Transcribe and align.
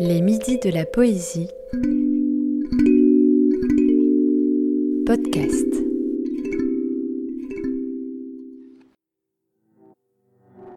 Les 0.00 0.20
midis 0.20 0.58
de 0.58 0.70
la 0.70 0.86
poésie. 0.86 1.48
Podcast. 5.04 5.66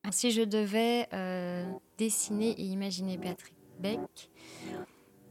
Si 0.10 0.32
je 0.32 0.42
devais 0.42 1.08
euh, 1.14 1.64
dessiner 2.00 2.50
et 2.52 2.64
imaginer 2.64 3.18
Béatrice 3.18 3.54
Beck, 3.80 4.00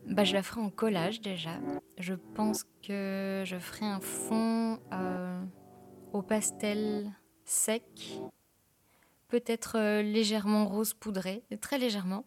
bah, 0.06 0.22
je 0.22 0.34
la 0.34 0.44
ferais 0.44 0.60
en 0.60 0.70
collage 0.70 1.20
déjà. 1.20 1.58
Je 1.98 2.14
pense 2.34 2.64
que 2.86 3.42
je 3.44 3.56
ferais 3.58 3.86
un 3.86 4.00
fond 4.00 4.78
euh, 4.92 5.42
au 6.12 6.22
pastel 6.22 7.10
sec, 7.44 8.20
peut-être 9.28 9.76
euh, 9.76 10.02
légèrement 10.02 10.66
rose 10.66 10.94
poudré, 10.94 11.42
très 11.60 11.78
légèrement. 11.78 12.24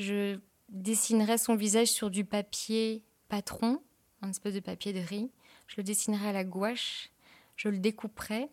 Je 0.00 0.40
dessinerais 0.70 1.38
son 1.38 1.54
visage 1.54 1.88
sur 1.88 2.10
du 2.10 2.24
papier 2.24 3.04
patron, 3.28 3.82
un 4.22 4.30
espèce 4.30 4.54
de 4.54 4.60
papier 4.60 4.92
de 4.92 4.98
riz. 4.98 5.30
Je 5.66 5.76
le 5.76 5.82
dessinerais 5.82 6.30
à 6.30 6.32
la 6.32 6.42
gouache, 6.42 7.10
je 7.56 7.68
le 7.68 7.78
découperais, 7.78 8.50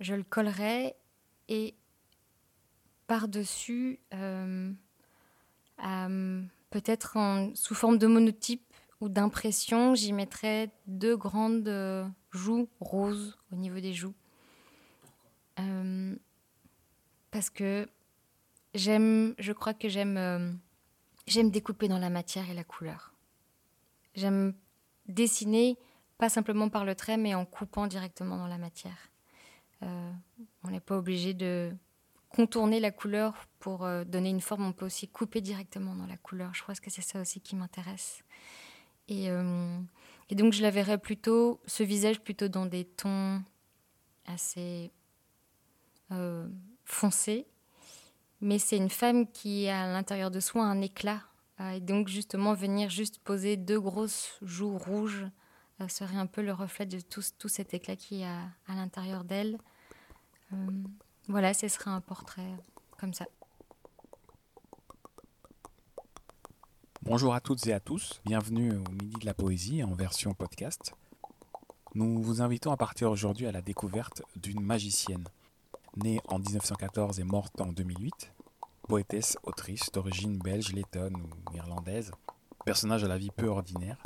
je 0.00 0.14
le 0.14 0.22
collerais 0.22 0.96
et 1.48 1.74
par-dessus, 3.06 3.98
euh, 4.14 4.72
peut-être 6.70 7.18
sous 7.54 7.74
forme 7.74 7.98
de 7.98 8.06
monotype 8.06 8.62
ou 9.00 9.08
d'impression, 9.08 9.94
j'y 9.94 10.12
mettrais 10.12 10.70
deux 10.86 11.16
grandes 11.16 11.68
euh, 11.68 12.06
joues 12.30 12.68
roses 12.80 13.36
au 13.52 13.56
niveau 13.56 13.80
des 13.80 13.92
joues. 13.92 14.14
Euh, 15.58 16.14
parce 17.30 17.50
que 17.50 17.88
j'aime, 18.74 19.34
je 19.38 19.52
crois 19.52 19.74
que 19.74 19.88
j'aime, 19.88 20.16
euh, 20.16 20.52
j'aime 21.26 21.50
découper 21.50 21.88
dans 21.88 21.98
la 21.98 22.10
matière 22.10 22.48
et 22.50 22.54
la 22.54 22.64
couleur. 22.64 23.14
J'aime 24.14 24.54
dessiner, 25.06 25.78
pas 26.18 26.28
simplement 26.28 26.68
par 26.68 26.84
le 26.84 26.94
trait, 26.94 27.16
mais 27.16 27.34
en 27.34 27.44
coupant 27.44 27.86
directement 27.86 28.36
dans 28.36 28.48
la 28.48 28.58
matière. 28.58 29.10
on 29.82 30.70
n'est 30.70 30.80
pas 30.80 30.96
obligé 30.96 31.34
de 31.34 31.72
contourner 32.30 32.80
la 32.80 32.90
couleur 32.90 33.46
pour 33.60 33.86
donner 34.06 34.30
une 34.30 34.40
forme, 34.40 34.64
on 34.66 34.72
peut 34.72 34.86
aussi 34.86 35.06
couper 35.06 35.40
directement 35.40 35.94
dans 35.94 36.06
la 36.06 36.16
couleur. 36.16 36.54
Je 36.54 36.62
crois 36.62 36.74
que 36.74 36.90
c'est 36.90 37.02
ça 37.02 37.20
aussi 37.20 37.40
qui 37.40 37.56
m'intéresse. 37.56 38.24
Et, 39.08 39.30
euh, 39.30 39.78
donc 40.32 40.52
je 40.52 40.62
la 40.62 40.70
verrais 40.70 40.98
plutôt, 40.98 41.60
ce 41.66 41.82
visage 41.82 42.20
plutôt 42.20 42.48
dans 42.48 42.66
des 42.66 42.84
tons 42.84 43.42
assez 44.26 44.90
euh, 46.10 46.48
foncés. 46.84 47.46
Mais 48.40 48.58
c'est 48.58 48.76
une 48.76 48.90
femme 48.90 49.30
qui 49.30 49.68
a 49.68 49.84
à 49.84 49.86
l'intérieur 49.86 50.30
de 50.30 50.40
soi 50.40 50.64
un 50.64 50.80
éclat. 50.80 51.22
Euh, 51.60 51.70
et 51.70 51.80
donc 51.80 52.08
justement 52.08 52.52
venir 52.54 52.90
juste 52.90 53.18
poser 53.20 53.56
deux 53.56 53.80
grosses 53.80 54.38
joues 54.42 54.76
rouges 54.76 55.26
serait 55.88 56.16
un 56.16 56.26
peu 56.26 56.42
le 56.42 56.52
reflet 56.52 56.86
de 56.86 57.00
tout, 57.00 57.22
tout 57.38 57.48
cet 57.48 57.74
éclat 57.74 57.96
qui 57.96 58.24
a 58.24 58.44
à 58.66 58.74
l'intérieur 58.74 59.24
d'elle. 59.24 59.58
voilà, 61.28 61.52
ce 61.54 61.68
serait 61.68 61.90
un 61.90 62.00
portrait 62.00 62.50
comme 62.98 63.12
ça. 63.12 63.26
Bonjour 67.02 67.34
à 67.34 67.40
toutes 67.40 67.66
et 67.66 67.72
à 67.72 67.78
tous, 67.78 68.20
bienvenue 68.24 68.72
au 68.72 68.90
Midi 68.90 69.16
de 69.20 69.26
la 69.26 69.34
Poésie 69.34 69.84
en 69.84 69.92
version 69.92 70.34
podcast. 70.34 70.92
Nous 71.94 72.20
vous 72.20 72.42
invitons 72.42 72.72
à 72.72 72.76
partir 72.76 73.10
aujourd'hui 73.10 73.46
à 73.46 73.52
la 73.52 73.62
découverte 73.62 74.22
d'une 74.34 74.60
magicienne. 74.60 75.24
Née 75.96 76.20
en 76.28 76.38
1914 76.38 77.20
et 77.20 77.24
morte 77.24 77.58
en 77.58 77.72
2008, 77.72 78.32
poétesse, 78.86 79.38
autrice 79.44 79.90
d'origine 79.92 80.38
belge, 80.38 80.74
lettonne 80.74 81.16
ou 81.16 81.54
irlandaise, 81.54 82.12
personnage 82.66 83.02
à 83.02 83.08
la 83.08 83.16
vie 83.16 83.30
peu 83.30 83.46
ordinaire, 83.46 83.96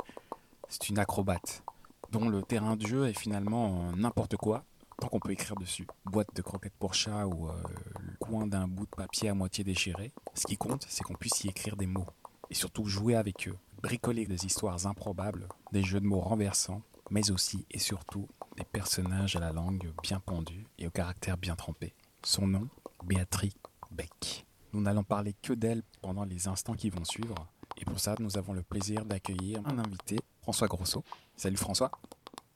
c'est 0.69 0.87
une 0.87 0.99
acrobate 0.99 1.63
dont 2.11 2.29
le 2.29 2.43
terrain 2.43 2.77
de 2.77 2.87
jeu 2.87 3.09
est 3.09 3.19
finalement 3.19 3.91
n'importe 3.91 4.37
quoi 4.37 4.63
tant 5.01 5.09
qu'on 5.09 5.19
peut 5.19 5.31
écrire 5.31 5.57
dessus. 5.57 5.85
Boîte 6.05 6.33
de 6.33 6.41
croquettes 6.41 6.77
pour 6.79 6.93
chat 6.93 7.25
ou 7.27 7.49
euh, 7.49 7.53
le 7.99 8.15
coin 8.19 8.47
d'un 8.47 8.69
bout 8.69 8.85
de 8.85 8.95
papier 8.95 9.27
à 9.27 9.33
moitié 9.33 9.65
déchiré. 9.65 10.13
Ce 10.33 10.45
qui 10.47 10.55
compte, 10.55 10.85
c'est 10.87 11.03
qu'on 11.03 11.15
puisse 11.15 11.43
y 11.43 11.49
écrire 11.49 11.75
des 11.75 11.87
mots 11.87 12.07
et 12.49 12.53
surtout 12.53 12.85
jouer 12.85 13.15
avec 13.15 13.49
eux, 13.49 13.57
bricoler 13.81 14.25
des 14.25 14.45
histoires 14.45 14.85
improbables, 14.87 15.49
des 15.73 15.83
jeux 15.83 15.99
de 15.99 16.05
mots 16.05 16.21
renversants, 16.21 16.83
mais 17.09 17.31
aussi 17.31 17.65
et 17.71 17.79
surtout 17.79 18.29
des 18.61 18.65
personnages 18.65 19.35
à 19.35 19.39
la 19.39 19.51
langue 19.51 19.91
bien 20.03 20.19
pendue 20.19 20.67
et 20.77 20.85
au 20.85 20.91
caractère 20.91 21.35
bien 21.35 21.55
trempé. 21.55 21.95
Son 22.23 22.45
nom, 22.45 22.67
Béatrice 23.03 23.55
Beck. 23.89 24.45
Nous 24.73 24.81
n'allons 24.81 25.03
parler 25.03 25.33
que 25.41 25.53
d'elle 25.53 25.81
pendant 26.01 26.25
les 26.25 26.47
instants 26.47 26.75
qui 26.75 26.91
vont 26.91 27.03
suivre, 27.03 27.33
et 27.77 27.85
pour 27.85 27.99
ça, 27.99 28.15
nous 28.19 28.37
avons 28.37 28.53
le 28.53 28.61
plaisir 28.61 29.03
d'accueillir 29.03 29.61
un 29.65 29.79
invité, 29.79 30.19
François 30.43 30.67
Grosso. 30.67 31.03
Salut 31.35 31.57
François. 31.57 31.89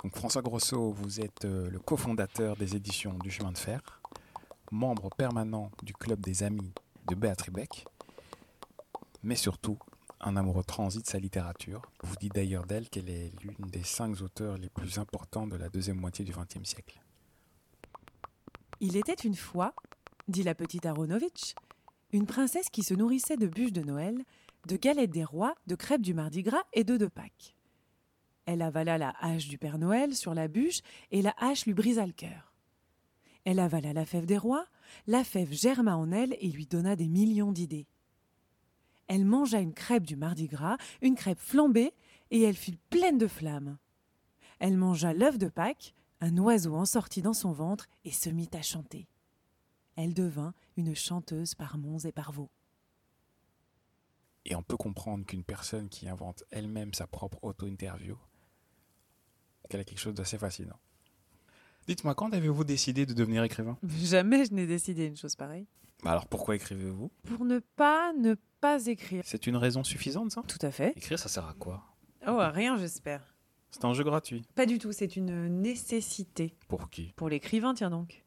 Donc 0.04 0.16
François 0.16 0.44
Grosso, 0.44 0.92
vous 0.92 1.22
êtes 1.22 1.46
euh, 1.46 1.72
le 1.72 1.80
cofondateur 1.80 2.56
des 2.56 2.76
éditions 2.76 3.18
du 3.18 3.32
chemin 3.32 3.52
de 3.52 3.58
fer, 3.58 3.82
membre 4.72 5.10
permanent 5.10 5.72
du 5.82 5.94
club 5.94 6.20
des 6.20 6.44
amis 6.44 6.72
de 7.08 7.16
Béatrice 7.16 7.52
Beck, 7.54 7.88
mais 9.24 9.36
surtout 9.36 9.80
un 10.26 10.36
amoureux 10.36 10.64
transit 10.64 11.04
de 11.04 11.08
sa 11.08 11.20
littérature. 11.20 11.82
Vous 12.02 12.16
dites 12.20 12.34
d'ailleurs 12.34 12.66
d'elle 12.66 12.90
qu'elle 12.90 13.10
est 13.10 13.32
l'une 13.44 13.70
des 13.70 13.84
cinq 13.84 14.22
auteurs 14.22 14.58
les 14.58 14.70
plus 14.70 14.98
importants 14.98 15.48
de 15.48 15.56
la 15.56 15.70
deuxième 15.70 16.00
moitié 16.00 16.26
du 16.26 16.32
XXe 16.32 16.68
siècle. 16.68 17.00
Il 18.82 18.98
était 18.98 19.14
une 19.14 19.36
fois, 19.36 19.74
dit 20.28 20.44
la 20.44 20.56
petite 20.56 20.86
Aronovitch, 20.86 21.54
une 22.12 22.26
princesse 22.26 22.70
qui 22.70 22.84
se 22.84 22.94
nourrissait 22.94 23.38
de 23.38 23.48
bûches 23.48 23.72
de 23.72 23.84
Noël, 23.84 24.18
de 24.68 24.78
galettes 24.78 25.12
des 25.12 25.24
rois, 25.24 25.56
de 25.68 25.76
crêpes 25.76 26.02
du 26.02 26.14
Mardi 26.14 26.42
Gras 26.42 26.64
et 26.74 26.84
d'œufs 26.84 27.00
de 27.00 27.08
Pâques. 27.08 27.56
Elle 28.48 28.62
avala 28.62 28.98
la 28.98 29.14
hache 29.20 29.48
du 29.48 29.58
Père 29.58 29.78
Noël 29.78 30.16
sur 30.16 30.34
la 30.34 30.48
bûche 30.48 30.82
et 31.12 31.22
la 31.22 31.36
hache 31.38 31.66
lui 31.66 31.74
brisa 31.74 32.06
le 32.06 32.14
cœur. 32.14 32.54
Elle 33.44 33.60
avala 33.60 33.94
la 33.94 34.06
fève 34.06 34.26
des 34.26 34.38
rois, 34.38 34.66
la 35.06 35.24
fève 35.24 35.54
germa 35.54 35.96
en 35.96 36.12
elle 36.12 36.36
et 36.40 36.50
lui 36.50 36.66
donna 36.66 36.96
des 36.96 37.08
millions 37.08 37.52
d'idées 37.52 37.88
elle 39.08 39.26
mangea 39.26 39.60
une 39.60 39.74
crêpe 39.74 40.06
du 40.06 40.16
Mardi 40.16 40.48
Gras, 40.48 40.78
une 41.02 41.16
crêpe 41.16 41.40
flambée, 41.40 41.94
et 42.32 42.42
elle 42.42 42.56
fut 42.56 42.78
pleine 42.90 43.18
de 43.18 43.28
flammes. 43.28 43.78
Elle 44.60 44.78
mangea 44.78 45.14
l'œuf 45.14 45.38
de 45.38 45.48
Pâques, 45.48 45.94
un 46.22 46.38
oiseau 46.38 46.76
en 46.76 46.86
sortit 46.86 47.22
dans 47.22 47.34
son 47.34 47.52
ventre 47.52 47.88
et 48.04 48.12
se 48.12 48.30
mit 48.30 48.50
à 48.54 48.62
chanter. 48.62 49.08
Elle 49.96 50.14
devint 50.14 50.54
une 50.78 50.96
chanteuse 50.96 51.56
par 51.56 51.78
monts 51.78 52.00
et 52.00 52.12
par 52.12 52.32
vaux. 52.32 52.50
Et 54.46 54.56
on 54.56 54.64
peut 54.64 54.78
comprendre 54.78 55.26
qu'une 55.26 55.44
personne 55.44 55.90
qui 55.90 56.08
invente 56.08 56.44
elle-même 56.52 56.94
sa 56.94 57.08
propre 57.08 57.40
auto-interview, 57.44 58.18
qu'elle 59.70 59.82
a 59.82 59.84
quelque 59.84 60.00
chose 60.00 60.14
d'assez 60.14 60.38
fascinant. 60.38 60.80
Dites-moi, 61.88 62.16
quand 62.16 62.34
avez-vous 62.34 62.64
décidé 62.64 63.06
de 63.06 63.14
devenir 63.14 63.44
écrivain? 63.44 63.78
Jamais 63.84 64.46
je 64.46 64.54
n'ai 64.54 64.68
décidé 64.68 65.06
une 65.06 65.18
chose 65.18 65.36
pareille. 65.36 65.68
Bah 66.06 66.12
alors 66.12 66.28
pourquoi 66.28 66.54
écrivez-vous? 66.54 67.10
Pour 67.24 67.46
ne 67.46 67.58
pas 67.58 68.14
ne 68.14 68.36
pas 68.62 68.86
écrire. 68.86 69.24
C'est 69.26 69.48
une 69.48 69.58
raison 69.58 69.84
suffisante 69.84 70.30
ça? 70.30 70.44
Tout 70.48 70.60
à 70.62 70.70
fait. 70.70 70.94
Écrire 70.96 71.18
ça 71.18 71.28
sert 71.28 71.48
à 71.48 71.56
quoi? 71.56 71.84
Oh, 72.28 72.38
à 72.40 72.52
rien 72.52 72.78
j'espère. 72.78 73.36
C'est 73.72 73.86
un 73.86 73.94
jeu 73.96 74.04
gratuit 74.04 74.44
Pas 74.54 74.68
du 74.68 74.78
tout, 74.78 74.92
c'est 74.92 75.16
une 75.16 75.48
nécessité. 75.48 76.54
Pour 76.68 76.92
qui? 76.92 77.12
Pour 77.16 77.28
l'écrivain, 77.28 77.74
tiens 77.74 77.90
donc. 77.90 78.24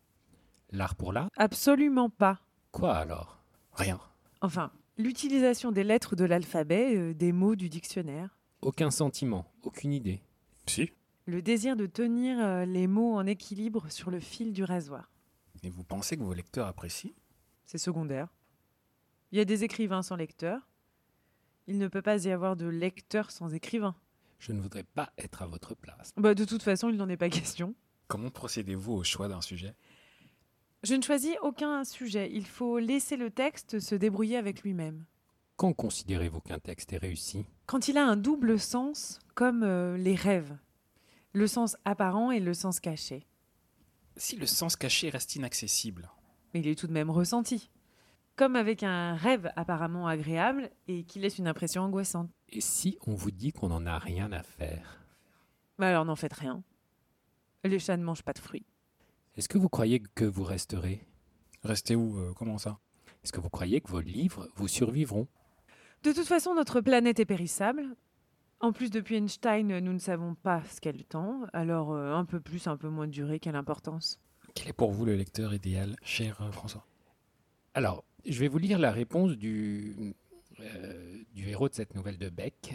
L'art 0.73 0.97
pour 0.97 1.13
l'art? 1.13 1.31
Absolument 1.37 2.11
pas. 2.11 2.41
Quoi 2.73 2.97
alors? 2.97 3.45
Rien. 3.75 4.01
Enfin, 4.41 4.73
l'utilisation 4.97 5.71
des 5.71 5.85
lettres 5.85 6.17
de 6.17 6.25
l'alphabet, 6.25 6.97
euh, 6.97 7.15
des 7.15 7.31
mots 7.31 7.55
du 7.55 7.69
dictionnaire. 7.69 8.37
Aucun 8.61 8.91
sentiment, 8.91 9.47
aucune 9.63 9.93
idée. 9.93 10.21
Si. 10.67 10.91
Le 11.27 11.43
désir 11.43 11.77
de 11.77 11.87
tenir 11.87 12.45
euh, 12.45 12.65
les 12.65 12.89
mots 12.89 13.15
en 13.15 13.25
équilibre 13.25 13.89
sur 13.89 14.11
le 14.11 14.19
fil 14.19 14.53
du 14.53 14.65
rasoir. 14.65 15.13
Et 15.63 15.71
vous 15.71 15.85
pensez 15.85 16.17
que 16.17 16.25
vos 16.25 16.35
lecteurs 16.35 16.67
apprécient? 16.67 17.13
C'est 17.69 17.77
secondaire. 17.77 18.29
Il 19.31 19.37
y 19.37 19.43
a 19.43 19.45
des 19.45 19.63
écrivains 19.63 20.01
sans 20.01 20.17
lecteurs. 20.17 20.67
Il 21.67 21.77
ne 21.77 21.87
peut 21.87 22.01
pas 22.01 22.25
y 22.25 22.31
avoir 22.31 22.57
de 22.57 22.65
lecteur 22.65 23.31
sans 23.31 23.53
écrivain. 23.53 23.95
Je 24.39 24.53
ne 24.53 24.61
voudrais 24.63 24.85
pas 24.85 25.13
être 25.19 25.43
à 25.43 25.47
votre 25.47 25.75
place. 25.75 26.11
Bah, 26.17 26.35
de 26.35 26.47
toute 26.47 26.63
façon, 26.63 26.89
il 26.89 26.97
n'en 26.97 27.11
est 27.11 27.19
pas 27.19 27.29
question. 27.29 27.75
Comment 28.07 28.31
procédez-vous 28.31 28.95
au 28.95 29.05
choix 29.05 29.29
d'un 29.29 29.43
sujet? 29.43 29.75
Je 30.83 30.95
ne 30.95 31.03
choisis 31.03 31.37
aucun 31.43 31.85
sujet. 31.85 32.31
Il 32.33 32.47
faut 32.47 32.79
laisser 32.79 33.19
le 33.19 33.31
texte 33.31 33.81
se 33.81 33.95
débrouiller 33.95 34.39
avec 34.39 34.63
lui-même. 34.63 35.05
Quand 35.57 35.75
considérez-vous 35.75 36.41
qu'un 36.41 36.61
texte 36.61 36.95
est 36.95 36.99
réussi? 36.99 37.45
Quand 37.67 37.89
il 37.89 37.99
a 37.99 38.07
un 38.07 38.17
double 38.17 38.59
sens, 38.59 39.19
comme 39.35 39.63
euh, 39.63 39.99
les 39.99 40.15
rêves. 40.15 40.57
Le 41.35 41.47
sens 41.47 41.77
apparent 41.85 42.31
et 42.31 42.41
le 42.41 42.55
sens 42.55 42.81
caché. 42.81 43.27
Si 44.17 44.37
le 44.37 44.47
sens 44.47 44.75
caché 44.75 45.11
reste 45.11 45.37
inaccessible. 45.37 46.09
Mais 46.53 46.61
il 46.61 46.69
est 46.69 46.79
tout 46.79 46.87
de 46.87 46.93
même 46.93 47.11
ressenti 47.11 47.71
comme 48.39 48.55
avec 48.55 48.85
un 48.85 49.15
rêve 49.15 49.51
apparemment 49.57 50.07
agréable 50.07 50.71
et 50.87 51.03
qui 51.03 51.19
laisse 51.19 51.39
une 51.39 51.49
impression 51.49 51.83
angoissante. 51.83 52.31
Et 52.49 52.61
si 52.61 52.97
on 53.05 53.15
vous 53.15 53.33
dit 53.33 53.53
qu'on 53.53 53.69
n'en 53.69 53.85
a 53.85 53.99
rien 53.99 54.31
à 54.31 54.45
faire? 54.45 55.05
Bah 55.77 55.89
Alors 55.89 56.05
n'en 56.05 56.15
faites 56.15 56.35
rien. 56.35 56.63
Les 57.65 57.81
chats 57.81 57.97
ne 57.97 58.05
mangent 58.05 58.23
pas 58.23 58.33
de 58.33 58.39
fruits. 58.39 58.65
Est-ce 59.37 59.49
que 59.49 59.59
vous 59.59 59.69
croyez 59.69 60.01
que 60.01 60.25
vous 60.25 60.45
resterez? 60.45 61.05
Rester 61.65 61.97
où 61.97 62.17
euh, 62.17 62.33
Comment 62.37 62.59
ça? 62.59 62.79
Est-ce 63.25 63.33
que 63.33 63.41
vous 63.41 63.51
croyez 63.51 63.81
que 63.81 63.91
vos 63.91 64.01
livres 64.01 64.49
vous 64.55 64.69
survivront? 64.69 65.27
De 66.05 66.13
toute 66.13 66.27
façon, 66.27 66.55
notre 66.55 66.81
planète 66.81 67.19
est 67.19 67.27
périssable. 67.27 67.97
En 68.61 68.73
plus, 68.73 68.91
depuis 68.91 69.17
Einstein, 69.17 69.81
nous 69.81 69.93
ne 69.93 69.99
savons 69.99 70.37
pas 70.37 70.63
ce 70.71 70.81
qu'elle 70.81 71.05
tend, 71.05 71.43
alors 71.53 71.93
euh, 71.93 72.15
un 72.15 72.25
peu 72.25 72.39
plus, 72.39 72.69
un 72.69 72.77
peu 72.77 72.89
moins 72.89 73.09
de 73.09 73.13
durée, 73.13 73.41
quelle 73.41 73.57
importance? 73.57 74.21
Quel 74.59 74.71
est 74.71 74.73
pour 74.73 74.91
vous 74.91 75.05
le 75.05 75.15
lecteur 75.15 75.55
idéal, 75.55 75.95
cher 76.03 76.43
euh, 76.43 76.51
François? 76.51 76.85
Alors, 77.75 78.03
je 78.27 78.41
vais 78.41 78.49
vous 78.49 78.59
lire 78.59 78.81
la 78.81 78.91
réponse 78.91 79.37
du, 79.37 80.17
euh, 80.59 81.23
du 81.33 81.49
héros 81.49 81.69
de 81.69 81.75
cette 81.75 81.95
nouvelle 81.95 82.19
de 82.19 82.29
Beck. 82.29 82.75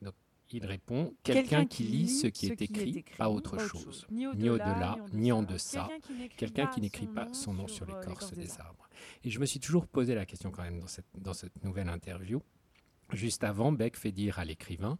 Donc, 0.00 0.14
il 0.52 0.64
répond 0.64 1.12
Quelqu'un 1.24 1.66
qui 1.66 1.82
lit 1.82 2.08
ce 2.08 2.28
qui 2.28 2.46
est 2.46 2.62
écrit, 2.62 3.04
pas 3.16 3.30
autre 3.30 3.58
chose. 3.58 4.06
Ni 4.12 4.48
au-delà, 4.48 4.96
ni 5.12 5.32
en 5.32 5.42
deçà. 5.42 5.88
Quelqu'un 6.36 6.68
qui 6.68 6.80
n'écrit 6.80 7.08
pas 7.08 7.26
son 7.32 7.52
nom 7.52 7.66
sur 7.66 7.84
l'écorce 7.84 8.32
des 8.32 8.60
arbres. 8.60 8.88
Et 9.24 9.30
je 9.30 9.40
me 9.40 9.46
suis 9.46 9.58
toujours 9.58 9.88
posé 9.88 10.14
la 10.14 10.24
question 10.24 10.52
quand 10.52 10.62
même 10.62 10.78
dans 10.78 10.86
cette, 10.86 11.10
dans 11.16 11.34
cette 11.34 11.64
nouvelle 11.64 11.88
interview. 11.88 12.40
Juste 13.12 13.42
avant, 13.42 13.72
Beck 13.72 13.96
fait 13.96 14.12
dire 14.12 14.38
à 14.38 14.44
l'écrivain 14.44 14.98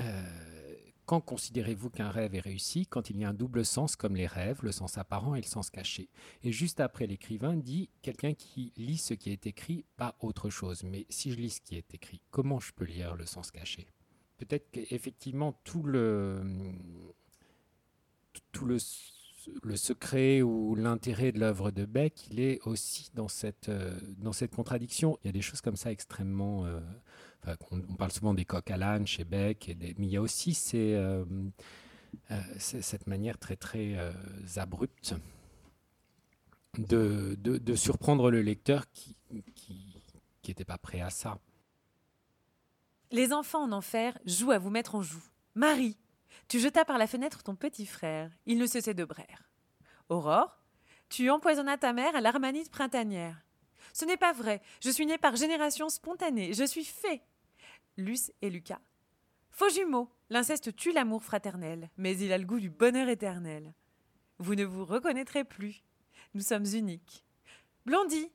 euh, 0.00 0.63
Quand 1.06 1.20
considérez-vous 1.20 1.90
qu'un 1.90 2.10
rêve 2.10 2.34
est 2.34 2.40
réussi 2.40 2.86
Quand 2.86 3.10
il 3.10 3.18
y 3.18 3.24
a 3.24 3.28
un 3.28 3.34
double 3.34 3.64
sens 3.64 3.94
comme 3.94 4.16
les 4.16 4.26
rêves, 4.26 4.60
le 4.62 4.72
sens 4.72 4.96
apparent 4.96 5.34
et 5.34 5.40
le 5.40 5.46
sens 5.46 5.70
caché? 5.70 6.08
Et 6.42 6.52
juste 6.52 6.80
après, 6.80 7.06
l'écrivain 7.06 7.56
dit 7.56 7.90
Quelqu'un 8.02 8.32
qui 8.34 8.72
lit 8.76 8.96
ce 8.96 9.14
qui 9.14 9.30
est 9.30 9.46
écrit, 9.46 9.84
pas 9.96 10.16
autre 10.20 10.48
chose. 10.48 10.82
Mais 10.84 11.06
si 11.10 11.32
je 11.32 11.36
lis 11.36 11.50
ce 11.50 11.60
qui 11.60 11.76
est 11.76 11.92
écrit, 11.94 12.20
comment 12.30 12.58
je 12.58 12.72
peux 12.72 12.84
lire 12.84 13.16
le 13.16 13.26
sens 13.26 13.50
caché 13.50 13.86
Peut-être 14.38 14.70
qu'effectivement, 14.70 15.60
tout 15.64 15.82
le, 15.82 16.42
tout 18.52 18.64
le, 18.64 18.78
secret 19.76 20.42
ou 20.42 20.74
l'intérêt 20.74 21.32
de 21.32 21.38
l'œuvre 21.38 21.70
de 21.70 21.84
Beck, 21.84 22.28
il 22.30 22.40
est 22.40 22.60
aussi 22.66 23.10
dans 23.14 23.28
cette, 23.28 23.68
euh, 23.68 23.96
dans 24.18 24.32
cette 24.32 24.54
contradiction. 24.54 25.18
Il 25.22 25.26
y 25.26 25.30
a 25.30 25.32
des 25.32 25.42
choses 25.42 25.60
comme 25.60 25.76
ça 25.76 25.92
extrêmement. 25.92 26.64
euh, 26.64 26.80
on, 27.70 27.80
parle 27.94 28.12
souvent 28.12 28.34
des 28.34 28.44
coques 28.44 28.70
à 28.70 28.76
l'âne 28.76 29.06
chez 29.06 29.24
Beck, 29.24 29.68
et 29.68 29.76
mais 29.98 30.06
il 30.06 30.10
y 30.10 30.16
a 30.16 30.22
aussi 30.22 30.56
euh, 30.74 31.24
euh, 32.30 32.40
cette 32.58 33.06
manière 33.06 33.38
très 33.38 33.56
très 33.56 33.94
euh, 33.96 34.12
abrupte 34.56 35.14
de, 36.78 37.36
de, 37.38 37.74
surprendre 37.76 38.30
le 38.30 38.42
lecteur 38.42 38.84
qui 38.90 39.16
n'était 40.48 40.64
pas 40.64 40.78
prêt 40.78 41.00
à 41.00 41.10
ça. 41.10 41.38
Les 43.12 43.32
enfants 43.32 43.62
en 43.62 43.72
enfer 43.72 44.18
jouent 44.26 44.50
à 44.50 44.58
vous 44.58 44.70
mettre 44.70 44.96
en 44.96 45.02
joue. 45.02 45.22
Marie, 45.54 45.96
tu 46.48 46.58
jetas 46.58 46.84
par 46.84 46.98
la 46.98 47.06
fenêtre 47.06 47.44
ton 47.44 47.54
petit 47.54 47.86
frère. 47.86 48.30
Il 48.44 48.58
ne 48.58 48.66
cessait 48.66 48.94
de 48.94 49.04
braire. 49.04 49.48
Aurore, 50.08 50.58
tu 51.08 51.30
empoisonnas 51.30 51.78
ta 51.78 51.92
mère 51.92 52.16
à 52.16 52.20
l'armanite 52.20 52.70
printanière. 52.70 53.44
Ce 53.92 54.04
n'est 54.04 54.16
pas 54.16 54.32
vrai. 54.32 54.60
Je 54.80 54.90
suis 54.90 55.06
née 55.06 55.18
par 55.18 55.36
génération 55.36 55.88
spontanée. 55.88 56.52
Je 56.54 56.64
suis 56.64 56.84
fée. 56.84 57.22
Luce 57.96 58.32
et 58.42 58.50
Lucas. 58.50 58.80
Faux 59.50 59.68
jumeaux. 59.68 60.10
L'inceste 60.30 60.74
tue 60.74 60.92
l'amour 60.92 61.22
fraternel, 61.22 61.90
mais 61.96 62.16
il 62.18 62.32
a 62.32 62.38
le 62.38 62.46
goût 62.46 62.58
du 62.58 62.70
bonheur 62.70 63.08
éternel. 63.08 63.72
Vous 64.38 64.54
ne 64.54 64.64
vous 64.64 64.84
reconnaîtrez 64.84 65.44
plus. 65.44 65.84
Nous 66.34 66.40
sommes 66.40 66.64
uniques. 66.64 67.24
Blondie, 67.86 68.32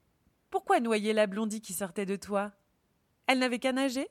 pourquoi 0.49 0.79
noyer 0.79 1.11
la 1.11 1.27
blondie 1.27 1.61
qui 1.61 1.73
sortait 1.73 2.05
de 2.05 2.15
toi? 2.15 2.53
Elle 3.27 3.39
n'avait 3.39 3.59
qu'à 3.59 3.73
nager? 3.73 4.07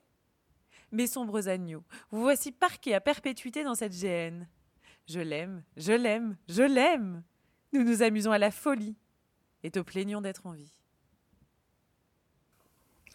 Mes 0.93 1.07
sombres 1.07 1.49
agneaux, 1.49 1.85
vous 2.11 2.21
voici 2.21 2.53
parqués 2.53 2.95
à 2.95 3.01
perpétuité 3.01 3.63
dans 3.65 3.75
cette 3.75 3.93
géhenne. 3.93 4.49
Je 5.07 5.21
l'aime, 5.21 5.63
je 5.77 5.93
l'aime, 5.93 6.37
je 6.49 6.63
l'aime. 6.63 7.23
Nous 7.73 7.85
nous 7.85 8.03
amusons 8.03 8.33
à 8.33 8.39
la 8.39 8.51
folie 8.51 8.97
et 9.63 9.71
te 9.71 9.81
plaignons 9.81 10.21
d'être 10.21 10.47
en 10.47 10.53
vie. 10.53 10.78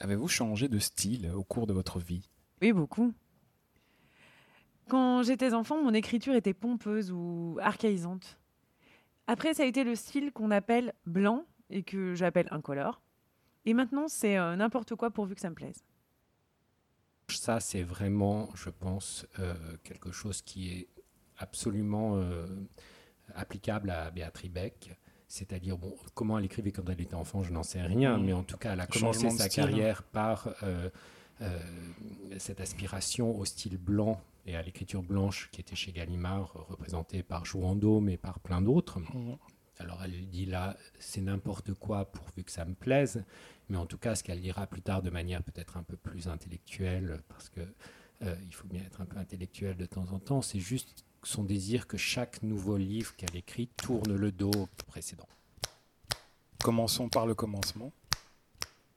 Avez-vous 0.03 0.27
changé 0.27 0.67
de 0.67 0.79
style 0.79 1.31
au 1.33 1.45
cours 1.45 1.65
de 1.65 1.71
votre 1.71 1.97
vie? 1.97 2.29
Oui, 2.61 2.73
beaucoup. 2.73 3.13
Quand 4.89 5.23
j'étais 5.23 5.53
enfant, 5.53 5.81
mon 5.81 5.93
écriture 5.93 6.35
était 6.35 6.53
pompeuse 6.53 7.09
ou 7.09 7.57
archaïsante. 7.61 8.37
Après, 9.27 9.53
ça 9.53 9.63
a 9.63 9.65
été 9.65 9.85
le 9.85 9.95
style 9.95 10.33
qu'on 10.33 10.51
appelle 10.51 10.93
blanc 11.05 11.45
et 11.69 11.83
que 11.83 12.15
j'appelle 12.15 12.49
incolore. 12.51 13.01
Et 13.63 13.73
maintenant, 13.73 14.09
c'est 14.09 14.37
euh, 14.37 14.57
n'importe 14.57 14.93
quoi 14.95 15.09
pourvu 15.09 15.35
que 15.35 15.41
ça 15.41 15.49
me 15.49 15.55
plaise. 15.55 15.85
Ça, 17.29 17.61
c'est 17.61 17.83
vraiment, 17.83 18.49
je 18.55 18.71
pense, 18.71 19.25
euh, 19.39 19.55
quelque 19.85 20.11
chose 20.11 20.41
qui 20.41 20.69
est 20.69 20.89
absolument 21.37 22.17
euh, 22.17 22.45
applicable 23.35 23.89
à 23.89 24.11
Béatrice 24.11 24.51
Beck. 24.51 24.99
C'est-à-dire, 25.33 25.79
bon, 25.79 25.95
comment 26.13 26.37
elle 26.37 26.45
écrivait 26.45 26.71
quand 26.71 26.87
elle 26.89 27.01
était 27.01 27.15
enfant, 27.15 27.41
je 27.41 27.51
n'en 27.51 27.63
sais 27.63 27.81
rien, 27.81 28.19
Mhm. 28.19 28.25
mais 28.25 28.33
en 28.33 28.43
tout 28.43 28.55
cas, 28.55 28.73
elle 28.73 28.79
a 28.81 28.85
commencé 28.85 29.27
sa 29.31 29.49
style, 29.49 29.63
hein. 29.63 29.67
carrière 29.67 30.03
par 30.03 30.47
euh, 30.61 30.91
euh, 31.41 31.59
cette 32.37 32.61
aspiration 32.61 33.35
au 33.39 33.43
style 33.43 33.77
blanc 33.79 34.21
et 34.45 34.55
à 34.55 34.61
l'écriture 34.61 35.01
blanche 35.01 35.49
qui 35.51 35.59
était 35.59 35.75
chez 35.75 35.91
Gallimard, 35.91 36.53
représentée 36.69 37.23
par 37.23 37.45
Jouando, 37.45 37.99
mais 37.99 38.15
par 38.15 38.39
plein 38.41 38.61
d'autres. 38.61 38.99
Alors 39.79 40.03
elle 40.03 40.29
dit 40.29 40.45
là, 40.45 40.77
c'est 40.99 41.21
n'importe 41.21 41.73
quoi 41.73 42.05
pourvu 42.05 42.43
que 42.43 42.51
ça 42.51 42.63
me 42.63 42.75
plaise, 42.75 43.23
mais 43.69 43.77
en 43.77 43.87
tout 43.87 43.97
cas, 43.97 44.13
ce 44.13 44.23
qu'elle 44.23 44.39
dira 44.39 44.67
plus 44.67 44.83
tard 44.83 45.01
de 45.01 45.09
manière 45.09 45.41
peut-être 45.41 45.77
un 45.77 45.83
peu 45.83 45.97
plus 45.97 46.27
intellectuelle, 46.27 47.23
parce 47.27 47.49
que 47.49 47.61
euh, 48.21 48.35
il 48.45 48.53
faut 48.53 48.67
bien 48.67 48.81
être 48.83 49.01
un 49.01 49.05
peu 49.05 49.17
intellectuel 49.17 49.77
de 49.77 49.87
temps 49.87 50.11
en 50.11 50.19
temps, 50.19 50.43
c'est 50.43 50.59
juste 50.59 51.05
son 51.23 51.43
désir 51.43 51.87
que 51.87 51.97
chaque 51.97 52.41
nouveau 52.43 52.77
livre 52.77 53.15
qu'elle 53.15 53.35
écrit 53.35 53.67
tourne 53.67 54.15
le 54.15 54.31
dos 54.31 54.51
au 54.51 54.67
précédent. 54.87 55.27
Commençons 56.63 57.09
par 57.09 57.25
le 57.25 57.35
commencement. 57.35 57.91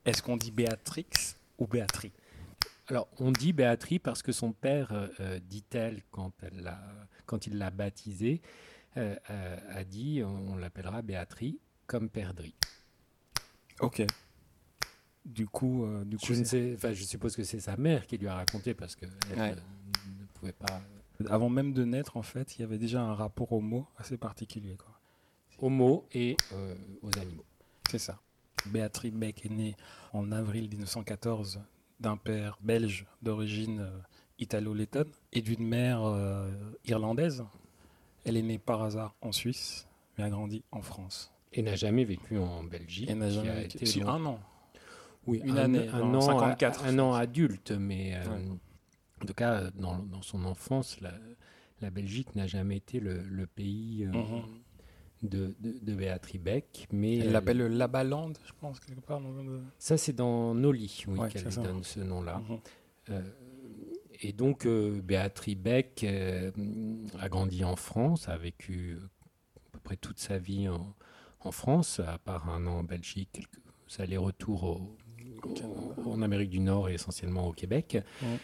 Est-ce 0.05 0.23
qu'on 0.23 0.37
dit 0.37 0.51
Béatrix 0.53 1.07
ou 1.59 1.67
Béatrice 1.67 2.13
Alors, 2.89 3.09
on 3.19 3.33
dit 3.33 3.53
Béatrice 3.53 3.99
parce 4.03 4.23
que 4.23 4.31
son 4.33 4.53
père, 4.53 4.93
euh, 4.93 5.09
euh, 5.21 5.41
dit-elle, 5.41 6.03
quand, 6.11 6.33
elle 6.43 6.61
l'a- 6.63 7.09
quand 7.27 7.47
il 7.47 7.59
l'a 7.59 7.71
baptisée, 7.71 8.41
euh, 8.97 9.17
euh, 9.31 9.57
a 9.71 9.85
dit 9.85 10.23
on 10.25 10.57
l'appellera 10.57 11.03
Béatrice 11.03 11.57
comme 11.87 12.09
perdrie. 12.09 12.55
Ok. 13.81 14.03
Du 15.25 15.47
coup, 15.49 15.85
du 16.05 16.17
coup 16.19 16.27
Je, 16.27 16.33
ne 16.35 16.45
c'est- 16.45 16.45
sais, 16.45 16.75
enfin, 16.77 16.93
je 16.93 17.03
suppose 17.03 17.35
que 17.35 17.43
c'est 17.43 17.59
sa 17.59 17.77
mère 17.77 18.07
qui 18.07 18.17
lui 18.17 18.29
a 18.29 18.37
raconté 18.37 18.75
parce 18.75 18.95
qu'elle 18.95 19.11
Ouais. 19.37 19.51
ne 19.57 20.25
pouvait 20.35 20.53
pas. 20.53 20.81
Avant 21.29 21.49
même 21.49 21.73
de 21.73 21.85
naître, 21.85 22.17
en 22.17 22.23
fait, 22.23 22.57
il 22.57 22.63
y 22.63 22.65
avait 22.65 22.79
déjà 22.79 23.01
un 23.03 23.15
rapport 23.15 23.53
au 23.53 23.61
mot 23.61 23.87
assez 23.97 24.17
particulier. 24.17 24.77
Quoi. 24.77 24.99
aux 25.59 25.71
mots 25.71 26.07
et 26.13 26.37
euh, 26.53 26.75
aux 27.03 27.19
animaux. 27.19 27.45
C'est 27.91 27.99
ça. 27.99 28.21
Béatrice 28.67 29.13
Beck 29.13 29.45
est 29.47 29.51
née 29.51 29.77
en 30.13 30.33
avril 30.33 30.69
1914 30.69 31.61
d'un 32.01 32.17
père 32.17 32.59
belge 32.61 33.07
d'origine 33.23 33.81
euh, 33.81 33.99
italo-lettonne 34.39 35.11
et 35.33 35.41
d'une 35.41 35.67
mère 35.67 36.05
euh, 36.05 36.51
irlandaise. 36.85 37.45
Elle 38.25 38.37
est 38.37 38.43
née 38.43 38.59
par 38.59 38.83
hasard 38.83 39.15
en 39.23 39.33
Suisse, 39.33 39.87
mais 40.19 40.25
a 40.25 40.31
grandi 40.31 40.63
en 40.73 40.83
France. 40.83 41.33
Et 41.53 41.63
n'a 41.63 41.77
jamais 41.77 42.05
vécu 42.05 42.39
en 42.39 42.65
Belgique. 42.65 43.09
Elle 43.09 43.19
n'a 43.19 43.27
a 43.27 43.31
jamais 43.31 43.65
été. 43.65 43.87
Si, 43.87 44.03
un 44.03 44.25
an. 44.27 44.41
oui, 45.27 45.41
une 45.45 45.59
un, 45.59 45.65
année, 45.65 45.89
un 45.89 46.15
an, 46.15 46.21
54, 46.21 46.85
un 46.85 46.99
an 46.99 47.15
adulte, 47.15 47.71
mais 47.71 48.15
euh, 48.15 48.25
Ouais. 48.29 48.59
En 49.23 49.27
tout 49.27 49.35
cas, 49.35 49.55
euh, 49.63 49.71
dans, 49.75 49.99
dans 49.99 50.23
son 50.23 50.45
enfance, 50.45 51.01
la, 51.01 51.13
la 51.81 51.91
Belgique 51.91 52.35
n'a 52.35 52.47
jamais 52.47 52.77
été 52.77 53.01
le, 53.01 53.21
le 53.23 53.47
pays 53.47 54.05
euh, 54.05 54.13
Mhm. 54.13 54.43
de, 55.23 55.55
de, 55.61 55.79
de 55.83 55.95
Béatrice 55.95 56.41
Beck. 56.41 56.87
Mais 56.93 57.19
Elle 57.19 57.29
euh, 57.29 57.33
l'appelle 57.33 57.59
le 57.59 57.69
Labaland, 57.69 58.33
je 58.45 58.53
pense, 58.61 58.81
quelque 58.81 59.01
part. 59.01 59.21
ça, 59.79 59.97
c'est 59.97 60.13
dans 60.13 60.55
Noli 60.55 61.05
oui, 61.09 61.19
Ouais, 61.19 61.29
qu'elle 61.31 61.45
donne 61.49 61.83
ce 61.83 62.01
nom-là. 62.01 62.39
Mhm. 62.49 62.59
Euh, 63.11 63.23
et 64.21 64.33
donc, 64.33 64.67
euh, 64.67 65.01
Béatrice 65.03 65.57
Beck 65.57 66.05
a 67.19 67.29
grandi 67.29 67.65
en 67.65 67.77
France, 67.77 68.29
a 68.29 68.37
vécu 68.37 68.99
à 69.57 69.61
peu 69.73 69.79
près 69.81 69.97
toute 69.97 70.19
sa 70.19 70.39
vie 70.39 70.69
en, 70.69 70.95
en 71.41 71.51
France, 71.53 72.01
à 72.01 72.19
part 72.19 72.49
un 72.49 72.67
an 72.67 72.79
en 72.79 72.83
Belgique, 72.83 73.29
quelques 73.33 74.01
allers-retours 74.01 74.65
au- 74.65 74.97
au- 76.05 76.13
en 76.13 76.23
Amérique 76.23 76.51
du 76.51 76.61
Nord 76.61 76.89
et 76.89 76.95
essentiellement 76.95 77.47
au 77.47 77.53
Québec. 77.53 77.99
Ouais. 78.23 78.39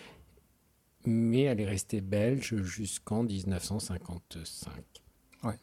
Mais 1.04 1.42
elle 1.42 1.60
est 1.60 1.66
restée 1.66 2.00
belge 2.00 2.56
jusqu'en 2.62 3.24
1955. 3.24 4.84
Ouais. 5.44 5.58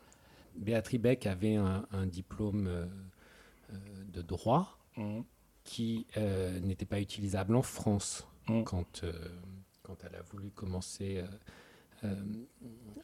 Béatrice 0.56 1.00
Beck 1.00 1.26
avait 1.26 1.56
un, 1.56 1.88
un 1.92 2.06
diplôme 2.06 2.68
euh, 2.68 2.86
euh, 3.72 3.78
de 4.12 4.22
droit 4.22 4.76
Mhm. 4.98 5.24
qui 5.64 6.08
euh, 6.18 6.60
n'était 6.60 6.86
pas 6.86 7.00
utilisable 7.00 7.56
en 7.56 7.62
France 7.62 8.26
Mm. 8.50 8.64
quand, 8.64 9.04
euh, 9.04 9.14
quand 9.84 10.04
elle 10.04 10.16
a 10.16 10.22
voulu 10.24 10.50
commencer 10.50 11.24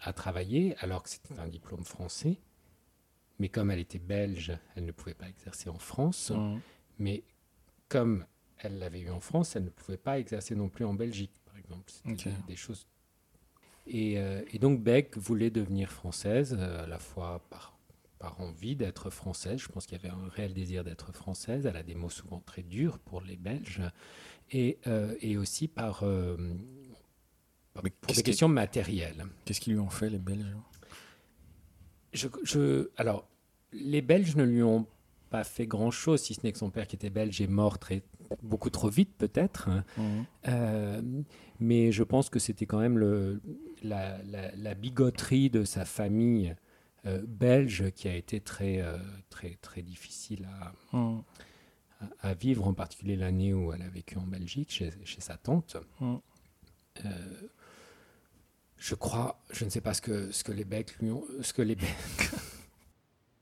à 0.01 0.13
travailler, 0.13 0.75
alors 0.80 1.04
que 1.04 1.10
c'était 1.10 1.38
un 1.39 1.48
diplôme 1.48 1.84
français. 1.84 2.39
Mais 3.39 3.50
comme 3.50 3.70
elle 3.72 3.80
était 3.80 4.00
belge, 4.00 4.58
elle 4.75 4.86
ne 4.86 4.92
pouvait 4.92 5.13
pas 5.13 5.27
exercer 5.30 5.70
en 5.70 5.77
France. 5.77 6.32
Mhm. 6.32 6.62
Mais 7.00 7.24
comme 7.89 8.25
elle 8.58 8.80
l'avait 8.80 9.01
eu 9.01 9.10
en 9.10 9.20
France, 9.20 9.56
elle 9.56 9.65
ne 9.65 9.70
pouvait 9.70 9.98
pas 9.98 10.18
exercer 10.20 10.56
non 10.56 10.70
plus 10.70 10.86
en 10.86 10.94
Belgique, 10.94 11.34
exemple. 11.65 11.91
Des, 12.05 12.31
des 12.48 12.55
choses. 12.55 12.88
Et, 13.88 14.17
euh, 14.19 14.41
et 14.51 14.60
donc 14.60 14.81
Beck 14.81 15.17
voulait 15.17 15.51
devenir 15.51 15.91
française, 15.91 16.55
euh, 16.57 16.84
à 16.84 16.88
la 16.88 16.98
fois 16.98 17.41
par, 17.50 17.77
par 18.17 18.39
envie 18.39 18.75
d'être 18.75 19.10
française. 19.10 19.60
Je 19.60 19.67
pense 19.67 19.86
qu'il 19.86 19.98
y 19.98 20.01
avait 20.01 20.13
un 20.13 20.29
réel 20.29 20.53
désir 20.53 20.84
d'être 20.84 21.12
française. 21.12 21.65
Elle 21.65 21.77
a 21.77 21.84
des 21.84 21.95
mots 21.95 22.10
souvent 22.10 22.39
très 22.39 22.63
durs 22.63 23.00
pour 23.00 23.22
les 23.22 23.36
Belges. 23.36 23.81
Et, 24.51 24.77
et 25.22 25.38
aussi 25.38 25.67
par, 25.67 26.03
pour 27.74 27.84
des 27.84 28.24
questions 28.24 28.48
matérielles. 28.48 29.25
Qu'est-ce 29.43 29.60
qu'ils 29.60 29.74
lui 29.74 29.79
ont 29.79 29.89
fait, 29.89 30.10
les 30.10 30.19
Belges? 30.19 30.55
Je, 32.13 32.27
je, 32.43 32.89
Alors, 32.95 33.27
les 33.72 34.03
Belges 34.03 34.36
ne 34.36 34.43
lui 34.43 34.62
ont 34.62 34.88
pas 35.29 35.43
fait 35.43 35.67
grand-chose, 35.67 36.22
si 36.22 36.36
ce 36.36 36.41
n'est 36.43 36.51
que 36.51 36.60
son 36.60 36.69
père 36.69 36.88
qui 36.88 36.95
était 36.95 37.10
belge 37.10 37.41
est 37.41 37.48
mort 37.48 37.79
très, 37.79 38.03
beaucoup 38.42 38.70
trop 38.70 38.89
vite 38.89 39.15
peut-être. 39.18 39.70
Mhm. 39.98 40.25
Euh, 40.48 41.01
mais 41.60 41.92
je 41.92 42.04
pense 42.04 42.30
que 42.30 42.39
c'était 42.39 42.65
quand 42.65 42.80
même 42.80 42.98
le, 42.98 43.42
la, 43.84 44.18
la, 44.56 44.74
bigoterie 44.74 45.50
de 45.50 45.63
sa 45.63 45.86
famille 45.86 46.56
euh, 47.06 47.22
belge 47.27 47.92
qui 47.92 48.08
a 48.08 48.15
été 48.15 48.39
très, 48.39 48.82
euh, 48.82 48.98
très, 49.30 49.58
très 49.62 49.82
difficile 49.82 50.48
mhm. 50.94 51.22
à, 52.22 52.30
à, 52.30 52.34
vivre, 52.34 52.68
en 52.68 52.74
particulier 52.74 53.15
l'année 53.15 53.54
où 53.54 53.74
elle 53.74 53.82
a 53.82 53.89
vécu 53.89 54.18
en 54.18 54.27
Belgique 54.27 54.72
chez, 54.72 54.92
chez 55.04 55.22
sa 55.22 55.38
tante. 55.38 55.77
Mhm. 56.00 56.20
je 58.77 58.96
crois, 58.96 59.44
je 59.51 59.65
ne 59.65 59.70
sais 59.70 59.82
pas 59.82 59.94
ce 59.94 60.01
que, 60.01 60.32
ce 60.32 60.44
que 60.44 60.51
les 60.51 60.65
Becs 60.65 60.98
lui 61.00 61.12
ont, 61.12 61.24
ce 61.42 61.54
que 61.54 61.62
les 61.62 61.75
Becs 61.75 62.32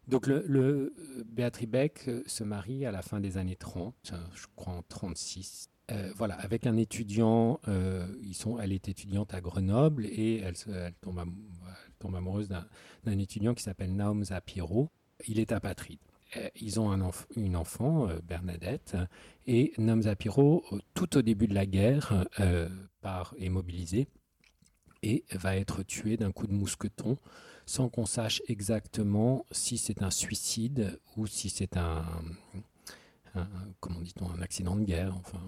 Donc 0.07 0.27
le, 0.27 0.43
le 0.47 0.93
Béatrice 1.25 1.69
Beck 1.69 2.05
euh, 2.07 2.23
se 2.25 2.43
marie 2.43 2.85
à 2.85 2.91
la 2.91 3.01
fin 3.01 3.19
des 3.19 3.37
années 3.37 3.55
30, 3.55 3.95
euh, 4.11 4.17
je 4.35 4.45
crois 4.55 4.73
en 4.73 4.83
36. 4.83 5.69
Euh, 5.91 6.11
voilà, 6.15 6.35
avec 6.35 6.65
un 6.65 6.77
étudiant, 6.77 7.59
ils 8.21 8.35
sont, 8.35 8.57
elle 8.57 8.71
est 8.71 8.87
étudiante 8.87 9.33
à 9.33 9.41
Grenoble 9.41 10.05
et 10.05 10.39
elle, 10.39 10.55
tombe, 11.01 12.15
amoureuse 12.15 12.47
d'un 12.47 13.17
étudiant 13.19 13.53
qui 13.53 13.63
s'appelle 13.63 13.93
Naum 13.93 14.23
Zapiro. 14.23 14.89
Il 15.27 15.39
est 15.39 15.51
apatride. 15.51 15.99
Ils 16.55 16.79
ont 16.79 16.91
un 16.91 17.11
une 17.35 17.55
enfant, 17.57 18.07
Bernadette, 18.23 18.95
et 19.45 19.73
Naum 19.77 20.03
Zapiro, 20.03 20.63
tout 20.93 21.17
au 21.17 21.21
début 21.21 21.47
de 21.47 21.53
la 21.53 21.65
guerre, 21.65 22.25
part, 23.01 23.35
est 23.37 23.49
mobilisé 23.49 24.07
et 25.03 25.25
va 25.31 25.57
être 25.57 25.83
tué 25.83 26.15
d'un 26.15 26.31
coup 26.31 26.47
de 26.47 26.53
mousqueton 26.53 27.17
sans 27.65 27.89
qu'on 27.89 28.05
sache 28.05 28.41
exactement 28.47 29.45
si 29.51 29.77
c'est 29.77 30.01
un 30.01 30.11
suicide 30.11 30.99
ou 31.15 31.27
si 31.27 31.49
c'est 31.49 31.77
un, 31.77 32.05
comment 33.79 34.01
dit-on, 34.01 34.29
un 34.29 34.41
accident 34.41 34.75
de 34.75 34.83
guerre. 34.83 35.15
Enfin, 35.17 35.41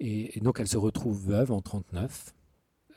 et, 0.00 0.40
donc 0.40 0.60
elle 0.60 0.68
se 0.68 0.76
retrouve 0.76 1.30
veuve 1.30 1.52
en 1.52 1.60
39 1.60 2.34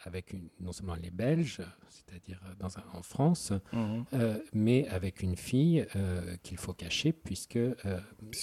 avec 0.03 0.31
une, 0.31 0.50
non 0.62 0.72
seulement 0.72 0.96
elle 0.96 1.05
est 1.05 1.12
belge, 1.12 1.62
c'est-à-dire 1.89 2.39
dans 2.58 2.69
en 2.93 3.01
France, 3.01 3.51
mhm. 3.74 4.05
euh, 4.13 4.39
mais 4.53 4.88
avec 4.88 5.22
une 5.22 5.36
fille 5.36 5.86
euh, 5.98 6.38
qu'il 6.41 6.58
faut 6.58 6.74
cacher 6.74 7.12
puisque 7.12 7.58
euh, 7.58 7.75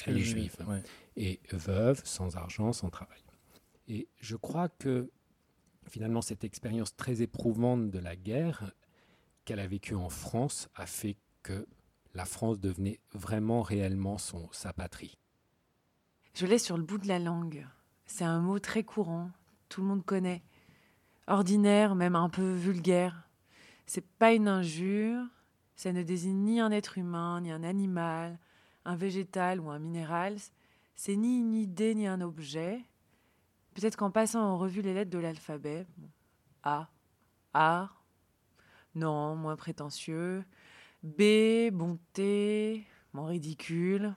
elle 0.06 0.18
est 0.18 0.22
juive 0.22 0.54
et 1.16 1.40
veuve, 1.52 2.02
sans 2.04 2.36
argent, 2.36 2.74
sans 2.74 2.90
travail. 2.90 3.20
Et 3.88 4.08
je 4.20 4.36
crois 4.36 4.68
que 4.68 5.10
finalement 5.88 6.20
cette 6.20 6.44
expérience 6.44 6.94
très 6.94 7.22
éprouvante 7.22 7.90
de 7.90 7.98
la 7.98 8.16
guerre, 8.16 8.72
qu'elle 9.46 9.60
a 9.60 9.66
vécu 9.66 9.94
en 9.94 10.10
France 10.10 10.68
a 10.74 10.84
fait 10.84 11.16
que 11.42 11.66
la 12.12 12.26
France 12.26 12.58
devenait 12.60 13.00
vraiment 13.14 13.62
réellement 13.62 14.18
son, 14.18 14.48
sa 14.52 14.72
patrie. 14.74 15.16
Je 16.34 16.44
l'ai 16.44 16.58
sur 16.58 16.76
le 16.76 16.82
bout 16.82 16.98
de 16.98 17.08
la 17.08 17.18
langue. 17.18 17.66
C'est 18.04 18.24
un 18.24 18.40
mot 18.40 18.58
très 18.58 18.82
courant, 18.82 19.30
tout 19.68 19.80
le 19.80 19.86
monde 19.86 20.04
connaît. 20.04 20.42
Ordinaire, 21.28 21.94
même 21.94 22.16
un 22.16 22.28
peu 22.28 22.52
vulgaire. 22.52 23.28
C'est 23.86 24.06
pas 24.06 24.32
une 24.32 24.48
injure, 24.48 25.24
ça 25.76 25.92
ne 25.92 26.02
désigne 26.02 26.44
ni 26.44 26.60
un 26.60 26.70
être 26.70 26.98
humain, 26.98 27.40
ni 27.40 27.52
un 27.52 27.62
animal, 27.62 28.38
un 28.84 28.96
végétal 28.96 29.60
ou 29.60 29.70
un 29.70 29.78
minéral. 29.78 30.36
C'est 30.94 31.16
ni 31.16 31.38
une 31.38 31.54
idée, 31.54 31.94
ni 31.94 32.06
un 32.06 32.20
objet. 32.20 32.84
Peut-être 33.74 33.96
qu'en 33.96 34.10
passant 34.10 34.42
en 34.42 34.58
revue 34.58 34.82
les 34.82 34.94
lettres 34.94 35.10
de 35.10 35.18
l'alphabet, 35.18 35.86
A, 36.62 36.88
A, 37.54 37.95
non, 38.96 39.36
moins 39.36 39.56
prétentieux. 39.56 40.42
B, 41.02 41.70
bonté, 41.70 42.86
moins 43.12 43.28
ridicule. 43.28 44.14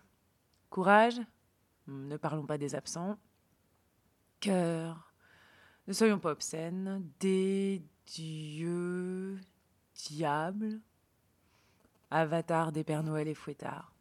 Courage, 0.70 1.20
hmm, 1.88 2.08
ne 2.08 2.16
parlons 2.16 2.46
pas 2.46 2.58
des 2.58 2.76
absents. 2.76 3.18
Cœur, 4.40 5.14
ne 5.88 5.92
soyons 5.92 6.18
pas 6.18 6.32
obscènes. 6.32 7.06
D, 7.20 7.84
Dieu, 8.06 9.42
diable. 9.96 10.80
Avatar 12.10 12.72
des 12.72 12.86
Pères 12.86 13.04
Noël 13.04 13.28
et 13.28 13.36
fouettards. 13.36 13.92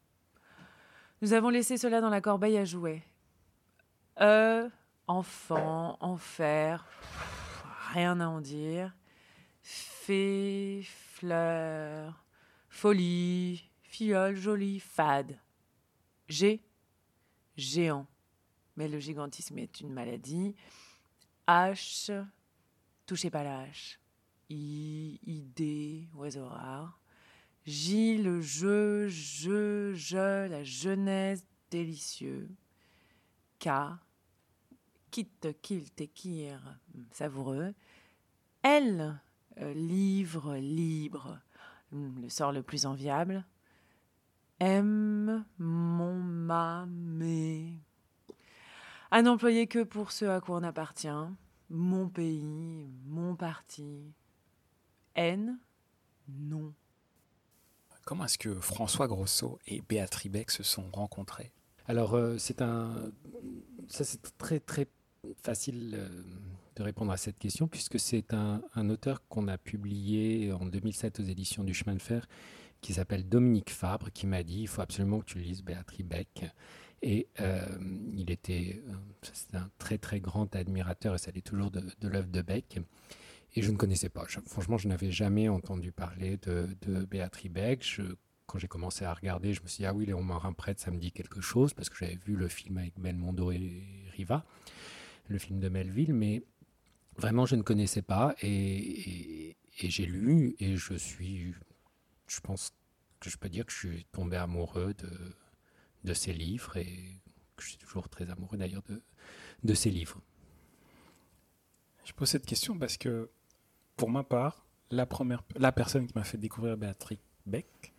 Nous 1.22 1.32
avons 1.32 1.48
laissé 1.48 1.76
cela 1.76 2.00
dans 2.00 2.08
la 2.08 2.20
corbeille 2.20 2.56
à 2.56 2.64
jouets. 2.64 3.02
E, 4.20 4.70
enfant, 5.08 5.98
enfer, 6.00 6.86
rien 7.92 8.20
à 8.20 8.28
en 8.28 8.40
dire 8.40 8.94
fée, 9.68 10.82
fleur, 10.84 12.24
folie, 12.70 13.70
fiole, 13.82 14.34
jolie, 14.34 14.80
fade. 14.80 15.38
G, 16.28 16.62
géant. 17.56 18.06
Mais 18.76 18.88
le 18.88 18.98
gigantisme 18.98 19.58
est 19.58 19.80
une 19.80 19.92
maladie. 19.92 20.54
H, 21.46 22.10
touchez 23.04 23.28
pas 23.28 23.44
la 23.44 23.60
hache. 23.60 24.00
I, 24.48 25.20
idée, 25.26 26.08
oiseau 26.14 26.46
rare. 26.46 26.98
J, 27.66 28.16
le 28.16 28.40
jeu, 28.40 29.08
je, 29.08 29.92
je, 29.94 30.48
la 30.48 30.64
jeunesse, 30.64 31.44
délicieux. 31.70 32.48
K, 33.58 33.68
quitte, 35.10 35.60
kilt, 35.60 36.14
kir, 36.14 36.58
savoureux. 37.12 37.74
L, 38.62 39.20
livre, 39.74 40.56
libre, 40.56 41.38
hmm, 41.92 42.22
le 42.22 42.28
sort 42.28 42.52
le 42.52 42.62
plus 42.62 42.86
enviable. 42.86 43.44
M, 44.60 45.44
mon, 45.58 46.14
ma, 46.14 46.86
mes. 46.86 47.78
À 49.10 49.22
n'employer 49.22 49.66
que 49.66 49.82
pour 49.82 50.12
ce 50.12 50.24
à 50.24 50.40
quoi 50.40 50.58
on 50.58 50.62
appartient. 50.62 51.08
Mon 51.70 52.08
pays, 52.08 52.88
mon 53.06 53.36
parti. 53.36 54.12
N, 55.14 55.58
non. 56.28 56.74
Comment 58.04 58.24
est-ce 58.24 58.38
que 58.38 58.58
François 58.60 59.06
Grosso 59.06 59.58
et 59.66 59.82
Béatrice 59.82 60.32
Beck 60.32 60.50
se 60.50 60.62
sont 60.62 60.88
rencontrés? 60.92 61.52
Alors, 61.86 62.14
euh, 62.14 62.38
c'est 62.38 62.62
un. 62.62 63.12
Ça, 63.88 64.04
c'est 64.04 64.36
très, 64.38 64.60
très 64.60 64.88
facile. 65.42 65.94
Euh, 65.94 66.22
de 66.78 66.82
répondre 66.84 67.10
à 67.10 67.16
cette 67.16 67.38
question, 67.38 67.66
puisque 67.66 67.98
c'est 67.98 68.32
un, 68.32 68.62
auteur 68.88 69.26
qu'on 69.28 69.48
a 69.48 69.58
publié 69.58 70.52
en 70.52 70.64
2007 70.64 71.20
aux 71.20 71.24
éditions 71.24 71.64
du 71.64 71.74
Chemin 71.74 71.96
de 71.96 72.02
Fer, 72.02 72.26
qui 72.80 72.92
s'appelle 72.92 73.28
Dominique 73.28 73.70
Fabre, 73.70 74.12
qui 74.12 74.26
m'a 74.26 74.44
dit 74.44 74.60
il 74.60 74.68
faut 74.68 74.80
absolument 74.80 75.18
que 75.18 75.24
tu 75.24 75.38
lises 75.38 75.62
Béatrice 75.62 76.06
Beck. 76.06 76.44
Et 77.02 77.28
euh, 77.40 77.66
il 78.12 78.30
était 78.30 78.82
c'est 79.32 79.56
un 79.56 79.70
très 79.78 79.98
très 79.98 80.20
grand 80.20 80.54
admirateur, 80.54 81.16
et 81.16 81.18
ça 81.18 81.32
l'est 81.32 81.42
toujours, 81.42 81.70
de, 81.70 81.82
l'œuvre 82.02 82.28
de 82.28 82.42
Beck. 82.42 82.80
Et 83.56 83.62
je 83.62 83.70
ne 83.72 83.76
connaissais 83.76 84.08
pas. 84.08 84.26
franchement, 84.46 84.78
je 84.78 84.86
n'avais 84.86 85.10
jamais 85.10 85.48
entendu 85.48 85.90
parler 85.90 86.36
de, 86.38 86.68
de 86.82 87.04
Béatrice 87.04 87.50
Beck. 87.50 88.00
Quand 88.46 88.58
j'ai 88.58 88.68
commencé 88.68 89.04
à 89.04 89.12
regarder, 89.12 89.52
je 89.52 89.62
me 89.62 89.68
suis 89.68 89.78
dit, 89.82 89.86
ah 89.86 89.92
oui, 89.92 90.06
Léon 90.06 90.22
Marin 90.22 90.52
prêtre, 90.52 90.80
ça 90.80 90.90
me 90.90 90.98
dit 90.98 91.10
quelque 91.12 91.40
chose, 91.40 91.74
parce 91.74 91.90
que 91.90 91.96
j'avais 91.98 92.18
vu 92.24 92.36
le 92.36 92.48
film 92.48 92.78
avec 92.78 92.98
Belmondo 92.98 93.50
et 93.50 93.82
Riva, 94.16 94.46
le 95.28 95.38
film 95.38 95.58
de 95.58 95.68
Melville, 95.68 96.14
mais 96.14 96.42
Vraiment, 97.18 97.46
je 97.46 97.56
ne 97.56 97.62
connaissais 97.62 98.02
pas 98.02 98.34
et, 98.42 99.56
j'ai 99.76 100.06
lu 100.06 100.54
et 100.60 100.76
je 100.76 100.94
suis, 100.94 101.52
je 102.28 102.40
pense 102.40 102.72
que 103.20 103.28
je 103.28 103.36
peux 103.36 103.48
dire 103.48 103.66
que 103.66 103.72
je 103.72 103.78
suis 103.78 104.04
tombé 104.12 104.36
amoureux 104.36 104.94
de, 104.94 105.34
de 106.04 106.14
ces 106.14 106.32
livres 106.32 106.76
et 106.76 107.20
que 107.56 107.62
je 107.64 107.70
suis 107.70 107.78
toujours 107.78 108.08
très 108.08 108.30
amoureux 108.30 108.56
d'ailleurs 108.56 108.82
de, 108.88 109.02
de 109.64 109.74
ces 109.74 109.90
livres. 109.90 110.20
Je 112.04 112.12
pose 112.12 112.28
cette 112.28 112.46
question 112.46 112.78
parce 112.78 112.96
que, 112.96 113.28
pour 113.96 114.10
ma 114.10 114.22
part, 114.22 114.64
la, 114.90 115.04
première, 115.04 115.42
la 115.56 115.72
personne 115.72 116.06
qui 116.06 116.16
m'a 116.16 116.24
fait 116.24 116.38
découvrir 116.38 116.76
Béatrice 116.76 117.18
Beck 117.46 117.92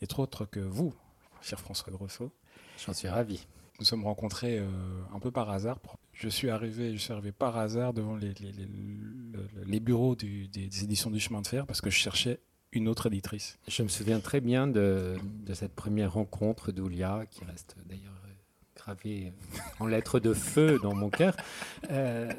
est 0.00 0.18
autre 0.18 0.44
que 0.46 0.60
vous, 0.60 0.92
cher 1.40 1.60
François 1.60 1.92
Grosso. 1.92 2.32
J'en 2.84 2.92
suis 2.92 3.08
ravi. 3.08 3.46
Nous 3.78 3.84
sommes 3.84 4.04
rencontrés 4.04 4.58
euh, 4.58 4.68
un 5.14 5.20
peu 5.20 5.30
par 5.30 5.50
hasard. 5.50 5.78
Je 6.14 6.28
suis 6.28 6.48
arrivé, 6.48 6.92
je 6.92 6.98
suis 6.98 7.12
arrivé 7.12 7.32
par 7.32 7.58
hasard 7.58 7.92
devant 7.92 8.16
les, 8.16 8.32
les, 9.66 9.80
bureaux 9.80 10.14
des, 10.14 10.48
éditions 10.82 11.10
du 11.10 11.20
chemin 11.20 11.42
de 11.42 11.46
fer 11.46 11.66
parce 11.66 11.80
que 11.80 11.90
je 11.90 11.96
cherchais 11.96 12.40
une 12.72 12.88
autre 12.88 13.06
éditrice. 13.06 13.58
Je 13.68 13.82
me 13.82 13.88
souviens 13.88 14.20
très 14.20 14.40
bien 14.40 14.66
de, 14.66 15.16
de 15.46 15.54
cette 15.54 15.74
première 15.74 16.12
rencontre 16.12 16.72
d'Oulia, 16.72 17.24
qui 17.30 17.44
reste 17.44 17.76
d'ailleurs 17.86 18.12
gravée 18.76 19.32
en 19.80 19.86
lettres 19.86 20.20
de 20.20 20.34
feu 20.34 20.78
dans 20.82 20.94
mon 20.94 21.10
cœur. 21.10 21.36
Euh, 21.90 22.32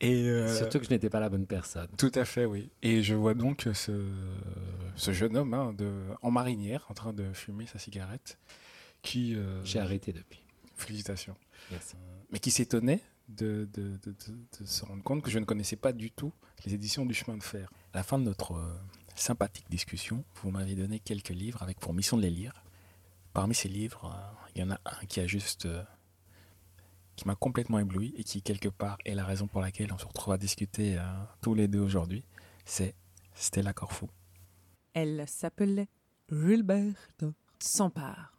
Et 0.00 0.48
Surtout 0.54 0.78
que 0.78 0.84
je 0.84 0.90
n'étais 0.90 1.08
pas 1.08 1.20
la 1.20 1.28
bonne 1.30 1.46
personne. 1.46 1.88
Tout 1.96 2.12
à 2.14 2.24
fait, 2.24 2.44
oui. 2.44 2.70
Et 2.82 3.02
je 3.02 3.14
vois 3.14 3.34
donc 3.34 3.66
ce, 3.72 4.06
ce 4.96 5.12
jeune 5.12 5.36
homme 5.36 5.54
hein, 5.54 5.72
de, 5.72 5.90
en 6.20 6.30
marinière 6.30 6.84
en 6.90 6.94
train 6.94 7.12
de 7.12 7.32
fumer 7.32 7.66
sa 7.66 7.78
cigarette. 7.78 8.38
qui 9.02 9.36
J'ai 9.64 9.78
arrêté 9.78 10.12
depuis. 10.12 10.42
Félicitations. 10.76 11.36
Merci. 11.70 11.96
mais 12.30 12.38
qui 12.38 12.50
s'étonnait 12.50 13.00
de, 13.28 13.68
de, 13.72 13.98
de, 14.04 14.14
de, 14.60 14.66
se 14.66 14.84
rendre 14.84 15.02
compte 15.02 15.22
que 15.22 15.30
je 15.30 15.38
ne 15.38 15.44
connaissais 15.44 15.76
pas 15.76 15.92
du 15.92 16.10
tout 16.10 16.32
les 16.64 16.74
éditions 16.74 17.06
du 17.06 17.14
chemin 17.14 17.36
de 17.36 17.42
fer. 17.42 17.70
À 17.92 17.98
la 17.98 18.02
fin 18.02 18.18
de 18.18 18.24
notre 18.24 18.56
sympathique 19.14 19.68
discussion, 19.70 20.24
vous 20.42 20.50
m'avez 20.50 20.74
donné 20.74 20.98
quelques 21.00 21.30
livres 21.30 21.62
avec 21.62 21.78
pour 21.80 21.94
mission 21.94 22.16
de 22.16 22.22
les 22.22 22.30
lire. 22.30 22.52
Parmi 23.32 23.54
ces 23.54 23.68
livres, 23.68 24.12
euh, 24.14 24.50
il 24.54 24.60
y 24.60 24.64
en 24.64 24.70
a 24.70 24.80
un 24.84 25.06
qui 25.06 25.20
a 25.20 25.26
juste 25.26 25.66
euh, 25.66 25.82
qui 27.16 27.26
m'a 27.26 27.34
complètement 27.34 27.78
ébloui 27.78 28.14
et 28.16 28.24
qui 28.24 28.42
quelque 28.42 28.68
part 28.68 28.98
est 29.04 29.14
la 29.14 29.24
raison 29.24 29.46
pour 29.46 29.60
laquelle 29.60 29.92
on 29.92 29.98
se 29.98 30.06
retrouve 30.06 30.34
à 30.34 30.38
discuter 30.38 30.98
euh, 30.98 31.02
tous 31.40 31.54
les 31.54 31.68
deux 31.68 31.80
aujourd'hui. 31.80 32.24
C'est 32.64 32.94
Stella 33.34 33.72
Corfou. 33.72 34.08
Elle 34.92 35.24
s'appelait 35.26 35.88
Gilberte 36.30 37.24
Sampard, 37.58 38.38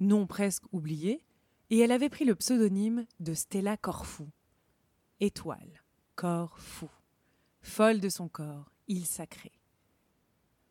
nom 0.00 0.26
presque 0.26 0.64
oublié, 0.72 1.24
et 1.72 1.78
elle 1.78 1.90
avait 1.90 2.10
pris 2.10 2.26
le 2.26 2.34
pseudonyme 2.34 3.06
de 3.18 3.32
Stella 3.32 3.78
Corfou. 3.78 4.28
Étoile, 5.20 5.82
corps 6.16 6.58
fou. 6.58 6.90
Folle 7.62 7.98
de 7.98 8.10
son 8.10 8.28
corps, 8.28 8.70
il 8.88 9.06
sacré. 9.06 9.52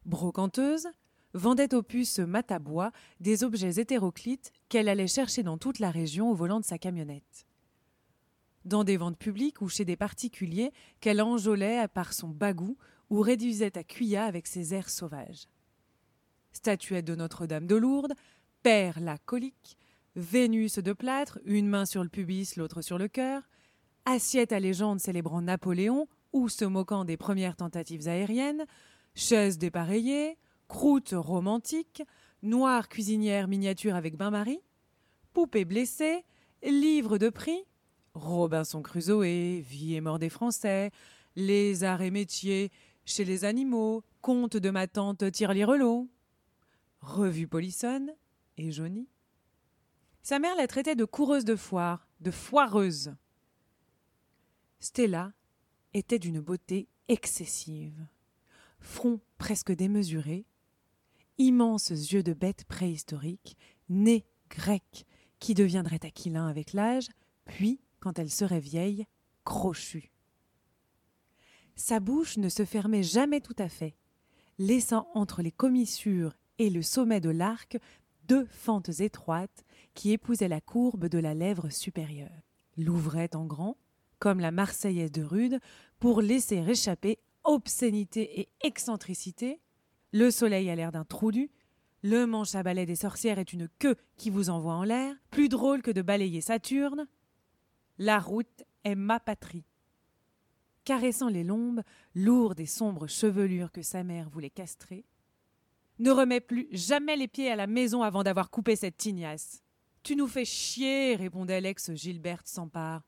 Brocanteuse, 0.05 0.87
vendait 1.33 1.73
aux 1.73 1.81
puces 1.81 2.19
matabois 2.19 2.91
des 3.19 3.43
objets 3.43 3.79
hétéroclites 3.79 4.51
qu'elle 4.69 4.87
allait 4.87 5.07
chercher 5.07 5.41
dans 5.41 5.57
toute 5.57 5.79
la 5.79 5.89
région 5.89 6.29
au 6.29 6.35
volant 6.35 6.59
de 6.59 6.65
sa 6.65 6.77
camionnette. 6.77 7.47
Dans 8.65 8.83
des 8.83 8.97
ventes 8.97 9.17
publiques 9.17 9.63
ou 9.63 9.69
chez 9.69 9.85
des 9.85 9.95
particuliers 9.95 10.71
qu'elle 10.99 11.23
enjolait 11.23 11.87
par 11.87 12.13
son 12.13 12.27
bagou 12.27 12.77
ou 13.09 13.21
réduisait 13.21 13.75
à 13.75 13.83
cuilla 13.83 14.25
avec 14.25 14.45
ses 14.45 14.75
airs 14.75 14.91
sauvages. 14.91 15.47
Statuette 16.51 17.05
de 17.05 17.15
Notre-Dame 17.15 17.65
de 17.65 17.75
Lourdes, 17.75 18.13
Père 18.61 18.99
la 18.99 19.17
colique, 19.17 19.79
Vénus 20.15 20.79
de 20.79 20.93
plâtre, 20.93 21.39
une 21.45 21.67
main 21.67 21.85
sur 21.85 22.03
le 22.03 22.09
pubis, 22.09 22.57
l'autre 22.57 22.81
sur 22.81 22.97
le 22.97 23.07
cœur, 23.07 23.43
assiette 24.05 24.51
à 24.51 24.59
légende 24.59 24.99
célébrant 24.99 25.41
Napoléon 25.41 26.07
ou 26.33 26.49
se 26.49 26.65
moquant 26.65 27.05
des 27.05 27.17
premières 27.17 27.55
tentatives 27.55 28.07
aériennes, 28.07 28.65
Chaise 29.15 29.57
dépareillée, 29.57 30.37
croûte 30.67 31.13
romantique, 31.13 32.03
noire 32.43 32.89
cuisinière 32.89 33.47
miniature 33.47 33.95
avec 33.95 34.15
bain-marie, 34.15 34.61
poupée 35.33 35.65
blessée, 35.65 36.23
livre 36.63 37.17
de 37.17 37.29
prix, 37.29 37.63
Robinson 38.13 38.81
Crusoe, 38.81 39.61
Vie 39.61 39.95
et 39.95 40.01
mort 40.01 40.19
des 40.19 40.29
Français, 40.29 40.91
Les 41.35 41.83
arts 41.83 42.01
et 42.01 42.11
métiers 42.11 42.71
chez 43.05 43.23
les 43.23 43.45
animaux, 43.45 44.03
Conte 44.21 44.57
de 44.57 44.69
ma 44.69 44.87
tante 44.87 45.31
Tire-les-Relots, 45.31 46.09
Revue 47.01 47.47
Polissonne 47.47 48.13
et 48.57 48.71
Johnny. 48.71 49.07
Sa 50.23 50.39
mère 50.39 50.55
la 50.55 50.67
traitait 50.67 50.95
de 50.95 51.05
coureuse 51.05 51.45
de 51.45 51.55
foire, 51.55 52.07
de 52.19 52.31
foireuse. 52.31 53.15
Stella 54.79 55.33
était 55.93 56.19
d'une 56.19 56.39
beauté 56.39 56.87
excessive 57.07 58.07
front 58.81 59.19
presque 59.37 59.71
démesuré, 59.71 60.45
immenses 61.37 61.89
yeux 61.89 62.23
de 62.23 62.33
bête 62.33 62.65
préhistorique, 62.65 63.55
nez 63.89 64.25
grec 64.49 65.05
qui 65.39 65.53
deviendrait 65.53 66.05
aquilin 66.05 66.47
avec 66.47 66.73
l'âge, 66.73 67.07
puis, 67.45 67.79
quand 67.99 68.19
elle 68.19 68.29
serait 68.29 68.59
vieille, 68.59 69.05
crochu. 69.45 70.11
Sa 71.75 71.99
bouche 71.99 72.37
ne 72.37 72.49
se 72.49 72.65
fermait 72.65 73.03
jamais 73.03 73.41
tout 73.41 73.55
à 73.57 73.69
fait, 73.69 73.95
laissant 74.59 75.07
entre 75.13 75.41
les 75.41 75.51
commissures 75.51 76.35
et 76.59 76.69
le 76.69 76.81
sommet 76.81 77.21
de 77.21 77.29
l'arc 77.29 77.77
deux 78.27 78.45
fentes 78.45 78.99
étroites 78.99 79.63
qui 79.93 80.11
épousaient 80.11 80.47
la 80.47 80.61
courbe 80.61 81.07
de 81.07 81.19
la 81.19 81.33
lèvre 81.33 81.69
supérieure. 81.69 82.43
L'ouvrait 82.77 83.35
en 83.35 83.45
grand, 83.45 83.77
comme 84.19 84.39
la 84.39 84.51
Marseillaise 84.51 85.11
de 85.11 85.23
Rude, 85.23 85.59
pour 85.99 86.21
laisser 86.21 86.57
échapper 86.57 87.19
obscénité 87.43 88.39
et 88.39 88.49
excentricité. 88.61 89.59
Le 90.11 90.31
soleil 90.31 90.69
a 90.69 90.75
l'air 90.75 90.91
d'un 90.91 91.05
trou 91.05 91.31
du. 91.31 91.49
Le 92.03 92.25
manche 92.25 92.55
à 92.55 92.63
balai 92.63 92.85
des 92.85 92.95
sorcières 92.95 93.39
est 93.39 93.53
une 93.53 93.67
queue 93.79 93.95
qui 94.17 94.29
vous 94.29 94.49
envoie 94.49 94.73
en 94.73 94.83
l'air, 94.83 95.15
plus 95.29 95.49
drôle 95.49 95.81
que 95.81 95.91
de 95.91 96.01
balayer 96.01 96.41
Saturne. 96.41 97.07
La 97.97 98.19
route 98.19 98.63
est 98.83 98.95
ma 98.95 99.19
patrie. 99.19 99.65
Caressant 100.83 101.29
les 101.29 101.43
lombes, 101.43 101.83
lourdes 102.15 102.59
et 102.59 102.65
sombres 102.65 103.07
chevelures 103.07 103.71
que 103.71 103.83
sa 103.83 104.03
mère 104.03 104.29
voulait 104.29 104.49
castrer. 104.49 105.05
Ne 105.99 106.09
remets 106.09 106.41
plus 106.41 106.67
jamais 106.71 107.15
les 107.15 107.27
pieds 107.27 107.51
à 107.51 107.55
la 107.55 107.67
maison 107.67 108.01
avant 108.01 108.23
d'avoir 108.23 108.49
coupé 108.49 108.75
cette 108.75 108.97
tignasse. 108.97 109.61
Tu 110.03 110.15
nous 110.15 110.27
fais 110.27 110.45
chier, 110.45 111.15
répondait 111.15 111.61
l'ex 111.61 111.93
Gilberte 111.93 112.47
Sampard. 112.47 113.03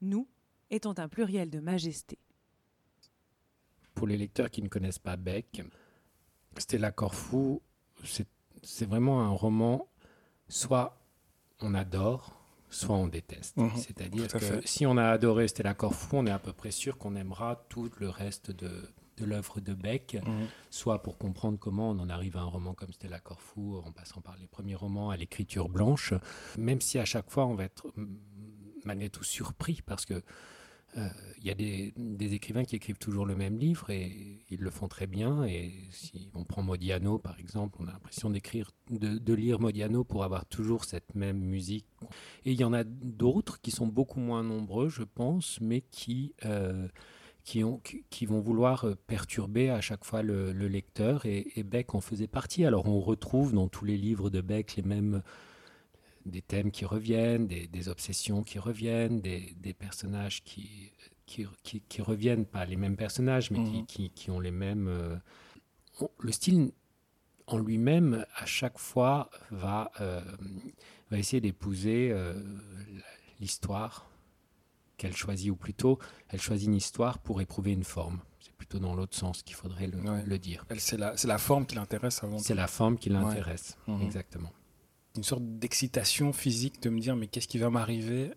Nous 0.00 0.28
étant 0.70 0.94
un 0.98 1.08
pluriel 1.08 1.50
de 1.50 1.60
majesté 1.60 2.18
pour 3.98 4.06
les 4.06 4.16
lecteurs 4.16 4.48
qui 4.48 4.62
ne 4.62 4.68
connaissent 4.68 5.00
pas 5.00 5.16
Beck, 5.16 5.64
Stella 6.56 6.92
Corfou, 6.92 7.60
c'est 8.62 8.88
vraiment 8.88 9.22
un 9.22 9.30
roman, 9.30 9.88
soit 10.48 11.04
on 11.58 11.74
adore, 11.74 12.40
soit 12.70 12.94
on 12.94 13.08
déteste. 13.08 13.56
Mhm. 13.56 13.72
C'est-à-dire 13.74 14.28
que 14.28 14.64
si 14.64 14.86
on 14.86 14.96
a 14.98 15.08
adoré 15.08 15.48
Stella 15.48 15.74
Corfou, 15.74 16.18
on 16.18 16.26
est 16.26 16.30
à 16.30 16.38
peu 16.38 16.52
près 16.52 16.70
sûr 16.70 16.96
qu'on 16.96 17.16
aimera 17.16 17.66
tout 17.68 17.90
le 17.98 18.08
reste 18.08 18.52
de, 18.52 18.88
de 19.18 19.24
l'œuvre 19.24 19.60
de 19.60 19.74
Beck, 19.74 20.18
mhm. 20.24 20.46
soit 20.70 21.02
pour 21.02 21.18
comprendre 21.18 21.58
comment 21.58 21.90
on 21.90 21.98
en 21.98 22.08
arrive 22.08 22.36
à 22.36 22.40
un 22.40 22.44
roman 22.44 22.74
comme 22.74 22.92
Stella 22.92 23.20
Corfou, 23.20 23.82
en 23.84 23.92
passant 23.92 24.20
par 24.20 24.36
les 24.36 24.46
premiers 24.46 24.74
romans 24.74 25.10
à 25.10 25.16
l'écriture 25.16 25.68
blanche, 25.68 26.14
même 26.56 26.80
si 26.80 26.98
à 26.98 27.04
chaque 27.04 27.30
fois 27.30 27.46
on 27.46 27.54
va 27.54 27.64
être 27.64 27.92
malgré 28.84 29.10
tout 29.10 29.24
surpris 29.24 29.80
parce 29.84 30.06
que 30.06 30.22
il 30.96 31.02
euh, 31.02 31.08
y 31.44 31.50
a 31.50 31.54
des, 31.54 32.34
écrivains 32.34 32.64
qui 32.64 32.76
écrivent 32.76 32.98
toujours 32.98 33.26
le 33.26 33.36
même 33.36 33.58
livre 33.58 33.90
et 33.90 34.42
ils 34.50 34.60
le 34.60 34.70
font 34.70 34.88
très 34.88 35.06
bien. 35.06 35.44
Et 35.44 35.72
si 35.90 36.30
on 36.34 36.44
prend 36.44 36.62
Modiano, 36.62 37.18
par 37.18 37.38
exemple, 37.38 37.78
on 37.80 37.86
a 37.86 37.92
l'impression 37.92 38.30
d'écrire, 38.30 38.70
de, 38.90 39.34
lire 39.34 39.60
Modiano 39.60 40.02
pour 40.02 40.24
avoir 40.24 40.46
toujours 40.46 40.84
cette 40.84 41.14
même 41.14 41.38
musique. 41.38 41.86
Et 42.44 42.52
il 42.52 42.60
y 42.60 42.64
en 42.64 42.72
a 42.72 42.84
d'autres 42.84 43.60
qui 43.60 43.70
sont 43.70 43.86
beaucoup 43.86 44.20
moins 44.20 44.42
nombreux, 44.42 44.88
je 44.88 45.02
pense, 45.02 45.60
mais 45.60 45.82
qui, 45.82 46.34
euh, 46.44 46.88
qui, 47.48 47.64
ont, 47.64 47.80
qui, 48.10 48.26
vont 48.26 48.40
vouloir 48.40 48.84
perturber 49.06 49.70
à 49.70 49.80
chaque 49.80 50.04
fois 50.04 50.20
le, 50.20 50.52
lecteur. 50.52 51.24
Et, 51.24 51.46
et, 51.56 51.62
Beck 51.62 51.94
en 51.94 52.02
faisait 52.02 52.26
partie. 52.26 52.66
Alors 52.66 52.86
on 52.86 53.00
retrouve 53.00 53.54
dans 53.54 53.68
tous 53.68 53.86
les 53.86 53.96
livres 53.96 54.28
de 54.28 54.42
Beck 54.42 54.76
les 54.76 54.82
mêmes 54.82 55.22
des 56.26 56.42
thèmes 56.42 56.70
qui 56.70 56.84
reviennent, 56.84 57.46
des, 57.46 57.88
obsessions 57.88 58.42
qui 58.42 58.58
reviennent, 58.58 59.22
des, 59.22 59.74
personnages 59.78 60.44
qui 60.44 60.92
qui, 61.24 62.02
reviennent, 62.02 62.44
pas 62.44 62.66
les 62.66 62.76
mêmes 62.76 62.96
personnages, 62.96 63.50
mais 63.50 63.64
qui, 63.86 64.12
mhm. 64.28 64.34
ont 64.34 64.40
les 64.40 64.50
mêmes... 64.50 64.88
Euh, 64.88 65.16
le 66.20 66.32
style 66.32 66.72
en 67.46 67.58
lui-même, 67.58 68.26
à 68.36 68.44
chaque 68.44 68.78
fois, 68.78 69.30
va, 69.50 69.90
euh, 70.02 70.20
va 71.10 71.18
essayer 71.18 71.40
d'épouser 71.40 72.10
euh, 72.12 72.34
l'histoire 73.40 74.06
qu'elle 74.98 75.16
choisit, 75.16 75.50
ou 75.50 75.56
plutôt, 75.56 75.98
elle 76.28 76.40
choisit 76.40 76.68
une 76.68 76.74
histoire 76.74 77.18
pour 77.18 77.40
éprouver 77.40 77.72
une 77.72 77.84
forme. 77.84 78.20
C'est 78.40 78.52
plutôt 78.52 78.78
dans 78.78 78.94
l'autre 78.94 79.16
sens 79.16 79.42
qu'il 79.42 79.56
faudrait 79.56 79.86
le, 79.86 80.38
dire. 80.38 80.66
C'est 80.76 80.98
la, 80.98 81.14
la, 81.24 81.38
forme 81.38 81.64
qui 81.64 81.76
l'intéresse 81.76 82.22
avant 82.22 82.38
C'est 82.38 82.54
la 82.54 82.66
forme 82.66 82.98
qui 82.98 83.08
l'intéresse, 83.08 83.78
mhm. 83.86 84.02
exactement 84.02 84.52
une 85.18 85.24
sorte 85.24 85.42
d'excitation 85.58 86.32
physique 86.32 86.80
de 86.80 86.90
me 86.90 87.00
dire 87.00 87.16
mais 87.16 87.26
qu'est-ce 87.26 87.48
qui 87.48 87.58
va 87.58 87.70
m'arriver 87.70 88.30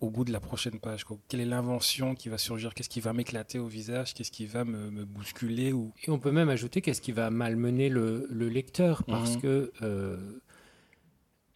au 0.00 0.10
bout 0.10 0.24
de 0.24 0.32
la 0.32 0.40
prochaine 0.40 0.80
page 0.80 1.04
Quelle 1.28 1.40
est 1.40 1.46
l'invention 1.46 2.14
qui 2.14 2.28
va 2.28 2.38
surgir? 2.38 2.74
Qu'est-ce 2.74 2.88
qui 2.88 3.00
va 3.00 3.12
m'éclater 3.12 3.58
au 3.58 3.66
visage? 3.66 4.14
Qu'est-ce 4.14 4.32
qui 4.32 4.46
va 4.46 4.64
me, 4.64 5.04
bousculer 5.04 5.72
ou... 5.72 5.92
Et 6.02 6.10
on 6.10 6.18
peut 6.18 6.32
même 6.32 6.48
ajouter 6.48 6.80
qu'est-ce 6.80 7.00
qui 7.00 7.12
va 7.12 7.30
malmener 7.30 7.88
le, 7.88 8.26
lecteur? 8.30 9.04
Parce 9.04 9.36
mhm. 9.36 9.42
que 9.42 9.72
euh, 9.82 10.40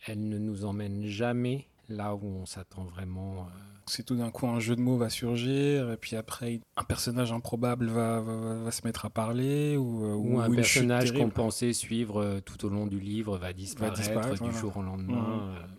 elle 0.07 0.29
ne 0.29 0.39
nous 0.39 0.65
emmène 0.65 1.05
jamais 1.07 1.69
là 1.89 2.15
où 2.15 2.25
on 2.25 2.47
s'attend 2.47 2.85
vraiment. 2.85 3.47
Euh, 3.47 3.51
c'est 3.91 4.03
tout 4.03 4.17
d'un 4.17 4.31
coup 4.31 4.47
un 4.47 4.61
jeu 4.61 4.77
de 4.77 4.81
mots 4.81 4.97
va 4.97 5.11
surgir, 5.11 5.91
et 5.91 5.97
puis 5.97 6.17
après 6.17 6.61
un 6.77 6.85
personnage 6.85 7.33
improbable 7.33 7.87
va, 7.87 8.21
va, 8.21 8.71
se 8.71 8.83
mettre 8.85 9.05
à 9.05 9.11
parler, 9.11 9.77
ou, 9.77 10.05
euh, 10.05 10.15
ou, 10.15 10.41
un 10.41 10.51
personnage 10.51 11.13
qu'on 11.13 11.31
pensait 11.31 11.73
suivre 11.73 12.23
euh, 12.23 12.41
tout 12.41 12.65
au 12.65 12.69
long 12.69 12.87
du 12.87 13.01
livre 13.01 13.39
va 13.39 13.53
disparaître, 13.53 14.43
du 14.43 14.53
jour 14.53 14.77
au 14.77 14.83
lendemain. 14.83 15.59
Mhm. 15.61 15.77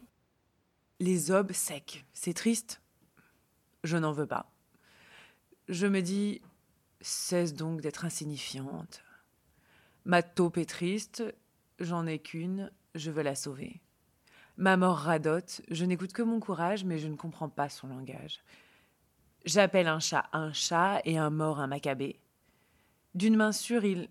Les 0.99 1.31
obes 1.31 1.53
secs, 1.53 2.05
c'est 2.13 2.33
triste? 2.33 2.81
Je 3.83 3.97
n'en 3.97 4.11
veux 4.11 4.27
pas. 4.27 4.51
Je 5.69 5.87
me 5.87 6.01
dis, 6.01 6.41
cesse 7.01 7.53
donc 7.53 7.81
d'être 7.81 8.05
insignifiante. 8.05 9.03
Ma 10.05 10.23
taupe 10.23 10.57
est 10.57 10.69
triste, 10.69 11.23
j'en 11.79 12.05
ai 12.05 12.19
qu'une, 12.19 12.71
je 12.95 13.11
veux 13.11 13.23
la 13.23 13.35
sauver. 13.35 13.81
Ma 14.59 14.75
mort 14.75 14.97
radote, 14.97 15.61
je 15.71 15.85
n'écoute 15.85 16.11
que 16.11 16.21
mon 16.21 16.41
courage, 16.41 16.83
mais 16.83 16.97
je 16.97 17.07
ne 17.07 17.15
comprends 17.15 17.47
pas 17.47 17.69
son 17.69 17.87
langage. 17.87 18.41
J'appelle 19.45 19.87
un 19.87 20.01
chat 20.01 20.27
un 20.33 20.51
chat 20.51 21.01
et 21.05 21.17
un 21.17 21.29
mort 21.29 21.61
un 21.61 21.67
macabé. 21.67 22.19
D'une 23.15 23.37
main 23.37 23.53
sûre, 23.53 23.85
il, 23.85 24.09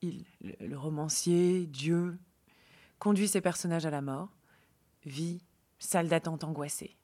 il, 0.00 0.24
le 0.40 0.78
romancier, 0.78 1.66
Dieu, 1.66 2.18
conduit 2.98 3.28
ses 3.28 3.42
personnages 3.42 3.84
à 3.84 3.90
la 3.90 4.00
mort, 4.00 4.30
vie, 5.04 5.42
salle 5.78 6.08
d'attente 6.08 6.44
angoissée. 6.44 6.96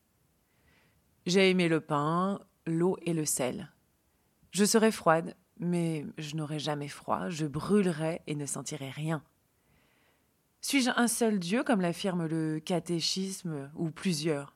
J'ai 1.26 1.50
aimé 1.50 1.68
le 1.68 1.82
pain, 1.82 2.40
l'eau 2.64 2.96
et 3.02 3.12
le 3.12 3.26
sel. 3.26 3.70
Je 4.52 4.64
serais 4.64 4.90
froide, 4.90 5.36
mais 5.58 6.06
je 6.16 6.34
n'aurais 6.34 6.58
jamais 6.58 6.88
froid, 6.88 7.28
je 7.28 7.44
brûlerais 7.44 8.22
et 8.26 8.34
ne 8.34 8.46
sentirais 8.46 8.88
rien. 8.88 9.22
Suis-je 10.62 10.90
un 10.94 11.08
seul 11.08 11.38
Dieu, 11.38 11.64
comme 11.64 11.80
l'affirme 11.80 12.26
le 12.26 12.60
catéchisme, 12.60 13.70
ou 13.74 13.90
plusieurs? 13.90 14.54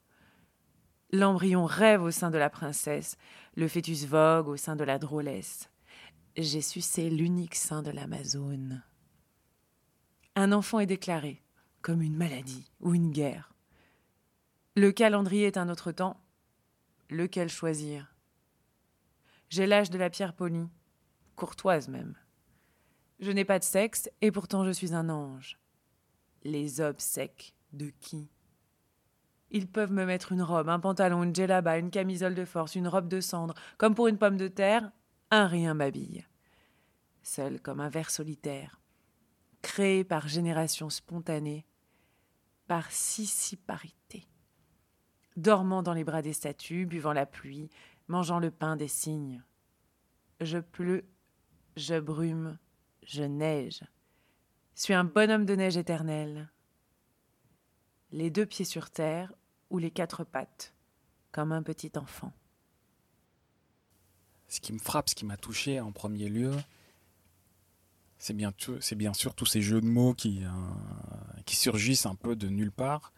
L'embryon 1.10 1.64
rêve 1.64 2.02
au 2.02 2.10
sein 2.10 2.30
de 2.30 2.38
la 2.38 2.50
princesse, 2.50 3.16
le 3.54 3.68
fœtus 3.68 4.04
vogue 4.04 4.48
au 4.48 4.56
sein 4.56 4.76
de 4.76 4.84
la 4.84 4.98
drôlesse. 4.98 5.70
J'ai 6.36 6.60
sucé 6.60 7.08
l'unique 7.08 7.54
sein 7.54 7.82
de 7.82 7.90
l'Amazone. 7.90 8.82
Un 10.34 10.52
enfant 10.52 10.80
est 10.80 10.86
déclaré, 10.86 11.42
comme 11.80 12.02
une 12.02 12.16
maladie 12.16 12.70
ou 12.80 12.94
une 12.94 13.12
guerre. 13.12 13.54
Le 14.74 14.90
calendrier 14.90 15.46
est 15.46 15.56
un 15.56 15.68
autre 15.68 15.92
temps. 15.92 16.20
Lequel 17.08 17.48
choisir? 17.48 18.12
J'ai 19.48 19.66
l'âge 19.66 19.90
de 19.90 19.98
la 19.98 20.10
pierre 20.10 20.34
polie, 20.34 20.68
courtoise 21.36 21.88
même. 21.88 22.16
Je 23.20 23.30
n'ai 23.30 23.44
pas 23.44 23.60
de 23.60 23.64
sexe 23.64 24.10
et 24.20 24.32
pourtant 24.32 24.64
je 24.64 24.72
suis 24.72 24.92
un 24.92 25.08
ange. 25.08 25.60
Les 26.44 26.80
obsèques 26.80 27.54
de 27.72 27.90
qui? 28.00 28.30
Ils 29.50 29.66
peuvent 29.66 29.92
me 29.92 30.04
mettre 30.04 30.32
une 30.32 30.42
robe, 30.42 30.68
un 30.68 30.80
pantalon, 30.80 31.22
une 31.22 31.34
djellaba, 31.34 31.78
une 31.78 31.90
camisole 31.90 32.34
de 32.34 32.44
force, 32.44 32.74
une 32.74 32.88
robe 32.88 33.08
de 33.08 33.20
cendre, 33.20 33.54
comme 33.78 33.94
pour 33.94 34.08
une 34.08 34.18
pomme 34.18 34.36
de 34.36 34.48
terre, 34.48 34.90
un 35.30 35.46
rien 35.46 35.74
m'habille. 35.74 36.26
Seul 37.22 37.60
comme 37.60 37.80
un 37.80 37.88
ver 37.88 38.10
solitaire, 38.10 38.80
créé 39.62 40.04
par 40.04 40.28
génération 40.28 40.90
spontanée, 40.90 41.64
par 42.66 42.90
sissiparité. 42.90 44.26
Dormant 45.36 45.82
dans 45.82 45.94
les 45.94 46.04
bras 46.04 46.22
des 46.22 46.32
statues, 46.32 46.84
buvant 46.84 47.12
la 47.12 47.26
pluie, 47.26 47.70
mangeant 48.08 48.38
le 48.38 48.50
pain 48.50 48.76
des 48.76 48.88
cygnes. 48.88 49.42
Je 50.40 50.58
pleus, 50.58 51.08
je 51.76 51.98
brume, 51.98 52.58
je 53.02 53.22
neige. 53.22 53.82
Suis 54.74 54.92
un 54.94 55.04
bonhomme 55.04 55.46
de 55.46 55.54
neige 55.54 55.76
éternelle. 55.76 56.48
Les 58.10 58.30
deux 58.30 58.44
pieds 58.44 58.64
sur 58.64 58.90
terre 58.90 59.32
ou 59.70 59.78
les 59.78 59.92
quatre 59.92 60.24
pattes, 60.24 60.74
comme 61.30 61.52
un 61.52 61.62
petit 61.62 61.92
enfant. 61.96 62.32
Ce 64.48 64.60
qui 64.60 64.72
me 64.72 64.78
frappe, 64.78 65.08
ce 65.08 65.14
qui 65.14 65.24
m'a 65.24 65.36
touché 65.36 65.80
en 65.80 65.92
premier 65.92 66.28
lieu, 66.28 66.52
c'est 68.18 68.34
bien, 68.34 68.52
sûr 69.12 69.34
tous 69.34 69.46
ces 69.46 69.62
jeux 69.62 69.80
de 69.80 69.86
mots 69.86 70.12
qui, 70.14 70.44
euh, 70.44 70.48
qui 71.44 71.54
surgissent 71.54 72.06
un 72.06 72.16
peu 72.16 72.34
de 72.34 72.48
nulle 72.48 72.72
part, 72.72 73.12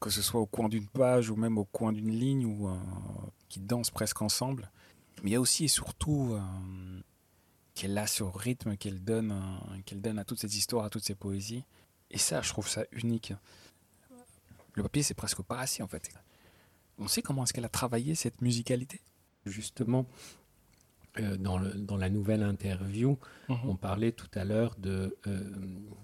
que 0.00 0.10
ce 0.10 0.20
soit 0.20 0.40
au 0.40 0.46
coin 0.46 0.68
d'une 0.68 0.86
page 0.86 1.30
ou 1.30 1.36
même 1.36 1.56
au 1.56 1.64
coin 1.64 1.92
d'une 1.92 2.10
ligne, 2.10 2.44
ou 2.44 2.68
euh, 2.68 2.76
qui 3.48 3.60
dansent 3.60 3.90
presque 3.90 4.20
ensemble. 4.20 4.70
Mais 5.22 5.30
il 5.30 5.32
y 5.32 5.36
a 5.36 5.40
aussi 5.40 5.64
et 5.64 5.68
surtout 5.68 6.34
euh, 6.34 7.00
qu'elle 7.80 7.96
a 7.96 8.06
ce 8.06 8.22
rythme 8.22 8.76
qu'elle 8.76 9.02
donne, 9.02 9.34
qu'elle 9.86 10.02
donne 10.02 10.18
à 10.18 10.24
toutes 10.26 10.38
ces 10.38 10.58
histoires, 10.58 10.84
à 10.84 10.90
toutes 10.90 11.04
ces 11.04 11.14
poésies. 11.14 11.64
Et 12.10 12.18
ça, 12.18 12.42
je 12.42 12.50
trouve 12.50 12.68
ça 12.68 12.84
unique. 12.92 13.32
Le 14.74 14.82
papier, 14.82 15.02
c'est 15.02 15.14
presque 15.14 15.40
pas 15.40 15.58
assez 15.58 15.82
en 15.82 15.88
fait. 15.88 16.10
On 16.98 17.08
sait 17.08 17.22
comment 17.22 17.44
est-ce 17.44 17.54
qu'elle 17.54 17.64
a 17.64 17.70
travaillé 17.70 18.14
cette 18.14 18.42
musicalité 18.42 19.00
Justement, 19.46 20.04
euh, 21.20 21.38
dans, 21.38 21.56
le, 21.56 21.72
dans, 21.72 21.96
la 21.96 22.10
nouvelle 22.10 22.42
interview, 22.42 23.18
mhm. 23.48 23.56
on 23.64 23.76
parlait 23.76 24.12
tout 24.12 24.28
à 24.34 24.44
l'heure 24.44 24.76
de, 24.76 25.16
euh, 25.26 25.42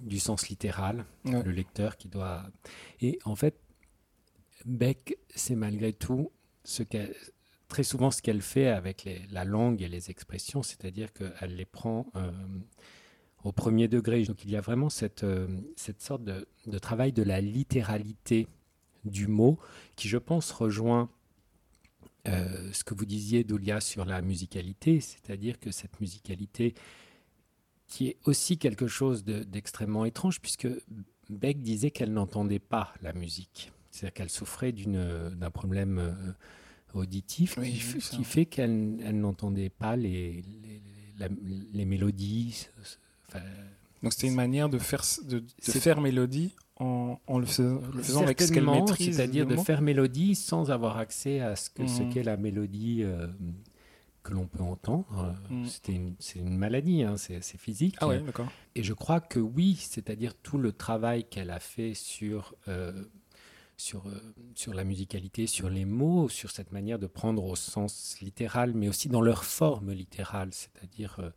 du 0.00 0.18
sens 0.18 0.48
littéral, 0.48 1.04
le 1.24 1.50
lecteur 1.50 1.98
qui 1.98 2.08
doit... 2.08 2.44
Et 3.02 3.18
en 3.26 3.36
fait, 3.36 3.60
Beck, 4.64 5.18
c'est 5.34 5.56
malgré 5.56 5.92
tout 5.92 6.32
ce 6.64 6.82
très 7.68 7.82
souvent 7.82 8.10
ce 8.10 8.22
qu'elle 8.22 8.42
fait 8.42 8.68
avec 8.68 9.08
la 9.30 9.44
langue 9.44 9.82
et 9.82 9.88
les 9.88 10.10
expressions, 10.10 10.62
c'est-à-dire 10.62 11.12
qu'elle 11.12 11.56
les 11.56 11.64
prend 11.64 12.06
euh, 12.14 12.30
au 13.44 13.52
premier 13.52 13.88
degré. 13.88 14.22
Donc 14.24 14.44
il 14.44 14.50
y 14.50 14.56
a 14.56 14.60
vraiment 14.60 14.88
cette, 14.88 15.26
cette 15.76 16.00
sorte 16.00 16.24
de, 16.24 16.46
de, 16.66 16.78
travail 16.78 17.12
de 17.12 17.22
la 17.22 17.40
littéralité 17.40 18.46
du 19.04 19.26
mot 19.26 19.58
qui, 19.96 20.08
je 20.08 20.18
pense, 20.18 20.50
rejoint 20.50 21.10
euh, 22.28 22.72
ce 22.72 22.82
que 22.82 22.94
vous 22.94 23.06
disiez, 23.06 23.44
Dolia, 23.44 23.80
sur 23.80 24.04
la 24.04 24.20
musicalité, 24.20 25.00
c'est-à-dire 25.00 25.60
que 25.60 25.70
cette 25.70 26.00
musicalité 26.00 26.74
qui 27.86 28.08
est 28.08 28.16
aussi 28.24 28.58
quelque 28.58 28.88
chose 28.88 29.24
d'extrêmement 29.24 30.04
étrange, 30.04 30.40
puisque 30.40 30.66
Beck 31.30 31.62
disait 31.62 31.92
qu'elle 31.92 32.12
n'entendait 32.12 32.58
pas 32.58 32.92
la 33.00 33.12
musique. 33.12 33.72
C'est-à-dire 33.92 34.14
qu'elle 34.14 34.30
souffrait 34.30 34.72
d'un 34.72 35.50
problème 35.52 36.34
auditif 36.96 37.58
qui, 37.60 38.24
fait 38.24 38.46
qu'elle 38.46 39.20
n'entendait 39.20 39.70
pas 39.70 39.96
les, 39.96 40.44
les, 41.72 41.84
mélodies. 41.84 42.68
Donc 44.02 44.12
c'était 44.12 44.28
une 44.28 44.34
manière 44.34 44.68
de 44.68 44.78
faire, 44.78 45.02
de, 45.24 45.40
de 45.40 45.72
faire 45.72 46.00
mélodie 46.00 46.52
en, 46.78 47.18
le, 47.38 47.46
faisant, 47.46 48.22
avec 48.22 48.40
ce 48.40 48.52
qu'elle 48.52 48.66
maîtrise. 48.66 49.16
C'est-à-dire 49.16 49.46
de 49.46 49.56
faire 49.56 49.80
mélodie 49.80 50.34
sans 50.34 50.70
avoir 50.70 50.98
accès 50.98 51.40
à 51.40 51.56
ce 51.56 51.70
qu'est 51.70 51.84
mhm. 51.84 52.12
qu'est 52.12 52.22
la 52.22 52.36
mélodie 52.36 53.02
euh, 53.02 53.26
que 54.22 54.34
l'on 54.34 54.46
peut 54.46 54.62
entendre. 54.62 55.34
Mhm. 55.50 55.66
C'est 56.20 56.38
une, 56.38 56.58
maladie, 56.58 57.02
hein, 57.02 57.16
c'est 57.16 57.40
physique. 57.58 57.96
Ah 58.00 58.08
ouais, 58.08 58.20
d'accord. 58.20 58.48
Et 58.74 58.82
je 58.82 58.92
crois 58.92 59.20
que 59.20 59.38
oui, 59.38 59.76
c'est-à-dire 59.80 60.34
tout 60.34 60.58
le 60.58 60.72
travail 60.72 61.24
qu'elle 61.24 61.50
a 61.50 61.60
fait 61.60 61.94
sur, 61.94 62.54
euh, 62.68 63.04
sur, 63.76 64.06
euh, 64.06 64.34
sur 64.54 64.74
la 64.74 64.84
musicalité, 64.84 65.46
sur 65.46 65.68
les 65.68 65.84
mots, 65.84 66.28
sur 66.28 66.50
cette 66.50 66.72
manière 66.72 66.98
de 66.98 67.06
prendre 67.06 67.44
au 67.44 67.56
sens 67.56 68.18
littéral, 68.20 68.72
mais 68.74 68.88
aussi 68.88 69.08
dans 69.08 69.20
leur 69.20 69.44
forme 69.44 69.92
littérale, 69.92 70.50
c'est-à-dire 70.52 71.32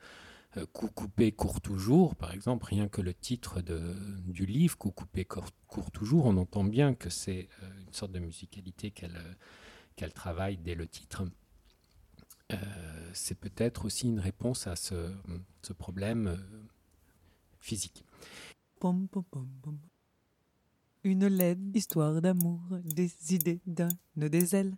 euh, 0.57 0.65
coup 0.65 0.89
coupé 0.89 1.31
court 1.31 1.61
toujours, 1.61 2.15
par 2.15 2.33
exemple, 2.33 2.65
rien 2.65 2.87
que 2.87 3.01
le 3.01 3.13
titre 3.13 3.61
de, 3.61 3.95
du 4.25 4.47
livre, 4.47 4.75
coup 4.77 4.89
coupé 4.89 5.23
court, 5.23 5.51
toujours, 5.91 6.25
on 6.25 6.37
entend 6.37 6.63
bien 6.63 6.95
que 6.95 7.11
c'est 7.11 7.49
euh, 7.61 7.81
une 7.85 7.93
sorte 7.93 8.11
de 8.11 8.19
musicalité 8.19 8.89
qu'elle 8.89 9.15
euh, 9.15 9.33
qu'elle 9.95 10.13
travaille 10.13 10.57
dès 10.57 10.75
le 10.75 10.87
titre. 10.87 11.25
c'est 13.13 13.37
peut-être 13.37 13.85
aussi 13.85 14.07
une 14.07 14.19
réponse 14.19 14.65
à 14.65 14.75
ce, 14.77 15.13
ce 15.61 15.73
problème 15.73 16.37
physique. 17.59 18.05
Une 21.03 21.27
laide 21.27 21.75
histoire 21.75 22.21
d'amour, 22.21 22.59
des 22.83 23.33
idées 23.33 23.61
d'un 23.65 23.89
des 24.15 24.55
ailes. 24.55 24.75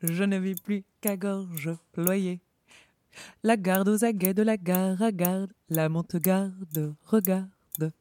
Je 0.00 0.24
ne 0.24 0.38
vis 0.38 0.54
plus 0.54 0.84
qu'à 1.00 1.16
gorge 1.16 1.70
ployée 1.92 2.40
la 3.42 3.56
garde 3.56 3.88
aux 3.88 4.04
aguets 4.04 4.34
de 4.34 4.42
la 4.42 4.56
gare 4.56 5.00
à 5.02 5.12
garde, 5.12 5.52
la 5.68 5.88
monte 5.88 6.16
garde, 6.16 6.94
regarde. 7.04 7.92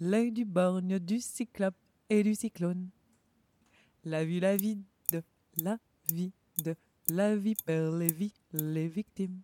L'œil 0.00 0.32
du 0.32 0.44
borgne, 0.44 0.98
du 0.98 1.20
cyclope 1.20 1.76
et 2.10 2.22
du 2.22 2.34
cyclone. 2.34 2.88
La 4.04 4.24
vue, 4.24 4.40
la 4.40 4.56
vide, 4.56 4.82
la 5.56 5.78
vie 6.12 6.32
de 6.58 6.74
la 7.08 7.36
vipère, 7.36 7.92
les 7.92 8.12
vies, 8.12 8.34
les 8.52 8.88
victimes. 8.88 9.40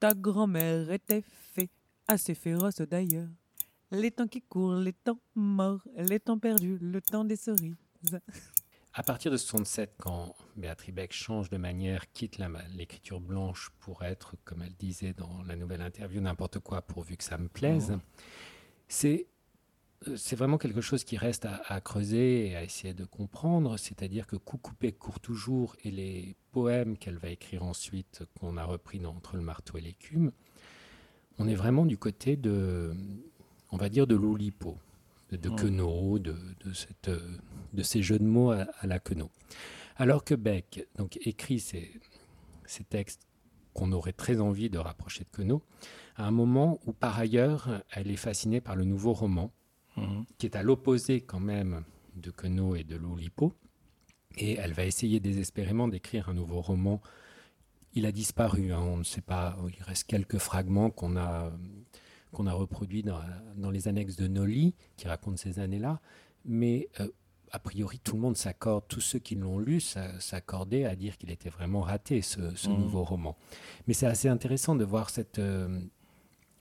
Ta 0.00 0.14
grand-mère 0.14 0.90
était 0.90 1.24
fait, 1.52 1.70
assez 2.06 2.34
féroce 2.34 2.80
d'ailleurs. 2.82 3.28
Les 3.90 4.10
temps 4.10 4.26
qui 4.26 4.42
courent, 4.42 4.76
les 4.76 4.92
temps 4.92 5.18
morts, 5.34 5.80
les 5.96 6.20
temps 6.20 6.38
perdus, 6.38 6.78
le 6.80 7.00
temps 7.00 7.24
des 7.24 7.36
cerises. 7.36 7.76
À 8.94 9.02
partir 9.02 9.30
de 9.30 9.36
67, 9.36 9.94
quand 9.98 10.34
Béatrice 10.56 10.94
Beck 10.94 11.12
change 11.12 11.50
de 11.50 11.56
manière, 11.56 12.10
quitte 12.12 12.38
l'écriture 12.76 13.20
blanche 13.20 13.70
pour 13.78 14.02
être, 14.02 14.34
comme 14.44 14.62
elle 14.62 14.74
disait 14.74 15.12
dans 15.12 15.42
la 15.44 15.56
nouvelle 15.56 15.82
interview, 15.82 16.20
n'importe 16.20 16.58
quoi 16.58 16.82
pourvu 16.82 17.16
que 17.16 17.24
ça 17.24 17.38
me 17.38 17.48
plaise, 17.48 17.92
oh. 17.94 18.00
c'est 18.88 19.28
c'est 20.16 20.36
vraiment 20.36 20.58
quelque 20.58 20.80
chose 20.80 21.02
qui 21.02 21.16
reste 21.16 21.44
à, 21.46 21.80
creuser 21.80 22.48
et 22.48 22.56
à 22.56 22.62
essayer 22.62 22.94
de 22.94 23.04
comprendre, 23.04 23.76
c'est-à-dire 23.76 24.28
que 24.28 24.36
Coup 24.36 24.58
coupé 24.58 24.92
court 24.92 25.18
toujours 25.18 25.74
et 25.82 25.90
les 25.90 26.36
poèmes 26.52 26.96
qu'elle 26.96 27.18
va 27.18 27.30
écrire 27.30 27.64
ensuite, 27.64 28.22
qu'on 28.38 28.56
a 28.56 28.64
repris 28.64 29.00
dans 29.00 29.14
Entre 29.14 29.36
le 29.36 29.42
marteau 29.42 29.76
et 29.76 29.80
l'écume, 29.80 30.30
on 31.38 31.48
est 31.48 31.56
vraiment 31.56 31.84
du 31.84 31.98
côté 31.98 32.36
de, 32.36 32.94
on 33.70 33.76
va 33.76 33.88
dire, 33.88 34.06
de 34.06 34.14
l'Oulipo 34.14 34.78
de, 35.30 35.36
de 35.36 35.50
Queneau, 35.50 36.18
de, 36.18 36.36
cette, 36.72 37.10
de, 37.72 37.82
ces 37.82 38.02
jeux 38.02 38.18
de 38.18 38.24
mots 38.24 38.50
à, 38.50 38.66
la 38.84 38.98
Queneau. 38.98 39.30
Alors 39.96 40.24
que 40.24 40.34
Beck 40.34 40.86
donc, 40.96 41.18
écrit 41.22 41.60
ces, 41.60 41.90
ces 42.66 42.84
textes 42.84 43.26
qu'on 43.74 43.92
aurait 43.92 44.12
très 44.12 44.40
envie 44.40 44.70
de 44.70 44.78
rapprocher 44.78 45.24
de 45.24 45.30
Queneau, 45.30 45.62
à 46.16 46.26
un 46.26 46.30
moment 46.30 46.80
où 46.86 46.92
par 46.92 47.18
ailleurs 47.18 47.82
elle 47.90 48.10
est 48.10 48.16
fascinée 48.16 48.60
par 48.60 48.76
le 48.76 48.84
nouveau 48.84 49.12
roman, 49.12 49.52
mhm. 49.96 50.24
qui 50.38 50.46
est 50.46 50.56
à 50.56 50.62
l'opposé 50.62 51.20
quand 51.20 51.40
même 51.40 51.84
de 52.16 52.30
Queneau 52.30 52.74
et 52.74 52.84
de 52.84 52.96
Loulipo, 52.96 53.54
Et 54.36 54.54
elle 54.54 54.72
va 54.72 54.84
essayer 54.84 55.20
désespérément 55.20 55.88
d'écrire 55.88 56.28
un 56.28 56.34
nouveau 56.34 56.60
roman. 56.60 57.00
Il 57.92 58.06
a 58.06 58.12
disparu, 58.12 58.72
hein, 58.72 58.80
on 58.80 58.98
ne 58.98 59.04
sait 59.04 59.20
pas, 59.20 59.56
il 59.76 59.82
reste 59.82 60.04
quelques 60.04 60.38
fragments 60.38 60.90
qu'on 60.90 61.16
a, 61.16 61.52
qu'on 62.32 62.46
a 62.46 62.52
reproduits 62.52 63.02
dans, 63.02 63.20
dans, 63.56 63.70
les 63.70 63.88
annexes 63.88 64.16
de 64.16 64.26
Nolly, 64.26 64.74
qui 64.96 65.08
racontent 65.08 65.36
ces 65.36 65.58
années-là. 65.58 66.00
Mais 66.44 66.88
euh, 67.00 67.08
a 67.52 67.58
priori, 67.58 67.98
tout 67.98 68.14
le 68.14 68.20
monde 68.20 68.36
s'accorde, 68.36 68.84
tous 68.88 69.00
ceux 69.00 69.18
qui 69.18 69.34
l'ont 69.34 69.58
lu 69.58 69.80
s'accordaient 69.80 70.84
à 70.84 70.96
dire 70.96 71.16
qu'il 71.16 71.30
était 71.30 71.50
vraiment 71.50 71.80
raté, 71.80 72.22
ce, 72.22 72.40
mmh. 72.40 72.72
nouveau 72.72 73.04
roman. 73.04 73.36
Mais 73.86 73.94
c'est 73.94 74.06
assez 74.06 74.28
intéressant 74.28 74.74
de 74.74 74.84
voir 74.84 75.10
cette, 75.10 75.38
euh, 75.38 75.80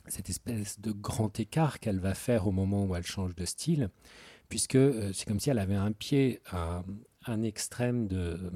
cette 0.07 0.29
espèce 0.29 0.79
de 0.79 0.91
grand 0.91 1.39
écart 1.39 1.79
qu'elle 1.79 1.99
va 1.99 2.13
faire 2.13 2.47
au 2.47 2.51
moment 2.51 2.85
où 2.85 2.95
elle 2.95 3.05
change 3.05 3.35
de 3.35 3.45
style, 3.45 3.89
puisque 4.49 4.75
euh, 4.75 5.11
c'est 5.13 5.27
comme 5.27 5.39
si 5.39 5.49
elle 5.49 5.59
avait 5.59 5.75
un 5.75 5.91
pied 5.91 6.41
à 6.51 6.83
un 7.25 7.43
extrême 7.43 8.07
de, 8.07 8.51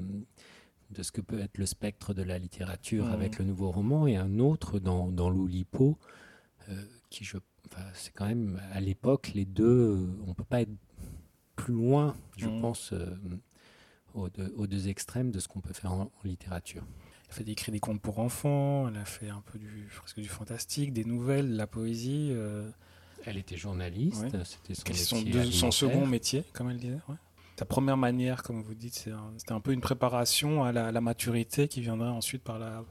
de 0.90 1.02
ce 1.02 1.12
que 1.12 1.20
peut 1.20 1.40
être 1.40 1.58
le 1.58 1.66
spectre 1.66 2.14
de 2.14 2.22
la 2.22 2.38
littérature 2.38 3.06
mmh. 3.06 3.12
avec 3.12 3.38
le 3.38 3.44
nouveau 3.44 3.70
roman 3.70 4.06
et 4.06 4.16
un 4.16 4.38
autre 4.38 4.78
dans, 4.78 5.10
dans 5.10 5.30
l'Oulipo, 5.30 5.98
euh, 6.68 6.84
qui 7.12 7.24
je 7.24 7.38
c'est 7.94 8.12
quand 8.12 8.26
même 8.26 8.60
à 8.72 8.80
l'époque 8.80 9.32
les 9.34 9.44
deux 9.44 10.08
on 10.26 10.30
ne 10.30 10.34
peut 10.34 10.44
pas 10.44 10.62
être 10.62 10.72
plus 11.56 11.74
loin, 11.74 12.16
je 12.36 12.48
mmh. 12.48 12.60
pense, 12.60 12.92
euh, 12.92 13.06
aux, 14.14 14.28
deux, 14.66 14.88
extrêmes 14.88 15.30
de 15.30 15.38
ce 15.38 15.48
qu'on 15.48 15.60
peut 15.60 15.72
faire 15.72 15.92
en, 15.92 16.10
littérature. 16.24 16.82
Elle 17.24 17.30
a 17.30 17.34
fait 17.34 17.48
écrire 17.50 17.72
des 17.72 17.80
contes 17.80 18.00
pour 18.00 18.18
enfants, 18.18 18.88
elle 18.88 18.96
a 18.96 19.04
fait 19.04 19.28
un 19.28 19.42
peu 19.42 19.58
du, 19.58 19.88
presque 19.96 20.20
du 20.20 20.28
fantastique, 20.28 20.92
des 20.92 21.04
nouvelles, 21.04 21.56
la 21.56 21.66
poésie. 21.66 22.30
Euh. 22.32 22.68
Elle 23.24 23.36
était 23.36 23.56
journaliste, 23.56 24.26
c'était 24.44 24.74
son, 24.74 25.22
son, 25.52 25.70
second 25.70 26.06
métier, 26.06 26.44
comme 26.52 26.70
elle 26.70 26.78
disait. 26.78 26.98
Sa 27.56 27.64
première 27.64 27.96
manière, 27.96 28.42
comme 28.42 28.62
vous 28.62 28.74
dites, 28.74 28.94
c'était 29.36 29.52
un, 29.52 29.60
peu 29.60 29.72
une 29.72 29.80
préparation 29.80 30.64
à 30.64 30.72
la, 30.72 31.00
maturité 31.00 31.68
qui 31.68 31.80
viendrait 31.80 32.08
ensuite 32.08 32.42
par 32.42 32.58
la, 32.58 32.84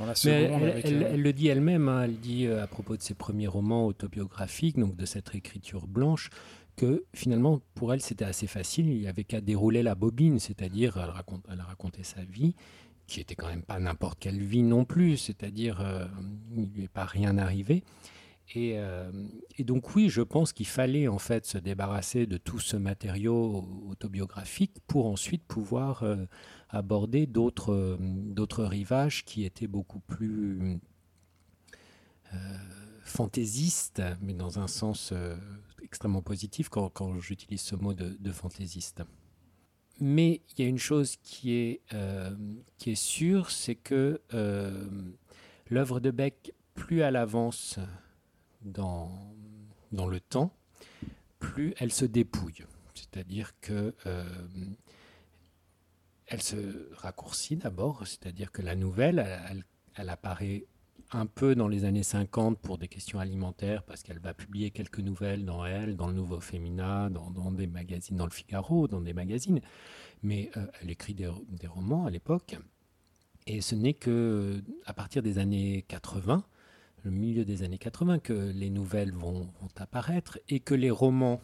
dans 0.00 0.06
la 0.06 0.14
seconde. 0.14 0.62
Elle, 0.84 1.02
elle, 1.02 1.22
le 1.22 1.32
dit 1.32 1.48
elle-même, 1.48 1.88
hein, 1.88 2.02
elle 2.04 2.18
dit 2.18 2.46
euh, 2.46 2.62
à 2.62 2.66
propos 2.66 2.96
de 2.96 3.02
ses 3.02 3.14
premiers 3.14 3.46
romans 3.46 3.86
autobiographiques, 3.86 4.78
donc 4.78 4.96
de 4.96 5.04
cette 5.04 5.34
écriture 5.34 5.86
blanche, 5.86 6.30
que 6.76 7.04
finalement, 7.14 7.60
pour 7.74 7.92
elle, 7.92 8.00
c'était 8.00 8.24
assez 8.24 8.46
facile. 8.46 8.88
Il 8.88 9.00
n'y 9.00 9.06
avait 9.06 9.24
qu'à 9.24 9.40
dérouler 9.40 9.82
la 9.82 9.94
bobine, 9.94 10.38
c'est-à-dire, 10.38 10.96
elle, 10.96 11.10
raconte, 11.10 11.44
elle 11.98 12.04
sa 12.04 12.24
vie, 12.24 12.54
qui 13.06 13.20
était 13.20 13.34
quand 13.34 13.48
même 13.48 13.62
pas 13.62 13.78
n'importe 13.78 14.18
quelle 14.18 14.42
vie 14.42 14.62
non 14.62 14.84
plus, 14.84 15.16
c'est-à-dire, 15.16 15.80
euh, 15.80 16.06
il 16.56 16.62
ne 16.62 16.66
lui 16.66 16.84
est 16.84 16.88
pas 16.88 17.04
rien 17.04 17.36
arrivé. 17.38 17.84
Et, 18.54 18.74
euh, 18.78 19.10
et, 19.58 19.64
donc 19.64 19.94
oui, 19.94 20.08
je 20.08 20.22
pense 20.22 20.52
qu'il 20.52 20.66
fallait 20.66 21.06
en 21.06 21.18
fait 21.18 21.46
se 21.46 21.58
débarrasser 21.58 22.26
de 22.26 22.36
tout 22.36 22.58
ce 22.58 22.76
matériau 22.76 23.64
autobiographique 23.88 24.74
pour 24.88 25.06
ensuite 25.06 25.44
pouvoir 25.44 26.02
euh, 26.02 26.16
aborder 26.70 27.26
d'autres 27.26 27.98
d'autres 28.00 28.64
rivages 28.64 29.24
qui 29.24 29.44
étaient 29.44 29.66
beaucoup 29.66 30.00
plus 30.00 30.78
fantaisistes, 33.04 34.02
mais 34.20 34.34
dans 34.34 34.58
un 34.58 34.68
sens 34.68 35.12
extrêmement 35.90 36.22
positif 36.22 36.68
quand, 36.68 37.18
j'utilise 37.18 37.60
ce 37.60 37.74
mot 37.74 37.94
de, 37.94 38.32
fantaisiste. 38.32 39.02
Mais 39.98 40.40
il 40.48 40.62
y 40.62 40.66
a 40.66 40.68
une 40.68 40.78
chose 40.78 41.16
qui 41.22 41.52
est, 41.52 41.80
euh, 41.92 42.30
qui 42.78 42.92
est 42.92 42.94
sûre, 42.94 43.50
c'est 43.50 43.74
que 43.74 44.20
euh, 44.32 44.86
l'œuvre 45.68 45.98
de 45.98 46.12
Beck, 46.12 46.54
plus 46.74 47.00
elle 47.00 47.16
avance 47.16 47.78
dans, 48.62 49.10
le 49.92 50.20
temps, 50.20 50.54
plus 51.40 51.74
elle 51.78 51.92
se 51.92 52.04
dépouille. 52.04 52.64
C'est-à-dire 52.94 53.52
que 53.60 53.94
euh, 54.06 54.24
elle 56.30 56.42
se 56.42 56.88
raccourcit 56.94 57.56
d'abord, 57.56 58.06
c'est-à-dire 58.06 58.52
que 58.52 58.62
la 58.62 58.76
nouvelle, 58.76 59.26
elle, 59.96 60.08
apparaît 60.08 60.64
un 61.10 61.26
peu 61.26 61.56
dans 61.56 61.66
les 61.66 61.84
années 61.84 62.04
50 62.04 62.56
pour 62.60 62.78
des 62.78 62.86
questions 62.86 63.18
alimentaires, 63.18 63.82
parce 63.82 64.04
qu'elle 64.04 64.20
va 64.20 64.32
publier 64.32 64.70
quelques 64.70 65.00
nouvelles 65.00 65.44
dans 65.44 65.66
Elle, 65.66 65.96
dans 65.96 66.06
le 66.06 66.14
Nouveau 66.14 66.40
Féminin, 66.40 67.10
dans, 67.10 67.50
des 67.50 67.66
magazines, 67.66 68.16
dans 68.16 68.26
le 68.26 68.30
Figaro, 68.30 68.86
dans 68.86 69.00
des 69.00 69.12
magazines. 69.12 69.60
Mais 70.22 70.50
euh, 70.56 70.66
elle 70.80 70.90
écrit 70.90 71.14
des, 71.14 71.26
romans 71.66 72.06
à 72.06 72.10
l'époque. 72.10 72.56
Et 73.48 73.60
ce 73.60 73.74
n'est 73.74 73.94
que 73.94 74.62
à 74.86 74.94
partir 74.94 75.22
des 75.22 75.38
années 75.38 75.84
80, 75.88 76.44
le 77.02 77.10
milieu 77.10 77.44
des 77.44 77.64
années 77.64 77.78
80, 77.78 78.20
que 78.20 78.32
les 78.32 78.70
nouvelles 78.70 79.12
vont 79.12 79.48
apparaître 79.76 80.38
et 80.48 80.60
que 80.60 80.74
les 80.74 80.90
romans 80.90 81.40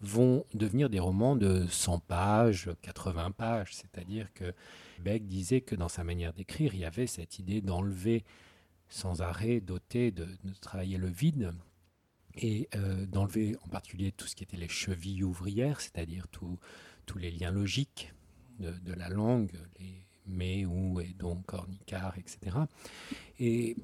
vont 0.00 0.44
devenir 0.54 0.90
des 0.90 1.00
romans 1.00 1.36
de 1.36 1.66
100 1.68 2.00
pages, 2.00 2.70
80 2.82 3.32
pages. 3.32 3.74
C'est-à-dire 3.74 4.32
que 4.34 4.54
Beck 5.00 5.26
disait 5.26 5.60
que 5.60 5.74
dans 5.74 5.88
sa 5.88 6.04
manière 6.04 6.32
d'écrire, 6.32 6.74
il 6.74 6.80
y 6.80 6.84
avait 6.84 7.06
cette 7.06 7.38
idée 7.38 7.60
d'enlever 7.60 8.24
sans 8.88 9.20
arrêt, 9.22 9.60
doté 9.60 10.10
de, 10.10 10.26
travailler 10.60 10.96
le 10.96 11.08
vide 11.08 11.52
et 12.36 12.68
euh, 12.74 13.04
d'enlever 13.06 13.56
en 13.64 13.68
particulier 13.68 14.12
tout 14.12 14.26
ce 14.26 14.36
qui 14.36 14.44
était 14.44 14.56
les 14.56 14.68
chevilles 14.68 15.24
ouvrières, 15.24 15.80
c'est-à-dire 15.80 16.26
tous 16.28 16.58
les 17.18 17.30
liens 17.30 17.50
logiques 17.50 18.12
de, 18.58 18.92
la 18.92 19.08
langue, 19.08 19.52
les 19.78 20.08
mais, 20.28 20.64
ou, 20.66 21.00
et 21.00 21.14
donc, 21.18 21.46
cornicar, 21.46 22.16
etc. 22.18 22.56
Et, 23.38 23.76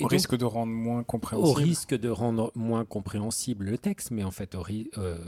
au 0.00 0.06
risque 0.06 0.36
de 0.36 0.44
rendre 0.44 0.72
moins 0.72 1.02
compréhensible. 1.04 1.48
Au 1.48 1.52
risque 1.52 1.94
de 1.94 2.08
rendre 2.08 2.52
moins 2.54 2.84
compréhensible 2.84 3.66
le 3.66 3.78
texte, 3.78 4.10
mais 4.10 4.24
en 4.24 4.30
fait 4.30 4.54
au, 4.54 4.64
euh, 4.98 5.18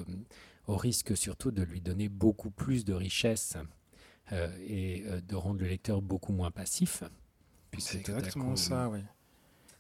au 0.67 0.77
risque 0.77 1.17
surtout 1.17 1.51
de 1.51 1.63
lui 1.63 1.81
donner 1.81 2.09
beaucoup 2.09 2.51
plus 2.51 2.85
de 2.85 2.95
richesse 2.95 3.57
euh, 4.33 4.49
et 4.67 5.05
euh, 5.07 5.21
de 5.21 5.37
rendre 5.37 5.61
le 5.61 5.67
lecteur 5.67 6.03
beaucoup 6.03 6.33
moins 6.33 6.51
passif. 6.51 7.03
C'est 7.79 8.09
exactement 8.09 8.57
ça, 8.57 8.89
oui. 8.89 9.01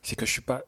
C'est 0.02 0.16
que 0.16 0.26
je 0.26 0.32
suis 0.32 0.42
pas, 0.42 0.62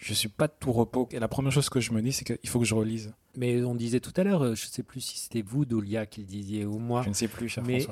je 0.00 0.14
suis 0.14 0.28
pas 0.30 0.46
de 0.48 0.54
tout 0.58 0.72
repos. 0.72 1.08
Et 1.12 1.18
la 1.18 1.28
première 1.28 1.52
chose 1.52 1.68
que 1.68 1.78
je 1.78 1.92
me 1.92 2.00
dis, 2.00 2.12
c'est 2.12 2.24
qu'il 2.24 2.48
faut 2.48 2.58
que 2.58 2.64
je 2.64 2.74
relise. 2.74 3.12
Mais 3.36 3.62
on 3.62 3.74
disait 3.74 4.00
tout 4.00 4.14
à 4.16 4.24
l'heure, 4.24 4.42
euh, 4.42 4.54
je 4.54 4.64
ne 4.64 4.70
sais 4.70 4.82
plus 4.82 5.02
si 5.02 5.18
c'était 5.18 5.42
vous, 5.42 5.66
Dolia, 5.66 6.06
qui 6.06 6.20
le 6.22 6.26
disiez, 6.26 6.64
ou 6.64 6.78
moi. 6.78 7.02
Je 7.02 7.10
ne 7.10 7.14
sais 7.14 7.28
plus, 7.28 7.50
cher 7.50 7.62
Mais 7.64 7.86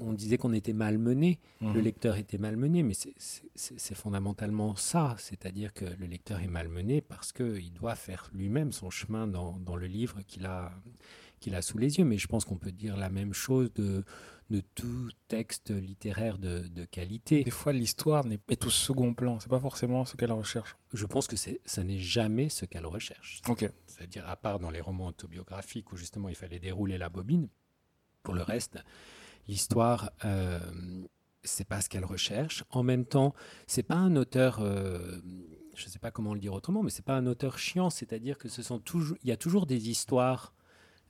on 0.00 0.12
disait 0.12 0.36
qu'on 0.36 0.52
était 0.52 0.74
malmené, 0.74 1.38
le 1.62 1.68
mhm. 1.68 1.80
lecteur 1.80 2.16
était 2.16 2.36
malmené, 2.36 2.82
mais 2.82 2.92
c'est 3.54 3.94
fondamentalement 3.94 4.76
ça. 4.76 5.16
C'est-à-dire 5.18 5.72
que 5.72 5.86
le 5.86 6.06
lecteur 6.06 6.40
est 6.40 6.48
malmené 6.48 7.00
parce 7.00 7.32
qu'il 7.32 7.72
doit 7.72 7.94
faire 7.94 8.28
lui-même 8.34 8.72
son 8.72 8.90
chemin 8.90 9.26
dans, 9.26 9.56
dans 9.58 9.76
le 9.76 9.86
livre 9.86 10.20
qu'il 10.28 10.44
a, 10.44 10.70
qu'il 11.40 11.54
a 11.54 11.62
sous 11.62 11.78
les 11.78 11.98
yeux. 11.98 12.04
Mais 12.04 12.18
je 12.18 12.26
pense 12.26 12.44
qu'on 12.44 12.58
peut 12.58 12.72
dire 12.72 12.98
la 12.98 13.08
même 13.08 13.32
chose 13.32 13.72
de, 13.74 14.04
de 14.52 14.60
tout 14.74 15.10
texte 15.28 15.70
littéraire 15.70 16.36
de, 16.38 16.84
qualité. 16.84 17.42
Des 17.42 17.50
fois, 17.50 17.72
l'histoire 17.72 18.24
est 18.48 18.66
au 18.66 18.70
second 18.70 19.14
plan. 19.14 19.40
C'est 19.40 19.48
pas 19.48 19.60
forcément 19.60 20.04
ce 20.04 20.14
qu'elle 20.16 20.32
recherche. 20.32 20.76
Je 20.92 21.06
pense 21.06 21.26
que 21.26 21.36
ça 21.36 21.84
n'est 21.84 21.98
jamais 21.98 22.50
ce 22.50 22.66
qu'elle 22.66 22.86
recherche. 22.86 23.40
Ok. 23.48 23.68
C'est-à-dire, 23.86 24.28
à 24.28 24.36
part 24.36 24.58
dans 24.58 24.70
les 24.70 24.80
romans 24.80 25.06
autobiographiques 25.06 25.90
où 25.92 25.96
justement 25.96 26.28
il 26.28 26.34
fallait 26.34 26.58
dérouler 26.58 26.98
la 26.98 27.08
bobine, 27.08 27.48
pour 28.22 28.34
le 28.34 28.42
reste, 28.42 28.78
l'histoire, 29.48 30.12
euh, 30.24 30.60
c'est 31.42 31.66
pas 31.66 31.80
ce 31.80 31.88
qu'elle 31.88 32.04
recherche. 32.04 32.62
En 32.70 32.82
même 32.82 33.06
temps, 33.06 33.34
c'est 33.66 33.82
pas 33.82 33.96
un 33.96 34.16
auteur. 34.16 34.60
Euh, 34.60 35.18
je 35.74 35.86
ne 35.86 35.90
sais 35.90 35.98
pas 35.98 36.10
comment 36.10 36.34
le 36.34 36.40
dire 36.40 36.52
autrement, 36.52 36.82
mais 36.82 36.90
c'est 36.90 37.04
pas 37.04 37.16
un 37.16 37.26
auteur 37.26 37.58
chiant. 37.58 37.88
C'est-à-dire 37.88 38.36
que 38.36 38.50
ce 38.50 38.62
sont 38.62 38.78
toujours, 38.78 39.16
il 39.22 39.30
y 39.30 39.32
a 39.32 39.38
toujours 39.38 39.64
des 39.64 39.88
histoires 39.88 40.52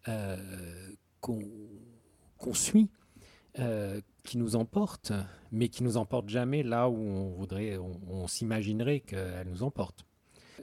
euh, 0.07 0.95
qu'on 1.21 2.55
suit 2.55 2.89
euh, 3.59 4.01
qui 4.25 4.39
nous 4.39 4.57
emporte, 4.57 5.13
mais 5.51 5.69
qui 5.69 5.83
nous 5.83 5.97
emporte 5.97 6.29
jamais 6.29 6.63
là 6.63 6.89
où 6.89 6.97
on 6.97 7.31
voudrait, 7.31 7.77
on, 7.77 8.27
s'imaginerait 8.29 9.01
qu'elle 9.01 9.49
nous 9.49 9.63
emporte. 9.63 10.05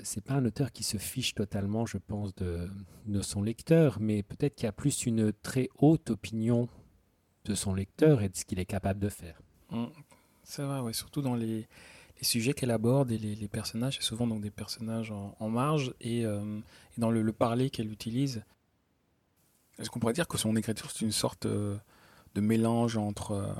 C'est 0.01 0.23
pas 0.23 0.35
un 0.35 0.45
auteur 0.45 0.71
qui 0.71 0.83
se 0.83 0.97
fiche 0.97 1.35
totalement, 1.35 1.85
je 1.85 1.97
pense, 1.97 2.33
de, 2.35 2.69
de 3.05 3.21
son 3.21 3.43
lecteur, 3.43 3.97
mais 3.99 4.23
peut-être 4.23 4.55
qu'il 4.55 4.65
y 4.65 4.69
a 4.69 4.71
plus 4.71 5.05
une 5.05 5.33
très 5.33 5.69
haute 5.77 6.09
opinion 6.09 6.69
de 7.45 7.53
son 7.53 7.73
lecteur 7.73 8.21
et 8.21 8.29
de 8.29 8.35
ce 8.35 8.45
qu'il 8.45 8.59
est 8.59 8.65
capable 8.65 8.99
de 8.99 9.09
faire. 9.09 9.41
Mmh. 9.71 9.85
Ça 10.43 10.65
va, 10.65 10.81
ouais, 10.81 10.93
surtout 10.93 11.21
dans 11.21 11.35
les, 11.35 11.67
les 12.19 12.23
sujets 12.23 12.53
qu'elle 12.53 12.71
aborde 12.71 13.11
et 13.11 13.17
les, 13.17 13.47
personnages, 13.47 13.97
c'est 13.97 14.05
souvent 14.05 14.27
donc 14.27 14.41
des 14.41 14.51
personnages 14.51 15.11
en, 15.11 15.49
marge 15.49 15.93
et, 16.01 16.25
euh, 16.25 16.59
dans 16.97 17.11
le, 17.11 17.21
le 17.21 17.33
parler 17.33 17.69
qu'elle 17.69 17.91
utilise. 17.91 18.43
Est-ce 19.77 19.89
qu'on 19.89 19.99
pourrait 19.99 20.13
dire 20.13 20.27
que 20.27 20.37
son 20.37 20.55
écriture 20.55 20.91
c'est 20.91 21.05
une 21.05 21.11
sorte 21.11 21.45
euh, 21.45 21.77
de 22.39 22.45
mélange 22.45 22.95
entre 22.95 23.31
euh, 23.31 23.53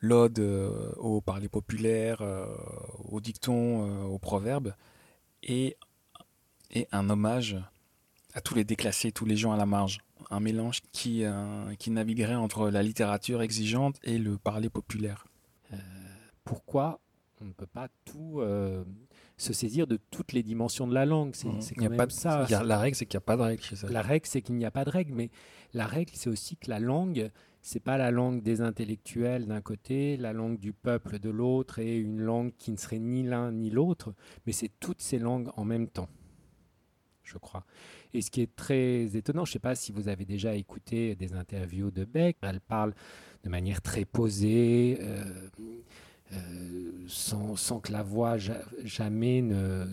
l'ode 0.00 0.38
euh, 0.38 0.92
au 0.96 1.20
parler 1.20 1.48
populaire, 1.48 2.22
euh, 2.22 2.46
au 3.04 3.20
dicton, 3.20 4.06
au 4.06 4.18
proverbe, 4.18 4.74
et, 5.42 5.76
et 6.70 6.88
un 6.90 7.10
hommage 7.10 7.56
à 8.32 8.40
tous 8.40 8.54
les 8.54 8.64
déclassés, 8.64 9.12
tous 9.12 9.26
les 9.26 9.36
gens 9.36 9.52
à 9.52 9.56
la 9.56 9.66
marge. 9.66 9.98
Un 10.30 10.40
mélange 10.40 10.80
qui, 10.90 11.22
qui 11.78 11.90
naviguerait 11.90 12.34
entre 12.34 12.70
la 12.70 12.82
littérature 12.82 13.42
exigeante 13.42 13.96
et 14.02 14.16
le 14.16 14.38
parler 14.38 14.70
populaire. 14.70 15.26
pourquoi 16.44 17.00
on 17.42 17.44
ne 17.44 17.52
peut 17.52 17.66
pas 17.66 17.88
tout 18.06 18.40
se 19.36 19.52
saisir 19.52 19.86
de 19.86 19.98
toutes 20.10 20.32
les 20.32 20.42
dimensions 20.42 20.86
de 20.86 20.94
la 20.94 21.04
langue? 21.04 21.34
C'est, 21.34 21.48
mmh. 21.48 21.60
quand 21.76 21.96
pas 21.96 22.06
de, 22.06 22.12
ça. 22.12 22.46
la 22.64 22.78
règle, 22.78 22.96
c'est 22.96 23.04
qu'il 23.04 23.18
n'y 23.18 23.22
a 23.22 23.26
pas 23.26 23.36
de 23.36 23.42
règle 23.42 23.62
chez 23.62 23.76
ça. 23.76 23.88
La 23.88 24.02
règle, 24.02 24.26
c'est 24.26 24.40
qu'il 24.40 24.54
n'y 24.56 24.64
a 24.64 24.70
pas 24.70 24.86
de 24.86 24.90
règle, 24.90 25.12
mais 25.12 25.30
la 25.74 25.86
règle, 25.86 26.12
c'est 26.14 26.30
aussi 26.30 26.56
que 26.56 26.70
la 26.70 26.80
langue, 26.80 27.30
c'est 27.60 27.80
pas 27.80 27.98
la 27.98 28.10
langue 28.10 28.42
des 28.42 28.60
intellectuels 28.60 29.46
d'un 29.46 29.60
côté, 29.60 30.16
la 30.16 30.32
langue 30.32 30.58
du 30.58 30.72
peuple 30.72 31.18
de 31.18 31.30
l'autre, 31.30 31.78
et 31.78 31.98
une 31.98 32.20
langue 32.20 32.52
qui 32.58 32.70
ne 32.70 32.76
serait 32.76 32.98
ni 32.98 33.22
l'un 33.22 33.52
ni 33.52 33.70
l'autre, 33.70 34.14
mais 34.46 34.52
c'est 34.52 34.70
toutes 34.80 35.02
ces 35.02 35.18
langues 35.18 35.50
en 35.56 35.64
même 35.64 35.88
temps, 35.88 36.08
je 37.22 37.38
crois. 37.38 37.64
Et 38.12 38.22
ce 38.22 38.30
qui 38.30 38.40
est 38.42 38.54
très 38.54 39.16
étonnant, 39.16 39.44
je 39.44 39.50
ne 39.50 39.54
sais 39.54 39.58
pas 39.58 39.74
si 39.74 39.90
vous 39.90 40.08
avez 40.08 40.24
déjà 40.24 40.54
écouté 40.54 41.16
des 41.16 41.32
interviews 41.32 41.90
de 41.90 42.04
Beck, 42.04 42.36
elle 42.42 42.60
parle 42.60 42.94
de 43.42 43.48
manière 43.48 43.82
très 43.82 44.04
posée. 44.04 44.98
Euh, 45.00 45.48
euh, 46.32 47.04
sans, 47.06 47.80
que 47.80 47.92
la 47.92 48.02
voix 48.02 48.36
jamais 48.38 49.42
ne. 49.42 49.86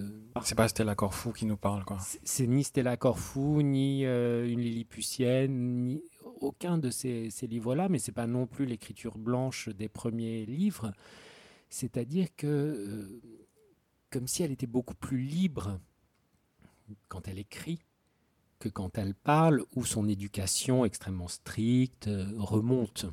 C'est 0.44 0.56
pas 0.56 0.68
Stella 0.68 0.96
Corfou 0.96 1.34
qui 1.34 1.46
nous 1.46 1.58
parle, 1.58 1.84
quoi. 1.84 1.98
C'est 2.24 2.48
ni 2.48 2.64
Stella 2.64 2.98
Corfou, 2.98 3.62
ni 3.62 4.06
euh, 4.06 4.48
une 4.48 4.62
Lilliputienne, 4.62 5.86
ni 5.86 6.04
aucun 6.40 6.78
de 6.78 6.90
ces, 6.90 7.30
livres-là, 7.42 7.90
mais 7.90 8.00
c'est 8.00 8.14
pas 8.14 8.28
non 8.28 8.48
plus 8.48 8.66
l'écriture 8.66 9.18
blanche 9.18 9.70
des 9.70 9.90
premiers 9.90 10.46
livres. 10.46 10.94
C'est-à-dire 11.70 12.28
que, 12.36 12.48
euh, 12.48 13.22
comme 14.10 14.28
si 14.28 14.44
elle 14.44 14.52
était 14.52 14.68
beaucoup 14.68 14.96
plus 14.96 15.20
libre 15.20 15.80
quand 17.08 17.28
elle 17.28 17.40
écrit 17.40 17.80
que 18.60 18.70
quand 18.70 18.98
elle 18.98 19.16
parle, 19.16 19.64
où 19.76 19.86
son 19.86 20.08
éducation 20.08 20.86
extrêmement 20.86 21.28
stricte 21.28 22.10
remonte. 22.38 23.06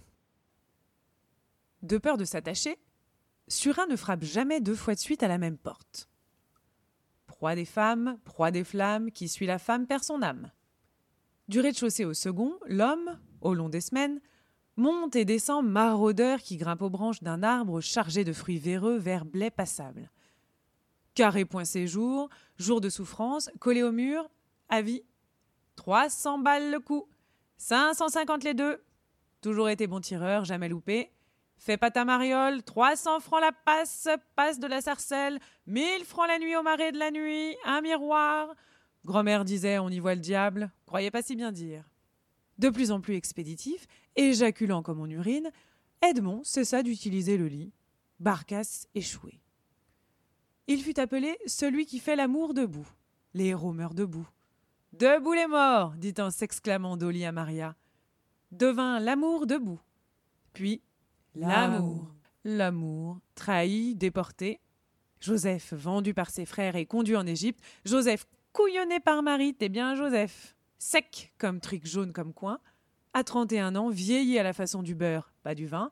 De 1.83 1.97
peur 1.97 2.19
de 2.19 2.25
s'attacher, 2.25 2.77
Surin 3.49 3.87
ne 3.87 3.97
frappe 3.97 4.25
jamais 4.25 4.61
deux 4.61 4.75
fois 4.75 4.95
de 4.95 5.01
suite 5.01 5.23
à 5.23 5.29
la 5.29 5.39
même 5.39 5.57
porte. 5.57 6.09
Proie 7.27 7.55
des 7.55 7.65
femmes, 7.65 8.19
proie 8.25 8.51
des 8.51 8.65
flammes, 8.65 9.11
qui 9.11 9.29
suit 9.29 9.47
la 9.47 9.59
femme 9.59 9.87
perd 9.87 10.05
son 10.05 10.23
âme. 10.23 10.51
Du 11.49 11.61
rez-de-chaussée 11.61 12.05
au 12.05 12.13
second, 12.15 12.59
l'homme, 12.67 13.19
au 13.41 13.55
long 13.55 13.71
des 13.71 13.81
semaines, 13.81 14.21
monte 14.77 15.17
et 15.17 15.25
descend 15.25 15.67
maraudeur 15.67 16.41
qui 16.41 16.57
grimpe 16.57 16.83
aux 16.83 16.91
branches 16.91 17.23
d'un 17.23 17.43
arbre 17.43 17.81
chargé 17.81 18.23
de 18.23 18.33
fruits 18.33 18.59
véreux 18.59 18.99
vers 18.99 19.25
blé 19.25 19.51
passable. 19.51 20.11
Carré 21.15 21.45
point 21.45 21.65
séjour, 21.65 22.29
jour 22.59 22.81
de 22.81 22.91
souffrance, 22.91 23.51
collé 23.61 23.83
au 23.83 23.93
mur, 23.93 24.31
avis. 24.69 25.03
300 25.77 26.41
balles 26.41 26.71
le 26.71 26.81
coup, 26.81 27.09
550 27.57 28.45
les 28.45 28.55
deux. 28.55 28.83
Toujours 29.41 29.69
été 29.69 29.87
bon 29.87 30.01
tireur, 30.01 30.45
jamais 30.45 30.69
loupé. 30.69 31.11
Fais 31.59 31.77
pas 31.77 31.91
ta 31.91 32.05
mariole, 32.05 32.63
300 32.63 33.21
francs 33.21 33.41
la 33.41 33.53
passe, 33.53 34.09
passe 34.37 34.61
de 34.61 34.67
la 34.67 34.81
sarcelle, 34.81 35.39
1000 35.67 36.05
francs 36.05 36.29
la 36.29 36.39
nuit 36.39 36.57
au 36.57 36.63
marais 36.63 36.93
de 36.93 36.99
la 36.99 37.11
nuit, 37.11 37.57
un 37.65 37.81
miroir. 37.81 38.55
Grand-mère 39.05 39.45
disait 39.45 39.79
on 39.79 39.89
y 39.89 39.99
voit 39.99 40.15
le 40.15 40.21
diable, 40.21 40.71
croyez 40.87 41.11
pas 41.11 41.23
si 41.23 41.35
bien 41.35 41.53
dire. 41.53 41.85
De 42.59 42.71
plus 42.71 42.91
en 42.93 43.01
plus 43.01 43.15
expéditif, 43.15 43.87
éjaculant 44.17 44.83
comme 44.83 45.01
on 45.01 45.11
urine, 45.11 45.51
Edmond 46.01 46.43
cessa 46.45 46.83
d'utiliser 46.83 47.37
le 47.37 47.49
lit. 47.49 47.73
Barcasse 48.21 48.89
échoué. 48.95 49.41
Il 50.67 50.83
fut 50.83 50.99
appelé 51.01 51.39
celui 51.47 51.87
qui 51.87 51.99
fait 51.99 52.17
l'amour 52.17 52.55
debout. 52.55 52.89
Les 53.35 53.47
héros 53.47 53.73
meurent 53.73 53.95
debout. 53.95 54.29
Debout 54.93 55.33
les 55.33 55.47
morts, 55.47 55.93
dit 55.97 56.15
en 56.19 56.31
s'exclamant 56.31 56.97
Dolly 56.97 57.25
à 57.25 57.33
Maria. 57.33 57.77
Devint 58.51 59.01
l'amour 59.01 59.47
debout. 59.47 59.81
Puis 60.53 60.83
L'amour. 61.35 62.15
L'amour. 62.45 63.19
Trahi, 63.35 63.95
déporté. 63.95 64.61
Joseph, 65.21 65.73
vendu 65.73 66.15
par 66.15 66.31
ses 66.31 66.47
frères 66.47 66.77
et 66.77 66.87
conduit 66.87 67.17
en 67.17 67.27
Égypte. 67.27 67.61
Joseph, 67.85 68.27
couillonné 68.53 69.01
par 69.01 69.23
Marie, 69.23 69.55
t'es 69.55 69.69
bien 69.69 69.95
Joseph. 69.95 70.57
Sec 70.79 71.33
comme 71.39 71.61
trique 71.61 71.87
jaune 71.87 72.13
comme 72.13 72.33
coin. 72.33 72.61
À 73.15 73.25
31 73.25 73.75
ans, 73.75 73.89
vieilli 73.89 74.39
à 74.39 74.43
la 74.43 74.53
façon 74.53 74.83
du 74.83 74.95
beurre, 74.95 75.33
pas 75.43 75.55
du 75.55 75.67
vin. 75.67 75.91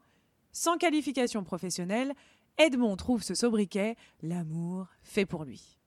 Sans 0.53 0.79
qualification 0.79 1.43
professionnelle, 1.45 2.15
Edmond 2.59 2.97
trouve 2.97 3.23
ce 3.23 3.35
sobriquet 3.35 3.97
L'amour 4.23 4.87
fait 5.03 5.27
pour 5.27 5.45
lui. 5.45 5.79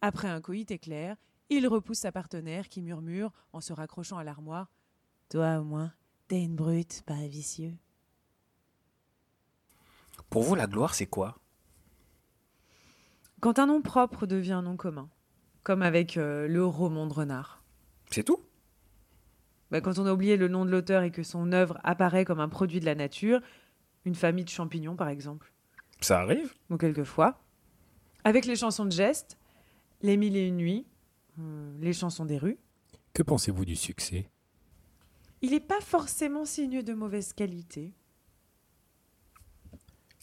Après 0.00 0.28
un 0.28 0.40
coït 0.40 0.70
éclair, 0.70 1.16
il 1.50 1.66
repousse 1.66 1.98
sa 1.98 2.12
partenaire 2.12 2.68
qui 2.68 2.82
murmure 2.82 3.32
en 3.52 3.60
se 3.60 3.72
raccrochant 3.72 4.18
à 4.18 4.24
l'armoire 4.24 4.70
Toi 5.28 5.58
au 5.58 5.64
moins, 5.64 5.92
t'es 6.28 6.42
une 6.42 6.54
brute, 6.54 7.02
pas 7.04 7.26
vicieux. 7.26 7.76
Pour 10.30 10.42
vous, 10.42 10.54
la 10.54 10.66
gloire, 10.66 10.94
c'est 10.94 11.06
quoi? 11.06 11.38
Quand 13.40 13.58
un 13.58 13.66
nom 13.66 13.82
propre 13.82 14.26
devient 14.26 14.52
un 14.52 14.62
nom 14.62 14.76
commun, 14.76 15.08
comme 15.62 15.82
avec 15.82 16.16
euh, 16.16 16.48
le 16.48 16.64
roman 16.64 17.06
de 17.06 17.12
renard. 17.14 17.62
C'est 18.10 18.24
tout? 18.24 18.40
Bah, 19.70 19.80
Quand 19.80 19.98
on 19.98 20.06
a 20.06 20.12
oublié 20.12 20.36
le 20.36 20.48
nom 20.48 20.64
de 20.64 20.70
l'auteur 20.70 21.02
et 21.02 21.10
que 21.10 21.22
son 21.22 21.52
œuvre 21.52 21.78
apparaît 21.84 22.24
comme 22.24 22.40
un 22.40 22.48
produit 22.48 22.80
de 22.80 22.84
la 22.84 22.94
nature, 22.94 23.40
une 24.04 24.14
famille 24.14 24.44
de 24.44 24.50
champignons 24.50 24.96
par 24.96 25.08
exemple. 25.08 25.52
Ça 26.00 26.20
arrive? 26.20 26.54
Ou 26.70 26.76
quelquefois. 26.76 27.40
Avec 28.24 28.44
les 28.44 28.56
chansons 28.56 28.84
de 28.84 28.92
geste, 28.92 29.38
Les 30.02 30.16
Mille 30.16 30.36
et 30.36 30.46
Une 30.46 30.56
Nuits, 30.56 30.86
euh, 31.38 31.72
les 31.80 31.92
chansons 31.92 32.24
des 32.24 32.38
rues. 32.38 32.58
Que 33.12 33.22
pensez-vous 33.22 33.64
du 33.64 33.76
succès? 33.76 34.28
Il 35.42 35.50
n'est 35.52 35.60
pas 35.60 35.80
forcément 35.80 36.44
signe 36.44 36.82
de 36.82 36.94
mauvaise 36.94 37.32
qualité. 37.32 37.94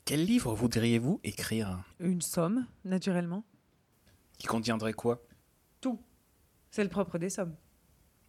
Quel 0.06 0.24
livre 0.24 0.54
voudriez-vous 0.54 1.20
écrire 1.24 1.84
Une 2.00 2.22
somme, 2.22 2.68
naturellement. 2.84 3.44
Qui 4.38 4.46
contiendrait 4.46 4.94
quoi? 4.94 5.20
Tout. 5.82 6.00
C'est 6.70 6.84
le 6.84 6.91
propre 6.91 7.18
des 7.18 7.32
sommes. 7.32 7.56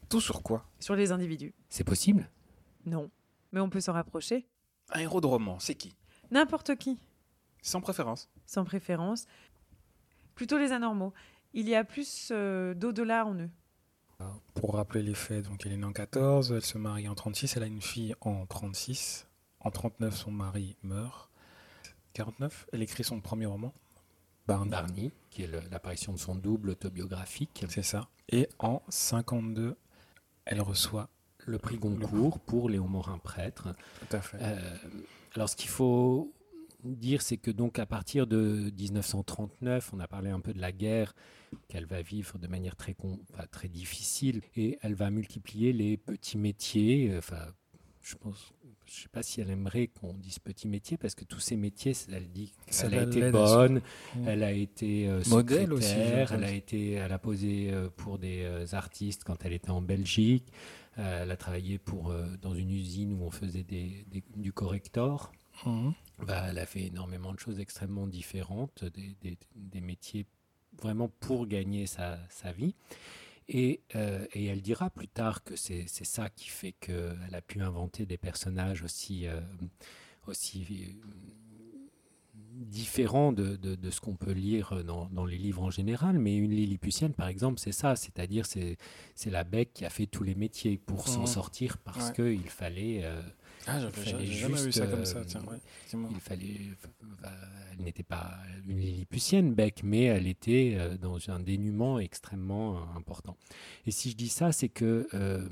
Tout 0.08 0.22
sur 0.22 0.42
quoi? 0.42 0.66
Sur 0.80 0.96
les 0.96 1.12
individus. 1.12 1.52
C'est 1.68 1.84
possible? 1.84 2.30
Non. 2.86 3.10
Mais 3.52 3.60
on 3.60 3.68
peut 3.68 3.82
s'en 3.82 3.92
rapprocher. 3.92 4.46
Un 4.90 5.00
héros 5.00 5.20
de 5.20 5.26
roman, 5.26 5.58
c'est 5.58 5.74
qui? 5.74 5.94
N'importe 6.30 6.76
qui. 6.76 6.98
Sans 7.60 7.82
préférence 7.82 8.30
Sans 8.46 8.64
préférence. 8.64 9.26
Plutôt 10.34 10.56
les 10.56 10.72
anormaux. 10.72 11.12
Il 11.52 11.68
y 11.68 11.74
a 11.74 11.84
plus 11.84 12.30
euh, 12.30 12.72
d'au-delà 12.72 13.26
en 13.26 13.34
eux. 13.34 13.50
Pour 14.54 14.76
rappeler 14.76 15.02
les 15.02 15.14
faits, 15.14 15.44
donc 15.44 15.66
elle 15.66 15.72
est 15.72 15.76
née 15.76 15.84
en 15.84 15.92
14, 15.92 16.52
elle 16.52 16.64
se 16.64 16.78
marie 16.78 17.06
en 17.06 17.14
36, 17.14 17.54
elle 17.58 17.64
a 17.64 17.66
une 17.66 17.82
fille 17.82 18.14
en 18.22 18.46
36. 18.46 19.26
En 19.60 19.70
39, 19.70 20.16
son 20.16 20.30
mari 20.30 20.78
meurt. 20.82 21.30
49, 22.16 22.68
elle 22.72 22.82
écrit 22.82 23.04
son 23.04 23.20
premier 23.20 23.44
roman, 23.44 23.74
Barney, 24.46 25.12
qui 25.28 25.42
est 25.42 25.70
l'apparition 25.70 26.14
de 26.14 26.18
son 26.18 26.34
double 26.34 26.70
autobiographique. 26.70 27.66
C'est 27.68 27.82
ça. 27.82 28.08
Et 28.30 28.48
en 28.58 28.82
52, 28.88 29.76
elle 30.46 30.62
reçoit 30.62 31.10
le 31.44 31.58
prix 31.58 31.76
Goncourt 31.76 32.40
pour 32.40 32.70
Léon 32.70 32.88
Morin 32.88 33.18
prêtre. 33.18 33.74
Tout 34.00 34.16
à 34.16 34.20
fait. 34.22 34.38
Euh, 34.40 34.76
alors 35.34 35.50
ce 35.50 35.56
qu'il 35.56 35.68
faut 35.68 36.32
dire, 36.84 37.20
c'est 37.20 37.36
que 37.36 37.50
donc 37.50 37.78
à 37.78 37.84
partir 37.84 38.26
de 38.26 38.72
1939, 38.78 39.90
on 39.92 40.00
a 40.00 40.08
parlé 40.08 40.30
un 40.30 40.40
peu 40.40 40.54
de 40.54 40.60
la 40.60 40.72
guerre 40.72 41.14
qu'elle 41.68 41.84
va 41.84 42.00
vivre 42.00 42.38
de 42.38 42.46
manière 42.46 42.76
très, 42.76 42.96
très 43.50 43.68
difficile 43.68 44.40
et 44.56 44.78
elle 44.80 44.94
va 44.94 45.10
multiplier 45.10 45.74
les 45.74 45.98
petits 45.98 46.38
métiers. 46.38 47.14
Enfin, 47.18 47.44
je 48.00 48.14
pense 48.14 48.54
je 48.88 48.98
ne 48.98 49.02
sais 49.02 49.08
pas 49.08 49.22
si 49.22 49.40
elle 49.40 49.50
aimerait 49.50 49.88
qu'on 49.88 50.14
dise 50.14 50.38
petit 50.38 50.68
métier, 50.68 50.96
parce 50.96 51.14
que 51.14 51.24
tous 51.24 51.40
ces 51.40 51.56
métiers, 51.56 51.92
elle 52.12 52.28
dit 52.28 52.52
qu'elle 52.66 52.94
a 52.94 53.02
été 53.02 53.30
bonne, 53.30 53.80
elle 54.26 54.42
a 54.42 54.52
été 54.52 55.08
euh, 55.08 55.22
modèle 55.28 55.72
aussi, 55.72 55.94
elle 55.94 56.44
a 56.44 56.52
été, 56.52 56.92
elle 56.92 57.12
a 57.12 57.18
posé 57.18 57.70
euh, 57.72 57.88
pour 57.96 58.18
des 58.18 58.42
euh, 58.42 58.64
artistes 58.72 59.24
quand 59.24 59.44
elle 59.44 59.52
était 59.52 59.70
en 59.70 59.82
Belgique, 59.82 60.46
elle 60.96 61.30
a 61.30 61.36
travaillé 61.36 61.78
pour 61.78 62.14
dans 62.40 62.54
une 62.54 62.70
usine 62.70 63.20
où 63.20 63.24
on 63.24 63.30
faisait 63.30 63.64
des, 63.64 64.06
du 64.34 64.52
corrector. 64.52 65.30
Mhm. 65.66 65.92
Bah, 66.26 66.46
elle 66.48 66.58
a 66.58 66.64
fait 66.64 66.86
énormément 66.86 67.34
de 67.34 67.38
choses 67.38 67.60
extrêmement 67.60 68.06
différentes, 68.06 68.82
des, 68.84 69.36
des 69.54 69.80
métiers 69.82 70.24
vraiment 70.80 71.08
pour 71.20 71.46
gagner 71.46 71.86
sa, 71.86 72.18
sa 72.30 72.52
vie. 72.52 72.74
Euh, 73.54 74.26
et, 74.32 74.46
elle 74.46 74.60
dira 74.60 74.90
plus 74.90 75.08
tard 75.08 75.44
que 75.44 75.54
c'est 75.56 75.86
ça 75.88 76.28
qui 76.30 76.48
fait 76.48 76.72
qu'elle 76.72 77.34
a 77.34 77.40
pu 77.40 77.60
inventer 77.60 78.04
des 78.04 78.18
personnages 78.18 78.82
aussi, 78.82 79.28
euh, 79.28 79.40
aussi 80.26 80.66
euh, 80.68 82.34
différents 82.34 83.32
de, 83.32 83.54
de, 83.56 83.90
ce 83.90 84.00
qu'on 84.00 84.16
peut 84.16 84.32
lire 84.32 84.82
dans, 84.84 85.06
dans, 85.06 85.24
les 85.24 85.38
livres 85.38 85.62
en 85.62 85.70
général. 85.70 86.18
Mais 86.18 86.36
une 86.36 86.50
Lilliputienne, 86.50 87.12
par 87.12 87.28
exemple, 87.28 87.60
c'est 87.60 87.72
ça, 87.72 87.94
c'est-à-dire 87.94 88.46
c'est 88.46 89.30
la 89.30 89.44
bec 89.44 89.72
qui 89.72 89.84
a 89.84 89.90
fait 89.90 90.06
tous 90.06 90.24
les 90.24 90.34
métiers 90.34 90.76
pour 90.76 91.06
s'en 91.06 91.22
mmh. 91.22 91.28
sortir 91.28 91.78
parce 91.78 92.10
qu'il 92.10 92.50
fallait... 92.50 93.04
Ah, 93.66 93.80
j'avais 93.80 94.26
jamais 94.26 94.62
vu 94.62 94.72
ça 94.72 94.86
comme 94.86 95.04
ça. 95.04 95.24
Tiens, 95.24 95.42
il 95.92 96.20
fallait, 96.20 96.60
elle 97.72 97.84
n'était 97.84 98.02
pas 98.02 98.34
une 98.66 98.78
Lilliputienne, 98.78 99.54
Beck, 99.54 99.82
mais 99.82 100.04
elle 100.04 100.26
était 100.26 100.76
euh, 100.78 100.96
dans 100.96 101.18
un 101.30 101.40
dénuement 101.40 101.98
extrêmement 101.98 102.76
euh, 102.76 102.80
important. 102.96 103.36
Et 103.86 103.90
si 103.90 104.10
je 104.10 104.16
dis 104.16 104.28
ça, 104.28 104.52
c'est 104.52 104.68
que 104.68 105.08
euh, 105.14 105.46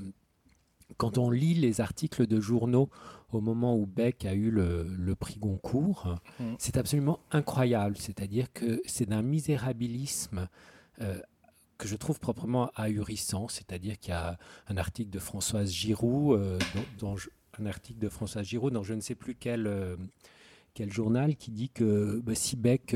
quand 0.97 1.17
on 1.17 1.29
lit 1.29 1.53
les 1.55 1.81
articles 1.81 2.27
de 2.27 2.39
journaux 2.39 2.89
au 3.31 3.41
moment 3.41 3.75
où 3.75 3.85
Beck 3.85 4.25
a 4.25 4.33
eu 4.33 4.51
le, 4.51 5.15
prix 5.15 5.37
Goncourt, 5.37 6.15
mmh. 6.39 6.53
c'est 6.57 6.77
absolument 6.77 7.19
incroyable. 7.31 7.97
C'est-à-dire 7.97 8.51
que 8.53 8.81
c'est 8.85 9.09
d'un 9.09 9.21
misérabilisme 9.21 10.47
euh, 11.01 11.19
que 11.77 11.87
je 11.87 11.95
trouve 11.95 12.19
proprement 12.19 12.71
ahurissant. 12.75 13.47
C'est-à-dire 13.47 13.99
qu'il 13.99 14.11
y 14.11 14.17
a 14.17 14.37
un 14.67 14.77
article 14.77 15.09
de 15.09 15.19
Françoise 15.19 15.71
Giroud, 15.71 16.39
euh, 16.39 16.59
dont, 16.99 17.15
un 17.59 17.65
article 17.65 17.99
de 17.99 18.09
Françoise 18.09 18.45
Giroud 18.45 18.73
dans 18.73 18.83
je 18.83 18.93
ne 18.93 19.01
sais 19.01 19.15
plus 19.15 19.35
quel, 19.35 19.67
euh, 19.67 19.95
quel 20.73 20.91
journal 20.91 21.35
qui 21.35 21.51
dit 21.51 21.69
que 21.69 22.21
bah, 22.23 22.35
si 22.35 22.55
Beck 22.55 22.95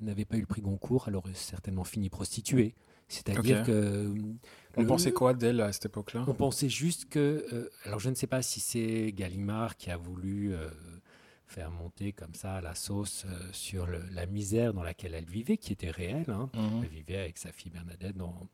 n'avait 0.00 0.24
pas 0.24 0.36
eu 0.36 0.40
le 0.40 0.46
prix 0.46 0.60
Goncourt, 0.60 1.06
elle 1.08 1.16
aurait 1.16 1.34
certainement 1.34 1.84
fini 1.84 2.08
prostituée. 2.08 2.74
C'est-à-dire 3.10 3.64
que 3.64 4.14
on 4.76 4.84
pensait 4.84 5.12
quoi 5.12 5.34
d'elle 5.34 5.60
à 5.60 5.72
cette 5.72 5.86
époque-là? 5.86 6.24
On 6.28 6.34
pensait 6.34 6.68
juste 6.68 7.08
que. 7.08 7.44
Euh, 7.52 7.68
alors, 7.84 7.98
je 7.98 8.08
ne 8.08 8.14
sais 8.14 8.28
pas 8.28 8.40
si 8.40 8.60
c'est 8.60 9.12
Gallimard 9.12 9.76
qui 9.76 9.90
a 9.90 9.96
voulu 9.96 10.54
euh, 10.54 10.68
faire 11.46 11.72
monter 11.72 12.12
comme 12.12 12.34
ça 12.34 12.60
la 12.60 12.76
sauce 12.76 13.24
euh, 13.26 13.48
sur 13.52 13.88
la 13.88 14.26
misère 14.26 14.72
dans 14.72 14.84
laquelle 14.84 15.14
elle 15.14 15.28
vivait, 15.28 15.56
qui 15.56 15.72
était 15.72 15.90
réelle. 15.90 16.30
Hein. 16.30 16.50
Mhm. 16.54 16.82
Elle 16.84 16.88
vivait 16.88 17.18
avec 17.18 17.38
sa 17.38 17.50
fille 17.50 17.72
Bernadette 17.72 18.16
dans, 18.16 18.48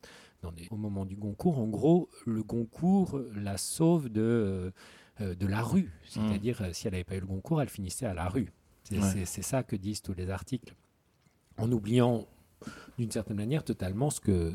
au 0.70 0.76
moment 0.76 1.04
du 1.04 1.16
Goncourt. 1.16 1.58
En 1.58 1.68
gros, 1.68 2.08
le 2.24 2.42
Goncourt 2.42 3.20
la 3.34 3.58
sauve 3.58 4.08
de, 4.08 4.72
de 5.20 5.46
la 5.46 5.62
rue. 5.62 5.90
C'est-à-dire, 6.04 6.62
si 6.72 6.86
elle 6.86 6.92
n'avait 6.92 7.04
pas 7.04 7.16
eu 7.16 7.20
le 7.20 7.26
Goncourt, 7.26 7.62
elle 7.62 7.68
finissait 7.68 8.06
à 8.06 8.14
la 8.14 8.28
rue. 8.28 8.52
C'est 8.84 9.42
ça 9.42 9.62
que 9.62 9.76
disent 9.76 10.02
tous 10.02 10.14
les 10.14 10.30
articles. 10.30 10.74
En 11.58 11.70
oubliant, 11.72 12.26
d'une 12.98 13.10
certaine 13.10 13.36
manière, 13.36 13.64
totalement 13.64 14.10
ce 14.10 14.20
que 14.20 14.52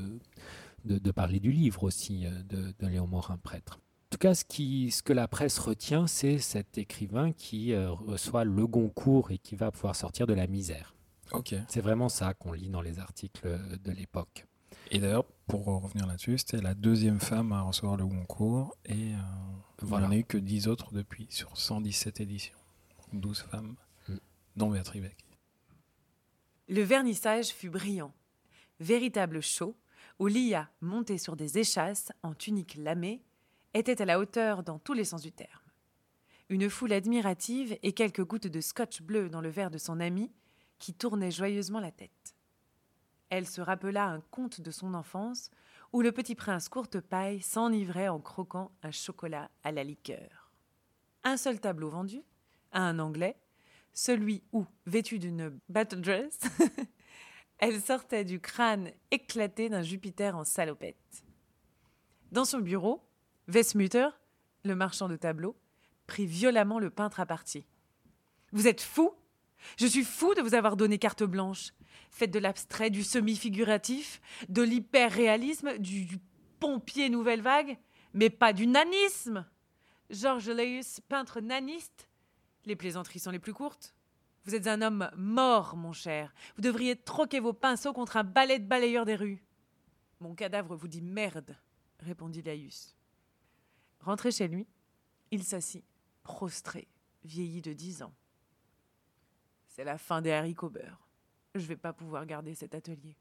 de, 0.86 1.12
parler 1.12 1.40
du 1.40 1.52
livre 1.52 1.84
aussi 1.84 2.26
euh, 2.26 2.32
de, 2.44 2.88
Léon 2.88 3.08
Morin, 3.08 3.38
prêtre. 3.38 3.78
En 3.78 4.10
tout 4.12 4.18
cas, 4.18 4.34
ce, 4.34 4.44
qui, 4.44 4.92
ce 4.92 5.04
que 5.04 5.14
la 5.14 5.28
presse 5.28 5.58
retient, 5.58 6.08
c'est 6.08 6.38
cet 6.38 6.78
écrivain 6.78 7.32
qui 7.32 7.74
euh, 7.74 7.92
reçoit 7.92 8.44
le 8.44 8.68
Goncourt 8.68 9.32
et 9.32 9.38
qui 9.38 9.56
va 9.56 9.72
pouvoir 9.72 9.96
sortir 9.96 10.28
de 10.28 10.34
la 10.34 10.48
misère. 10.48 10.96
C'est 11.70 11.80
vraiment 11.80 12.10
ça 12.10 12.34
qu'on 12.34 12.52
lit 12.52 12.68
dans 12.68 12.82
les 12.82 13.00
articles 13.00 13.48
de 13.82 13.92
l'époque. 13.92 14.46
Et 14.90 15.00
d'ailleurs, 15.00 15.24
pour 15.48 15.64
revenir 15.64 16.06
là-dessus, 16.06 16.38
c'était 16.40 16.62
la 16.62 16.74
deuxième 16.74 17.22
femme 17.22 17.54
à 17.54 17.62
recevoir 17.62 17.96
le 17.96 18.06
Goncourt 18.06 18.76
et 18.84 19.14
euh, 19.14 19.18
voilà. 19.82 20.08
on 20.08 20.12
a 20.12 20.18
eu 20.18 20.24
que 20.24 20.38
10 20.38 20.68
autres 20.68 20.94
depuis 20.94 21.28
sur 21.30 21.58
117 21.58 22.22
éditions. 22.22 22.58
12 23.14 23.42
femmes, 23.42 23.76
mm. 24.08 24.16
dont 24.56 24.72
Béatrice 24.72 25.02
Beck. 25.02 25.26
Le 26.70 26.82
vernissage 26.82 27.50
fut 27.50 27.70
brillant. 27.70 28.14
Véritable 28.80 29.42
show 29.42 29.76
où 30.20 30.28
Lia, 30.28 30.70
montée 30.82 31.18
sur 31.18 31.36
des 31.36 31.58
échasses 31.58 32.12
en 32.24 32.34
tunique 32.34 32.76
lamée, 32.76 33.24
était 33.74 34.02
à 34.02 34.06
la 34.06 34.20
hauteur 34.20 34.64
dans 34.64 34.80
tous 34.80 34.94
les 34.94 35.04
sens 35.06 35.22
du 35.22 35.32
terme. 35.32 35.50
Une 36.50 36.70
foule 36.70 36.94
admirative 36.94 37.78
et 37.82 37.94
quelques 37.94 38.24
gouttes 38.24 38.48
de 38.48 38.62
scotch 38.62 39.02
bleu 39.02 39.30
dans 39.30 39.42
le 39.42 39.50
verre 39.50 39.72
de 39.72 39.78
son 39.78 40.00
ami, 40.00 40.32
qui 40.80 40.94
tournait 40.94 41.32
joyeusement 41.32 41.80
la 41.80 41.92
tête. 41.92 42.36
Elle 43.30 43.48
se 43.48 43.62
rappela 43.62 44.06
un 44.06 44.22
conte 44.32 44.62
de 44.62 44.72
son 44.72 44.94
enfance 44.94 45.50
où 45.94 46.02
le 46.02 46.12
petit 46.12 46.36
prince 46.36 46.70
Courtepaille 46.70 47.42
s'enivrait 47.42 48.08
en 48.08 48.20
croquant 48.20 48.72
un 48.84 48.92
chocolat 48.92 49.50
à 49.64 49.72
la 49.72 49.84
liqueur. 49.84 50.52
Un 51.24 51.38
seul 51.38 51.60
tableau 51.60 51.90
vendu, 51.90 52.22
à 52.72 52.82
un 52.82 53.00
anglais, 53.00 53.38
celui 53.94 54.44
où, 54.54 54.66
vêtu 54.86 55.20
d'une 55.20 55.60
battle 55.70 56.02
dress, 56.02 56.40
Elle 57.62 57.80
sortait 57.80 58.26
du 58.26 58.40
crâne 58.40 58.92
éclaté 59.12 59.70
d'un 59.70 59.84
Jupiter 59.84 60.36
en 60.36 60.44
salopette. 60.44 61.24
Dans 62.32 62.44
son 62.44 62.58
bureau, 62.58 63.08
Westmutter, 63.48 64.08
le 64.64 64.76
marchand 64.76 65.08
de 65.08 65.16
tableaux, 65.16 65.56
prit 66.08 66.26
violemment 66.26 66.80
le 66.80 66.90
peintre 66.90 67.20
à 67.20 67.28
partie. 67.28 67.68
Vous 68.52 68.68
êtes 68.68 68.82
fou 68.82 69.14
Je 69.78 69.86
suis 69.86 70.04
fou 70.04 70.34
de 70.34 70.42
vous 70.42 70.56
avoir 70.56 70.76
donné 70.76 70.98
carte 70.98 71.22
blanche. 71.22 71.72
Faites 72.12 72.32
de 72.32 72.40
l'abstrait, 72.40 72.90
du 72.90 73.04
semi-figuratif, 73.04 74.22
de 74.50 74.62
l'hyper-réalisme, 74.62 75.78
du, 75.80 76.20
pompier 76.60 77.10
nouvelle 77.10 77.42
vague, 77.42 77.80
mais 78.14 78.30
pas 78.30 78.54
du 78.54 78.68
nanisme 78.68 79.48
Georges 80.12 80.50
Leus, 80.50 81.00
peintre 81.08 81.40
naniste 81.40 82.08
Les 82.66 82.76
plaisanteries 82.76 83.20
sont 83.20 83.32
les 83.32 83.40
plus 83.40 83.54
courtes. 83.54 83.96
Vous 84.44 84.54
êtes 84.54 84.68
un 84.68 84.82
homme 84.82 85.10
mort, 85.16 85.76
mon 85.78 85.94
cher. 85.94 86.34
Vous 86.56 86.62
devriez 86.62 86.96
troquer 86.96 87.40
vos 87.40 87.54
pinceaux 87.54 87.94
contre 87.94 88.18
un 88.18 88.24
balai 88.24 88.60
de 88.60 88.68
balayeur 88.68 89.06
des 89.06 89.16
rues. 89.16 89.44
Mon 90.20 90.36
cadavre 90.36 90.76
vous 90.76 90.88
dit 90.88 91.02
merde, 91.02 91.58
répondit 92.00 92.42
Laïus. 92.42 92.96
Rentré 94.02 94.32
chez 94.32 94.48
lui, 94.48 94.68
il 95.32 95.44
s'assit, 95.44 95.86
prostré, 96.24 96.88
vieilli 97.24 97.62
de 97.62 97.74
dix 97.74 98.04
ans. 98.04 98.14
C'est 99.68 99.86
la 99.86 99.98
fin 99.98 100.22
des 100.22 100.32
haricots 100.32 100.70
beurre. 100.70 101.08
Je 101.56 101.66
vais 101.66 101.76
pas 101.76 101.94
pouvoir 101.94 102.26
garder 102.26 102.56
cet 102.56 102.76
atelier. 102.76 103.16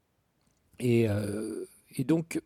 Et, 0.78 1.09
euh, 1.09 1.64
donc, 2.07 2.41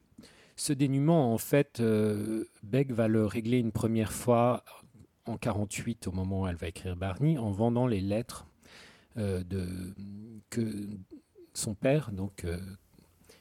ce 0.56 0.72
dénuement, 0.72 1.32
en 1.32 1.38
fait, 1.38 1.80
euh, 1.80 2.44
Beck 2.62 2.90
va 2.90 3.08
le 3.08 3.26
régler 3.26 3.58
une 3.58 3.72
première 3.72 4.12
fois 4.12 4.64
en 5.26 5.36
48, 5.36 6.08
au 6.08 6.12
moment 6.12 6.42
où 6.42 6.46
elle 6.46 6.56
va 6.56 6.68
écrire 6.68 6.96
Barney, 6.96 7.38
en 7.38 7.50
vendant 7.50 7.86
les 7.86 8.00
lettres 8.00 8.46
euh, 9.16 9.42
de, 9.44 9.66
que 10.50 10.86
son 11.52 11.74
père, 11.74 12.12
donc 12.12 12.44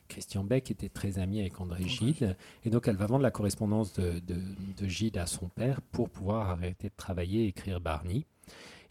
Christian 0.07 0.43
Beck, 0.43 0.69
était 0.69 0.89
très 0.89 1.17
ami 1.19 1.39
avec 1.39 1.59
André 1.59 1.87
Gide. 1.87 2.37
Et 2.63 2.69
donc, 2.69 2.87
elle 2.87 2.97
va 2.97 3.07
vendre 3.07 3.23
la 3.23 3.31
correspondance 3.31 3.93
de, 3.93 4.19
de, 4.19 4.87
Gide 4.87 5.17
à 5.17 5.25
son 5.25 5.47
père 5.47 5.81
pour 5.81 6.09
pouvoir 6.09 6.51
arrêter 6.51 6.89
de 6.89 6.95
travailler 6.95 7.45
et 7.45 7.47
écrire 7.47 7.81
Barney. 7.81 8.25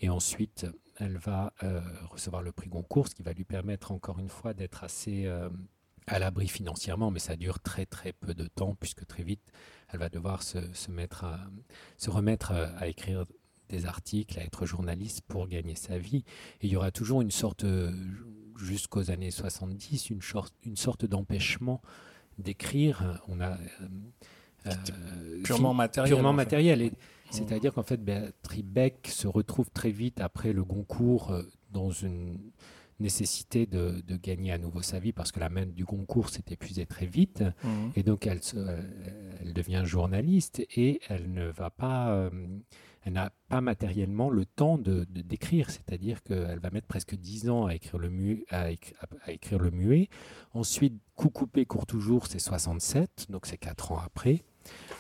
Et 0.01 0.09
ensuite, 0.09 0.67
elle 1.03 1.19
va 1.19 1.53
euh, 1.63 1.81
recevoir 2.11 2.43
le 2.43 2.53
prix 2.53 2.69
Goncourt, 2.69 3.09
ce 3.09 3.15
qui 3.15 3.23
va 3.23 3.33
lui 3.33 3.45
permettre 3.45 3.93
encore 3.93 4.19
une 4.19 4.29
fois 4.29 4.55
d'être 4.55 4.85
assez 4.85 5.31
à 6.07 6.19
l'abri 6.19 6.49
financièrement, 6.49 7.11
mais 7.11 7.19
ça 7.19 7.37
dure 7.37 7.61
très 7.61 7.87
très 7.87 8.13
peu 8.13 8.35
de 8.35 8.47
temps, 8.47 8.75
puisque 8.75 9.07
très 9.07 9.23
vite, 9.23 9.43
elle 9.89 10.01
va 10.01 10.09
devoir 10.09 10.43
se, 10.43 10.59
se 10.73 10.91
mettre 10.91 11.25
à, 11.25 11.41
se 11.97 12.11
remettre 12.11 12.53
à 12.53 12.89
écrire 12.89 13.25
des 13.69 13.87
articles, 13.87 14.39
à 14.39 14.45
être 14.45 14.67
journaliste 14.67 15.23
pour 15.27 15.49
gagner 15.49 15.75
sa 15.75 15.99
vie. 15.99 16.25
Et 16.61 16.67
il 16.67 16.71
y 16.71 16.77
aura 16.77 16.91
toujours 16.91 17.23
une 17.23 17.31
sorte, 17.31 17.65
euh, 17.65 17.91
jusqu'aux 18.57 19.11
années 19.11 19.31
70, 19.31 20.11
une, 20.11 20.21
une 20.65 20.77
sorte 20.77 21.05
d'empêchement 21.07 21.81
d'écrire. 22.39 23.21
On 23.29 23.41
a 23.41 23.59
euh, 24.67 25.43
purement 25.43 25.75
matériel. 25.75 26.15
Purement 26.15 26.33
matériel. 26.33 26.85
Mmh. 26.85 26.91
C'est-à-dire 27.33 27.73
qu'en 27.73 27.83
fait, 27.83 28.03
Béatrice 28.03 28.65
Beck 28.65 29.09
se 29.09 29.27
retrouve 29.27 29.71
très 29.71 29.91
vite 29.91 30.21
après 30.21 30.53
le 30.53 30.65
Goncourt 30.65 31.33
euh, 31.33 31.43
dans 31.71 31.91
une 31.91 32.39
nécessité 33.01 33.67
de, 33.67 34.03
gagner 34.23 34.53
à 34.53 34.59
nouveau 34.59 34.83
sa 34.83 35.01
vie 35.01 35.13
parce 35.13 35.33
que 35.33 35.41
la 35.41 35.49
main 35.49 35.67
du 35.67 35.85
concours 35.85 36.29
s'est 36.29 36.45
épuisée 36.51 36.87
très 36.87 37.07
vite. 37.07 37.43
Mmh. 37.65 37.69
Et 37.97 38.03
donc, 38.05 38.27
elle, 38.27 38.41
elle, 39.41 39.53
devient 39.53 39.83
journaliste 39.85 40.61
et 40.77 41.01
elle 41.09 41.33
ne 41.33 41.47
va 41.47 41.71
pas 41.71 42.31
elle 43.05 43.15
n'a 43.15 43.33
pas 43.49 43.61
matériellement 43.61 44.31
le 44.31 44.45
temps 44.45 44.79
de, 44.79 45.05
d'écrire, 45.05 45.71
c'est-à-dire 45.71 46.23
qu'elle 46.23 46.61
va 46.61 46.71
mettre 46.71 46.87
presque 46.87 47.17
10 47.17 47.51
ans 47.51 47.67
à 47.67 47.75
écrire 47.75 47.99
le, 47.99 48.11
mu, 48.11 48.45
à, 48.51 48.71
écrire 49.29 49.59
le 49.59 49.71
muet. 49.71 50.09
Ensuite, 50.55 50.95
Coup 51.15 51.29
coupé, 51.29 51.67
court 51.67 51.87
toujours, 51.87 52.27
c'est 52.27 52.39
67, 52.39 53.27
donc 53.29 53.47
c'est 53.47 53.59
4 53.59 53.93
ans 53.93 54.01
après. 54.05 54.43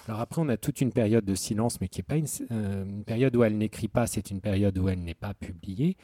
Alors 0.08 0.20
après, 0.20 0.40
on 0.42 0.48
a 0.48 0.56
toute 0.56 0.80
une 0.80 0.92
période 0.92 1.24
de 1.24 1.34
silence, 1.34 1.80
mais 1.80 1.88
qui 1.88 2.00
n'est 2.00 2.04
pas 2.04 2.16
euh, 2.50 2.84
une, 2.84 3.04
période 3.04 3.36
où 3.36 3.44
elle 3.44 3.56
n'écrit 3.56 3.88
pas, 3.88 4.06
c'est 4.06 4.30
une 4.30 4.40
période 4.40 4.76
où 4.78 4.88
elle 4.88 5.02
n'est 5.02 5.14
pas 5.14 5.34
publiée. 5.34 5.96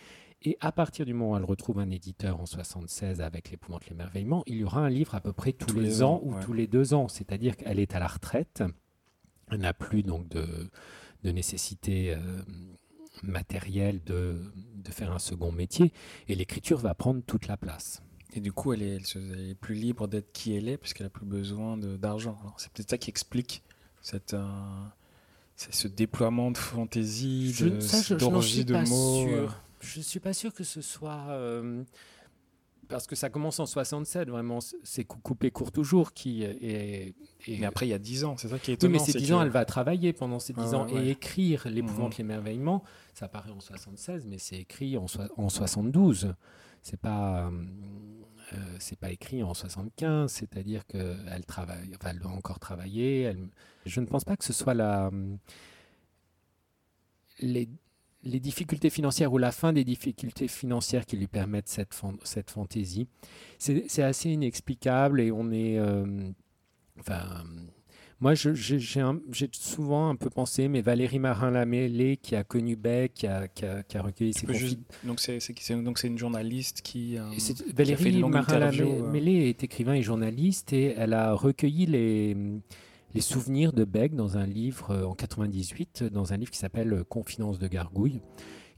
Et 0.42 0.56
à 0.60 0.70
partir 0.70 1.04
du 1.04 1.14
moment 1.14 1.32
où 1.32 1.36
elle 1.36 1.44
retrouve 1.44 1.80
un 1.80 1.90
éditeur 1.90 2.40
en 2.40 2.46
76 2.46 3.20
avec 3.20 3.50
l'épouvante 3.50 3.88
l'émerveillement, 3.88 4.44
il 4.46 4.58
y 4.58 4.64
aura 4.64 4.82
un 4.82 4.88
livre 4.88 5.16
à 5.16 5.20
peu 5.20 5.32
près 5.32 5.52
tous, 5.52 5.80
les, 5.80 6.04
ans, 6.04 6.20
ou 6.22 6.32
tous 6.40 6.52
les 6.52 6.68
deux 6.68 6.94
ans. 6.94 7.08
C'est-à-dire 7.08 7.56
qu'elle 7.56 7.80
est 7.80 7.96
à 7.96 7.98
la 7.98 8.06
retraite. 8.06 8.62
Elle 9.50 9.58
n'a 9.58 9.74
plus 9.74 10.04
donc 10.04 10.28
de, 10.28 10.46
de 11.24 11.32
nécessité 11.32 12.14
euh, 12.14 12.18
matérielle 13.24 14.00
de, 14.04 14.40
de, 14.76 14.90
faire 14.92 15.10
un 15.10 15.18
second 15.18 15.50
métier. 15.50 15.92
Et 16.28 16.36
l'écriture 16.36 16.78
va 16.78 16.94
prendre 16.94 17.20
toute 17.26 17.48
la 17.48 17.56
place. 17.56 18.00
Et 18.34 18.40
du 18.40 18.52
coup, 18.52 18.72
elle 18.72 18.82
est, 18.82 19.16
elle 19.16 19.50
est 19.50 19.54
plus 19.56 19.74
libre 19.74 20.06
d'être 20.06 20.30
qui 20.30 20.54
elle 20.54 20.68
est, 20.68 20.76
puisqu'elle 20.76 21.06
n'a 21.06 21.10
plus 21.10 21.26
besoin 21.26 21.76
d'argent. 21.76 22.38
C'est 22.58 22.70
peut-être 22.70 22.90
ça 22.90 22.98
qui 22.98 23.10
explique 23.10 23.64
cette, 24.10 24.34
euh, 24.34 24.44
ce 25.56 25.88
déploiement 25.88 26.50
de 26.50 26.58
fantaisie, 26.58 27.54
d'orgie 28.18 28.64
de, 28.64 28.76
mots. 28.88 29.28
Euh. 29.28 29.48
Je 29.80 29.98
ne 29.98 30.04
suis 30.04 30.20
pas 30.20 30.32
sûr 30.32 30.52
que 30.52 30.64
ce 30.64 30.80
soit 30.80 31.26
parce 32.88 33.06
que 33.06 33.14
ça 33.14 33.28
commence 33.28 33.60
en 33.60 33.66
67, 33.66 34.30
vraiment, 34.30 34.58
c'est 34.82 35.04
coupé 35.04 35.50
court 35.50 35.72
toujours 35.72 36.12
qui 36.12 36.42
est. 36.42 37.14
Et 37.46 37.64
après, 37.64 37.86
il 37.86 37.90
y 37.90 37.94
a 37.94 37.98
10 37.98 38.24
ans, 38.24 38.36
c'est 38.36 38.48
ça 38.48 38.58
qui 38.58 38.70
est 38.70 38.74
étonnant. 38.74 38.94
Oui, 38.94 38.98
mais 38.98 39.12
ces 39.12 39.18
10 39.18 39.32
ans, 39.34 39.42
elle 39.42 39.50
va 39.50 39.64
travailler 39.64 40.12
pendant 40.12 40.38
ces 40.38 40.52
10 40.52 40.74
ans 40.74 40.86
et 40.88 41.10
écrire 41.10 41.68
L'épouvante, 41.68 42.14
mmh. 42.14 42.22
l'émerveillement. 42.22 42.82
Ça 43.14 43.26
apparaît 43.26 43.50
en 43.50 43.60
76, 43.60 44.26
mais 44.26 44.38
c'est 44.38 44.56
écrit 44.56 44.96
en, 44.96 45.06
en 45.36 45.48
72. 45.48 46.34
C'est 46.82 47.00
pas. 47.00 47.46
euh, 47.46 47.50
c'est 48.78 48.98
pas 48.98 49.10
écrit 49.10 49.42
en 49.42 49.54
75, 49.54 50.30
c'est-à-dire 50.30 50.86
qu'elle 50.86 51.44
travaille, 51.46 51.90
elle 52.04 52.18
doit 52.18 52.30
encore 52.30 52.58
travailler. 52.58 53.32
Je 53.86 54.00
ne 54.00 54.06
pense 54.06 54.24
pas 54.24 54.36
que 54.36 54.44
ce 54.44 54.52
soit 54.52 54.74
la, 54.74 55.10
les, 57.40 57.68
les, 58.22 58.40
difficultés 58.40 58.90
financières 58.90 59.32
ou 59.32 59.38
la 59.38 59.52
fin 59.52 59.72
des 59.72 59.84
difficultés 59.84 60.48
financières 60.48 61.06
qui 61.06 61.16
lui 61.16 61.28
permettent 61.28 61.68
cette, 61.68 61.98
cette 62.24 62.50
fantaisie. 62.50 63.08
C'est 63.58 64.02
assez 64.02 64.30
inexplicable 64.30 65.20
et 65.20 65.30
on 65.30 65.50
est, 65.50 65.78
euh, 65.78 66.30
enfin 67.00 67.44
moi, 68.20 68.34
j'ai 68.34 69.48
souvent 69.52 70.08
un 70.08 70.16
peu 70.16 70.28
pensé, 70.28 70.66
mais 70.66 70.80
Valérie 70.80 71.20
Marin-Lamélé, 71.20 72.16
qui 72.16 72.34
a 72.34 72.42
connu 72.42 72.74
Beck, 72.74 73.14
qui 73.14 73.26
a, 73.28 73.46
qui 73.46 73.64
a, 73.64 73.84
qui 73.84 73.96
a 73.96 74.02
recueilli 74.02 74.32
ses 74.32 74.52
juste, 74.54 74.80
Donc, 75.04 75.20
c'est 75.20 76.08
une 76.08 76.18
journaliste 76.18 76.82
qui. 76.82 77.16
Euh, 77.16 77.24
Valérie 77.74 78.20
Marin-Lamélé 78.22 79.48
est 79.48 79.62
écrivain 79.62 79.94
et 79.94 80.02
journaliste, 80.02 80.72
et 80.72 80.94
elle 80.96 81.12
a 81.12 81.32
recueilli 81.32 81.86
les, 81.86 82.36
les 83.14 83.20
souvenirs 83.20 83.72
de 83.72 83.84
Beck 83.84 84.16
dans 84.16 84.36
un 84.36 84.46
livre 84.46 84.90
euh, 84.90 85.04
en 85.04 85.14
98, 85.14 86.02
dans 86.04 86.32
un 86.32 86.36
livre 86.36 86.50
qui 86.50 86.58
s'appelle 86.58 87.04
Confidence 87.08 87.60
de 87.60 87.68
Gargouille, 87.68 88.20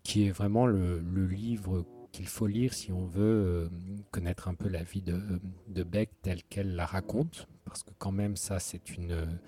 qui 0.03 0.26
est 0.26 0.30
vraiment 0.32 0.66
le, 0.66 1.01
le 1.01 1.26
livre 1.26 1.86
qu'il 2.13 2.27
faut 2.27 2.47
lire 2.47 2.75
si 2.75 2.93
on 2.93 3.07
veut 3.07 3.23
euh, 3.23 3.69
connaître 4.11 4.49
un 4.49 4.55
peu 4.55 4.69
la 4.69 4.83
vie 4.83 5.03
de, 5.03 5.21
de 5.69 5.83
Beck 5.83 6.11
telle 6.23 6.43
qu'elle 6.45 6.75
la 6.75 6.87
raconte, 6.87 7.49
parce 7.65 7.83
que 7.83 7.91
quand 7.99 8.13
même 8.13 8.37
ça 8.37 8.59
c'est 8.59 8.97
une, 8.97 9.39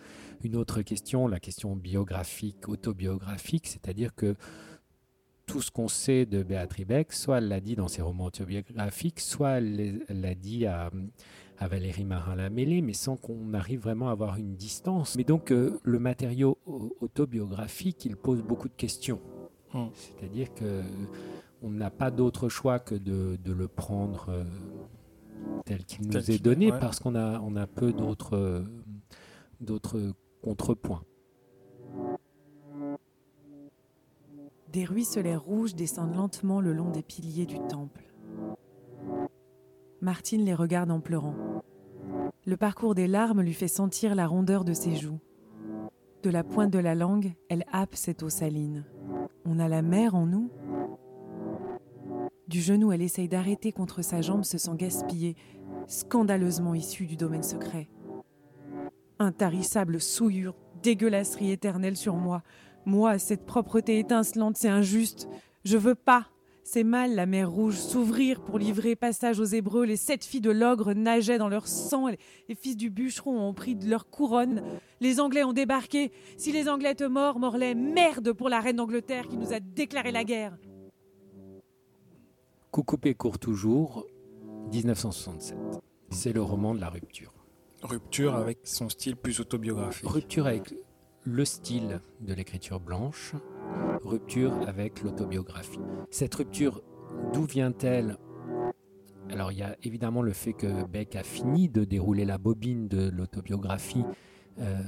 une 0.43 0.57
autre 0.57 0.83
question, 0.83 1.27
la 1.29 1.41
question 1.41 1.77
biographique, 1.77 2.69
autobiographique, 2.69 3.67
c'est-à-dire 3.67 4.15
que 4.15 4.37
tout 5.47 5.61
ce 5.61 5.71
qu'on 5.71 5.89
sait 5.89 6.25
de 6.25 6.43
Béatrice 6.43 6.87
Beck, 6.87 7.13
soit 7.13 7.39
elle 7.39 7.49
l'a 7.49 7.61
dit 7.61 7.75
dans 7.75 7.89
ses 7.89 8.01
romans 8.01 8.27
autobiographiques, 8.27 9.21
soit 9.21 9.59
elle 9.59 10.05
l'a 10.09 10.35
dit 10.35 10.67
à, 10.67 10.91
à 11.59 11.69
Valérie 11.69 12.05
Marin-Lamélé, 12.05 12.81
mais 12.81 12.93
sans 12.93 13.17
qu'on 13.17 13.53
arrive 13.53 13.81
vraiment 13.81 14.09
à 14.09 14.13
avoir 14.13 14.37
une 14.37 14.57
distance. 14.57 15.17
Mais 15.17 15.25
donc 15.25 15.51
euh, 15.51 15.79
le 15.83 15.99
matériau 15.99 16.59
autobiographique, 17.01 18.05
il 18.05 18.17
pose 18.17 18.43
beaucoup 18.43 18.69
de 18.69 18.75
questions. 18.75 19.21
Hum. 19.75 19.91
C'est-à-dire 19.95 20.53
que 20.55 20.83
on 21.63 21.71
n'a 21.71 21.91
pas 21.91 22.11
d'autre 22.11 22.49
choix 22.49 22.79
que 22.79 22.95
de, 22.95 23.39
le 23.53 23.69
prendre 23.69 24.27
euh, 24.29 24.45
tel 25.65 25.85
qu'il 25.85 26.07
nous 26.07 26.31
est 26.31 26.43
donné 26.43 26.71
parce 26.71 26.99
qu'on 26.99 27.15
a, 27.15 27.41
on 27.41 27.57
a 27.57 27.67
peu 27.67 27.93
d'autres, 27.93 28.37
euh, 28.37 28.63
d'autres 29.61 30.13
contrepoints. 30.43 31.03
Des 34.73 34.85
ruisselets 34.85 35.37
rouges 35.37 35.75
descendent 35.75 36.17
lentement 36.17 36.61
le 36.61 36.73
long 36.73 36.91
des 36.91 37.03
piliers 37.03 37.47
du 37.47 37.59
temple. 37.69 38.03
Martine 40.01 40.45
les 40.45 40.55
regarde 40.55 40.91
en 40.91 41.01
pleurant. 41.01 41.35
Le 42.45 42.57
parcours 42.57 42.95
des 42.95 43.07
larmes 43.07 43.43
lui 43.43 43.53
fait 43.53 43.69
sentir 43.69 44.15
la 44.15 44.27
rondeur 44.27 44.65
de 44.65 44.73
ses 44.73 44.97
joues. 44.97 45.21
De 46.23 46.31
la 46.31 46.43
pointe 46.43 46.73
de 46.73 46.79
la 46.79 46.95
langue, 46.95 47.35
elle 47.49 47.65
happe 47.71 47.95
cette 47.95 48.23
eau 48.23 48.29
saline. 48.29 48.85
On 49.45 49.59
a 49.59 49.69
la 49.69 49.83
mer 49.83 50.15
en 50.15 50.27
nous? 50.27 50.51
Du 52.49 52.61
genou, 52.61 52.93
elle 52.93 53.03
essaye 53.03 53.29
d'arrêter 53.29 53.73
contre 53.73 54.03
sa 54.03 54.21
jambe 54.21 54.45
ce 54.45 54.59
sang 54.59 54.75
gaspillé, 54.75 55.37
scandaleusement 55.87 56.75
issu 56.75 57.07
du 57.07 57.17
domaine 57.17 57.43
secret. 57.43 57.89
Intarissable 59.19 60.01
souillure, 60.01 60.55
dégueulasserie 60.83 61.53
éternelle 61.53 61.97
sur 61.97 62.17
moi. 62.17 62.43
Moi, 62.85 63.19
cette 63.19 63.47
propreté 63.47 63.99
étincelante, 63.99 64.57
c'est 64.57 64.69
injuste. 64.69 65.29
Je 65.65 65.77
veux 65.77 65.95
pas. 65.95 66.27
C'est 66.65 66.85
mal 66.85 67.15
la 67.17 67.27
mer 67.27 67.51
rouge 67.51 67.77
s'ouvrir 67.77 68.41
pour 68.41 68.59
livrer 68.59 68.95
passage 68.95 69.41
aux 69.41 69.45
Hébreux. 69.45 69.85
Les 69.85 69.97
sept 69.97 70.25
filles 70.25 70.41
de 70.41 70.51
l'ogre 70.51 70.93
nageaient 70.95 71.39
dans 71.39 71.49
leur 71.49 71.67
sang. 71.67 72.07
Les 72.49 72.55
fils 72.55 72.77
du 72.77 72.89
bûcheron 72.89 73.41
ont 73.41 73.53
pris 73.53 73.75
leur 73.75 74.09
couronne. 74.11 74.63
Les 75.01 75.19
Anglais 75.19 75.43
ont 75.43 75.53
débarqué. 75.53 76.13
Si 76.37 76.53
les 76.53 76.69
Anglais 76.69 76.95
te 76.95 77.05
morts, 77.05 77.41
Morlaix, 77.41 77.75
merde 77.75 78.33
pour 78.33 78.49
la 78.49 78.61
reine 78.61 78.77
d'Angleterre 78.77 79.27
qui 79.27 79.37
nous 79.37 79.53
a 79.53 79.61
déclaré 79.61 80.13
la 80.13 80.23
guerre. 80.23 80.57
Coucoupé 82.73 83.13
court 83.13 83.39
toujours, 83.39 84.07
1967. 84.73 85.59
C'est 86.09 86.33
le 86.33 86.41
roman 86.41 86.75
de 86.75 86.81
la 86.81 86.89
rupture. 86.89 87.35
Rupture 87.83 88.35
avec 88.35 88.61
son 88.65 88.89
style 88.89 89.15
plus 89.15 89.41
autobiographique. 89.41 90.09
Rupture 90.09 90.47
avec 90.47 90.73
le 91.25 91.45
style 91.45 92.01
de 92.23 92.33
l'écriture 92.33 92.81
blanche, 92.81 93.35
rupture 94.03 94.55
avec 94.67 95.03
l'autobiographie. 95.03 95.83
Cette 96.11 96.35
rupture, 96.35 96.83
d'où 97.35 97.45
vient-elle? 97.45 98.17
Alors 99.29 99.53
il 99.53 99.59
y 99.59 99.63
a 99.63 99.77
évidemment 99.83 100.23
le 100.23 100.33
fait 100.33 100.55
que 100.55 100.87
Beck 100.87 101.15
a 101.15 101.25
fini 101.25 101.69
de 101.69 101.85
dérouler 101.85 102.25
la 102.25 102.39
bobine 102.39 102.89
de 102.89 103.11
l'autobiographie 103.11 104.05
euh, 104.61 104.83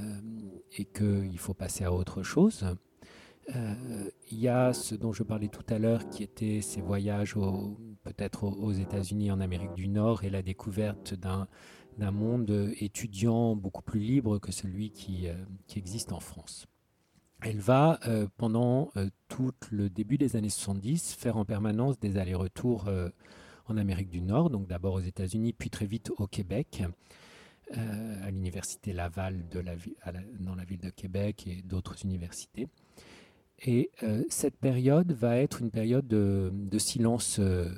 et 0.79 0.87
qu'il 0.87 1.39
faut 1.39 1.53
passer 1.53 1.85
à 1.85 1.93
autre 1.93 2.23
chose. 2.23 2.65
Euh, 3.55 4.11
il 4.31 4.39
y 4.39 4.49
a 4.49 4.73
ce 4.73 4.95
dont 4.95 5.13
je 5.13 5.23
parlais 5.23 5.49
tout 5.49 5.65
à 5.69 5.79
l'heure, 5.79 6.09
qui 6.09 6.23
était 6.23 6.61
ces 6.61 6.81
voyages 6.81 7.35
peut-être 8.03 8.45
aux, 8.45 8.73
États-Unis, 8.73 9.31
en 9.31 9.41
Amérique 9.41 9.75
du 9.75 9.89
Nord, 9.89 10.25
et 10.25 10.31
la 10.31 10.43
découverte 10.43 11.15
d'un 11.15 12.11
monde 12.11 12.73
étudiant 12.81 13.55
beaucoup 13.57 13.83
plus 13.83 14.01
libre 14.01 14.39
que 14.39 14.53
celui 14.53 14.91
qui, 14.91 15.29
euh, 15.29 15.35
existe 15.77 16.13
en 16.13 16.21
France. 16.21 16.67
Elle 17.43 17.59
va, 17.59 17.99
euh, 18.07 18.27
pendant 18.39 18.91
tout 19.29 19.53
le 19.71 19.91
début 19.91 20.17
des 20.17 20.37
années 20.37 20.49
70, 20.49 21.15
faire 21.15 21.37
en 21.37 21.45
permanence 21.45 21.99
des 21.99 22.17
allers-retours 22.17 22.89
en 23.67 23.77
Amérique 23.77 24.09
du 24.09 24.23
Nord, 24.23 24.51
donc 24.51 24.67
d'abord 24.67 24.95
aux 24.95 25.01
États-Unis, 25.01 25.53
puis 25.53 25.69
très 25.69 25.87
vite 25.87 26.11
au 26.17 26.27
Québec, 26.27 26.83
à 27.73 28.31
l'université 28.31 28.93
Laval 28.93 29.47
dans 30.41 30.55
la 30.55 30.65
ville 30.65 30.81
de 30.81 30.91
Québec 30.91 31.47
et 31.47 31.61
d'autres 31.63 32.05
universités. 32.05 32.69
Et 33.61 33.91
euh, 34.03 34.23
cette 34.29 34.57
période 34.57 35.13
va 35.13 35.37
être 35.37 35.61
une 35.61 35.71
période 35.71 36.07
de, 36.07 36.79
silence 36.79 37.39
euh, 37.39 37.69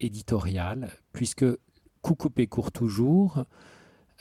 éditorial, 0.00 0.90
puisque 1.12 1.46
Coucoupé 2.02 2.48
court 2.48 2.72
toujours 2.72 3.44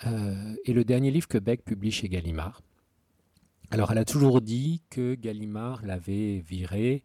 euh, 0.06 0.56
est 0.66 0.74
le 0.74 0.84
dernier 0.84 1.10
livre 1.10 1.28
que 1.28 1.40
Beck 1.40 1.64
publie 1.64 1.92
chez 1.92 2.10
Gallimard. 2.10 2.62
Alors 3.72 3.92
elle 3.92 3.98
a 3.98 4.06
toujours 4.06 4.42
dit 4.42 4.84
que 4.92 5.16
Gallimard 5.16 5.84
l'avait 5.84 6.44
viré 6.48 7.04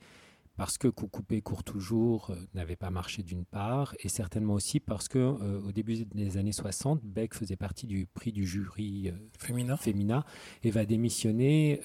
parce 0.57 0.79
que 0.79 0.89
Coucoupé 0.89 1.43
court 1.43 1.63
toujours 1.63 2.31
euh, 2.31 2.37
n'avait 2.55 2.77
pas 2.77 2.91
marché 2.91 3.23
d'une 3.23 3.45
part, 3.45 3.95
et 4.01 4.09
certainement 4.09 4.55
aussi 4.55 4.81
parce 4.81 5.09
que 5.09 5.19
euh, 5.19 5.61
au 5.67 5.73
début 5.73 6.05
des 6.07 6.37
années 6.39 6.53
60, 6.53 7.03
Beck 7.05 7.35
faisait 7.35 7.57
partie 7.57 7.87
du 7.87 8.07
prix 8.07 8.33
du 8.33 8.47
jury 8.47 9.09
euh, 9.09 9.13
féminin. 9.39 10.25
et 10.63 10.71
va 10.71 10.85
démissionner 10.85 11.81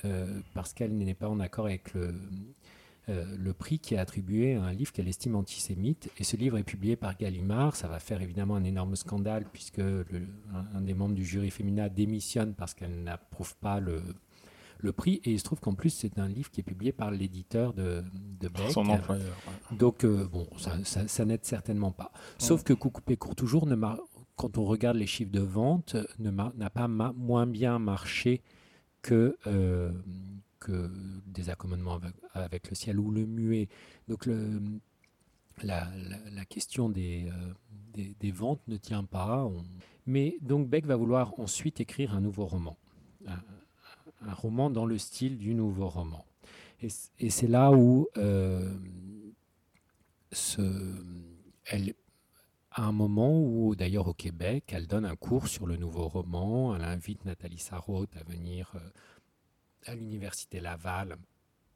parce 0.54 0.74
qu'elle 0.74 0.98
n'est 0.98 1.14
pas 1.14 1.30
en 1.30 1.40
accord 1.40 1.66
avec 1.66 1.94
le, 1.94 2.14
le 3.08 3.54
prix 3.54 3.80
qui 3.80 3.94
est 3.94 3.98
attribué 3.98 4.56
à 4.56 4.64
un 4.64 4.74
livre 4.74 4.92
qu'elle 4.92 5.08
estime 5.08 5.36
antisémite. 5.36 6.10
Et 6.18 6.24
ce 6.24 6.38
livre 6.38 6.58
est 6.58 6.64
publié 6.64 6.96
par 6.96 7.18
Gallimard. 7.18 7.76
Ça 7.76 7.88
va 7.88 8.00
faire 8.00 8.22
évidemment 8.22 8.56
un 8.56 8.64
énorme 8.64 8.96
scandale 8.96 9.46
puisque 9.52 9.78
le, 9.78 10.06
un, 10.74 10.82
des 10.82 10.94
membres 10.94 11.16
du 11.16 11.26
jury 11.26 11.52
féminin 11.52 11.90
démissionne 11.90 12.54
parce 12.54 12.74
qu'elle 12.74 13.04
n'approuve 13.04 13.56
pas 13.58 13.80
le, 13.80 14.02
le 14.84 14.92
prix. 14.92 15.22
Et 15.24 15.32
il 15.32 15.40
se 15.40 15.44
trouve 15.44 15.60
qu'en 15.60 15.74
plus, 15.74 15.90
c'est 15.90 16.20
un 16.20 16.28
livre 16.28 16.50
qui 16.50 16.62
est 16.62 16.64
publié 16.64 16.92
par 16.92 17.12
l'éditeur 17.12 17.74
de, 17.74 18.04
de 18.40 18.48
Beck. 18.48 18.72
Son 18.72 18.88
employeur. 18.88 19.36
Donc, 19.72 20.04
euh, 20.04 20.28
bon, 20.28 20.48
ça, 20.58 21.26
n'aide 21.26 21.46
certainement 21.46 21.92
pas. 21.92 22.12
Sauf 22.38 22.64
que 22.64 22.74
Coucoupé 22.74 23.18
court 23.18 23.36
toujours, 23.36 23.66
ne 23.68 23.76
quand 24.36 24.58
on 24.58 24.66
regarde 24.66 24.98
les 24.98 25.08
chiffres 25.08 25.32
de 25.32 25.42
vente, 25.42 25.96
n'a 26.20 26.70
pas 26.70 26.88
moins 26.88 27.48
bien 27.48 27.80
marché 27.80 28.42
que, 29.02 29.38
euh, 29.48 29.92
que 30.60 30.90
des 31.28 31.50
accommodements 31.50 32.00
avec, 32.34 32.70
le 32.70 32.76
ciel 32.76 33.00
ou 33.00 33.12
le 33.12 33.26
muet. 33.26 33.70
Donc, 34.08 34.26
le, 34.26 34.62
la, 35.64 35.88
la, 36.32 36.46
question 36.46 36.90
des, 36.90 37.28
euh, 37.28 37.54
des, 37.94 38.16
des, 38.20 38.32
ventes 38.32 38.62
ne 38.68 38.78
tient 38.78 39.04
pas. 39.04 39.48
Mais 40.08 40.38
donc 40.42 40.68
Beck 40.68 40.86
va 40.86 40.96
vouloir 40.96 41.40
ensuite 41.40 41.80
écrire 41.80 42.16
un 42.16 42.22
nouveau 42.22 42.46
roman 42.48 42.78
un 43.28 43.42
roman 44.30 44.70
dans 44.70 44.86
le 44.86 44.98
style 44.98 45.38
du 45.38 45.54
nouveau 45.54 45.90
roman. 45.90 46.26
Et, 46.82 47.30
c'est 47.30 47.48
là 47.48 47.72
où 47.72 48.08
euh, 48.18 48.74
à 52.72 52.84
un 52.84 52.92
moment 52.92 53.40
où, 53.40 53.76
d'ailleurs 53.76 54.08
au 54.08 54.14
Québec, 54.14 54.72
elle 54.74 54.88
donne 54.88 55.06
un 55.06 55.16
cours 55.16 55.48
sur 55.48 55.68
le 55.68 55.78
nouveau 55.78 56.08
roman, 56.08 56.76
elle 56.76 56.84
invite 56.84 57.26
Nathalie 57.26 57.60
Sarraute 57.60 58.16
à 58.18 58.24
venir 58.24 58.72
euh, 58.76 58.80
à 59.86 59.96
l'université 59.96 60.60
Laval, 60.60 61.18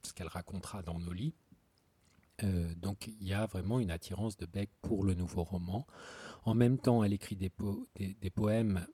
ce 0.04 0.14
qu'elle 0.14 0.28
racontera 0.28 0.82
dans 0.82 0.98
nos 0.98 1.14
lits. 1.14 1.36
Euh, 2.44 2.74
donc 2.76 3.08
il 3.08 3.28
y 3.28 3.34
a 3.34 3.46
vraiment 3.46 3.80
une 3.80 3.92
attirance 3.92 4.38
de 4.38 4.46
Beck 4.46 4.70
pour 4.82 5.04
le 5.04 5.14
nouveau 5.14 5.44
roman. 5.44 5.86
En 6.46 6.54
même 6.54 6.78
temps, 6.78 7.04
elle 7.04 7.14
écrit 7.14 7.36
des, 7.36 7.52
des 7.96 8.30
poèmes 8.30 8.86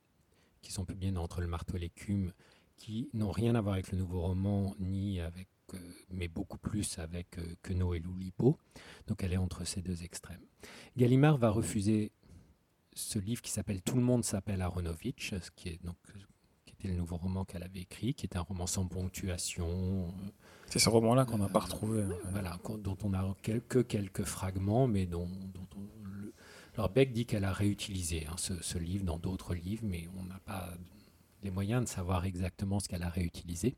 qui 0.62 0.72
sont 0.72 0.86
publiés 0.86 1.16
Entre 1.18 1.42
le 1.42 1.48
marteau 1.48 1.78
et 1.78 1.80
l'écume, 1.80 2.34
qui 2.82 3.10
n'ont 3.14 3.30
rien 3.30 3.54
à 3.54 3.62
voir 3.62 3.76
avec 3.76 3.92
le 3.92 3.98
nouveau 4.00 4.22
roman, 4.22 4.74
ni 4.80 5.20
avec, 5.20 5.48
euh, 5.76 5.78
mais 6.10 6.28
beaucoup 6.28 6.58
plus 6.58 6.98
avec 6.98 7.38
euh, 7.38 7.56
Queneau 7.62 7.94
et 7.94 8.00
Loulipo. 8.00 8.58
Donc 9.06 9.24
elle 9.24 9.34
est 9.34 9.38
entre 9.38 9.66
ces 9.66 9.84
deux 9.84 10.04
extrêmes. 10.04 10.42
Gallimard 10.98 11.38
va 11.38 11.52
refuser 11.52 12.12
ce 12.94 13.20
livre 13.20 13.44
qui 13.44 13.52
s'appelle 13.52 13.84
Tout 13.84 13.98
le 13.98 14.02
monde 14.02 14.26
s'appelle 14.26 14.64
Aronovitch, 14.64 15.36
ce 15.40 15.52
qui 15.52 15.70
est 15.70 15.84
donc 15.86 15.96
qui 16.66 16.74
était 16.74 16.88
le 16.88 16.96
nouveau 16.96 17.18
roman 17.18 17.46
qu'elle 17.46 17.62
avait 17.62 17.82
écrit, 17.82 18.16
qui 18.16 18.26
est 18.26 18.36
un 18.36 18.42
roman 18.42 18.66
sans 18.66 18.88
ponctuation. 18.88 20.12
C'est 20.66 20.80
ce 20.80 20.90
roman-là 20.90 21.26
qu'on 21.26 21.38
n'a 21.38 21.50
pas 21.50 21.60
retrouvé. 21.60 22.04
Voilà, 22.32 22.58
dont 22.80 22.98
on 23.04 23.14
a 23.14 23.36
quelques, 23.44 23.86
quelques 23.86 24.24
fragments, 24.24 24.88
mais 24.88 25.06
dont, 25.06 25.30
alors 26.76 26.90
Beck 26.90 27.12
dit 27.12 27.28
qu'elle 27.28 27.44
a 27.44 27.54
réutilisé 27.54 28.26
hein, 28.28 28.38
ce, 28.38 28.78
livre 28.80 29.06
dans 29.06 29.20
d'autres 29.20 29.54
livres, 29.54 29.84
mais 29.86 30.08
on 30.18 30.24
n'a 30.24 30.40
pas 30.40 30.74
les 31.44 31.52
moyens 31.52 31.84
de 31.84 31.90
savoir 31.90 32.26
exactement 32.26 32.80
ce 32.80 32.88
qu'elle 32.88 33.04
a 33.04 33.10
réutilisé. 33.10 33.76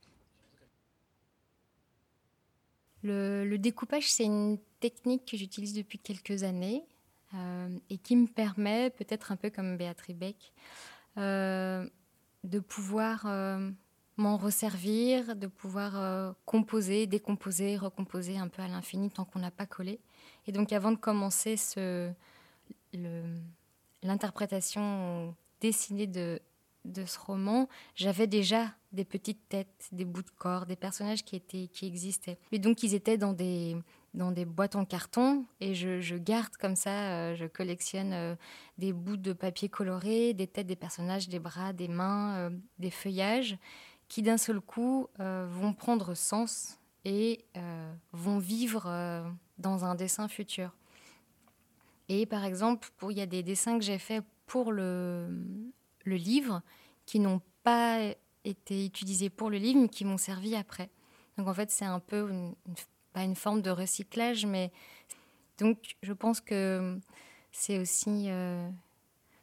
Le, 3.03 3.57
découpage, 3.57 4.09
c'est 4.09 4.23
une 4.23 4.57
technique 4.79 5.25
que 5.29 5.35
j'utilise 5.35 5.73
depuis 5.73 5.99
quelques 5.99 6.43
années 6.43 6.85
euh, 7.33 7.77
et 7.89 7.97
qui 7.97 8.15
me 8.15 8.27
permet, 8.27 8.89
peut-être 8.91 9.31
un 9.33 9.35
peu 9.35 9.49
comme 9.49 9.75
Béatrice 9.75 10.15
Beck, 10.15 10.53
euh, 11.17 11.85
de 12.45 12.59
pouvoir 12.59 13.25
euh, 13.25 13.69
m'en 14.15 14.37
resservir, 14.37 15.35
de 15.35 15.47
pouvoir 15.47 16.35
composer, 16.45 17.05
décomposer, 17.05 17.75
recomposer 17.75 18.37
un 18.37 18.47
peu 18.47 18.61
à 18.61 18.69
l'infini 18.69 19.09
tant 19.09 19.25
qu'on 19.25 19.39
n'a 19.39 19.51
pas 19.51 19.65
collé. 19.65 19.99
Et 20.47 20.53
donc 20.53 20.71
avant 20.71 20.91
de 20.91 20.97
commencer 20.97 21.57
ce, 21.57 22.09
l'interprétation 24.01 25.35
dessinée 25.59 26.07
de, 26.07 26.39
de 26.85 27.05
ce 27.05 27.19
roman, 27.19 27.67
j'avais 27.95 28.27
déjà 28.27 28.71
des 28.91 29.05
petites 29.05 29.47
têtes, 29.49 29.89
des 29.91 30.05
bouts 30.05 30.21
de 30.21 30.29
corps, 30.37 30.65
des 30.65 30.75
personnages 30.75 31.23
qui, 31.23 31.35
étaient, 31.35 31.67
qui 31.71 31.87
existaient. 31.87 32.37
Et 32.51 32.59
donc, 32.59 32.83
ils 32.83 32.93
étaient 32.93 33.17
dans 33.17 33.33
des, 33.33 33.75
dans 34.13 34.31
des 34.31 34.45
boîtes 34.45 34.75
en 34.75 34.85
carton 34.85 35.45
et 35.59 35.73
je, 35.73 36.15
garde 36.15 36.55
comme 36.57 36.75
ça, 36.75 36.91
euh, 36.91 37.35
je 37.35 37.45
collectionne 37.45 38.13
euh, 38.13 38.35
des 38.77 38.93
bouts 38.93 39.17
de 39.17 39.33
papier 39.33 39.69
coloré, 39.69 40.33
des 40.33 40.47
têtes 40.47 40.67
des 40.67 40.75
personnages, 40.75 41.27
des 41.27 41.39
bras, 41.39 41.73
des 41.73 41.87
mains, 41.87 42.35
euh, 42.35 42.49
des 42.79 42.91
feuillages 42.91 43.57
qui 44.09 44.21
d'un 44.21 44.37
seul 44.37 44.61
coup 44.61 45.07
vont 45.17 45.73
prendre 45.73 46.13
sens 46.13 46.77
et 47.03 47.45
vont 48.11 48.37
vivre 48.37 48.83
dans 49.57 49.85
un 49.85 49.95
dessin 49.95 50.27
futur. 50.27 50.75
Et 52.09 52.27
par 52.27 52.45
exemple, 52.45 52.89
il 53.09 53.17
y 53.17 53.21
a 53.21 53.25
des 53.25 53.41
dessins 53.41 53.79
que 53.79 53.83
j'ai 53.83 53.97
faits 53.97 54.23
pour 54.45 54.71
le, 54.71 55.29
le 56.03 56.15
livre 56.15 56.61
qui 57.05 57.19
n'ont 57.19 57.41
pas 57.63 57.99
été 58.45 58.85
utilisés 58.85 59.29
pour 59.29 59.49
le 59.49 59.57
livre, 59.57 59.81
mais 59.81 59.89
qui 59.89 60.05
m'ont 60.05 60.17
servi 60.17 60.55
après. 60.55 60.89
Donc 61.37 61.47
en 61.47 61.53
fait, 61.53 61.71
c'est 61.71 61.85
un 61.85 61.99
peu 61.99 62.29
pas 63.13 63.23
une 63.23 63.35
forme 63.35 63.61
de 63.61 63.69
recyclage, 63.69 64.45
mais 64.45 64.71
donc 65.59 65.95
je 66.01 66.13
pense 66.13 66.41
que 66.41 66.99
c'est 67.51 67.79
aussi 67.79 68.25
euh, 68.27 68.67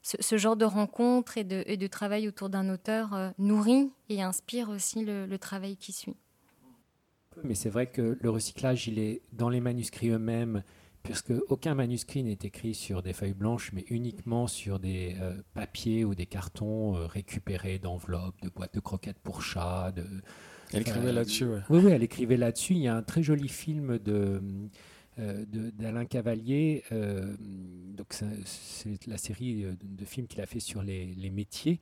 ce, 0.03 0.37
genre 0.37 0.57
de 0.57 0.65
rencontre 0.65 1.39
et 1.39 1.45
de, 1.45 1.87
travail 1.87 2.27
autour 2.27 2.49
d'un 2.49 2.69
auteur 2.69 3.15
euh, 3.15 3.31
nourrit 3.39 3.93
et 4.09 4.23
inspire 4.23 4.69
aussi 4.71 5.05
le 5.05 5.37
travail 5.39 5.77
qui 5.77 5.93
suit. 5.93 6.17
Mais 7.45 7.55
c'est 7.55 7.71
vrai 7.71 7.87
que 7.87 8.19
le 8.21 8.31
recyclage, 8.31 8.89
il 8.89 8.99
est 8.99 9.23
dans 9.33 9.49
les 9.49 9.61
manuscrits 9.61 10.11
eux-mêmes 10.11 10.63
puisque 11.03 11.33
aucun 11.49 11.75
manuscrit 11.75 12.23
n'est 12.23 12.39
écrit 12.43 12.75
sur 12.75 13.03
des 13.03 13.13
feuilles 13.13 13.35
blanches, 13.35 13.73
mais 13.73 13.85
uniquement 13.89 14.47
sur 14.47 14.79
des 14.79 15.17
euh, 15.21 15.35
papiers 15.55 16.05
ou 16.05 16.15
des 16.15 16.27
cartons 16.27 16.97
euh, 16.97 17.07
récupérés 17.07 17.79
d'enveloppes, 17.79 18.41
de 18.43 18.51
boîtes 18.51 18.75
de 18.75 18.81
croquettes 18.81 19.19
pour 19.19 19.43
chats. 19.43 19.93
De, 19.93 20.05
elle 20.73 20.83
écrivait 20.83 21.09
euh, 21.09 21.13
là-dessus, 21.13 21.47
Oui, 21.71 21.81
oui, 21.85 21.93
elle 21.93 22.03
écrivait 22.03 22.37
là-dessus. 22.37 22.75
Il 22.75 22.81
y 22.81 22.89
a 22.89 22.97
un 22.97 23.03
très 23.03 23.23
joli 23.23 23.49
film 23.49 23.99
de 23.99 24.41
d'Alain 25.19 26.07
Cavalier. 26.07 26.83
donc 26.91 28.15
c'est 28.15 29.07
la 29.07 29.19
série 29.19 29.65
de, 29.65 30.05
films 30.07 30.27
qu'il 30.27 30.41
a 30.41 30.47
fait 30.47 30.61
sur 30.61 30.83
les, 30.83 31.15
les 31.15 31.29
métiers. 31.29 31.79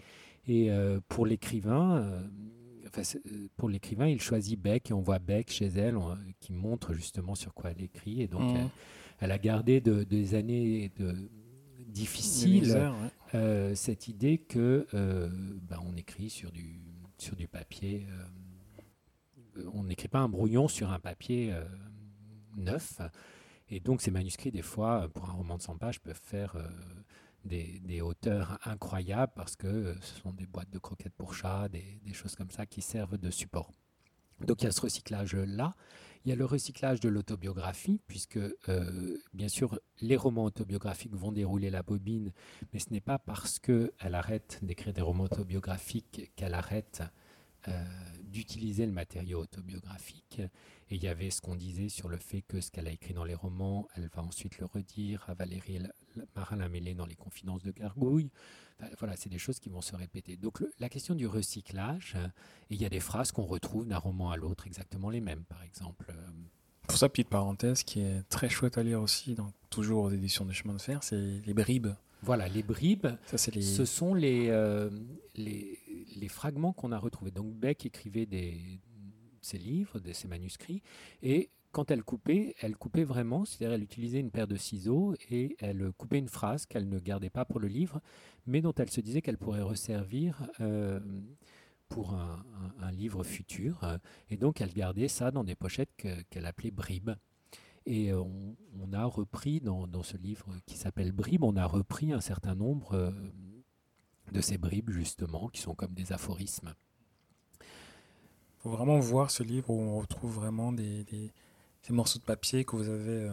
Et 0.48 0.72
pour 1.06 1.24
l'écrivain, 1.24 2.20
pour 3.56 3.68
l'écrivain, 3.68 4.08
il 4.08 4.20
choisit 4.20 4.60
Beck 4.60 4.90
et 4.90 4.92
on 4.92 5.02
voit 5.02 5.20
Beck 5.20 5.52
chez 5.52 5.66
elle 5.66 5.96
qui 6.40 6.52
montre 6.52 6.94
justement 6.94 7.36
sur 7.36 7.54
quoi 7.54 7.70
elle 7.70 7.84
écrit. 7.84 8.22
Et 8.22 8.26
donc, 8.26 8.56
mmh 8.56 8.68
elle 9.20 9.32
a 9.32 9.38
gardé 9.38 9.80
de, 9.80 10.04
des 10.04 10.34
années 10.34 10.92
de, 10.96 11.30
difficiles 11.88 12.92
euh, 13.34 13.74
cette 13.74 14.08
idée 14.08 14.38
que 14.38 14.86
euh, 14.94 15.28
ben, 15.62 15.78
on 15.84 15.96
écrit 15.96 16.30
sur 16.30 16.52
du, 16.52 16.80
sur 17.18 17.36
du 17.36 17.48
papier. 17.48 18.06
Euh, 18.10 19.64
on 19.74 19.84
n'écrit 19.84 20.08
pas 20.08 20.20
un 20.20 20.28
brouillon 20.28 20.68
sur 20.68 20.92
un 20.92 21.00
papier 21.00 21.52
neuf. 22.56 23.00
Et 23.68 23.80
donc 23.80 24.00
ces 24.00 24.12
manuscrits, 24.12 24.52
des 24.52 24.62
fois, 24.62 25.08
pour 25.12 25.28
un 25.28 25.32
roman 25.32 25.56
de 25.56 25.62
100 25.62 25.78
pages, 25.78 26.00
peuvent 26.00 26.20
faire 26.22 26.54
des, 27.44 27.80
des, 27.80 28.00
hauteurs 28.00 28.60
incroyables 28.64 29.32
parce 29.34 29.56
que 29.56 29.96
ce 30.00 30.20
sont 30.20 30.32
des 30.32 30.46
boîtes 30.46 30.70
de 30.70 30.78
croquettes 30.78 31.14
pour 31.14 31.34
chats, 31.34 31.68
des, 31.68 32.00
des 32.04 32.12
choses 32.12 32.36
comme 32.36 32.52
ça 32.52 32.66
qui 32.66 32.82
servent 32.82 33.18
de 33.18 33.30
support. 33.32 33.72
Donc 34.46 34.62
il 34.62 34.66
y 34.66 34.68
a 34.68 34.70
ce 34.70 34.80
recyclage-là. 34.80 35.74
Il 36.28 36.32
y 36.32 36.34
a 36.34 36.36
le 36.36 36.44
recyclage 36.44 37.00
de 37.00 37.08
l'autobiographie, 37.08 38.02
puisque 38.06 38.36
euh, 38.68 39.16
bien 39.32 39.48
sûr 39.48 39.80
les 40.02 40.14
romans 40.14 40.44
autobiographiques 40.44 41.14
vont 41.14 41.32
dérouler 41.32 41.70
la 41.70 41.82
bobine, 41.82 42.34
mais 42.70 42.80
ce 42.80 42.90
n'est 42.90 43.00
pas 43.00 43.18
parce 43.18 43.58
qu'elle 43.58 43.90
arrête 44.14 44.58
d'écrire 44.60 44.92
des 44.92 45.00
romans 45.00 45.24
autobiographiques 45.24 46.30
qu'elle 46.36 46.52
arrête 46.52 47.02
euh, 47.66 47.84
d'utiliser 48.24 48.84
le 48.84 48.92
matériau 48.92 49.40
autobiographique. 49.40 50.42
Et 50.90 50.96
il 50.96 51.02
y 51.02 51.08
avait 51.08 51.30
ce 51.30 51.40
qu'on 51.40 51.56
disait 51.56 51.88
sur 51.88 52.10
le 52.10 52.18
fait 52.18 52.42
que 52.42 52.60
ce 52.60 52.70
qu'elle 52.70 52.88
a 52.88 52.92
écrit 52.92 53.14
dans 53.14 53.24
les 53.24 53.34
romans, 53.34 53.88
elle 53.94 54.10
va 54.14 54.22
ensuite 54.22 54.58
le 54.58 54.66
redire 54.66 55.24
à 55.28 55.32
Valérie 55.32 55.80
Marin-Lamélé 56.34 56.94
dans 56.94 57.06
Les 57.06 57.14
Confidences 57.14 57.62
de 57.62 57.70
Gargouille. 57.70 58.30
voilà, 58.98 59.16
c'est 59.16 59.28
des 59.28 59.38
choses 59.38 59.58
qui 59.58 59.68
vont 59.68 59.80
se 59.80 59.96
répéter. 59.96 60.36
Donc 60.36 60.62
la 60.78 60.88
question 60.88 61.14
du 61.14 61.26
recyclage, 61.26 62.16
et 62.70 62.74
il 62.74 62.80
y 62.80 62.86
a 62.86 62.88
des 62.88 63.00
phrases 63.00 63.32
qu'on 63.32 63.44
retrouve 63.44 63.86
d'un 63.86 63.98
roman 63.98 64.30
à 64.30 64.36
l'autre 64.36 64.66
exactement 64.66 65.10
les 65.10 65.20
mêmes, 65.20 65.44
par 65.44 65.62
exemple. 65.62 66.12
Pour 66.86 66.96
ça, 66.96 67.08
petite 67.08 67.28
parenthèse 67.28 67.82
qui 67.82 68.00
est 68.00 68.22
très 68.28 68.48
chouette 68.48 68.78
à 68.78 68.82
lire 68.82 69.02
aussi, 69.02 69.34
donc 69.34 69.52
toujours 69.68 70.04
aux 70.04 70.10
éditions 70.10 70.44
de 70.44 70.52
Chemin 70.52 70.74
de 70.74 70.80
Fer, 70.80 71.02
c'est 71.02 71.40
Les 71.46 71.54
Bribes. 71.54 71.88
Voilà, 72.22 72.48
les 72.48 72.62
bribes, 72.62 73.06
ça, 73.26 73.38
ce 73.38 73.84
sont 73.84 74.12
les, 74.12 74.48
euh, 74.48 74.90
les, 75.36 75.78
les, 76.16 76.28
fragments 76.28 76.72
qu'on 76.72 76.90
a 76.90 76.98
retrouvés. 76.98 77.30
Donc 77.30 77.54
Beck 77.54 77.86
écrivait 77.86 78.26
des, 78.26 78.80
ses 79.40 79.58
livres, 79.58 80.00
de 80.00 80.12
ses 80.12 80.26
manuscrits, 80.26 80.82
et 81.22 81.50
quand 81.72 81.90
elle 81.90 82.02
coupait, 82.02 82.54
elle 82.60 82.76
coupait 82.76 83.04
vraiment, 83.04 83.44
c'est-à-dire 83.44 83.74
elle 83.74 83.82
utilisait 83.82 84.20
une 84.20 84.30
paire 84.30 84.46
de 84.46 84.56
ciseaux 84.56 85.14
et 85.30 85.56
elle 85.60 85.92
coupait 85.92 86.18
une 86.18 86.28
phrase 86.28 86.66
qu'elle 86.66 86.88
ne 86.88 86.98
gardait 86.98 87.30
pas 87.30 87.44
pour 87.44 87.60
le 87.60 87.68
livre, 87.68 88.00
mais 88.46 88.60
dont 88.60 88.74
elle 88.74 88.90
se 88.90 89.00
disait 89.00 89.22
qu'elle 89.22 89.38
pourrait 89.38 89.62
resservir 89.62 90.46
euh, 90.60 91.00
pour 91.88 92.14
un, 92.14 92.44
livre 92.92 93.22
futur. 93.22 93.98
Et 94.30 94.36
donc 94.36 94.60
elle 94.60 94.72
gardait 94.72 95.08
ça 95.08 95.30
dans 95.30 95.44
des 95.44 95.54
pochettes 95.54 95.90
qu'elle 96.30 96.46
appelait 96.46 96.70
bribes. 96.70 97.12
Et 97.86 98.12
on, 98.12 98.56
a 98.92 99.04
repris 99.04 99.60
dans, 99.60 100.02
ce 100.02 100.16
livre 100.16 100.46
qui 100.66 100.76
s'appelle 100.76 101.12
Bribes, 101.12 101.44
on 101.44 101.56
a 101.56 101.64
repris 101.64 102.12
un 102.12 102.20
certain 102.20 102.54
nombre 102.54 102.92
euh, 102.92 103.10
de 104.32 104.40
ces 104.40 104.58
bribes 104.58 104.90
justement, 104.90 105.48
qui 105.48 105.60
sont 105.60 105.74
comme 105.74 105.94
des 105.94 106.12
aphorismes 106.12 106.74
faut 108.58 108.70
vraiment 108.70 108.98
voir 108.98 109.30
ce 109.30 109.42
livre 109.44 109.70
où 109.70 109.80
on 109.80 110.00
retrouve 110.00 110.34
vraiment 110.34 110.72
des 110.72 111.04
ces 111.82 111.92
morceaux 111.92 112.18
de 112.18 112.24
papier 112.24 112.64
que 112.64 112.76
vous 112.76 112.88
avez, 112.88 113.10
euh, 113.10 113.30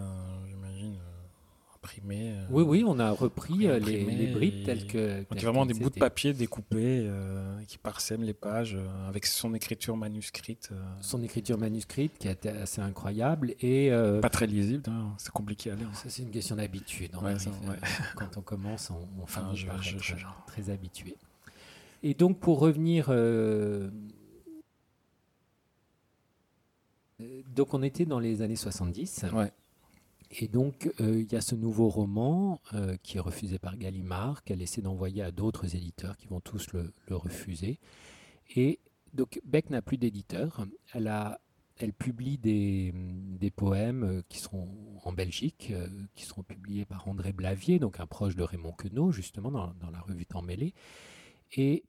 j'imagine, 0.48 0.96
euh, 0.96 1.76
imprimés. 1.76 2.32
Euh, 2.32 2.46
oui, 2.50 2.64
oui, 2.64 2.84
on 2.88 3.00
a 3.00 3.12
repris 3.12 3.58
les, 3.58 3.80
les, 3.80 4.28
bribes 4.28 4.64
telles 4.66 4.88
que. 4.88 5.20
Donc, 5.30 5.40
vraiment 5.42 5.66
des 5.66 5.74
bouts 5.74 5.90
de 5.90 6.00
papier 6.00 6.34
découpés 6.34 7.10
qui 7.68 7.78
parsèment 7.78 8.24
les 8.24 8.34
pages 8.34 8.78
avec 9.08 9.26
son 9.26 9.54
écriture 9.54 9.98
manuscrite. 9.98 10.70
Son 11.02 11.22
écriture 11.24 11.58
manuscrite 11.58 12.18
qui 12.18 12.28
était 12.28 12.50
assez 12.50 12.82
incroyable 12.82 13.56
et. 13.62 13.92
Pas 14.22 14.30
très 14.30 14.48
lisible, 14.48 14.84
hein, 14.88 15.14
c'est 15.18 15.32
compliqué 15.32 15.72
à 15.72 15.76
lire. 15.76 15.90
Ça, 15.94 16.10
c'est 16.10 16.24
une 16.24 16.32
question 16.32 16.56
d'habitude. 16.56 17.12
quand 18.16 18.38
on 18.38 18.42
commence, 18.42 18.90
on, 18.90 19.08
on 19.22 19.26
finit 19.28 19.66
par 19.66 19.80
être 19.86 20.46
très 20.48 20.70
habitué. 20.70 21.16
Et 22.06 22.14
donc, 22.14 22.40
pour 22.40 22.60
revenir 22.60 23.08
euh, 23.10 23.90
donc 27.20 27.74
on 27.74 27.84
était 27.84 28.06
dans 28.06 28.20
les 28.20 28.42
années 28.42 28.56
70. 28.56 29.26
Et 30.32 30.48
donc 30.48 30.92
euh, 31.00 31.22
il 31.22 31.32
y 31.32 31.36
a 31.36 31.42
ce 31.42 31.56
nouveau 31.56 31.88
roman 31.88 32.60
euh, 32.74 32.98
qui 33.04 33.18
est 33.18 33.22
refusé 33.22 33.60
par 33.60 33.78
Gallimard, 33.78 34.44
qu'elle 34.44 34.62
essaie 34.62 34.82
d'envoyer 34.82 35.22
à 35.22 35.32
d'autres 35.32 35.76
éditeurs 35.76 36.18
qui 36.18 36.28
vont 36.28 36.40
tous 36.40 36.74
le, 36.74 36.94
refuser. 37.10 37.80
Et 38.56 38.80
donc 39.14 39.40
Beck 39.46 39.70
n'a 39.70 39.82
plus 39.82 39.98
d'éditeur. 39.98 40.66
Elle, 40.94 41.08
a, 41.08 41.40
elle 41.78 41.94
publie 41.94 42.38
des, 42.38 42.92
des, 42.94 43.52
poèmes 43.52 44.24
qui 44.28 44.40
sont 44.40 44.68
en 45.04 45.14
Belgique, 45.14 45.72
qui 46.16 46.26
seront 46.26 46.44
publiés 46.44 46.86
par 46.86 47.08
André 47.08 47.32
Blavier, 47.32 47.80
donc 47.80 48.00
un 48.00 48.08
proche 48.08 48.36
de 48.36 48.44
Raymond 48.44 48.74
Queneau, 48.74 49.12
justement 49.12 49.52
dans, 49.52 49.74
dans 49.80 49.92
la 49.92 50.00
revue 50.00 50.26
Temps 50.26 50.42
mêlé. 50.42 50.74
Et 51.54 51.84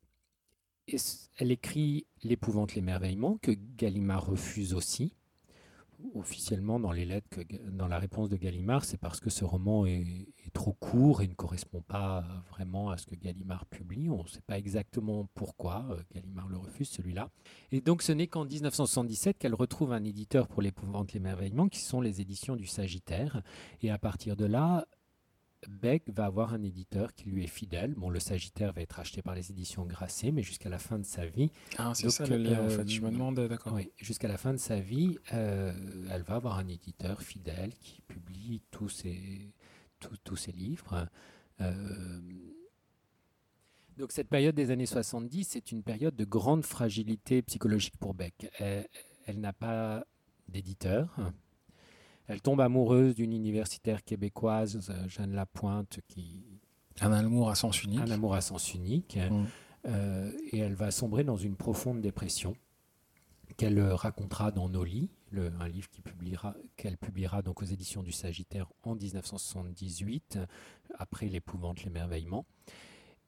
elle 1.38 1.50
écrit 1.50 2.06
L'épouvante, 2.22 2.74
l'émerveillement, 2.74 3.38
que 3.42 3.52
Gallimard 3.76 4.26
refuse 4.26 4.74
aussi. 4.74 5.12
officiellement 6.14 6.78
dans 6.78 6.92
les 6.92 7.04
lettres, 7.04 7.40
dans 7.70 7.88
la 7.88 7.98
réponse 7.98 8.28
de 8.28 8.36
Gallimard, 8.36 8.84
c'est 8.84 8.98
parce 8.98 9.18
que 9.18 9.30
ce 9.30 9.44
roman 9.44 9.86
est, 9.86 10.28
trop 10.52 10.72
court 10.72 11.22
et 11.22 11.28
ne 11.28 11.34
correspond 11.34 11.82
pas 11.82 12.24
vraiment 12.50 12.90
à 12.90 12.96
ce 12.96 13.06
que 13.06 13.14
Gallimard 13.14 13.66
publie. 13.66 14.08
On 14.08 14.22
ne 14.22 14.28
sait 14.28 14.42
pas 14.46 14.58
exactement 14.58 15.28
pourquoi 15.34 15.84
euh, 15.90 16.00
Gallimard 16.14 16.48
le 16.48 16.56
refuse, 16.56 16.88
celui-là. 16.88 17.30
Et 17.72 17.80
donc 17.80 18.02
ce 18.02 18.12
n'est 18.12 18.26
qu'en 18.26 18.44
1977 18.44 19.38
qu'elle 19.38 19.54
retrouve 19.54 19.92
un 19.92 20.04
éditeur 20.04 20.48
pour 20.48 20.62
l'épouvante 20.62 21.12
l'émerveillement, 21.12 21.68
qui 21.68 21.80
sont 21.80 22.00
les 22.00 22.20
éditions 22.20 22.56
du 22.56 22.66
Sagittaire. 22.66 23.42
Et 23.82 23.90
à 23.90 23.98
partir 23.98 24.36
de 24.36 24.46
là, 24.46 24.86
Beck 25.68 26.10
va 26.10 26.26
avoir 26.26 26.54
un 26.54 26.62
éditeur 26.62 27.14
qui 27.14 27.28
lui 27.28 27.44
est 27.44 27.48
fidèle. 27.48 27.94
Bon, 27.94 28.10
le 28.10 28.20
Sagittaire 28.20 28.72
va 28.72 28.82
être 28.82 29.00
acheté 29.00 29.22
par 29.22 29.34
les 29.34 29.50
éditions 29.50 29.84
Grasset, 29.84 30.30
mais 30.30 30.42
jusqu'à 30.42 30.68
la 30.68 30.78
fin 30.78 30.98
de 30.98 31.04
sa 31.04 31.26
vie. 31.26 31.50
Ah, 31.78 31.92
c'est 31.94 32.10
ça 32.10 32.26
le 32.26 32.36
lien, 32.36 32.64
en 32.64 32.68
fait. 32.68 32.88
Je 32.88 33.00
me 33.00 33.08
euh, 33.08 33.10
demande, 33.10 33.40
d'accord. 33.40 33.72
Oui, 33.74 33.90
jusqu'à 33.96 34.28
la 34.28 34.36
fin 34.36 34.52
de 34.52 34.58
sa 34.58 34.80
vie, 34.80 35.18
euh, 35.32 35.72
elle 36.10 36.22
va 36.22 36.36
avoir 36.36 36.58
un 36.58 36.68
éditeur 36.68 37.22
fidèle 37.22 37.72
qui 37.80 38.02
publie 38.02 38.62
tous 38.70 38.88
ses, 38.88 39.52
tous, 40.24 40.36
ses 40.36 40.52
livres. 40.52 41.08
Euh, 41.60 42.20
donc, 43.96 44.12
cette 44.12 44.28
période 44.28 44.54
des 44.54 44.70
années 44.70 44.86
70, 44.86 45.44
c'est 45.44 45.72
une 45.72 45.82
période 45.82 46.14
de 46.14 46.24
grande 46.24 46.64
fragilité 46.64 47.42
psychologique 47.42 47.96
pour 47.96 48.14
Beck. 48.14 48.50
elle 48.60 49.40
n'a 49.40 49.52
pas 49.52 50.06
d'éditeur. 50.48 51.16
Elle 52.28 52.40
tombe 52.40 52.60
amoureuse 52.60 53.14
d'une 53.14 53.32
universitaire 53.32 54.04
québécoise, 54.04 54.90
euh, 54.90 55.08
Jeanne 55.08 55.32
Lapointe, 55.32 56.00
qui... 56.08 56.44
Un 57.00 57.12
amour 57.12 57.50
à 57.50 57.54
sens 57.54 57.82
unique. 57.82 58.00
Un 58.00 58.10
amour 58.10 58.34
à 58.34 58.40
sens 58.40 58.74
unique. 58.74 59.16
Mm. 59.16 59.44
Euh, 59.86 60.32
et 60.50 60.58
elle 60.58 60.74
va 60.74 60.90
sombrer 60.90 61.24
dans 61.24 61.36
une 61.36 61.56
profonde 61.56 62.00
dépression 62.00 62.56
qu'elle 63.56 63.80
racontera 63.80 64.50
dans 64.50 64.68
Nos 64.68 64.84
lits, 64.84 65.08
un 65.60 65.68
livre 65.68 65.88
qu'elle 65.90 66.02
publiera, 66.02 66.56
publiera 67.00 67.42
donc 67.42 67.62
aux 67.62 67.66
éditions 67.66 68.02
du 68.02 68.12
Sagittaire 68.12 68.66
en 68.82 68.94
1978, 68.94 70.38
après 70.98 71.26
l'épouvante, 71.26 71.84
l'émerveillement. 71.84 72.46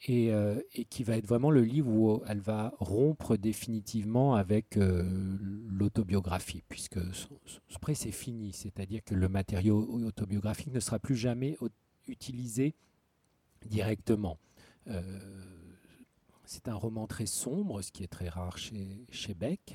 Euh, 0.08 0.60
et, 0.74 0.84
qui 0.84 1.02
va 1.02 1.16
être 1.16 1.26
vraiment 1.26 1.50
le 1.50 1.62
livre 1.62 1.90
où 1.90 2.22
elle 2.28 2.38
va 2.38 2.72
rompre 2.78 3.36
définitivement 3.36 4.36
avec 4.36 4.76
euh, 4.76 5.02
l'autobiographie, 5.66 6.62
puisque 6.68 7.00
après 7.74 7.94
c'est 7.94 8.12
fini, 8.12 8.52
c'est-à-dire 8.52 9.02
que 9.04 9.16
le 9.16 9.28
matériau 9.28 9.84
autobiographique 10.06 10.72
ne 10.72 10.78
sera 10.78 11.00
plus 11.00 11.16
jamais 11.16 11.58
utilisé 12.06 12.76
directement. 13.66 14.38
Euh, 14.86 15.02
c'est 16.44 16.68
un 16.68 16.76
roman 16.76 17.08
très 17.08 17.26
sombre, 17.26 17.82
ce 17.82 17.90
qui 17.90 18.04
est 18.04 18.08
très 18.08 18.28
rare 18.28 18.56
chez, 18.56 19.04
chez 19.10 19.34
Beck. 19.34 19.74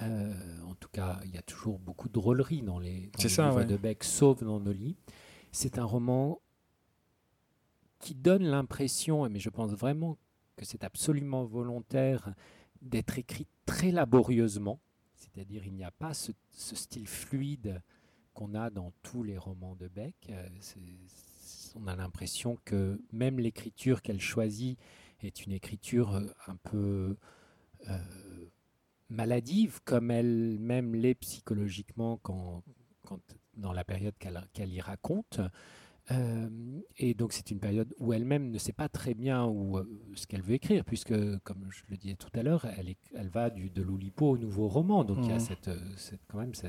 en 0.00 0.74
tout 0.80 0.88
cas, 0.90 1.20
il 1.26 1.30
y 1.32 1.38
a 1.38 1.42
toujours 1.42 1.78
beaucoup 1.78 2.08
de 2.08 2.14
drôlerie 2.14 2.62
dans 2.62 2.80
les, 2.80 3.08
livres 3.22 3.64
de 3.64 3.76
Beck, 3.76 4.02
sauf 4.02 4.42
dans 4.42 4.58
nos 4.58 4.72
lits. 4.72 4.96
C'est 5.52 5.78
un 5.78 5.84
roman 5.84 6.40
qui 8.04 8.14
donne 8.14 8.44
l'impression, 8.44 9.26
mais 9.30 9.38
je 9.38 9.48
pense 9.48 9.72
vraiment 9.72 10.18
que 10.56 10.66
c'est 10.66 10.84
absolument 10.84 11.44
volontaire, 11.46 12.34
d'être 12.82 13.18
écrit 13.18 13.46
très 13.64 13.92
laborieusement. 13.92 14.78
C'est-à-dire, 15.16 15.64
il 15.64 15.72
n'y 15.72 15.84
a 15.84 15.90
pas 15.90 16.12
ce, 16.12 16.32
style 16.52 17.08
fluide 17.08 17.80
qu'on 18.34 18.54
a 18.54 18.68
dans 18.68 18.92
tous 19.02 19.22
les 19.22 19.38
romans 19.38 19.74
de 19.74 19.88
Beck. 19.88 20.14
Euh, 20.28 20.46
on 21.76 21.86
a 21.86 21.96
l'impression 21.96 22.58
que 22.66 23.00
même 23.10 23.40
l'écriture 23.40 24.02
qu'elle 24.02 24.20
choisit 24.20 24.78
est 25.22 25.46
une 25.46 25.52
écriture 25.52 26.14
euh, 26.14 26.26
un 26.46 26.56
peu 26.56 27.16
euh, 27.88 27.98
maladive, 29.08 29.80
comme 29.84 30.10
elle-même 30.10 30.94
l'est 30.94 31.14
psychologiquement 31.14 32.18
quand, 32.18 32.62
dans 33.56 33.72
la 33.72 33.84
période 33.84 34.14
qu'elle 34.18 34.72
y 34.74 34.80
raconte. 34.82 35.40
Euh, 36.10 36.48
et 36.98 37.14
donc 37.14 37.32
c'est 37.32 37.50
une 37.50 37.60
période 37.60 37.94
où 37.98 38.12
elle-même 38.12 38.50
ne 38.50 38.58
sait 38.58 38.74
pas 38.74 38.88
très 38.88 39.14
bien 39.14 39.46
où, 39.46 39.78
euh, 39.78 39.88
ce 40.14 40.26
qu'elle 40.26 40.42
veut 40.42 40.54
écrire, 40.54 40.84
puisque, 40.84 41.14
comme 41.44 41.66
je 41.70 41.82
le 41.88 41.96
disais 41.96 42.14
tout 42.14 42.28
à 42.34 42.42
l'heure, 42.42 42.66
elle, 42.76 42.94
elle 43.14 43.28
va 43.28 43.50
du, 43.50 43.70
de 43.70 43.82
l'Oulipo 43.82 44.30
au 44.30 44.38
nouveau 44.38 44.68
roman. 44.68 45.04
Donc 45.04 45.18
il 45.22 45.28
y 45.28 45.32
a 45.32 45.36
mmh. 45.36 45.40
cette, 45.40 45.68
euh, 45.68 45.78
cette, 45.96 46.20
quand 46.28 46.38
même 46.38 46.54
ce, 46.54 46.66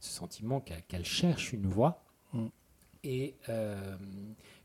sentiment 0.00 0.60
qu'elle 0.60 1.04
cherche 1.04 1.52
une 1.52 1.66
voix. 1.66 2.04
Mmh. 2.32 2.46
Et, 3.04 3.36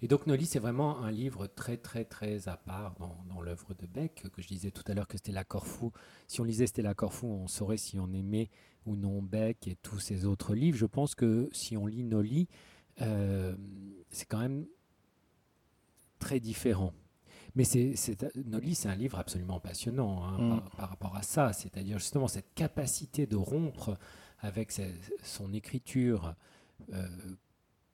et, 0.01 0.07
donc 0.07 0.25
Nolly, 0.25 0.47
c'est 0.47 0.59
vraiment 0.59 0.99
un 1.01 1.11
livre 1.11 1.45
très 1.45 1.77
très 1.77 2.03
très 2.03 2.47
à 2.47 2.57
part 2.57 2.95
dans, 2.99 3.15
dans 3.29 3.41
l'œuvre 3.41 3.75
de 3.75 3.85
Beck, 3.85 4.23
que 4.33 4.41
je 4.41 4.47
disais 4.47 4.71
tout 4.71 4.83
à 4.87 4.95
l'heure 4.95 5.07
que 5.07 5.17
Stella 5.17 5.43
Corfou, 5.43 5.91
si 6.27 6.41
on 6.41 6.43
lisait 6.43 6.65
Stella 6.65 6.95
Corfou, 6.95 7.27
on 7.27 7.47
saurait 7.47 7.77
si 7.77 7.99
on 7.99 8.11
aimait 8.11 8.49
ou 8.85 8.95
non 8.95 9.21
Beck 9.21 9.67
et 9.67 9.75
tous 9.75 9.99
ses 9.99 10.25
autres 10.25 10.55
livres. 10.55 10.77
Je 10.77 10.87
pense 10.87 11.15
que 11.15 11.47
si 11.51 11.77
on 11.77 11.85
lit 11.85 12.03
Nolly, 12.03 12.47
euh, 13.01 13.55
c'est 14.09 14.25
quand 14.25 14.39
même 14.39 14.65
très 16.19 16.39
différent. 16.39 16.93
Mais 17.55 17.65
c'est, 17.65 17.95
Nolly, 18.35 18.73
c'est 18.73 18.89
un 18.89 18.95
livre 18.95 19.19
absolument 19.19 19.59
passionnant 19.59 20.23
hein, 20.23 20.37
mm. 20.39 20.61
par, 20.77 20.89
rapport 20.89 21.15
à 21.15 21.21
ça. 21.21 21.53
C'est-à-dire 21.53 21.99
justement 21.99 22.27
cette 22.27 22.53
capacité 22.55 23.27
de 23.27 23.35
rompre 23.35 23.97
avec 24.39 24.73
son 25.21 25.53
écriture 25.53 26.35
euh, 26.91 27.07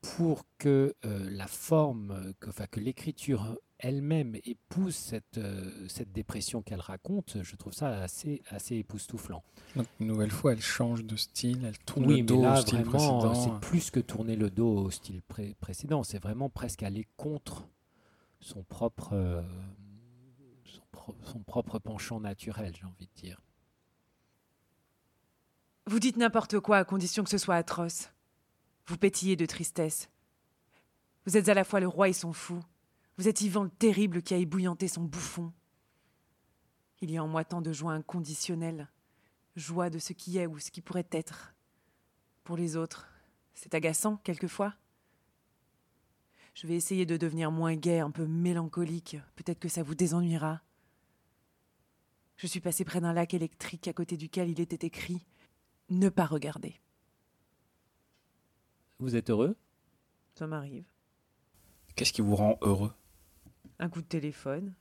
pour 0.02 0.46
que 0.58 0.96
euh, 1.06 1.30
la 1.30 1.48
forme, 1.48 2.34
que, 2.40 2.50
que 2.68 2.80
l'écriture 2.80 3.58
elle-même 3.80 4.36
épouse 4.44 4.96
cette, 4.96 5.38
euh, 5.38 5.88
cette 5.88 6.12
dépression 6.12 6.62
qu'elle 6.62 6.82
raconte, 6.82 7.38
je 7.42 7.56
trouve 7.56 7.74
ça 7.74 8.02
assez, 8.02 8.44
assez 8.50 8.76
époustouflant. 8.76 9.44
une 10.00 10.08
nouvelle 10.08 10.32
fois, 10.32 10.52
elle 10.52 10.62
change 10.62 11.04
de 11.06 11.16
style, 11.16 11.64
elle 11.66 11.78
tourne 11.80 12.10
le 12.10 12.22
dos 12.22 12.44
au 12.46 12.56
style 12.58 12.84
précédent. 12.84 13.34
C'est 13.34 13.68
plus 13.68 13.90
que 13.90 14.00
tourner 14.00 14.36
le 14.36 14.50
dos 14.50 14.86
au 14.86 14.92
style 14.92 15.22
précédent, 15.60 16.04
c'est 16.04 16.22
vraiment 16.22 16.50
presque 16.50 16.84
aller 16.84 17.08
contre 17.16 17.68
son 18.42 18.64
propre, 18.64 19.14
euh, 19.14 19.42
son 21.24 21.40
propre 21.40 21.80
penchant 21.80 22.20
naturel, 22.20 22.74
j'ai 22.78 22.86
envie 22.86 23.08
de 23.08 23.22
dire. 23.22 23.42
Vous 25.88 26.00
dites 26.00 26.18
n'importe 26.18 26.60
quoi 26.60 26.78
à 26.78 26.84
condition 26.84 27.24
que 27.24 27.30
ce 27.30 27.38
soit 27.38 27.56
atroce. 27.56 28.12
Vous 28.86 28.98
pétillez 28.98 29.36
de 29.36 29.46
tristesse. 29.46 30.10
Vous 31.26 31.38
êtes 31.38 31.50
à 31.50 31.54
la 31.54 31.64
fois 31.64 31.80
le 31.80 31.88
roi 31.88 32.10
et 32.10 32.14
son 32.14 32.34
fou. 32.34 32.60
Vous 33.20 33.28
êtes 33.28 33.42
Yvan 33.42 33.64
le 33.64 33.70
terrible 33.70 34.22
qui 34.22 34.34
a 34.34 34.38
ébouillanté 34.38 34.88
son 34.88 35.04
bouffon. 35.04 35.52
Il 37.02 37.12
y 37.12 37.18
a 37.18 37.24
en 37.24 37.28
moi 37.28 37.44
tant 37.44 37.60
de 37.60 37.74
joie 37.74 37.92
inconditionnelle, 37.92 38.88
joie 39.58 39.90
de 39.90 40.00
ce 40.00 40.14
qui 40.14 40.38
est 40.38 40.48
ou 40.48 40.58
ce 40.58 40.72
qui 40.72 40.80
pourrait 40.80 41.10
être. 41.12 41.54
Pour 42.46 42.56
les 42.56 42.78
autres, 42.78 43.10
c'est 43.54 43.76
agaçant 43.76 44.16
quelquefois. 44.24 44.74
Je 46.54 46.66
vais 46.66 46.76
essayer 46.76 47.06
de 47.06 47.18
devenir 47.18 47.52
moins 47.52 47.76
gai, 47.76 48.00
un 48.00 48.10
peu 48.10 48.26
mélancolique. 48.26 49.18
Peut-être 49.36 49.60
que 49.60 49.68
ça 49.68 49.84
vous 49.84 49.96
désennuiera. 49.96 50.62
Je 52.38 52.48
suis 52.48 52.62
passé 52.62 52.86
près 52.86 53.02
d'un 53.02 53.12
lac 53.12 53.34
électrique 53.34 53.90
à 53.90 53.94
côté 53.94 54.16
duquel 54.16 54.48
il 54.48 54.62
était 54.62 54.88
écrit 54.88 55.26
Ne 55.90 56.08
pas 56.08 56.26
regarder. 56.26 56.80
Vous 59.00 59.18
êtes 59.18 59.30
heureux? 59.30 59.58
Ça 60.36 60.48
m'arrive. 60.48 60.86
Qu'est-ce 61.98 62.14
qui 62.14 62.22
vous 62.22 62.38
rend 62.38 62.58
heureux? 62.62 62.94
Un 63.80 63.90
coup 63.90 64.02
de 64.02 64.08
téléphone. 64.08 64.74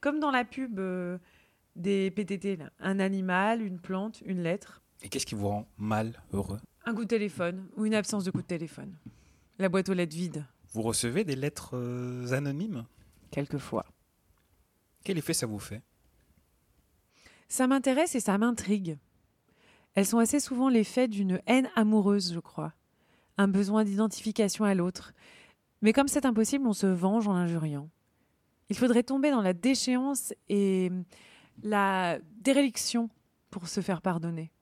Comme 0.00 0.20
dans 0.20 0.30
la 0.30 0.44
pub 0.44 0.78
euh, 0.78 1.18
des 1.76 2.10
PTT, 2.10 2.56
là. 2.56 2.70
un 2.80 2.98
animal, 2.98 3.62
une 3.62 3.78
plante, 3.78 4.22
une 4.24 4.42
lettre. 4.42 4.82
Et 5.02 5.08
qu'est-ce 5.08 5.26
qui 5.26 5.34
vous 5.34 5.48
rend 5.48 5.68
mal 5.76 6.22
heureux? 6.32 6.60
Un 6.84 6.94
coup 6.94 7.04
de 7.04 7.08
téléphone 7.08 7.68
ou 7.76 7.84
une 7.84 7.94
absence 7.94 8.24
de 8.24 8.30
coup 8.30 8.42
de 8.42 8.46
téléphone. 8.46 8.96
La 9.58 9.68
boîte 9.68 9.88
aux 9.88 9.94
lettres 9.94 10.16
vide. 10.16 10.44
Vous 10.72 10.82
recevez 10.82 11.24
des 11.24 11.36
lettres 11.36 11.76
euh, 11.76 12.32
anonymes? 12.32 12.84
Quelquefois. 13.30 13.84
Quel 15.04 15.18
effet 15.18 15.34
ça 15.34 15.46
vous 15.46 15.58
fait? 15.58 15.82
Ça 17.48 17.66
m'intéresse 17.66 18.14
et 18.14 18.20
ça 18.20 18.36
m'intrigue. 18.38 18.98
Elles 19.94 20.06
sont 20.06 20.18
assez 20.18 20.38
souvent 20.38 20.68
l'effet 20.68 21.08
d'une 21.08 21.40
haine 21.46 21.70
amoureuse, 21.74 22.32
je 22.34 22.40
crois. 22.40 22.72
Un 23.36 23.48
besoin 23.48 23.84
d'identification 23.84 24.64
à 24.64 24.74
l'autre. 24.74 25.12
Mais 25.82 25.92
comme 25.92 26.08
c'est 26.08 26.26
impossible, 26.26 26.66
on 26.66 26.72
se 26.72 26.86
venge 26.86 27.26
en 27.26 27.32
l'injuriant. 27.32 27.88
Il 28.70 28.76
faudrait 28.76 29.02
tomber 29.02 29.30
dans 29.30 29.40
la 29.40 29.54
déchéance 29.54 30.34
et 30.48 30.90
la 31.62 32.18
déréliction 32.40 33.08
pour 33.50 33.68
se 33.68 33.80
faire 33.80 34.02
pardonner. 34.02 34.52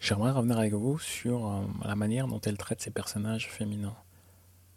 J'aimerais 0.00 0.32
revenir 0.32 0.58
avec 0.58 0.72
vous 0.74 0.98
sur 0.98 1.46
euh, 1.46 1.62
la 1.84 1.96
manière 1.96 2.26
dont 2.26 2.40
elle 2.40 2.58
traite 2.58 2.80
ses 2.80 2.90
personnages 2.90 3.48
féminins. 3.48 3.96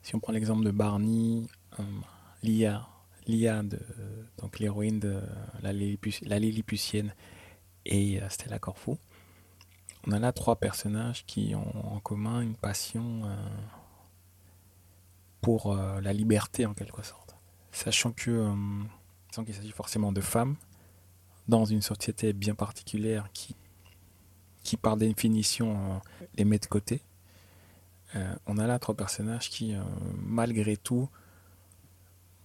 Si 0.02 0.16
on 0.16 0.20
prend 0.20 0.32
l'exemple 0.32 0.64
de 0.64 0.72
Barney, 0.72 1.48
euh, 1.80 1.84
Lia, 2.44 2.88
Lia 3.26 3.64
de, 3.64 3.80
donc 4.38 4.60
l'héroïne 4.60 5.00
de 5.00 5.22
la, 5.62 5.74
Lilliputienne 5.74 7.14
et 7.86 8.22
euh, 8.22 8.30
Stella 8.30 8.60
Corfou, 8.60 8.98
on 10.06 10.12
a 10.12 10.20
là 10.20 10.32
trois 10.32 10.56
personnages 10.58 11.26
qui 11.26 11.56
ont 11.56 11.96
en 11.96 12.00
commun 12.00 12.40
une 12.40 12.56
passion 12.56 13.24
pour 15.42 15.76
la 15.76 16.14
liberté 16.14 16.66
en 16.66 16.74
quelque 16.74 17.04
sorte 17.04 17.27
sachant 17.78 18.12
que 18.12 18.32
euh, 18.32 18.54
sans 19.32 19.44
qu'il 19.44 19.56
s'agit 19.56 19.72
forcément 19.72 20.12
de 20.12 20.22
femmes 20.22 20.56
dans 21.48 21.66
une 21.66 21.82
société 21.82 22.34
bien 22.34 22.56
particulière 22.56 23.30
qui, 23.34 23.56
par 24.82 24.98
définition 24.98 26.02
les 26.36 26.44
met 26.44 26.60
de 26.60 26.66
côté. 26.66 27.02
on 28.46 28.58
a 28.58 28.68
là 28.68 28.80
trois 28.80 28.96
personnages 28.96 29.50
qui, 29.50 29.74
malgré 30.18 30.76
tout, 30.76 31.08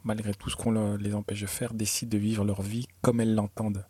malgré 0.04 0.32
tout 0.34 0.50
ce 0.50 0.54
qu'on 0.54 0.96
les 0.96 1.14
empêche 1.14 1.40
de 1.40 1.46
faire, 1.46 1.74
décident 1.74 2.10
de 2.10 2.18
vivre 2.18 2.44
leur 2.44 2.62
vie 2.62 2.86
comme 3.00 3.20
elles 3.20 3.34
l'entendent. 3.34 3.84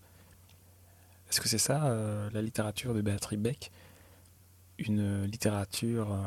Est-ce 1.33 1.41
que 1.41 1.49
c'est 1.49 1.57
ça, 1.57 1.87
euh, 1.87 2.29
la 2.33 2.43
littérature 2.43 2.93
de 2.93 3.01
Béatrice 3.01 3.39
Beck? 3.39 3.73
Une 4.79 5.25
littérature 5.25 6.13
euh, 6.13 6.23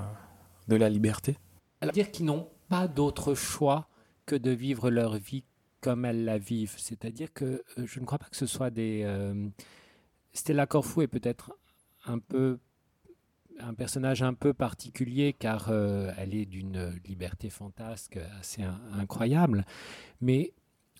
de 0.68 0.76
la 0.76 0.90
liberté? 0.90 1.38
À 1.82 1.88
dire 1.90 2.10
qu'ils 2.10 2.26
n'ont 2.26 2.50
pas 2.70 2.88
d'autre 2.88 3.36
choix 3.36 3.88
que 4.26 4.36
de 4.36 4.52
vivre 4.52 4.90
leur 4.90 5.18
vie 5.18 5.44
comme 5.82 6.06
elles 6.06 6.26
la 6.26 6.38
vivent. 6.38 6.76
C'est-à-dire 6.78 7.34
que 7.34 7.64
euh, 7.78 7.86
je 7.86 8.00
ne 8.00 8.06
crois 8.06 8.18
pas 8.18 8.28
que 8.28 8.38
ce 8.38 8.48
soit 8.48 8.70
des... 8.70 9.06
Stella 10.34 10.66
Corfou 10.66 11.02
est 11.02 11.08
peut-être 11.08 11.54
un 12.06 12.20
peu 12.20 12.60
un 13.60 13.74
personnage 13.74 14.22
un 14.22 14.34
peu 14.34 14.54
particulier 14.54 15.34
car 15.34 15.68
euh, 15.70 16.12
elle 16.18 16.36
est 16.36 16.46
d'une 16.46 16.94
liberté 17.06 17.50
fantasque 17.50 18.20
assez 18.40 18.64
incroyable. 18.94 19.66
Mais 20.22 20.54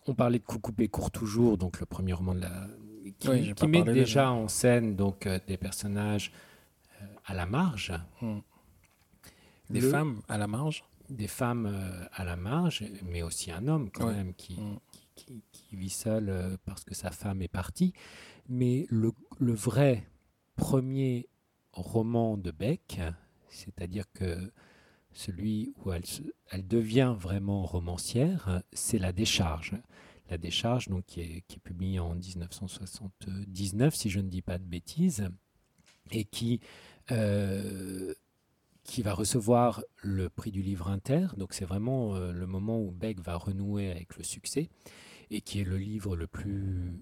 on 0.08 0.14
parlait 0.14 0.40
de 0.40 0.46
Coucoupé 0.46 0.88
court 0.88 1.12
toujours, 1.12 1.58
donc 1.58 1.80
le 1.80 1.86
premier 1.86 2.14
roman 2.14 2.36
de 2.36 2.42
la 2.42 2.68
qui, 3.20 3.68
met 3.68 3.84
déjà 3.84 4.32
en 4.32 4.48
scène 4.48 4.96
donc 4.96 5.28
euh, 5.28 5.40
des 5.48 5.58
personnages 5.58 6.32
euh, 7.02 7.06
à 7.26 7.34
la 7.34 7.46
marge. 7.46 7.94
Hmm. 8.22 8.40
Des 9.70 9.82
femmes 9.82 10.22
à 10.28 10.38
la 10.38 10.48
marge. 10.48 10.84
Des 11.10 11.28
femmes 11.28 12.08
à 12.12 12.24
la 12.24 12.36
marge, 12.36 12.84
mais 13.04 13.22
aussi 13.22 13.52
un 13.52 13.68
homme 13.68 13.90
quand 13.92 14.12
même 14.12 14.34
qui, 14.34 14.60
hmm. 14.60 14.80
qui, 15.16 15.44
qui, 15.52 15.76
vit 15.76 15.90
seul 15.90 16.58
parce 16.66 16.84
que 16.84 16.96
sa 16.96 17.12
femme 17.12 17.42
est 17.42 17.48
partie. 17.48 17.94
Mais 18.48 18.86
le, 18.90 19.12
le 19.40 19.54
vrai 19.54 20.08
premier 20.56 21.28
roman 21.72 22.38
de 22.38 22.52
Beck, 22.52 23.00
c'est-à-dire 23.50 24.06
que 24.14 24.52
celui 25.16 25.74
où 25.78 25.92
elle, 25.92 26.04
elle, 26.52 26.68
devient 26.68 27.16
vraiment 27.18 27.64
romancière, 27.64 28.62
c'est 28.74 29.00
La 29.00 29.14
Décharge. 29.14 29.74
La 30.30 30.38
Décharge, 30.38 30.90
donc, 30.90 31.06
qui, 31.06 31.22
est, 31.22 31.44
qui 31.48 31.58
est 31.58 31.64
publiée 31.64 32.00
en 32.00 32.16
1979, 32.16 33.96
si 33.96 34.10
je 34.10 34.20
ne 34.20 34.30
dis 34.30 34.42
pas 34.42 34.58
de 34.58 34.66
bêtises, 34.66 35.30
et 36.12 36.26
qui, 36.26 36.60
euh, 37.12 38.14
qui 38.86 39.02
va 39.02 39.14
recevoir 39.14 39.84
le 40.02 40.30
prix 40.30 40.52
du 40.52 40.62
livre 40.62 40.88
inter. 40.90 41.28
Donc, 41.38 41.54
c'est 41.54 41.66
vraiment 41.66 42.16
euh, 42.16 42.32
le 42.32 42.46
moment 42.46 42.80
où 42.80 42.92
Beck 42.92 43.20
va 43.20 43.36
renouer 43.36 43.92
avec 43.92 44.16
le 44.16 44.24
succès, 44.24 44.70
et 45.32 45.42
qui 45.42 45.60
est 45.60 45.64
le 45.64 45.78
livre 45.78 46.16
le 46.16 46.28
plus 46.28 47.00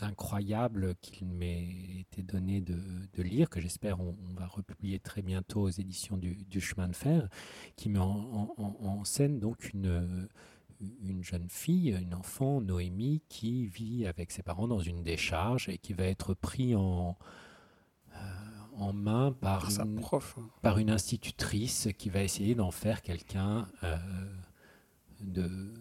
incroyable 0.00 0.94
qu'il 1.00 1.28
m'ait 1.28 2.00
été 2.00 2.22
donné 2.22 2.60
de, 2.60 3.22
lire, 3.22 3.48
que 3.48 3.60
j'espère 3.60 4.00
on, 4.00 4.14
va 4.34 4.46
republier 4.46 4.98
très 4.98 5.22
bientôt 5.22 5.60
aux 5.60 5.70
éditions 5.70 6.16
du, 6.16 6.60
chemin 6.60 6.88
de 6.88 6.96
fer, 6.96 7.28
qui 7.76 7.90
met 7.90 8.00
en, 8.00 9.04
scène 9.04 9.38
donc 9.38 9.72
une, 9.72 10.28
une 11.02 11.22
jeune 11.22 11.48
fille, 11.48 11.90
une 11.90 12.14
enfant, 12.14 12.60
Noémie, 12.60 13.22
qui 13.28 13.66
vit 13.66 14.06
avec 14.06 14.32
ses 14.32 14.42
parents 14.42 14.68
dans 14.68 14.80
une 14.80 15.02
décharge 15.02 15.68
et 15.68 15.78
qui 15.78 15.92
va 15.92 16.04
être 16.04 16.34
pris 16.34 16.74
en, 16.74 17.16
en 18.78 18.92
main 18.92 19.32
par, 19.32 19.68
une, 19.70 20.00
prof. 20.00 20.36
Hein. 20.38 20.48
par 20.62 20.78
une 20.78 20.90
institutrice 20.90 21.88
qui 21.98 22.10
va 22.10 22.22
essayer 22.22 22.54
d'en 22.54 22.70
faire 22.70 23.02
quelqu'un 23.02 23.66
euh, 23.82 23.96
de 25.20 25.72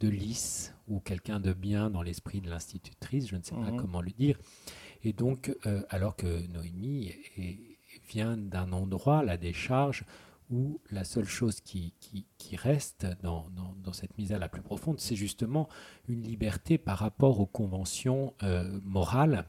de 0.00 0.08
lisse 0.08 0.74
ou 0.86 1.00
quelqu'un 1.00 1.40
de 1.40 1.52
bien 1.52 1.90
dans 1.90 2.02
l'esprit 2.02 2.40
de 2.40 2.48
l'institutrice, 2.48 3.28
je 3.28 3.36
ne 3.36 3.42
sais 3.42 3.54
pas 3.54 3.70
mhm. 3.70 3.80
comment 3.80 4.00
le 4.00 4.10
dire. 4.10 4.38
Et 5.02 5.12
donc, 5.12 5.54
euh, 5.66 5.82
alors 5.90 6.16
que 6.16 6.46
Noémie 6.48 7.12
vient 8.08 8.36
d'un 8.36 8.72
endroit, 8.72 9.22
la 9.22 9.36
décharge, 9.36 10.04
où 10.50 10.80
la 10.90 11.04
seule 11.04 11.26
chose 11.26 11.60
qui, 11.60 11.92
qui, 12.00 12.56
reste 12.56 13.06
dans, 13.22 13.46
dans, 13.82 13.92
cette 13.92 14.16
misère 14.16 14.38
la 14.38 14.48
plus 14.48 14.62
profonde, 14.62 14.98
c'est 14.98 15.14
justement 15.14 15.68
une 16.08 16.22
liberté 16.22 16.78
par 16.78 16.98
rapport 16.98 17.40
aux 17.40 17.46
conventions 17.46 18.32
euh, 18.42 18.80
morales 18.82 19.44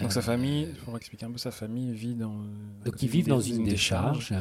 donc 0.00 0.12
sa 0.12 0.20
famille, 0.20 0.66
pour 0.84 0.96
expliquer 0.96 1.24
un 1.24 1.30
peu, 1.30 1.38
sa 1.38 1.50
famille 1.50 1.92
vit 1.92 2.14
dans. 2.14 2.44
Donc 2.84 3.02
ils 3.02 3.08
vivent 3.08 3.28
dans 3.28 3.40
une, 3.40 3.64
décharge, 3.64 4.34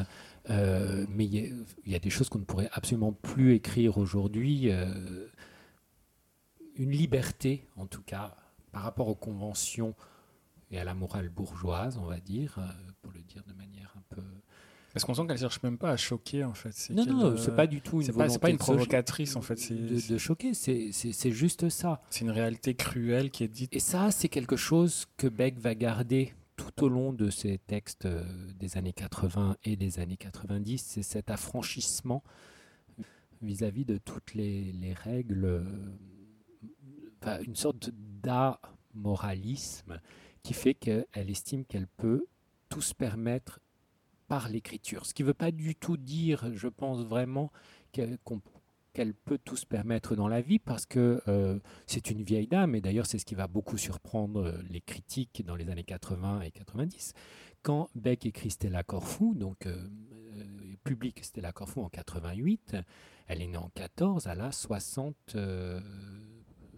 euh, 0.49 1.05
mais 1.09 1.25
il 1.25 1.65
y, 1.85 1.95
a 1.95 1.99
des 1.99 2.09
choses 2.09 2.27
qu'on 2.27 2.39
ne 2.39 2.43
pourrait 2.43 2.69
absolument 2.73 3.13
plus 3.13 3.53
écrire 3.53 3.97
aujourd'hui. 3.97 4.69
Euh, 4.69 5.27
une 6.75 6.91
liberté, 6.91 7.65
en 7.77 7.85
tout 7.85 8.01
cas, 8.01 8.35
par 8.73 8.83
rapport 8.83 9.07
aux 9.07 9.15
conventions 9.15 9.95
et 10.71 10.79
à 10.79 10.83
la 10.83 10.93
morale 10.93 11.29
bourgeoise, 11.29 11.97
on 11.97 12.05
va 12.05 12.19
dire, 12.19 12.57
euh, 12.59 12.91
pour 13.01 13.13
le 13.13 13.21
dire 13.21 13.43
de 13.47 13.53
manière 13.53 13.74
est-ce 14.95 15.05
qu'on 15.05 15.13
sent 15.13 15.27
qu'elle 15.27 15.37
cherche 15.37 15.61
même 15.61 15.77
pas 15.77 15.91
à 15.91 15.97
choquer 15.97 16.45
en 16.45 16.53
fait 16.53 16.89
Non, 16.91 17.05
non, 17.05 17.37
c'est 17.37 17.55
pas 17.55 17.67
du 17.67 17.81
tout 17.81 18.01
une 18.01 18.11
volonté. 18.11 18.33
C'est 18.33 18.39
pas 18.39 18.49
une 18.49 18.57
provocatrice 18.57 19.35
en 19.35 19.41
fait. 19.41 19.55
De, 19.71 20.13
de, 20.13 20.17
choquer, 20.17 20.53
c'est 20.53 21.31
juste 21.31 21.69
ça. 21.69 22.01
C'est 22.09 22.21
une 22.21 22.31
réalité 22.31 22.75
cruelle 22.75 23.29
qui 23.29 23.43
est 23.43 23.49
dite. 23.49 23.75
Et 23.75 23.79
ça, 23.79 24.11
c'est 24.11 24.29
quelque 24.29 24.55
chose 24.55 25.05
que 25.17 25.27
Beck 25.27 25.59
va 25.59 25.75
garder 25.75 26.33
tout 26.55 26.85
au 26.85 26.89
long 26.89 27.11
de 27.11 27.29
ses 27.29 27.57
textes 27.57 28.05
euh, 28.05 28.23
des 28.57 28.77
années 28.77 28.93
80 28.93 29.57
et 29.65 29.75
des 29.75 29.99
années 29.99 30.15
90. 30.15 30.77
C'est 30.77 31.03
cet 31.03 31.29
affranchissement 31.29 32.23
vis-à-vis 33.41 33.83
de 33.83 33.97
toutes 33.97 34.33
les, 34.33 34.71
les 34.71 34.93
règles, 34.93 35.61
enfin, 37.21 37.39
une 37.45 37.57
sorte 37.57 37.89
d'amoralisme 38.23 39.99
qui 40.41 40.53
fait 40.53 40.73
qu'elle 40.73 41.05
estime 41.13 41.65
qu'elle 41.65 41.87
peut 41.87 42.25
tout 42.69 42.81
se 42.81 42.93
permettre 42.93 43.59
par 44.27 44.49
l'écriture. 44.49 45.05
Ce 45.05 45.13
qui 45.13 45.23
ne 45.23 45.27
veut 45.27 45.33
pas 45.33 45.51
du 45.51 45.75
tout 45.75 45.97
dire, 45.97 46.51
je 46.53 46.67
pense 46.67 47.03
vraiment, 47.05 47.51
qu'elle 47.91 49.13
peut 49.13 49.37
tout 49.37 49.55
se 49.55 49.65
permettre 49.65 50.15
dans 50.15 50.27
la 50.27 50.41
vie 50.41 50.59
parce 50.59 50.85
que 50.85 51.21
euh, 51.27 51.59
c'est 51.87 52.11
une 52.11 52.23
vieille 52.23 52.47
dame 52.47 52.75
et 52.75 52.81
d'ailleurs 52.81 53.05
c'est 53.05 53.19
ce 53.19 53.25
qui 53.25 53.35
va 53.35 53.47
beaucoup 53.47 53.77
surprendre 53.77 54.45
euh, 54.45 54.61
les 54.69 54.81
critiques 54.81 55.43
dans 55.45 55.55
les 55.55 55.69
années 55.69 55.83
80 55.83 56.41
et 56.41 56.51
90. 56.51 57.13
Quand 57.61 57.89
Beck 57.95 58.25
écrit 58.25 58.51
Stella 58.51 58.83
Corfou, 58.83 59.33
donc 59.35 59.65
euh, 59.65 59.77
publie 60.83 61.13
Stella 61.21 61.51
Corfou 61.51 61.81
en 61.81 61.89
88, 61.89 62.77
elle 63.27 63.41
est 63.41 63.47
née 63.47 63.57
en 63.57 63.69
14, 63.73 64.27
elle 64.27 64.41
a 64.41 64.51
60, 64.51 65.37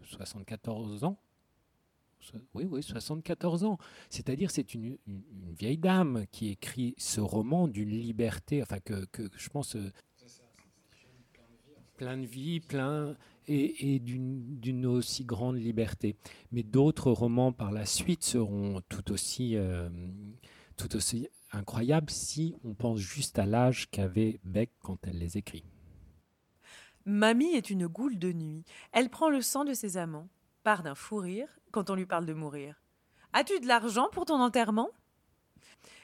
74 0.04 1.04
ans 1.04 1.20
oui, 2.54 2.66
oui, 2.70 2.84
74 2.84 3.64
ans. 3.64 3.78
C'est-à-dire, 4.10 4.52
c'est 4.52 4.74
une, 4.74 4.98
vieille 5.58 5.78
dame 5.78 6.26
qui 6.32 6.50
écrit 6.50 6.96
ce 6.98 7.22
roman 7.22 7.68
d'une 7.68 7.90
liberté, 7.90 8.62
enfin, 8.62 8.80
que, 8.80 9.06
je 9.36 9.50
pense. 9.50 9.76
Euh, 9.76 9.92
plein 11.98 12.18
de 12.18 12.26
vie, 12.26 12.60
plein. 12.60 13.16
et, 13.48 13.96
et 13.96 14.00
d'une 14.00 14.86
aussi 14.86 15.26
grande 15.26 15.58
liberté. 15.58 16.16
Mais 16.52 16.64
d'autres 16.64 17.12
romans 17.12 17.52
par 17.52 17.72
la 17.72 17.86
suite 17.86 18.24
seront 18.24 18.82
tout 18.90 19.12
aussi, 19.12 19.56
euh, 19.56 19.90
tout 20.76 20.96
aussi 20.96 21.28
incroyables 21.52 22.10
si 22.10 22.56
on 22.64 22.74
pense 22.74 23.00
juste 23.00 23.40
à 23.40 23.46
l'âge 23.46 23.90
qu'avait 23.90 24.40
Beck 24.44 24.72
quand 24.82 24.98
elle 25.08 25.18
les 25.18 25.38
écrit. 25.38 25.64
Mamie 27.06 27.56
est 27.56 27.70
une 27.70 27.88
goule 27.88 28.20
de 28.20 28.34
nuit. 28.34 28.66
Elle 28.92 29.10
prend 29.10 29.30
le 29.30 29.42
sang 29.42 29.64
de 29.64 29.74
ses 29.74 29.96
amants, 29.96 30.28
d'un 30.76 30.96
fou 30.96 31.18
rire 31.18 31.48
quand 31.72 31.90
on 31.90 31.96
lui 31.96 32.06
parle 32.06 32.26
de 32.26 32.34
mourir. 32.34 32.76
As-tu 33.34 33.60
de 33.60 33.68
l'argent 33.68 34.10
pour 34.12 34.26
ton 34.26 34.42
enterrement? 34.42 34.90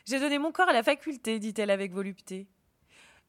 J'ai 0.06 0.20
donné 0.20 0.40
mon 0.40 0.52
corps 0.52 0.70
à 0.70 0.74
la 0.74 0.84
faculté, 0.84 1.40
dit-elle 1.40 1.70
avec 1.70 1.92
volupté. 1.92 2.48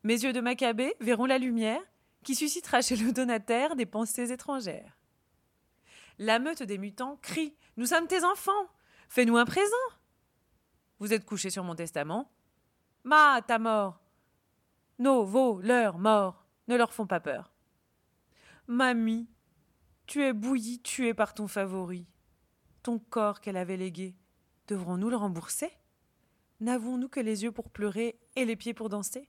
Mes 0.05 0.23
yeux 0.23 0.33
de 0.33 0.41
Maccabée 0.41 0.95
verront 1.01 1.27
la 1.27 1.39
lumière 1.39 1.81
qui 2.23 2.35
suscitera 2.35 2.83
chez 2.83 2.97
le 2.97 3.13
donataire 3.13 3.75
des 3.75 3.87
pensées 3.87 4.33
étrangères. 4.33 4.97
La 6.19 6.39
meute 6.39 6.63
des 6.63 6.79
mutants 6.79 7.19
crie 7.21 7.57
Nous 7.77 7.87
sommes 7.87 8.07
tes 8.07 8.25
enfants 8.25 8.69
Fais-nous 9.09 9.37
un 9.37 9.45
présent 9.45 9.89
Vous 11.01 11.13
êtes 11.13 11.25
couchés 11.25 11.51
sur 11.51 11.65
mon 11.65 11.75
testament 11.75 12.31
Ma, 13.03 13.43
ta 13.43 13.59
mort 13.59 14.01
Nos, 14.99 15.25
vos, 15.25 15.61
leurs 15.61 15.99
morts 15.99 16.47
ne 16.69 16.77
leur 16.77 16.93
font 16.93 17.07
pas 17.07 17.21
peur. 17.21 17.53
Mamie, 18.67 19.29
tu 20.07 20.23
es 20.23 20.33
bouillie, 20.33 20.81
tuée 20.81 21.15
par 21.15 21.35
ton 21.35 21.49
favori 21.49 22.07
ton 22.85 22.99
corps 22.99 23.41
qu'elle 23.41 23.57
avait 23.57 23.79
légué, 23.79 24.15
devrons-nous 24.69 25.11
le 25.11 25.17
rembourser? 25.17 25.71
N'avons-nous 26.61 27.09
que 27.09 27.19
les 27.19 27.43
yeux 27.43 27.51
pour 27.51 27.71
pleurer 27.71 28.17
et 28.37 28.45
les 28.45 28.55
pieds 28.55 28.75
pour 28.75 28.89
danser? 28.89 29.29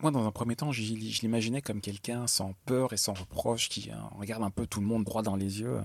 Moi, 0.00 0.10
dans 0.10 0.26
un 0.26 0.32
premier 0.32 0.56
temps, 0.56 0.72
je, 0.72 0.82
l'imaginais 0.82 1.62
comme 1.62 1.80
quelqu'un 1.80 2.26
sans 2.26 2.52
peur 2.66 2.92
et 2.92 2.98
sans 2.98 3.14
reproche, 3.14 3.70
qui 3.70 3.90
euh, 3.90 3.94
regarde 4.18 4.42
un 4.42 4.50
peu 4.50 4.66
tout 4.66 4.80
le 4.80 4.86
monde 4.86 5.04
droit 5.04 5.22
dans 5.22 5.36
les 5.36 5.60
yeux. 5.60 5.80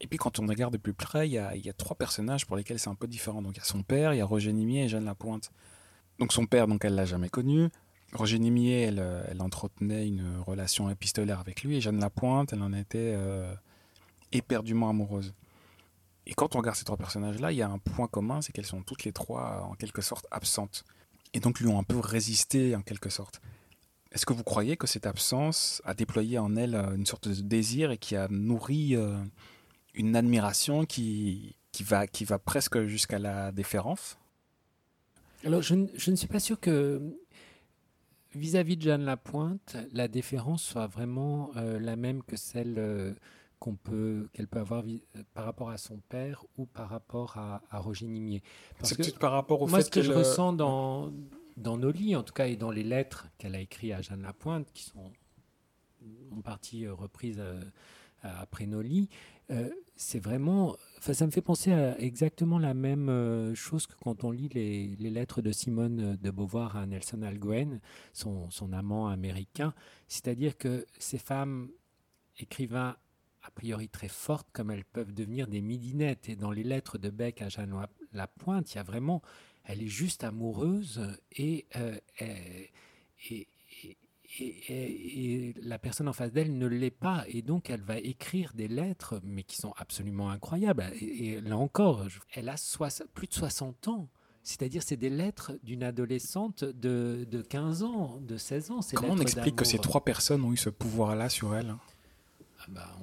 Et 0.00 0.06
puis 0.06 0.16
quand 0.16 0.38
on 0.38 0.46
regarde 0.46 0.72
de 0.72 0.78
plus 0.78 0.94
près, 0.94 1.28
il 1.28 1.32
y 1.32 1.38
a, 1.38 1.72
trois 1.74 1.96
personnages 1.96 2.46
pour 2.46 2.56
lesquels 2.56 2.78
c'est 2.78 2.88
un 2.88 2.94
peu 2.94 3.08
différent. 3.08 3.42
Donc 3.42 3.56
il 3.56 3.58
y 3.58 3.60
a 3.60 3.64
son 3.64 3.82
père, 3.82 4.14
il 4.14 4.18
y 4.18 4.20
a 4.20 4.24
Roger 4.24 4.52
Nimier 4.52 4.84
et 4.84 4.88
Jeanne 4.88 5.04
Lapointe. 5.04 5.50
Donc 6.20 6.32
son 6.32 6.46
père, 6.46 6.68
donc 6.68 6.84
elle 6.84 6.94
l'a 6.94 7.04
jamais 7.04 7.28
connu. 7.28 7.68
Roger 8.12 8.38
Nimier, 8.38 8.82
elle, 8.82 8.98
euh, 8.98 9.22
elle, 9.28 9.40
entretenait 9.40 10.06
une 10.06 10.38
relation 10.38 10.90
épistolaire 10.90 11.38
avec 11.38 11.62
lui, 11.62 11.76
et 11.76 11.80
Jeanne 11.80 12.00
Lapointe, 12.00 12.52
elle 12.52 12.62
en 12.62 12.72
était 12.72 13.14
euh, 13.16 13.54
éperdument 14.32 14.88
amoureuses. 14.88 15.32
Et 16.26 16.34
quand 16.34 16.54
on 16.54 16.58
regarde 16.58 16.76
ces 16.76 16.84
trois 16.84 16.96
personnages-là, 16.96 17.52
il 17.52 17.58
y 17.58 17.62
a 17.62 17.68
un 17.68 17.78
point 17.78 18.08
commun, 18.08 18.40
c'est 18.40 18.52
qu'elles 18.52 18.66
sont 18.66 18.82
toutes 18.82 19.04
les 19.04 19.12
trois 19.12 19.66
en 19.70 19.74
quelque 19.74 20.02
sorte 20.02 20.26
absentes. 20.30 20.84
Et 21.32 21.40
donc 21.40 21.60
lui 21.60 21.68
ont 21.68 21.78
un 21.78 21.84
peu 21.84 21.98
résisté 21.98 22.74
en 22.74 22.82
quelque 22.82 23.10
sorte. 23.10 23.40
Est-ce 24.12 24.26
que 24.26 24.32
vous 24.32 24.42
croyez 24.42 24.76
que 24.76 24.88
cette 24.88 25.06
absence 25.06 25.80
a 25.84 25.94
déployé 25.94 26.38
en 26.38 26.56
elle 26.56 26.74
euh, 26.74 26.94
une 26.96 27.06
sorte 27.06 27.28
de 27.28 27.40
désir 27.40 27.92
et 27.92 27.98
qui 27.98 28.16
a 28.16 28.26
nourri 28.28 28.96
une 29.94 30.16
admiration 30.16 30.84
qui, 30.84 31.54
qui, 31.72 31.84
va, 31.84 32.08
qui 32.08 32.24
va 32.24 32.38
presque 32.38 32.84
jusqu'à 32.86 33.20
la 33.20 33.52
déférence? 33.52 34.18
Alors 35.44 35.62
je, 35.62 35.74
je, 35.94 36.10
ne 36.10 36.16
suis 36.16 36.26
pas 36.26 36.40
sûr 36.40 36.60
que 36.60 37.00
vis-à-vis 38.34 38.76
de 38.76 38.82
Jeanne 38.82 39.04
Lapointe, 39.04 39.76
la 39.92 40.08
déférence 40.08 40.62
soit 40.62 40.86
vraiment 40.86 41.50
euh, 41.56 41.78
la 41.78 41.96
même 41.96 42.22
que 42.22 42.36
celle 42.36 43.16
qu'on 43.58 43.76
peut 43.76 44.28
qu'elle 44.32 44.48
peut 44.48 44.60
avoir 44.60 44.84
par 45.34 45.44
rapport 45.44 45.70
à 45.70 45.76
son 45.76 45.98
père 46.08 46.44
ou 46.56 46.64
par 46.66 46.88
rapport 46.88 47.36
à, 47.36 47.60
Roger 47.78 48.06
Nimier. 48.06 48.42
Parce 48.78 48.94
que 48.94 49.10
par 49.18 49.32
rapport 49.32 49.60
au 49.62 49.66
moi, 49.66 49.78
fait 49.80 49.84
ce 49.84 49.90
que, 49.90 50.02
je 50.02 50.12
ressens 50.12 50.54
dans 50.54 51.12
dans 51.56 51.76
nos 51.76 51.90
lits, 51.90 52.16
en 52.16 52.22
tout 52.22 52.32
cas, 52.32 52.46
et 52.46 52.56
dans 52.56 52.70
les 52.70 52.82
lettres 52.82 53.28
qu'elle 53.38 53.54
a 53.54 53.60
écrites 53.60 53.92
à 53.92 54.00
Jeanne 54.00 54.22
Lapointe, 54.22 54.66
qui 54.72 54.84
sont 54.84 55.12
en 56.32 56.40
partie 56.40 56.86
euh, 56.86 56.94
reprises 56.94 57.40
euh, 57.40 57.60
après 58.22 58.66
nos 58.66 58.82
lits, 58.82 59.08
euh, 59.08 59.39
c'est 59.96 60.20
vraiment. 60.20 60.76
Enfin, 60.98 61.12
ça 61.12 61.26
me 61.26 61.30
fait 61.30 61.42
penser 61.42 61.72
à 61.72 61.98
exactement 62.00 62.58
la 62.58 62.74
même 62.74 63.54
chose 63.54 63.86
que 63.86 63.94
quand 64.02 64.24
on 64.24 64.30
lit 64.30 64.48
les, 64.48 65.10
lettres 65.10 65.42
de 65.42 65.50
Simone 65.52 66.16
de 66.16 66.30
Beauvoir 66.30 66.76
à 66.76 66.86
Nelson 66.86 67.22
Algren, 67.22 67.80
son, 68.12 68.50
son 68.50 68.72
amant 68.72 69.08
américain. 69.08 69.74
C'est-à-dire 70.08 70.56
que 70.58 70.86
ces 70.98 71.18
femmes 71.18 71.70
écrivains 72.38 72.96
a 73.42 73.50
priori 73.50 73.88
très 73.88 74.08
fortes, 74.08 74.48
comme 74.52 74.70
elles 74.70 74.84
peuvent 74.84 75.14
devenir 75.14 75.46
des 75.46 75.62
midinettes. 75.62 76.28
Et 76.28 76.36
dans 76.36 76.50
les 76.50 76.64
lettres 76.64 76.98
de 76.98 77.08
Beck 77.08 77.40
à 77.42 77.48
Jeanne 77.48 77.74
Lapointe, 78.12 78.72
il 78.72 78.76
y 78.76 78.80
a 78.80 78.82
vraiment 78.82 79.22
elle 79.64 79.82
est 79.82 79.88
juste 79.88 80.24
amoureuse 80.24 81.00
et, 81.32 81.66
euh, 81.76 81.96
et, 83.30 83.46
et, 84.38 85.54
la 85.62 85.78
personne 85.78 86.08
en 86.08 86.12
face 86.12 86.32
d'elle 86.32 86.56
ne 86.56 86.66
l'est 86.66 86.90
pas. 86.90 87.24
Et 87.28 87.42
donc, 87.42 87.70
elle 87.70 87.82
va 87.82 87.98
écrire 87.98 88.52
des 88.54 88.68
lettres, 88.68 89.20
mais 89.24 89.42
qui 89.42 89.56
sont 89.56 89.72
absolument 89.76 90.30
incroyables. 90.30 90.84
Et, 91.00 91.40
là 91.40 91.56
encore, 91.56 92.06
elle 92.34 92.48
a 92.48 92.56
plus 93.14 93.26
de 93.26 93.34
60 93.34 93.88
ans. 93.88 94.08
C'est-à-dire, 94.42 94.82
c'est 94.82 94.96
des 94.96 95.10
lettres 95.10 95.52
d'une 95.62 95.82
adolescente 95.82 96.64
de, 96.64 97.26
de, 97.30 97.42
15 97.42 97.82
ans, 97.82 98.20
de 98.20 98.36
16 98.36 98.70
ans. 98.70 98.80
Comment 98.94 99.14
on 99.14 99.20
explique 99.20 99.56
que 99.56 99.66
ces 99.66 99.78
trois 99.78 100.04
personnes 100.04 100.44
ont 100.44 100.52
eu 100.52 100.56
ce 100.56 100.70
pouvoir-là 100.70 101.28
sur 101.28 101.54
elle? 101.54 101.74
Ah 102.60 102.64
bah, 102.68 102.96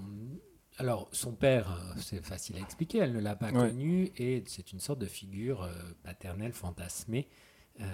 alors, 0.80 1.09
son 1.11 1.34
père, 1.34 1.71
euh, 1.71 1.99
c'est 1.99 2.23
facile 2.23 2.57
à 2.57 2.59
expliquer, 2.59 2.99
elle 2.99 3.13
ne 3.13 3.19
l'a 3.19 3.36
pas 3.36 3.51
connu 3.51 4.11
et 4.17 4.43
c'est 4.45 4.71
une 4.71 4.80
sorte 4.80 4.99
de 4.99 5.07
figure 5.07 5.63
euh, 5.63 5.73
paternelle 6.03 6.53
fantasmée. 6.53 7.28
Euh, 7.82 7.86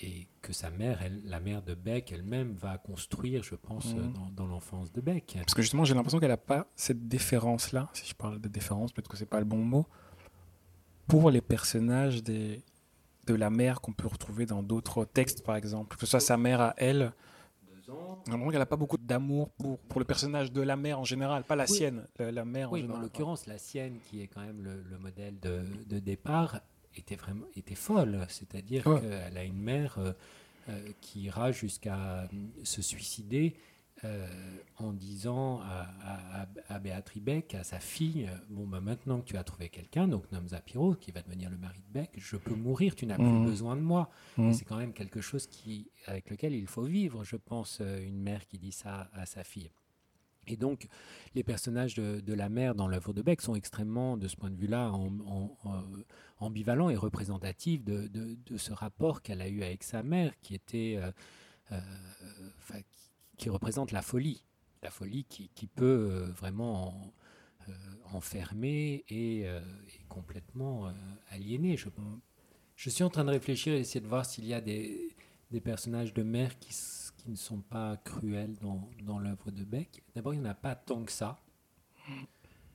et 0.00 0.28
que 0.42 0.52
sa 0.52 0.70
mère, 0.70 1.02
elle, 1.02 1.20
la 1.24 1.40
mère 1.40 1.62
de 1.62 1.74
Beck 1.74 2.12
elle-même, 2.12 2.54
va 2.54 2.78
construire, 2.78 3.42
je 3.42 3.54
pense, 3.54 3.94
mhm. 3.94 4.12
dans, 4.34 4.46
l'enfance 4.46 4.92
de 4.92 5.00
Beck. 5.00 5.34
Parce 5.38 5.54
que 5.54 5.62
justement, 5.62 5.84
j'ai 5.84 5.94
l'impression 5.94 6.20
qu'elle 6.20 6.28
n'a 6.28 6.36
pas 6.36 6.66
cette 6.76 7.08
déférence-là, 7.08 7.88
si 7.92 8.06
je 8.06 8.14
parle 8.14 8.40
de 8.40 8.48
déférence, 8.48 8.92
peut-être 8.92 9.08
que 9.08 9.16
c'est 9.16 9.26
pas 9.26 9.40
le 9.40 9.44
bon 9.44 9.58
mot, 9.58 9.86
pour 11.06 11.30
les 11.30 11.40
personnages 11.40 12.22
des, 12.22 12.62
de 13.26 13.34
la 13.34 13.50
mère 13.50 13.80
qu'on 13.80 13.92
peut 13.92 14.06
retrouver 14.06 14.46
dans 14.46 14.62
d'autres 14.62 15.04
textes, 15.04 15.42
par 15.42 15.56
exemple. 15.56 15.96
Que 15.96 16.00
ce 16.00 16.10
soit 16.10 16.20
sa 16.20 16.36
mère 16.36 16.60
à 16.60 16.74
elle, 16.76 17.12
elle 18.28 18.58
n'a 18.58 18.66
pas 18.66 18.76
beaucoup 18.76 18.98
d'amour 18.98 19.50
pour, 19.50 19.78
pour 19.80 20.00
le 20.00 20.04
personnage 20.04 20.52
de 20.52 20.60
la 20.60 20.76
mère 20.76 21.00
en 21.00 21.04
général, 21.04 21.44
pas 21.44 21.56
la 21.56 21.66
sienne, 21.66 22.06
la, 22.18 22.44
mère 22.44 22.70
oui, 22.72 22.86
en 22.88 22.94
en 22.94 23.00
l'occurrence, 23.00 23.46
la 23.46 23.58
sienne, 23.58 23.98
qui 24.00 24.22
est 24.22 24.26
quand 24.26 24.42
même 24.42 24.62
le, 24.62 24.98
modèle 24.98 25.38
de, 25.40 25.62
de, 25.86 25.98
départ, 25.98 26.60
était 26.98 27.16
vraiment 27.16 27.46
était 27.56 27.74
folle. 27.74 28.26
C'est-à-dire 28.28 28.84
qu'elle 28.84 29.36
a 29.36 29.44
une 29.44 29.60
mère 29.60 29.98
euh, 29.98 30.12
euh, 30.68 30.92
qui 31.00 31.22
ira 31.22 31.52
jusqu'à 31.52 32.28
se 32.64 32.82
suicider 32.82 33.54
euh, 34.04 34.28
en 34.76 34.92
disant 34.92 35.60
à, 35.60 36.46
à, 36.68 36.78
Béatrice 36.78 37.20
Beck, 37.20 37.56
à 37.56 37.64
sa 37.64 37.80
fille, 37.80 38.30
bon, 38.48 38.64
bah, 38.64 38.80
maintenant 38.80 39.20
que 39.20 39.24
tu 39.24 39.36
as 39.36 39.42
trouvé 39.42 39.70
quelqu'un, 39.70 40.06
donc 40.06 40.30
Namza 40.30 40.60
Piro, 40.60 40.94
qui 40.94 41.10
va 41.10 41.20
devenir 41.20 41.50
le 41.50 41.56
mari 41.56 41.80
de 41.88 41.92
Beck, 42.00 42.10
je 42.16 42.36
peux 42.36 42.54
mourir, 42.54 42.94
tu 42.94 43.06
n'as 43.06 43.16
plus 43.16 43.24
mmh. 43.24 43.46
besoin 43.46 43.74
de 43.74 43.80
moi. 43.80 44.08
Mmh. 44.36 44.52
C'est 44.52 44.64
quand 44.64 44.76
même 44.76 44.92
quelque 44.92 45.20
chose 45.20 45.48
qui, 45.48 45.90
avec 46.06 46.30
lequel 46.30 46.54
il 46.54 46.68
faut 46.68 46.84
vivre, 46.84 47.24
je 47.24 47.34
pense, 47.34 47.78
euh, 47.80 48.06
une 48.06 48.20
mère 48.20 48.46
qui 48.46 48.58
dit 48.58 48.70
ça 48.70 49.10
à 49.14 49.26
sa 49.26 49.42
fille. 49.42 49.70
Et 50.48 50.56
donc, 50.56 50.88
les 51.34 51.44
personnages 51.44 51.94
de, 51.94 52.34
la 52.34 52.48
mère 52.48 52.74
dans 52.74 52.88
l'œuvre 52.88 53.12
de 53.12 53.22
Beck 53.22 53.40
sont 53.40 53.54
extrêmement, 53.54 54.16
de 54.16 54.28
ce 54.28 54.36
point 54.36 54.50
de 54.50 54.56
vue-là, 54.56 54.90
en, 54.92 55.56
ambivalents 56.40 56.90
et 56.90 56.96
représentatifs 56.96 57.84
de, 57.84 58.36
ce 58.56 58.72
rapport 58.72 59.22
qu'elle 59.22 59.42
a 59.42 59.48
eu 59.48 59.62
avec 59.62 59.82
sa 59.82 60.02
mère, 60.02 60.32
qui 60.40 60.54
était, 60.54 61.00
euh, 61.72 61.80
qui 63.36 63.48
représente 63.48 63.92
la 63.92 64.02
folie, 64.02 64.44
la 64.82 64.90
folie 64.90 65.24
qui, 65.24 65.66
peut 65.66 66.10
euh, 66.10 66.30
vraiment 66.32 67.12
euh, 67.68 67.72
enfermer 68.12 69.04
et, 69.08 69.42
euh, 69.46 69.60
complètement 70.08 70.92
aliéner. 71.30 71.76
Je, 72.76 72.90
suis 72.90 73.04
en 73.04 73.10
train 73.10 73.24
de 73.24 73.30
réfléchir 73.30 73.74
et 73.74 73.80
essayer 73.80 74.00
de 74.00 74.06
voir 74.06 74.26
s'il 74.26 74.46
y 74.46 74.54
a 74.54 74.60
des, 74.60 75.16
des, 75.50 75.60
personnages 75.60 76.12
de 76.12 76.22
mère 76.22 76.58
qui, 76.58 76.72
qui, 77.28 77.32
ne 77.32 77.36
sont 77.36 77.60
pas 77.60 77.96
cruels 78.04 78.56
dans, 78.60 78.88
dans 79.04 79.18
l'œuvre 79.18 79.50
de 79.50 79.64
Beck. 79.64 80.02
D'abord, 80.14 80.32
il 80.32 80.40
n'y 80.40 80.46
en 80.46 80.50
a 80.50 80.54
pas 80.54 80.74
tant 80.74 81.04
que 81.04 81.12
ça. 81.12 81.38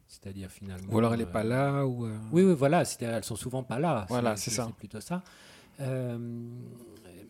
C'est-à-dire 0.08 0.52
finalement. 0.52 0.94
Ou 0.94 0.98
alors 1.00 1.14
elle 1.14 1.22
n'est 1.22 1.26
pas 1.26 1.44
là 1.44 1.88
ou. 1.88 2.06
Oui, 2.32 2.44
oui, 2.44 2.54
voilà. 2.54 2.86
C'est-à-dire 2.86 3.16
elles 3.16 3.24
sont 3.24 3.36
souvent 3.36 3.64
pas 3.64 3.80
là. 3.80 4.06
Voilà, 4.10 4.36
c'est 4.36 4.52
ça. 4.52 4.68
C'est 4.68 4.76
plutôt 4.76 5.02
ça. 5.02 5.24
Euh, 5.80 6.18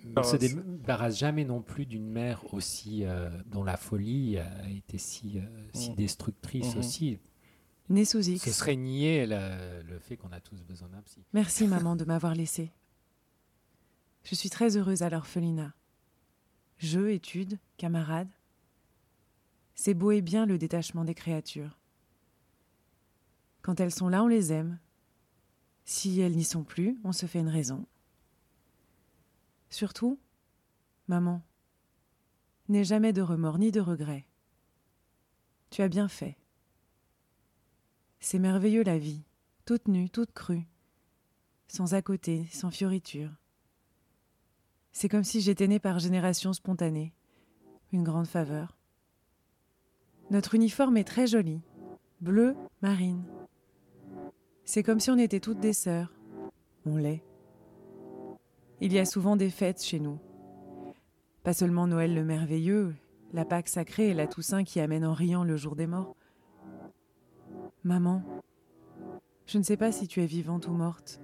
ne 0.06 0.24
se 0.24 0.36
débarrasse 0.36 1.18
jamais 1.18 1.46
non 1.46 1.62
plus 1.62 1.86
d'une 1.86 2.10
mère 2.10 2.54
aussi 2.54 3.06
euh, 3.06 3.30
dont 3.46 3.64
la 3.64 3.78
folie 3.78 4.38
a 4.38 4.70
été 4.70 4.98
si, 4.98 5.40
euh, 5.40 5.42
si 5.74 5.92
mmh. 5.92 5.96
destructrice 5.96 6.76
mmh. 6.76 6.80
aussi. 6.80 7.20
Né 7.90 8.04
sous 8.04 8.28
X. 8.28 8.44
Ce 8.44 8.52
serait 8.52 8.76
nier 8.76 9.26
le 9.28 10.00
fait 10.00 10.18
qu'on 10.18 10.32
a 10.32 10.42
tous 10.42 10.62
besoin 10.64 10.90
d'un 10.90 11.02
psy. 11.04 11.24
Merci 11.34 11.68
maman 11.68 11.96
de 11.96 12.04
m'avoir 12.04 12.36
laissé. 12.36 12.72
Je 14.24 14.36
suis 14.36 14.50
très 14.50 14.78
heureuse 14.78 15.04
à 15.04 15.10
l'orphelinat. 15.10 15.74
Jeux, 16.84 17.14
études, 17.14 17.60
camarades. 17.78 18.34
C'est 19.74 19.94
beau 19.94 20.12
et 20.12 20.22
bien 20.22 20.46
le 20.46 20.58
détachement 20.58 21.06
des 21.06 21.16
créatures. 21.16 21.80
Quand 23.62 23.80
elles 23.80 23.94
sont 23.94 24.10
là, 24.10 24.22
on 24.22 24.28
les 24.28 24.52
aime. 24.52 24.78
Si 25.86 26.20
elles 26.20 26.36
n'y 26.36 26.44
sont 26.44 26.66
plus, 26.66 27.00
on 27.06 27.14
se 27.14 27.26
fait 27.26 27.40
une 27.40 27.48
raison. 27.48 27.86
Surtout, 29.70 30.20
maman, 31.08 31.42
n'aie 32.68 32.84
jamais 32.84 33.14
de 33.14 33.22
remords 33.22 33.60
ni 33.60 33.72
de 33.72 33.80
regrets. 33.80 34.26
Tu 35.70 35.84
as 35.84 35.88
bien 35.88 36.10
fait. 36.10 36.36
C'est 38.20 38.40
merveilleux 38.40 38.84
la 38.84 38.98
vie, 38.98 39.24
toute 39.64 39.88
nue, 39.88 40.10
toute 40.10 40.34
crue, 40.34 40.68
sans 41.70 41.94
à 41.94 42.02
côté, 42.02 42.46
sans 42.52 42.72
fioriture. 42.72 43.32
C'est 44.94 45.10
comme 45.10 45.24
si 45.24 45.41
j'étais 45.41 45.68
née 45.68 45.80
par 45.80 45.98
génération 45.98 46.54
spontanée, 46.54 47.14
une 47.91 48.04
grande 48.04 48.28
faveur. 48.28 48.78
Notre 50.30 50.56
uniforme 50.56 50.98
est 50.98 51.04
très 51.04 51.26
joli, 51.28 51.62
bleu 52.22 52.56
marine. 52.82 53.24
C'est 54.66 54.84
comme 54.84 55.00
si 55.00 55.10
on 55.10 55.18
était 55.18 55.39
toutes 55.39 55.60
des 55.60 55.74
sœurs. 55.74 56.14
On 56.86 56.96
l'est. 56.96 57.24
Il 58.82 58.94
y 58.94 59.00
a 59.00 59.06
souvent 59.06 59.36
des 59.36 59.50
fêtes 59.50 59.84
chez 59.84 60.00
nous. 60.00 60.20
Pas 61.44 61.54
seulement 61.54 61.88
Noël 61.88 62.14
le 62.14 62.24
merveilleux, 62.24 62.96
la 63.34 63.46
Pâque 63.46 63.68
sacrée 63.68 64.10
et 64.10 64.14
la 64.14 64.28
Toussaint 64.28 64.64
qui 64.64 64.80
amène 64.80 65.06
en 65.06 65.14
riant 65.14 65.44
le 65.44 65.58
jour 65.58 65.76
des 65.76 65.88
morts. 65.88 66.16
Maman, 67.84 68.24
je 69.48 69.58
ne 69.58 69.64
sais 69.64 69.76
pas 69.76 69.91
si 69.91 70.08
tu 70.08 70.22
es 70.22 70.26
vivante 70.26 70.68
ou 70.68 70.72
morte. 70.72 71.20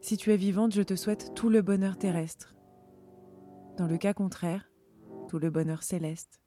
Si 0.00 0.16
tu 0.16 0.32
es 0.32 0.36
vivante, 0.36 0.72
je 0.72 0.82
te 0.82 0.96
souhaite 0.96 1.34
tout 1.34 1.48
le 1.48 1.62
bonheur 1.62 1.98
terrestre. 1.98 2.54
Dans 3.76 3.86
le 3.86 3.98
cas 3.98 4.14
contraire, 4.14 4.70
tout 5.28 5.38
le 5.38 5.50
bonheur 5.50 5.82
céleste. 5.82 6.40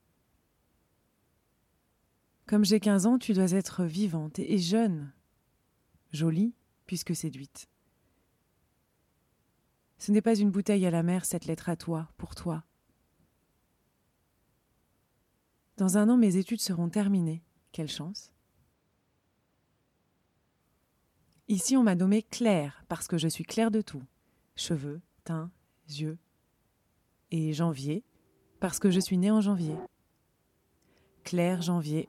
Comme 2.48 2.66
j'ai 2.66 2.80
15 2.80 3.06
ans, 3.06 3.18
tu 3.18 3.34
dois 3.34 3.52
être 3.52 3.86
vivante 3.86 4.40
et 4.40 4.58
jeune, 4.58 5.14
jolie, 6.12 6.54
puisque 6.86 7.16
séduite. 7.16 7.70
Ce 9.98 10.12
n'est 10.12 10.22
pas 10.22 10.36
une 10.36 10.50
bouteille 10.50 10.86
à 10.86 10.92
la 10.92 11.04
mer, 11.04 11.26
cette 11.26 11.46
lettre 11.46 11.70
à 11.70 11.76
toi, 11.76 12.10
pour 12.18 12.36
toi. 12.36 12.64
Dans 15.78 15.98
un 15.98 16.10
an, 16.10 16.18
mes 16.18 16.38
études 16.38 16.62
seront 16.62 16.90
terminées. 16.90 17.44
Quelle 17.72 17.88
chance. 17.88 18.32
Ici, 21.52 21.76
on 21.76 21.84
m'a 21.84 21.96
nommée 21.96 22.24
Claire, 22.24 22.82
parce 22.88 23.10
que 23.10 23.18
je 23.18 23.28
suis 23.28 23.44
claire 23.44 23.72
de 23.72 23.82
tout. 23.82 24.02
Cheveux, 24.56 25.02
teint, 25.26 25.52
yeux. 25.90 26.18
Et 27.30 27.52
janvier, 27.52 28.06
parce 28.62 28.80
que 28.80 28.90
je 28.90 29.02
suis 29.02 29.18
née 29.18 29.32
en 29.32 29.42
janvier. 29.42 29.76
Claire 31.26 31.62
janvier. 31.62 32.08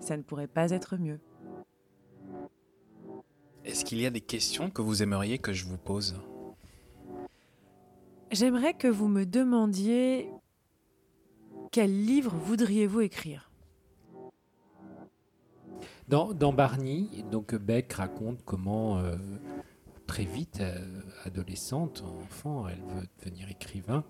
Ça 0.00 0.16
ne 0.16 0.22
pourrait 0.22 0.48
pas 0.48 0.72
être 0.72 0.96
mieux. 0.96 1.20
Est-ce 3.64 3.84
qu'il 3.84 4.00
y 4.00 4.06
a 4.06 4.10
des 4.10 4.20
questions 4.20 4.70
que 4.70 4.82
vous 4.82 5.04
aimeriez 5.04 5.38
que 5.38 5.52
je 5.52 5.64
vous 5.64 5.78
pose? 5.78 6.20
J'aimerais 8.32 8.74
que 8.74 8.88
vous 8.88 9.06
me 9.06 9.24
demandiez 9.24 10.28
quel 11.70 12.06
livre 12.06 12.34
voudriez-vous 12.34 13.02
écrire? 13.02 13.51
Dans, 16.08 16.32
dans, 16.32 16.52
Barney, 16.52 17.08
donc 17.30 17.54
Beck 17.54 17.92
raconte 17.92 18.40
comment 18.44 18.98
euh, 18.98 19.16
très 20.06 20.24
vite, 20.24 20.60
euh, 20.60 21.00
adolescente, 21.24 22.04
enfant, 22.22 22.68
elle 22.68 22.80
veut 22.80 23.06
devenir 23.20 23.48
écrivain 23.50 24.04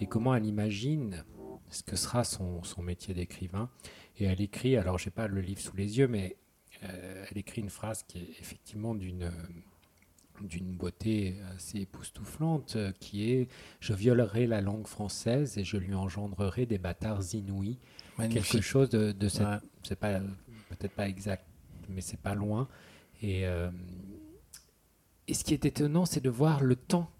et 0.00 0.06
comment 0.06 0.34
elle 0.34 0.46
imagine 0.46 1.24
ce 1.70 1.82
que 1.82 1.96
sera 1.96 2.24
son, 2.24 2.62
son 2.62 2.82
métier 2.82 3.14
d'écrivain. 3.14 3.70
Et 4.18 4.24
elle 4.24 4.40
écrit, 4.40 4.76
alors 4.76 4.98
j'ai 4.98 5.10
pas 5.10 5.26
le 5.26 5.40
livre 5.40 5.60
sous 5.60 5.76
les 5.76 5.98
yeux, 5.98 6.08
mais 6.08 6.36
euh, 6.84 7.24
elle 7.30 7.38
écrit 7.38 7.60
une 7.60 7.70
phrase 7.70 8.02
qui 8.02 8.18
est 8.18 8.30
effectivement 8.40 8.94
d'une 8.94 9.30
d'une 10.40 10.72
beauté 10.72 11.34
assez 11.56 11.80
époustouflante, 11.80 12.78
qui 13.00 13.32
est 13.32 13.48
Je 13.80 13.92
violerai 13.92 14.46
la 14.46 14.60
langue 14.60 14.86
française 14.86 15.58
et 15.58 15.64
je 15.64 15.76
lui 15.76 15.94
engendrerai 15.94 16.64
des 16.64 16.78
bâtards 16.78 17.34
inouïs. 17.34 17.80
Quelque 18.18 18.60
chose 18.60 18.88
de, 18.88 19.10
de 19.10 19.28
cette. 19.28 19.48
C'est 19.82 19.98
pas 19.98 20.20
peut-être 20.68 20.94
pas 20.94 21.08
exact, 21.08 21.44
mais 21.88 22.00
c'est 22.00 22.20
pas 22.20 22.34
loin. 22.34 22.68
Et, 23.22 23.46
euh, 23.46 23.70
et 25.26 25.34
ce 25.34 25.44
qui 25.44 25.54
est 25.54 25.64
étonnant, 25.64 26.04
c'est 26.04 26.20
de 26.20 26.30
voir 26.30 26.62
le 26.62 26.76
temps, 26.76 27.10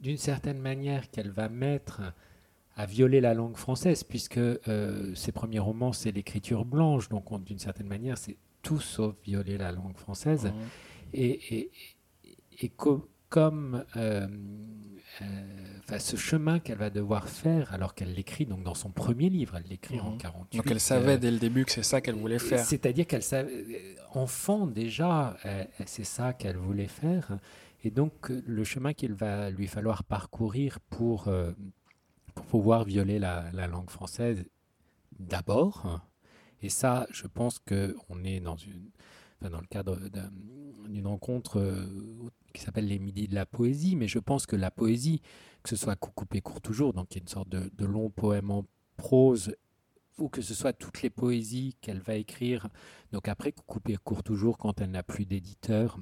d'une 0.00 0.18
certaine 0.18 0.58
manière, 0.58 1.10
qu'elle 1.10 1.30
va 1.30 1.48
mettre 1.48 2.02
à 2.76 2.86
violer 2.86 3.20
la 3.20 3.34
langue 3.34 3.56
française, 3.56 4.04
puisque 4.04 4.38
euh, 4.38 5.14
ses 5.14 5.32
premiers 5.32 5.58
romans, 5.58 5.92
c'est 5.92 6.12
l'écriture 6.12 6.64
blanche, 6.64 7.08
donc 7.08 7.44
d'une 7.44 7.58
certaine 7.58 7.88
manière, 7.88 8.16
c'est 8.18 8.36
tout 8.62 8.80
sauf 8.80 9.14
violer 9.24 9.58
la 9.58 9.72
langue 9.72 9.96
française. 9.96 10.46
Mmh. 10.46 10.52
Et, 11.14 11.56
et, 11.58 11.70
et 12.62 12.72
comme 13.28 13.84
euh, 13.96 14.26
euh, 15.22 15.98
ce 15.98 16.16
chemin 16.16 16.58
qu'elle 16.60 16.78
va 16.78 16.90
devoir 16.90 17.28
faire, 17.28 17.72
alors 17.72 17.94
qu'elle 17.94 18.12
l'écrit 18.14 18.46
donc 18.46 18.62
dans 18.62 18.74
son 18.74 18.90
premier 18.90 19.28
livre, 19.28 19.56
elle 19.56 19.68
l'écrit 19.68 20.00
en 20.00 20.16
48. 20.16 20.58
Mhm. 20.58 20.62
Donc 20.62 20.70
elle 20.70 20.80
savait 20.80 21.14
euh, 21.14 21.18
dès 21.18 21.30
le 21.30 21.38
début 21.38 21.64
que 21.64 21.72
c'est 21.72 21.82
ça 21.82 22.00
qu'elle 22.00 22.14
voulait 22.14 22.38
faire. 22.38 22.64
C'est-à-dire 22.64 23.06
qu'elle 23.06 23.22
savait, 23.22 23.96
enfant 24.14 24.66
déjà, 24.66 25.36
c'est 25.86 26.04
ça 26.04 26.32
qu'elle 26.32 26.56
voulait 26.56 26.88
faire. 26.88 27.38
Et 27.82 27.90
donc 27.90 28.28
le 28.28 28.64
chemin 28.64 28.92
qu'il 28.92 29.14
va 29.14 29.50
lui 29.50 29.66
falloir 29.66 30.04
parcourir 30.04 30.78
pour, 30.80 31.28
pour 32.34 32.46
pouvoir 32.46 32.84
violer 32.84 33.18
la, 33.18 33.50
la 33.52 33.66
langue 33.66 33.90
française, 33.90 34.44
d'abord, 35.18 36.00
et 36.62 36.68
ça, 36.68 37.06
je 37.10 37.26
pense 37.26 37.58
qu'on 37.58 38.24
est 38.24 38.40
dans 38.40 38.56
une 38.56 38.90
dans 39.48 39.60
le 39.60 39.66
cadre 39.66 39.98
d'une 40.88 41.06
rencontre 41.06 41.58
euh, 41.58 41.86
qui 42.52 42.62
s'appelle 42.62 42.86
les 42.86 42.98
Midis 42.98 43.28
de 43.28 43.34
la 43.34 43.46
poésie, 43.46 43.96
mais 43.96 44.08
je 44.08 44.18
pense 44.18 44.46
que 44.46 44.56
la 44.56 44.70
poésie, 44.70 45.22
que 45.62 45.70
ce 45.70 45.76
soit 45.76 45.96
coupé 45.96 46.40
court 46.40 46.60
toujours, 46.60 46.92
donc 46.92 47.08
il 47.10 47.18
y 47.18 47.20
a 47.20 47.22
une 47.22 47.28
sorte 47.28 47.48
de, 47.48 47.84
long 47.84 48.10
poème 48.10 48.50
en 48.50 48.66
prose, 48.96 49.54
ou 50.18 50.28
que 50.28 50.42
ce 50.42 50.54
soit 50.54 50.72
toutes 50.72 51.02
les 51.02 51.10
poésies 51.10 51.76
qu'elle 51.80 52.00
va 52.00 52.14
écrire, 52.14 52.68
donc 53.12 53.28
après 53.28 53.52
coupé 53.52 53.96
court 53.96 54.22
toujours 54.22 54.58
quand 54.58 54.80
elle 54.80 54.90
n'a 54.90 55.02
plus 55.02 55.26
d'éditeur, 55.26 55.98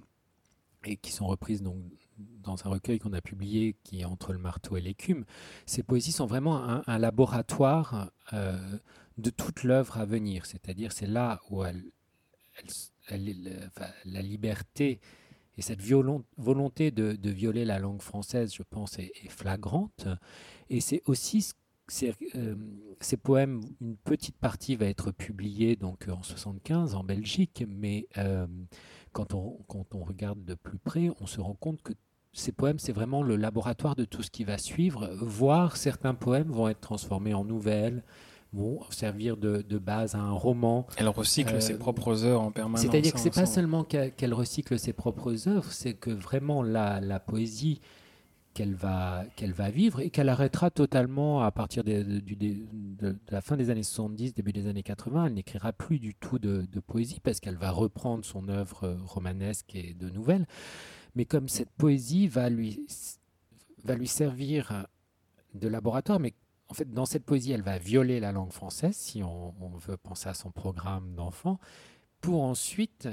et 0.85 0.97
qui 0.97 1.13
sont 1.13 1.27
reprises 1.27 1.63
donc 1.63 1.77
dans 2.19 2.67
un 2.67 2.71
recueil 2.71 2.99
qu'on 2.99 3.13
a 3.13 3.21
publié 3.21 3.77
qui 3.85 4.01
est 4.01 4.05
entre 4.05 4.33
le 4.33 4.39
marteau 4.39 4.77
et 4.77 4.81
l'écume. 4.81 5.25
Ces 5.67 5.83
poésies 5.83 6.13
sont 6.13 6.27
vraiment 6.27 6.83
un, 6.89 6.99
laboratoire 6.99 8.11
euh, 8.33 8.79
de 9.19 9.31
toute 9.31 9.65
l'œuvre 9.65 9.99
à 9.99 10.05
venir, 10.05 10.47
c'est-à-dire 10.47 10.93
c'est 10.93 11.07
là 11.07 11.41
où 11.51 11.65
elle, 11.65 11.85
elle, 13.09 13.71
la 14.05 14.23
liberté 14.23 15.01
et 15.59 15.63
cette 15.63 15.83
volonté 16.37 16.93
de, 16.93 17.31
violer 17.31 17.65
la 17.65 17.81
langue 17.81 18.01
française, 18.01 18.55
je 18.55 18.63
pense, 18.63 18.99
est, 19.01 19.13
flagrante. 19.29 20.07
Et 20.71 20.81
c'est 20.81 21.03
aussi 21.07 21.53
euh, 22.35 22.55
ces 23.01 23.17
poèmes, 23.17 23.61
une 23.81 23.97
petite 23.97 24.37
partie 24.37 24.77
va 24.77 24.87
être 24.87 25.11
publiée 25.11 25.75
donc 25.75 26.07
en 26.09 26.23
75 26.23 26.95
en 26.95 27.03
Belgique, 27.03 27.65
mais 27.69 28.07
euh, 28.19 28.47
quand, 29.13 29.35
on, 29.35 29.59
quand 29.67 29.95
on 29.95 30.05
regarde 30.05 30.45
de 30.45 30.55
plus 30.55 30.79
près, 30.79 31.11
on 31.21 31.27
se 31.27 31.41
rend 31.41 31.55
compte 31.55 31.83
que 31.83 31.93
ces 32.33 32.53
poèmes, 32.53 32.79
c'est 32.79 32.93
vraiment 32.93 33.23
le 33.23 33.35
laboratoire 33.35 33.97
de 33.97 34.05
tout 34.05 34.23
ce 34.23 34.31
qui 34.31 34.45
va 34.45 34.59
suivre, 34.59 35.11
voire 35.21 35.77
certains 35.77 36.15
poèmes 36.15 36.51
vont 36.51 36.69
être 36.69 36.81
transformés 36.81 37.35
en 37.35 37.45
nouvelles, 37.45 38.05
vont 38.53 38.81
servir 38.91 39.37
de, 39.37 39.79
base 39.79 40.15
à 40.15 40.19
un 40.19 40.33
roman. 40.33 40.87
Elle 40.97 41.09
recycle 41.09 41.61
ses 41.61 41.75
euh, 41.75 41.79
propres 41.79 42.25
œuvres 42.25 42.43
en 42.43 42.51
permanence. 42.51 42.81
C'est-à-dire 42.87 43.13
que 43.13 43.21
c'est 43.21 43.31
pas 43.31 43.47
seulement 43.47 43.85
qu'elle 43.85 44.35
recycle 44.35 44.79
ses 44.79 44.93
propres 44.93 45.49
œuvres, 45.49 45.71
c'est 45.71 45.95
que 45.95 46.11
vraiment 46.11 46.63
la, 46.63 47.01
la 47.01 47.21
poésie 47.21 47.81
qu'elle 48.59 48.75
va, 48.75 49.25
qu'elle 49.37 49.53
va 49.53 49.71
vivre 49.71 50.01
et 50.01 50.11
qu'elle 50.11 50.29
arrêtera 50.29 50.71
totalement 50.71 51.43
à 51.43 51.53
partir 51.53 51.85
de, 51.85 52.03
de, 52.03 53.17
la 53.29 53.41
fin 53.41 53.57
des 53.57 53.71
années 53.71 53.85
70, 53.85 54.35
début 54.35 54.53
des 54.53 54.67
années 54.67 54.83
80. 54.83 55.27
Elle 55.27 55.35
n'écrira 55.35 55.73
plus 55.73 56.01
du 56.01 56.17
tout 56.17 56.41
de, 56.41 56.67
poésie 56.81 57.21
parce 57.21 57.39
qu'elle 57.39 57.57
va 57.57 57.71
reprendre 57.71 58.25
son 58.25 58.49
œuvre 58.49 58.97
romanesque 59.07 59.77
et 59.77 59.95
de 59.95 60.11
nouvelles. 60.11 60.45
Mais 61.15 61.25
comme 61.25 61.49
cette 61.49 61.71
poésie 61.71 62.27
va 62.27 62.49
lui, 62.49 62.85
va 63.85 63.95
lui 63.95 64.09
servir 64.09 64.87
de 65.55 65.69
laboratoire, 65.69 66.19
mais 66.19 66.35
en 66.69 66.75
fait, 66.75 66.93
dans 66.93 67.07
cette 67.07 67.25
poésie, 67.25 67.53
elle 67.53 67.63
va 67.63 67.79
violer 67.79 68.21
la 68.21 68.33
langue 68.33 68.53
française, 68.53 68.95
si 68.95 69.23
on, 69.23 69.55
veut 69.87 69.97
penser 69.97 70.29
à 70.29 70.35
son 70.35 70.51
programme 70.51 71.15
d'enfant, 71.15 71.59
pour 72.21 72.43
ensuite 72.43 73.09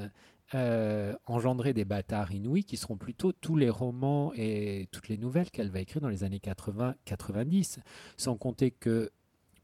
euh, 0.53 1.15
engendrer 1.25 1.73
des 1.73 1.85
bâtards 1.85 2.31
inouïs 2.31 2.65
qui 2.65 2.75
seront 2.75 2.97
plutôt 2.97 3.31
tous 3.31 3.55
les 3.55 3.69
romans 3.69 4.33
et 4.35 4.89
toutes 4.91 5.07
les 5.07 5.17
nouvelles 5.17 5.51
qu'elle 5.51 5.69
va 5.69 5.79
écrire 5.79 6.01
dans 6.01 6.09
les 6.09 6.23
années 6.23 6.39
80-90. 6.39 7.77
Sans 8.17 8.35
compter 8.35 8.71
que, 8.71 9.11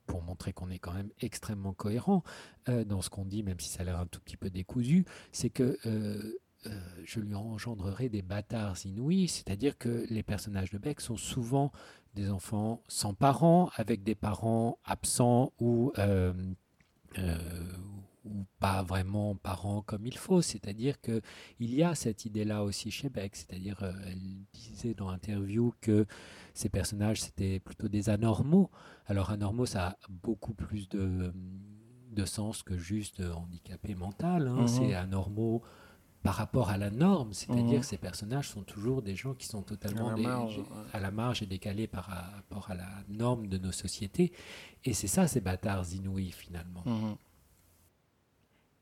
pour 0.06 0.22
montrer 0.24 0.54
qu'on 0.54 0.70
est 0.70 0.80
quand 0.80 0.94
même 0.94 1.12
extrêmement 1.20 1.74
cohérent 1.74 2.24
euh, 2.70 2.86
dans 2.86 3.02
ce 3.02 3.10
qu'on 3.10 3.26
dit, 3.26 3.44
même 3.44 3.60
si 3.60 3.70
ça 3.70 3.82
a 3.82 3.86
l'air 3.86 4.00
un 4.00 4.06
tout 4.06 4.22
petit 4.22 4.38
peu 4.38 4.50
décousu, 4.50 5.06
c'est 5.34 5.50
que 5.50 5.78
euh, 5.86 6.38
je 7.04 7.20
lui 7.20 7.34
engendrerai 7.34 8.08
des 8.08 8.22
bâtards 8.22 8.78
inouïs, 8.86 9.28
c'est-à-dire 9.28 9.78
que 9.78 10.06
les 10.10 10.22
personnages 10.22 10.70
de 10.70 10.78
Beck 10.78 11.02
sont 11.02 11.18
souvent 11.18 11.72
des 12.14 12.30
enfants 12.30 12.82
sans 12.88 13.14
parents, 13.14 13.70
avec 13.76 14.03
des 14.03 14.16
parents 14.16 14.80
absents 14.84 15.53
ou, 15.59 15.91
euh, 15.97 16.34
euh, 17.18 17.38
ou 18.26 18.45
pas 18.59 18.84
vraiment 18.84 19.36
parents 19.36 19.82
comme 19.82 20.05
il 20.05 20.18
faut. 20.18 20.41
C'est-à-dire 20.41 20.99
qu'il 21.01 21.22
y 21.59 21.84
a 21.84 21.95
cette 21.95 22.26
idée-là 22.26 22.64
aussi 22.64 22.91
chez 22.91 23.09
Beck. 23.09 23.36
C'est-à-dire, 23.36 23.82
euh, 23.84 23.93
elle 24.05 24.20
disait 24.53 24.93
dans 24.93 25.12
l'interview 25.12 25.74
que 25.82 26.05
ces 26.53 26.70
personnages, 26.70 27.22
c'était 27.22 27.59
plutôt 27.59 27.88
des 27.88 28.09
anormaux. 28.09 28.70
Alors, 29.07 29.32
anormaux, 29.32 29.66
ça 29.66 29.88
a 29.88 29.97
beaucoup 30.09 30.53
plus 30.53 30.89
de, 30.89 31.34
de 32.12 32.26
sens 32.26 32.62
que 32.62 32.78
juste 32.78 33.22
handicapé 33.22 33.95
mental. 33.95 34.47
Hein. 34.47 34.64
Mmh 34.64 34.68
C'est 34.68 34.93
anormaux 34.93 35.64
par 36.24 36.36
rapport 36.36 36.69
à 36.69 36.78
la 36.78 36.91
norme, 36.91 37.34
c'est-à-dire 37.34 37.65
mhm. 37.65 37.80
que 37.80 37.86
ces 37.86 37.97
personnages 37.97 38.49
sont 38.49 38.61
toujours 38.61 39.01
des 39.01 39.15
gens 39.15 39.34
qui 39.34 39.47
sont 39.47 39.63
totalement 39.63 40.09
à 40.09 40.99
la, 40.99 41.11
marge, 41.11 41.41
et 41.41 41.47
décalés 41.47 41.88
par 41.88 42.05
rapport 42.05 42.69
à 42.69 42.76
la 42.76 42.88
norme 43.09 43.47
de 43.47 43.57
nos 43.57 43.72
sociétés. 43.72 44.32
Et 44.86 44.93
c'est 44.93 45.07
ça, 45.07 45.28
ces 45.28 45.41
bâtards 45.41 45.91
inouïs, 45.93 46.32
finalement. 46.32 46.84
Mhm. 46.86 47.15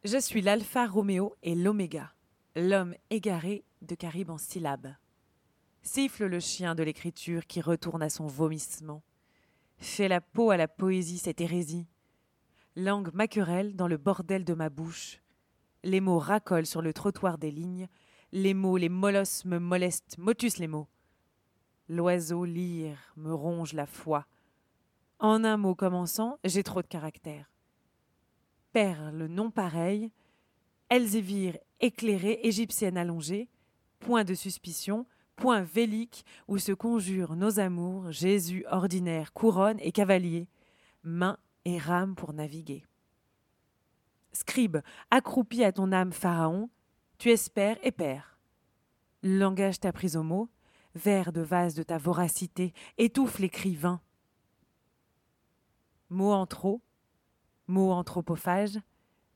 Je 0.04 0.18
suis 0.18 0.42
l'alpha 0.42 0.86
Roméo 0.86 1.36
et 1.44 1.56
l'oméga, 1.56 2.14
l'homme 2.56 2.96
égaré 3.10 3.64
de 3.82 3.96
Caribe 3.96 4.30
en 4.30 4.38
syllabes. 4.38 4.94
Siffle 5.82 6.26
le 6.26 6.40
chien 6.40 6.76
de 6.76 6.84
l'écriture 6.84 7.48
qui 7.48 7.62
retourne 7.62 8.02
à 8.02 8.10
son 8.10 8.28
vomissement. 8.28 9.02
Fait 9.78 10.10
la 10.10 10.20
peau 10.20 10.52
à 10.52 10.58
la 10.58 10.68
poésie 10.68 11.18
cette 11.18 11.40
hérésie. 11.40 11.88
Langue 12.76 13.14
maquerelle 13.14 13.76
dans 13.76 13.88
le 13.88 13.98
bordel 13.98 14.44
de 14.44 14.54
ma 14.54 14.70
bouche 14.70 15.22
les 15.84 16.02
mots 16.02 16.20
racolent 16.20 16.66
sur 16.66 16.82
le 16.82 16.94
trottoir 16.94 17.38
des 17.38 17.52
lignes. 17.52 17.88
Les 18.32 18.54
mots, 18.54 18.78
les 18.78 18.90
molosses 18.90 19.46
me 19.46 19.60
molestent. 19.60 20.18
Motus 20.18 20.58
les 20.58 20.68
mots. 20.68 20.88
L'oiseau 21.88 22.46
lyre 22.46 23.14
me 23.18 23.34
ronge 23.34 23.74
la 23.74 23.86
foi. 23.86 24.26
En 25.20 25.44
un 25.44 25.58
mot 25.58 25.76
commençant, 25.76 26.38
j'ai 26.44 26.64
trop 26.64 26.82
de 26.82 26.88
caractère. 26.88 27.52
Perle 28.72 29.26
non 29.26 29.50
pareille, 29.50 30.12
Elzévir 30.90 31.56
éclairée, 31.80 32.40
égyptienne 32.44 32.98
allongée, 32.98 33.48
point 34.00 34.24
de 34.24 34.34
suspicion, 34.34 35.06
point 35.36 35.62
vélique 35.62 36.26
où 36.48 36.58
se 36.58 36.72
conjurent 36.72 37.36
nos 37.36 37.60
amours, 37.60 38.12
Jésus 38.12 38.66
ordinaire, 38.72 39.32
couronne 39.34 39.78
et 39.82 39.92
cavalier, 39.92 40.48
main 41.04 41.38
et 41.66 41.78
rame 41.78 42.16
pour 42.16 42.34
naviguer. 42.34 42.86
Scribe, 44.32 44.78
accroupi 45.10 45.64
à 45.64 45.72
ton 45.72 45.92
âme 45.92 46.14
pharaon, 46.14 46.70
tu 47.18 47.30
espères 47.30 47.78
et 47.84 47.92
perds. 47.92 48.38
Langage 49.24 49.80
ta 49.80 49.92
prise 49.92 50.16
au 50.16 50.24
mot, 50.24 50.50
verre 50.96 51.34
de 51.34 51.42
vase 51.42 51.76
de 51.76 51.84
ta 51.84 51.98
voracité, 51.98 52.74
étouffe 52.98 53.40
l'écrivain. 53.40 54.02
Mots 56.10 56.34
en 56.34 56.46
trop, 56.46 56.82
mots 57.68 57.92
anthropophage, 57.92 58.80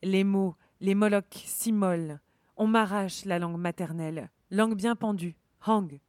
Les 0.01 0.23
mots, 0.23 0.55
les 0.81 0.95
molochs 0.95 1.43
s'immolent. 1.45 2.19
On 2.57 2.67
m'arrache 2.67 3.25
la 3.25 3.39
langue 3.39 3.57
maternelle, 3.57 4.29
langue 4.51 4.75
bien 4.75 4.95
pendue, 4.95 5.37
hang. 5.65 5.99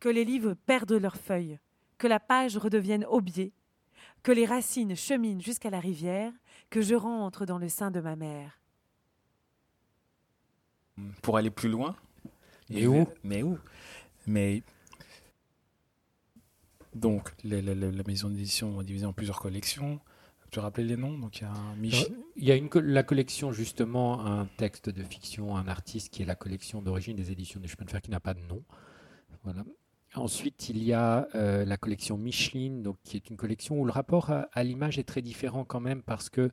Que 0.00 0.08
les 0.08 0.24
livres 0.24 0.54
perdent 0.54 0.92
leurs 0.92 1.16
feuilles, 1.16 1.58
que 1.98 2.06
la 2.06 2.18
page 2.18 2.56
redevienne 2.56 3.04
aubier, 3.04 3.52
que 4.22 4.32
les 4.32 4.46
racines 4.46 4.96
cheminent 4.96 5.40
jusqu'à 5.40 5.70
la 5.70 5.80
rivière, 5.80 6.32
que 6.68 6.82
je 6.82 6.94
rentre 6.94 7.46
dans 7.46 7.58
le 7.58 7.68
sein 7.68 7.90
de 7.90 8.00
ma 8.00 8.16
mère. 8.16 8.60
Pour 11.22 11.38
aller 11.38 11.50
plus 11.50 11.70
loin 11.70 11.96
Mais 12.68 12.86
où? 12.86 13.06
Mais 13.24 13.42
où? 13.42 13.58
Mais 14.26 14.62
donc, 16.94 17.30
la, 17.44 17.62
maison 18.06 18.28
d'édition 18.28 18.80
est 18.80 18.84
divisée 18.84 19.06
en 19.06 19.12
plusieurs 19.12 19.40
collections. 19.40 20.00
Tu 20.42 20.50
peux 20.50 20.60
rappeler 20.60 20.84
les 20.84 20.96
noms? 20.96 21.16
Donc, 21.16 21.38
il 21.38 21.42
y 21.42 21.46
a 21.46 21.52
un 21.52 21.76
Il 22.36 22.44
y 22.44 22.50
a 22.50 22.56
une, 22.56 22.68
la 22.80 23.02
collection, 23.02 23.52
justement, 23.52 24.26
un 24.26 24.46
texte 24.46 24.90
de 24.90 25.02
fiction, 25.04 25.56
un 25.56 25.68
artiste 25.68 26.12
qui 26.12 26.22
est 26.22 26.26
la 26.26 26.34
collection 26.34 26.82
d'origine 26.82 27.16
des 27.16 27.30
éditions 27.30 27.60
de 27.60 27.68
faire 27.68 28.02
qui 28.02 28.10
n'a 28.10 28.20
pas 28.20 28.34
de 28.34 28.40
nom. 28.40 28.62
Voilà. 29.44 29.64
Ensuite, 30.16 30.68
il 30.68 30.82
y 30.82 30.92
a 30.92 31.28
euh, 31.36 31.64
la 31.64 31.76
collection 31.76 32.18
Micheline, 32.18 32.82
donc, 32.82 32.96
qui 33.04 33.16
est 33.16 33.30
une 33.30 33.36
collection 33.36 33.78
où 33.80 33.84
le 33.84 33.92
rapport 33.92 34.30
à, 34.30 34.64
l'image 34.64 34.98
est 34.98 35.04
très 35.04 35.22
différent 35.22 35.64
quand 35.64 35.78
même 35.78 36.02
parce 36.02 36.28
que 36.28 36.50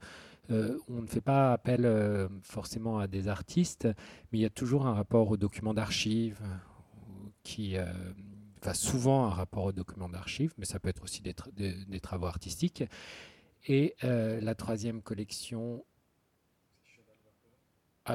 euh, 0.51 0.77
on 0.87 1.01
ne 1.01 1.07
fait 1.07 1.21
pas 1.21 1.53
appel 1.53 1.85
euh, 1.85 2.27
forcément 2.43 2.99
à 2.99 3.07
des 3.07 3.27
artistes, 3.27 3.87
mais 4.31 4.39
il 4.39 4.41
y 4.41 4.45
a 4.45 4.51
toujours 4.51 4.85
un 4.85 4.93
rapport 4.93 5.29
aux 5.29 5.37
documents 5.37 5.73
d'archives 5.73 6.39
qui, 7.41 7.77
enfin 8.61 8.73
souvent 8.73 9.25
un 9.25 9.29
rapport 9.29 9.63
aux 9.63 9.71
documents 9.71 10.09
d'archives, 10.09 10.53
mais 10.57 10.65
ça 10.65 10.79
peut 10.79 10.89
être 10.89 11.03
aussi 11.03 11.21
des, 11.21 11.33
des 11.55 11.99
travaux 11.99 12.27
artistiques. 12.27 12.83
Et 13.65 13.95
la 14.03 14.53
troisième 14.53 15.01
collection, 15.01 15.83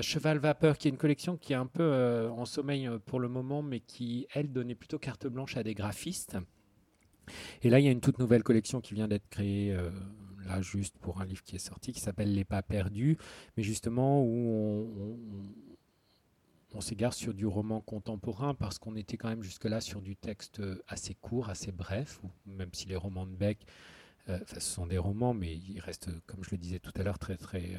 Cheval 0.00 0.38
Vapeur, 0.38 0.78
qui 0.78 0.88
est 0.88 0.90
une 0.90 0.96
collection 0.96 1.36
qui 1.36 1.52
est 1.52 1.56
un 1.56 1.66
peu 1.66 1.82
euh, 1.82 2.30
en 2.30 2.46
sommeil 2.46 2.86
euh, 2.86 2.98
pour 2.98 3.20
le 3.20 3.28
moment, 3.28 3.62
mais 3.62 3.80
qui, 3.80 4.26
elle, 4.32 4.50
donnait 4.50 4.74
plutôt 4.74 4.98
carte 4.98 5.26
blanche 5.26 5.56
à 5.56 5.62
des 5.62 5.74
graphistes. 5.74 6.38
Et 7.62 7.68
là, 7.68 7.78
il 7.78 7.84
y 7.84 7.88
a 7.88 7.90
une 7.90 8.00
toute 8.00 8.18
nouvelle 8.18 8.42
collection 8.42 8.80
qui 8.80 8.94
vient 8.94 9.06
d'être 9.06 9.28
créée, 9.28 9.72
euh, 9.72 9.90
là, 10.46 10.62
juste 10.62 10.96
pour 10.98 11.20
un 11.20 11.26
livre 11.26 11.42
qui 11.42 11.56
est 11.56 11.60
sorti, 11.66 11.92
qui 11.92 12.00
s'appelle 12.00 12.32
Les 12.32 12.44
Pas 12.44 12.62
Perdus, 12.62 13.18
mais 13.56 13.62
justement 13.62 14.22
où 14.24 15.18
on, 16.74 16.80
s'égare 16.80 17.12
sur 17.12 17.34
du 17.34 17.46
roman 17.46 17.80
contemporain, 17.80 18.54
parce 18.54 18.78
qu'on 18.78 18.96
était 18.96 19.18
quand 19.18 19.28
même 19.28 19.42
jusque-là 19.42 19.80
sur 19.80 20.00
du 20.00 20.16
texte 20.16 20.62
assez 20.88 21.14
court, 21.14 21.50
assez 21.50 21.70
bref, 21.70 22.20
même 22.46 22.70
si 22.72 22.88
les 22.88 22.96
romans 22.96 23.26
de 23.26 23.34
Beck, 23.36 23.66
ce 24.26 24.58
sont 24.58 24.86
des 24.86 24.98
romans, 24.98 25.34
mais 25.34 25.54
ils 25.54 25.78
restent, 25.78 26.10
comme 26.26 26.42
je 26.42 26.50
le 26.50 26.56
disais 26.56 26.80
tout 26.80 26.92
à 26.96 27.02
l'heure, 27.04 27.18
très, 27.20 27.36
très 27.36 27.76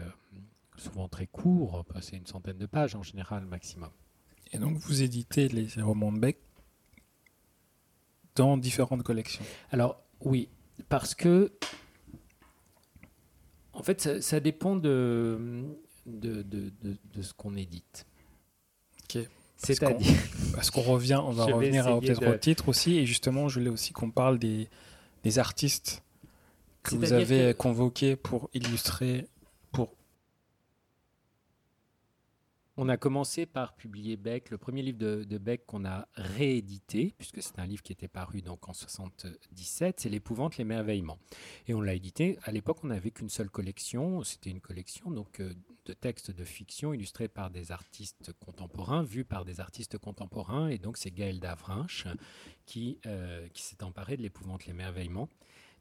souvent 0.78 1.08
très 1.08 1.28
court, 1.28 1.86
c'est 2.02 2.18
une 2.18 2.28
centaine 2.28 2.58
de 2.58 2.66
pages 2.66 2.96
en 2.96 3.04
général 3.04 3.46
maximum. 3.46 3.92
Et 4.52 4.58
donc 4.58 4.78
vous 4.78 5.02
éditez 5.02 5.48
les 5.48 5.68
romans 5.82 6.12
de 6.12 6.20
Beck 6.20 6.38
dans 8.36 8.58
différentes 8.58 9.04
collections 9.04 9.44
Alors 9.72 10.02
oui, 10.22 10.50
parce 10.90 11.16
que 11.16 11.52
en 13.74 13.84
fait 13.84 14.22
ça, 14.22 14.40
dépend 14.40 14.76
de, 14.76 15.66
de, 16.06 16.42
de, 16.44 16.72
de, 16.82 17.22
ce 17.22 17.34
qu'on 17.34 17.56
édite. 17.56 18.06
Ok. 19.04 19.28
C'est-à-dire 19.58 20.18
Parce 20.54 20.70
qu'on 20.70 20.82
revient, 20.82 21.20
on 21.24 21.32
va 21.32 21.46
revenir 21.46 21.88
à 21.88 22.00
peut-être 22.00 22.28
au 22.28 22.38
titre 22.38 22.70
aussi, 22.70 22.98
et 22.98 23.06
justement 23.06 23.48
je 23.50 23.60
voulais 23.60 23.72
aussi 23.72 23.94
qu'on 23.94 24.12
parle 24.12 24.38
des, 24.38 24.70
des 25.24 25.40
artistes 25.40 26.04
que 26.84 26.96
vous 26.96 27.14
avez 27.14 27.54
convoqués 27.54 28.16
pour 28.16 28.50
illustrer 28.54 29.28
On 32.76 32.90
a 32.90 32.98
commencé 32.98 33.46
par 33.46 33.76
publier 33.76 34.18
Beck, 34.18 34.50
le 34.50 34.58
premier 34.58 34.82
livre 34.82 34.98
de, 34.98 35.38
Beck 35.38 35.68
qu'on 35.68 35.86
a 35.86 36.08
réédité, 36.16 37.14
puisque 37.20 37.44
c'est 37.44 37.60
un 37.60 37.68
livre 37.68 37.84
qui 37.84 37.92
était 37.92 38.08
paru 38.08 38.42
donc 38.42 38.68
en 38.68 38.74
77, 38.74 40.00
c'est 40.00 40.10
L'épouvante, 40.10 40.58
l'émerveillement. 40.58 41.20
Et 41.68 41.76
on 41.76 41.82
l'a 41.82 41.94
édité. 41.94 42.40
À 42.42 42.52
l'époque, 42.52 42.80
on 42.84 42.88
n'avait 42.88 43.12
qu'une 43.12 43.30
seule 43.30 43.52
collection. 43.52 44.24
C'était 44.24 44.50
une 44.50 44.60
collection 44.60 45.12
donc 45.12 45.40
euh, 45.40 45.54
de 45.86 45.94
textes 45.94 46.32
de 46.32 46.44
fiction 46.44 46.96
illustrés 46.96 47.28
par 47.28 47.52
des 47.52 47.72
artistes 47.72 48.34
contemporains, 48.44 49.04
vus 49.04 49.26
par 49.26 49.46
des 49.46 49.60
artistes 49.60 50.00
contemporains. 50.00 50.70
Et 50.70 50.80
donc, 50.80 50.98
c'est 50.98 51.12
Gaël 51.12 51.40
Davrinche 51.40 52.08
qui, 52.66 52.98
euh, 53.06 53.48
qui 53.54 53.62
s'est 53.62 53.84
emparé 53.84 54.18
de 54.18 54.24
L'épouvante, 54.24 54.66
l'émerveillement. 54.66 55.30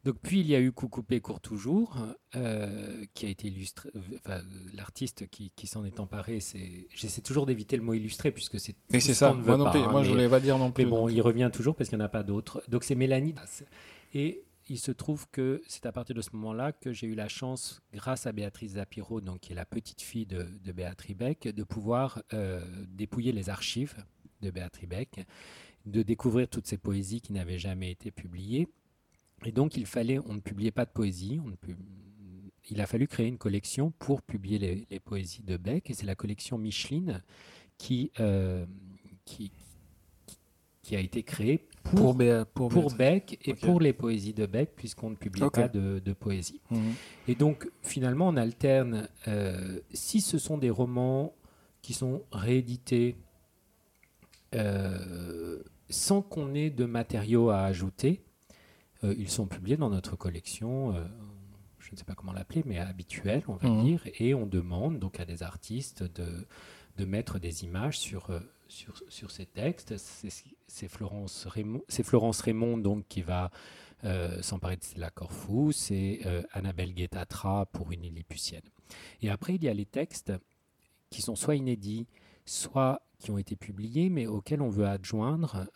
Donc, 0.03 0.17
puis 0.21 0.41
il 0.41 0.47
y 0.47 0.55
a 0.55 0.59
eu 0.59 0.73
Coucoupé 0.73 1.21
court 1.21 1.39
toujours, 1.39 1.95
euh, 2.35 3.05
qui 3.13 3.25
a 3.25 3.29
été 3.29 3.47
illustré. 3.47 3.89
Enfin, 4.17 4.41
l'artiste 4.73 5.27
qui, 5.29 5.67
s'en 5.67 5.85
est 5.85 5.99
emparé, 5.99 6.41
c'est. 6.41 6.87
J'essaie 6.93 7.21
toujours 7.21 7.45
d'éviter 7.45 7.77
le 7.77 7.83
mot 7.83 7.93
illustré 7.93 8.31
puisque 8.31 8.59
c'est. 8.59 8.75
Mais 8.91 8.99
c'est 8.99 9.13
ça. 9.13 9.33
Moi, 9.33 9.55
non 9.55 9.71
plus, 9.71 9.79
moi 9.79 10.01
mais, 10.01 10.05
je 10.05 10.11
voulais 10.11 10.29
pas 10.29 10.41
dire 10.41 10.57
non 10.57 10.71
plus. 10.71 10.83
Mais 10.83 10.89
bon, 10.89 11.07
il 11.07 11.21
revient 11.21 11.49
toujours 11.53 11.75
parce 11.75 11.89
qu'il 11.89 11.97
n'y 11.97 12.03
en 12.03 12.05
a 12.05 12.09
pas 12.09 12.23
d'autres. 12.23 12.63
Donc 12.67 12.83
c'est 12.83 12.95
Mélanie. 12.95 13.33
Et 14.13 14.43
il 14.69 14.77
se 14.77 14.91
trouve 14.91 15.27
que 15.31 15.61
c'est 15.67 15.85
à 15.85 15.91
partir 15.91 16.15
de 16.15 16.21
ce 16.21 16.29
moment-là 16.33 16.73
que 16.73 16.91
j'ai 16.91 17.07
eu 17.07 17.15
la 17.15 17.29
chance, 17.29 17.81
grâce 17.93 18.27
à 18.27 18.31
Béatrice 18.33 18.73
Zapiro, 18.73 19.21
donc 19.21 19.41
qui 19.41 19.53
est 19.53 19.55
la 19.55 19.65
petite 19.65 20.01
fille 20.01 20.25
de, 20.25 20.47
de 20.63 20.71
Béatrice 20.71 21.15
Beck, 21.15 21.47
de 21.47 21.63
pouvoir 21.63 22.21
euh, 22.33 22.61
dépouiller 22.89 23.31
les 23.31 23.49
archives 23.49 23.95
de 24.41 24.51
Béatrice 24.51 24.87
Beck, 24.87 25.25
de 25.85 26.01
découvrir 26.01 26.49
toutes 26.49 26.67
ces 26.67 26.77
poésies 26.77 27.21
qui 27.21 27.33
n'avaient 27.33 27.59
jamais 27.59 27.91
été 27.91 28.11
publiées 28.11 28.67
et 29.47 29.51
donc, 29.51 29.77
il 29.77 29.85
fallait, 29.85 30.19
on 30.19 30.33
ne 30.33 30.39
publiait 30.39 30.71
pas 30.71 30.85
de 30.85 30.91
poésie, 30.91 31.39
on 31.45 31.51
il 32.69 32.81
a 32.81 32.85
fallu 32.85 33.07
créer 33.07 33.27
une 33.27 33.37
collection 33.37 33.91
pour 33.99 34.21
publier 34.21 34.85
les, 34.89 34.99
poésies 34.99 35.43
de 35.43 35.57
Beck, 35.57 35.89
et 35.89 35.93
c'est 35.93 36.05
la 36.05 36.15
collection 36.15 36.57
Micheline 36.57 37.21
qui, 37.77 38.11
euh, 38.19 38.65
qui, 39.25 39.51
qui, 40.81 40.95
a 40.95 40.99
été 40.99 41.23
créée 41.23 41.67
pour, 41.83 42.17
pour, 42.53 42.69
pour, 42.69 42.93
Beck 42.93 43.37
et 43.45 43.53
pour 43.53 43.81
les 43.81 43.93
poésies 43.93 44.33
de 44.33 44.45
Beck, 44.45 44.75
puisqu'on 44.75 45.09
ne 45.09 45.15
publie 45.15 45.43
pas 45.51 45.67
de, 45.67 46.13
poésie. 46.13 46.61
Mhm. 46.71 46.93
Et 47.27 47.35
donc, 47.35 47.69
finalement, 47.81 48.29
on 48.29 48.37
alterne, 48.37 49.09
euh, 49.27 49.79
si 49.91 50.21
ce 50.21 50.37
sont 50.37 50.57
des 50.57 50.69
romans 50.69 51.35
qui 51.81 51.93
sont 51.93 52.23
réédités 52.31 53.17
euh, 54.55 55.61
sans 55.89 56.21
qu'on 56.21 56.53
ait 56.53 56.69
de 56.69 56.85
matériaux 56.85 57.49
à 57.49 57.63
ajouter, 57.63 58.23
ils 59.17 59.29
sont 59.29 59.47
publiés 59.47 59.77
dans 59.77 59.89
notre 59.89 60.15
collection, 60.15 60.95
euh, 60.95 61.03
je 61.79 61.91
ne 61.91 61.97
sais 61.97 62.03
pas 62.03 62.15
comment 62.15 62.33
l'appeler, 62.33 62.63
mais 62.65 62.77
habituelle, 62.79 63.43
on 63.47 63.55
va 63.55 63.69
mhm. 63.69 63.83
dire, 63.83 64.01
et 64.19 64.33
on 64.33 64.45
demande 64.45 64.99
donc 64.99 65.19
à 65.19 65.25
des 65.25 65.43
artistes 65.43 66.03
de, 66.03 66.47
de 66.97 67.05
mettre 67.05 67.39
des 67.39 67.63
images 67.63 67.99
sur, 67.99 68.29
euh, 68.29 68.39
sur, 68.67 69.01
sur 69.09 69.31
ces 69.31 69.45
textes. 69.45 69.95
C'est 70.67 70.87
Florence 70.87 71.45
Raymond, 71.45 71.81
Florence 71.89 72.41
Raymond 72.41 72.77
donc, 72.77 73.07
qui 73.07 73.21
va 73.21 73.51
s'emparer 74.41 74.75
de 74.75 74.99
la 74.99 75.09
Corfou, 75.09 75.71
c'est 75.71 76.19
Annabelle 76.51 76.93
Guettatra 76.93 77.65
pour 77.67 77.93
une 77.93 78.01
Lilliputienne. 78.01 78.67
Et 79.21 79.29
après, 79.29 79.55
il 79.55 79.63
y 79.63 79.69
a 79.69 79.73
les 79.73 79.85
textes 79.85 80.33
qui 81.09 81.21
sont 81.21 81.37
soit 81.37 81.55
inédits, 81.55 82.05
soit 82.45 83.01
qui 83.17 83.31
ont 83.31 83.37
été 83.37 83.55
publiés, 83.55 84.09
mais 84.09 84.27
auxquels 84.27 84.61
on 84.61 84.67
veut 84.67 84.87
adjoindre 84.87 85.69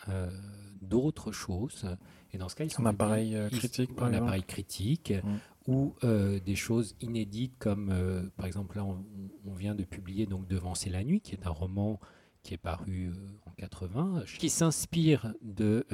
d'autres 0.82 1.32
choses. 1.32 1.86
Et 2.34 2.38
dans 2.38 2.50
ce 2.50 2.56
cas, 2.56 2.64
ils 2.64 2.72
sont 2.72 2.86
un 2.86 2.90
appareil 2.90 3.36
euh, 3.36 3.50
critique, 3.50 3.92
un 4.00 4.14
appareil 4.14 4.44
critique, 4.44 5.12
mm. 5.12 5.72
ou 5.72 5.96
euh, 6.04 6.40
des 6.40 6.56
choses 6.56 6.96
inédites 7.02 7.56
comme, 7.60 7.90
euh, 7.92 8.24
par 8.36 8.46
exemple, 8.46 8.78
là, 8.78 8.86
on, 8.86 9.54
vient 9.54 9.76
de 9.76 9.84
publier 9.84 10.28
donc 10.28 10.48
Devant 10.48 10.76
c'est 10.76 10.90
la 10.90 11.04
nuit, 11.04 11.22
qui 11.22 11.34
est 11.34 11.48
un 11.48 11.52
roman 11.52 12.00
qui 12.44 12.54
est 12.54 12.58
paru 12.58 13.12
en 13.46 13.52
80, 13.52 14.24
qui 14.38 14.50
s'inspire 14.50 15.34
de 15.42 15.86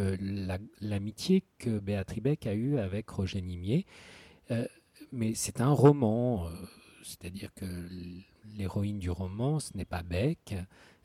l'amitié 0.81 1.45
que 1.57 1.79
Béatrice 1.79 2.21
Beck 2.21 2.45
a 2.45 2.53
eue 2.53 2.77
avec 2.77 3.09
Roger 3.09 3.41
Nimier. 3.41 3.85
mais 5.11 5.33
c'est 5.33 5.61
un 5.61 5.71
roman, 5.71 6.49
c'est-à-dire 7.01 7.53
que 7.53 7.65
l'héroïne 8.55 8.99
du 8.99 9.09
roman, 9.09 9.59
ce 9.59 9.75
n'est 9.75 9.85
pas 9.85 10.03
Beck, 10.03 10.55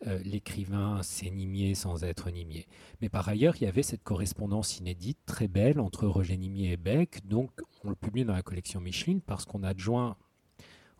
euh, 0.06 0.20
l'écrivain, 0.24 1.00
c'est 1.02 1.30
Nimier 1.30 1.74
sans 1.74 2.04
être 2.04 2.30
Nimier. 2.30 2.66
Mais 3.00 3.08
par 3.08 3.28
ailleurs, 3.28 3.56
il 3.56 3.64
y 3.64 3.66
avait 3.66 3.82
cette 3.82 4.04
correspondance 4.04 4.78
inédite, 4.78 5.18
très 5.26 5.48
belle, 5.48 5.80
entre 5.80 6.06
Roger 6.06 6.36
Nimier 6.36 6.72
et 6.72 6.76
Beck. 6.76 7.26
Donc, 7.26 7.50
on 7.82 7.90
le 7.90 7.96
publie 7.96 8.24
dans 8.24 8.34
la 8.34 8.42
collection 8.42 8.80
Micheline 8.80 9.20
parce 9.20 9.44
qu'on 9.44 9.62
adjoint 9.64 10.16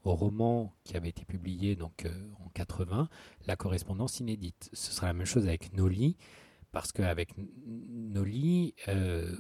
au 0.05 0.15
roman 0.15 0.73
qui 0.85 0.97
avait 0.97 1.11
été 1.11 1.25
publié 1.25 1.77
donc, 1.77 2.07
euh, 2.07 2.31
en 2.45 2.49
80 2.49 3.09
la 3.47 3.57
correspondance 3.57 4.19
inédite. 4.21 4.69
Ce 4.73 4.93
sera 4.93 5.07
la 5.07 5.13
même 5.13 5.27
chose 5.27 5.47
avec 5.47 5.73
Noli, 5.75 6.17
parce 6.73 6.91
qu'avec 6.91 7.31
Noli, 7.67 8.75
euh, 8.89 9.33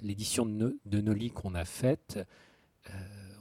l'édition 0.00 0.44
de, 0.44 0.78
de, 0.84 1.00
Noli 1.00 1.30
qu'on 1.30 1.54
a 1.54 1.64
faite, 1.64 2.18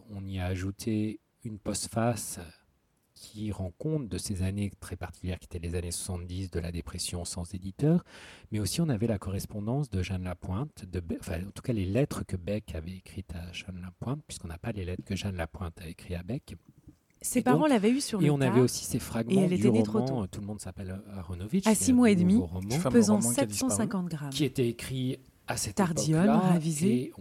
on 0.09 0.25
y 0.25 0.39
a 0.39 0.45
ajouté 0.45 1.19
une 1.43 1.59
postface 1.59 2.39
qui 3.25 3.51
rend 3.51 3.71
compte 3.77 4.07
de 4.07 4.17
ces 4.17 4.43
années 4.43 4.71
très 4.79 4.95
particulières 4.95 5.39
qui 5.39 5.45
étaient 5.45 5.65
les 5.65 5.75
années 5.75 5.91
70 5.91 6.51
de 6.51 6.59
la 6.59 6.71
dépression 6.71 7.25
sans 7.25 7.53
éditeur, 7.53 8.03
mais 8.51 8.59
aussi 8.59 8.81
on 8.81 8.89
avait 8.89 9.07
la 9.07 9.17
correspondance 9.17 9.89
de 9.89 10.03
Jeanne 10.03 10.23
Lapointe, 10.23 10.85
de 10.85 11.01
enfin, 11.19 11.39
en 11.47 11.51
tout 11.51 11.63
cas 11.63 11.73
les 11.73 11.85
lettres 11.85 12.23
que 12.23 12.35
Beck 12.35 12.75
avait 12.75 12.97
écrites 12.97 13.33
à 13.33 13.51
Jeanne 13.51 13.81
Lapointe, 13.81 14.21
puisqu'on 14.27 14.47
n'a 14.47 14.59
pas 14.59 14.71
les 14.71 14.85
lettres 14.85 15.03
que 15.03 15.15
Jeanne 15.15 15.35
Lapointe 15.35 15.79
a 15.81 15.87
écrites 15.87 16.17
à 16.17 16.23
Beck. 16.23 16.55
Ses 17.21 17.41
parents 17.41 17.65
l'avaient 17.65 17.89
eu 17.89 18.01
sur 18.01 18.19
le 18.19 18.27
Et 18.27 18.29
on 18.29 18.39
avait 18.41 18.61
aussi 18.61 18.85
ces 18.85 18.99
fragments 18.99 19.41
elle 19.41 19.49
du 19.49 19.55
était 19.55 19.89
roman, 19.89 20.27
tout 20.27 20.41
le 20.41 20.45
monde 20.45 20.59
s'appelle 20.59 21.01
Aronovitch. 21.13 21.65
À 21.65 21.73
six 21.73 21.93
mois 21.93 22.11
et 22.11 22.15
demi, 22.15 22.37
roman, 22.37 22.79
pesant 22.91 23.21
750 23.21 24.07
grammes. 24.07 24.29
Qui 24.29 24.45
était 24.45 24.69
écrit 24.69 25.17
à 25.47 25.57
cette 25.57 25.79
ravisée, 25.79 27.13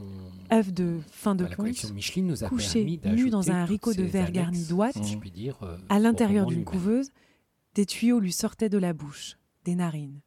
œuvre 0.53 0.73
de 0.73 1.01
fin 1.11 1.35
de 1.35 1.47
Micheline 1.93 2.27
nous 2.27 2.45
a 2.45 2.49
couché 2.49 2.85
nu 2.85 3.31
dans 3.31 3.51
un 3.51 3.57
haricot 3.57 3.93
de 3.93 4.03
verre 4.03 4.33
garni 4.33 4.65
d'ouate, 4.65 5.03
si 5.03 5.19
euh, 5.63 5.79
à 5.89 5.99
l'intérieur 5.99 6.47
d'une 6.47 6.65
couveuse, 6.65 7.11
des 7.75 7.87
tuyaux 7.87 8.21
lui 8.21 8.33
sortaient 8.33 8.69
de 8.69 8.79
la 8.79 8.93
bouche, 8.93 9.37
des 9.65 9.75
narines. 9.75 10.21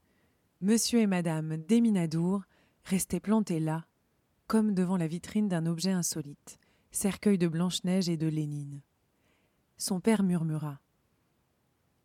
Monsieur 0.62 1.00
et 1.00 1.08
Madame 1.08 1.58
Desminadour 1.58 2.44
restaient 2.84 3.20
plantés 3.20 3.60
là, 3.60 3.86
comme 4.48 4.74
devant 4.74 4.98
la 4.98 5.08
vitrine 5.08 5.48
d'un 5.48 5.66
objet 5.66 5.92
insolite, 5.92 6.58
cercueil 6.92 7.38
de 7.38 7.48
Blanche-Neige 7.48 8.10
et 8.10 8.18
de 8.18 8.28
Lénine. 8.28 8.82
Son 9.78 10.00
père 10.00 10.24
murmura. 10.24 10.80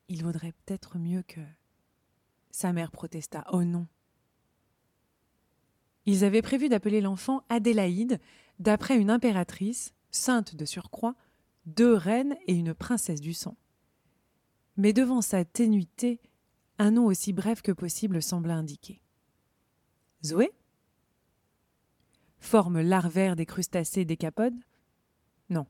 Il 0.09 0.23
vaudrait 0.23 0.53
peut-être 0.53 0.99
mieux 0.99 1.23
que. 1.23 1.41
Sa 2.51 2.75
mère 2.75 2.91
protesta. 2.91 3.45
Oh 3.51 3.65
non. 3.65 3.87
Ils 6.07 6.25
avaient 6.25 6.43
prévu 6.43 6.69
d'appeler 6.69 7.01
l'enfant 7.01 7.45
Adélaïde, 7.49 8.19
d'après 8.59 8.99
une 8.99 9.11
impératrice, 9.11 9.95
sainte 10.11 10.55
de 10.57 10.65
surcroît, 10.65 11.15
deux 11.67 11.95
reines 11.95 12.37
et 12.47 12.55
une 12.55 12.75
princesse 12.75 13.21
du 13.21 13.35
sang. 13.35 13.57
Mais 14.77 14.93
devant 14.93 15.21
sa 15.21 15.45
ténuité, 15.45 16.21
un 16.79 16.93
nom 16.93 17.07
aussi 17.07 17.33
bref 17.33 17.63
que 17.63 17.73
possible 17.73 18.23
sembla 18.23 18.55
indiquer. 18.55 19.01
Zoé? 20.25 20.51
Forme 22.41 22.81
larvaire 22.81 23.37
des 23.37 23.47
crustacés 23.47 24.05
décapodes 24.05 24.59
Non. 25.51 25.67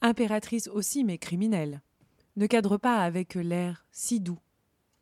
Impératrice 0.00 0.68
aussi, 0.68 1.02
mais 1.02 1.18
criminelle. 1.18 1.82
Ne 2.36 2.46
cadre 2.46 2.76
pas 2.76 3.02
avec 3.02 3.34
l'air 3.34 3.84
si 3.90 4.20
doux 4.20 4.38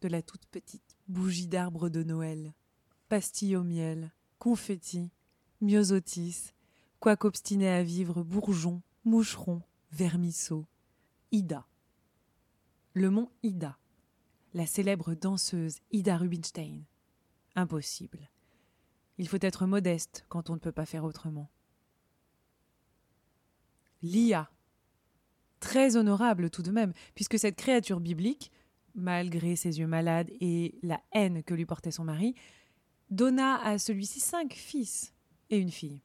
de 0.01 0.09
la 0.09 0.23
toute 0.23 0.47
petite 0.47 0.97
bougie 1.09 1.47
d'arbre 1.47 1.91
de 1.91 2.03
Noël 2.03 2.55
pastilles 3.11 3.57
au 3.57 3.65
miel, 3.65 4.13
confettis, 4.39 5.11
myosotis, 5.61 6.53
quoique 7.01 7.27
obstiné 7.27 7.69
à 7.69 7.83
vivre 7.83 8.23
bourgeon, 8.23 8.83
moucheron, 9.05 9.63
vermisseau, 9.91 10.65
Ida. 11.33 11.67
Le 12.95 13.11
mont 13.11 13.29
Ida, 13.43 13.77
la 14.55 14.65
célèbre 14.65 15.15
danseuse 15.15 15.81
Ida 15.91 16.17
Rubinstein. 16.17 16.85
Impossible. 17.57 18.31
Il 19.19 19.27
faut 19.27 19.39
être 19.41 19.67
modeste 19.67 20.25
quand 20.29 20.49
on 20.49 20.55
ne 20.55 20.61
peut 20.61 20.71
pas 20.71 20.87
faire 20.87 21.03
autrement. 21.03 21.51
Lia. 24.03 24.53
Très 25.59 25.97
honorable 25.97 26.49
tout 26.49 26.63
de 26.63 26.71
même, 26.71 26.93
puisque 27.17 27.41
cette 27.41 27.57
créature 27.57 27.99
biblique, 27.99 28.53
malgré 28.95 29.57
ses 29.57 29.81
yeux 29.81 29.89
malades 29.89 30.31
et 30.41 30.79
la 30.85 31.03
haine 31.13 31.43
que 31.43 31.55
lui 31.55 31.67
portait 31.67 31.91
son 31.91 32.05
mari, 32.05 32.37
donna 33.11 33.57
à 33.63 33.79
celui-ci 33.79 34.21
cinq 34.21 34.55
fils 34.55 35.13
et 35.51 35.59
une 35.59 35.71
fille. 35.71 36.01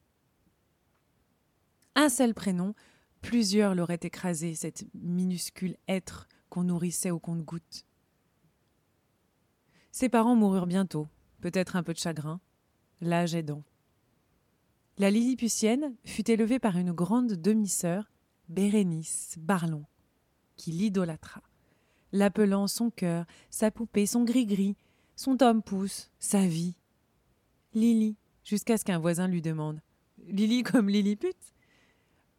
Un 1.94 2.08
seul 2.08 2.34
prénom, 2.34 2.74
plusieurs 3.22 3.74
l'auraient 3.74 3.98
écrasé, 4.02 4.54
cet 4.54 4.84
minuscule 4.94 5.76
être 5.88 6.28
qu'on 6.50 6.64
nourrissait 6.64 7.10
au 7.10 7.18
compte-gouttes. 7.18 7.86
Ses 9.92 10.08
parents 10.08 10.36
moururent 10.36 10.66
bientôt, 10.66 11.08
peut-être 11.40 11.76
un 11.76 11.82
peu 11.82 11.94
de 11.94 11.98
chagrin, 11.98 12.40
l'âge 13.00 13.34
aidant. 13.34 13.62
La 14.98 15.10
Lilliputienne 15.10 15.94
fut 16.04 16.30
élevée 16.30 16.58
par 16.58 16.76
une 16.76 16.92
grande 16.92 17.32
demi-sœur, 17.32 18.10
Bérénice 18.48 19.36
Barlon, 19.38 19.84
qui 20.56 20.70
l'idolâtra, 20.70 21.42
l'appelant 22.12 22.66
son 22.66 22.90
cœur, 22.90 23.26
sa 23.50 23.70
poupée, 23.70 24.06
son 24.06 24.24
gris-gris, 24.24 24.76
son 25.16 25.36
tome 25.36 25.62
pouce, 25.62 26.10
sa 26.18 26.46
vie, 26.46 26.74
Lily, 27.76 28.16
jusqu'à 28.42 28.78
ce 28.78 28.84
qu'un 28.86 28.98
voisin 28.98 29.28
lui 29.28 29.42
demande. 29.42 29.80
Lily 30.26 30.62
comme 30.64 30.88
Lilliput 30.88 31.36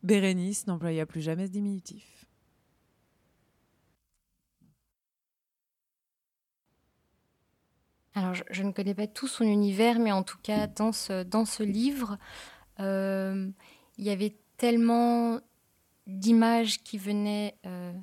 Bérénice 0.02 0.66
n'employa 0.68 1.06
plus 1.06 1.22
jamais 1.22 1.46
ce 1.48 1.52
diminutif. 1.52 2.26
Alors, 8.16 8.34
je, 8.34 8.64
ne 8.64 8.72
connais 8.72 8.96
pas 8.96 9.06
tout 9.06 9.28
son 9.28 9.44
univers, 9.44 10.00
mais 10.00 10.12
en 10.12 10.24
tout 10.24 10.40
cas, 10.42 10.66
dans 10.66 10.92
ce, 10.92 11.22
dans 11.22 11.46
ce 11.46 11.62
livre, 11.62 12.18
euh, 12.80 13.48
il 14.00 14.06
y 14.06 14.10
avait 14.10 14.36
tellement 14.58 15.40
d'images 16.08 16.80
qui 16.80 16.98
venaient 16.98 17.56
euh, 17.68 17.94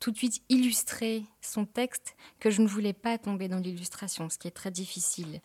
tout 0.00 0.10
de 0.10 0.16
suite 0.16 0.42
illustrer 0.48 1.22
son 1.40 1.64
texte 1.64 2.16
que 2.40 2.50
je 2.50 2.60
ne 2.60 2.66
voulais 2.66 2.92
pas 2.92 3.18
tomber 3.18 3.46
dans 3.46 3.58
l'illustration, 3.58 4.28
ce 4.28 4.36
qui 4.36 4.48
est 4.48 4.52
très 4.52 4.72
difficile 4.72 5.40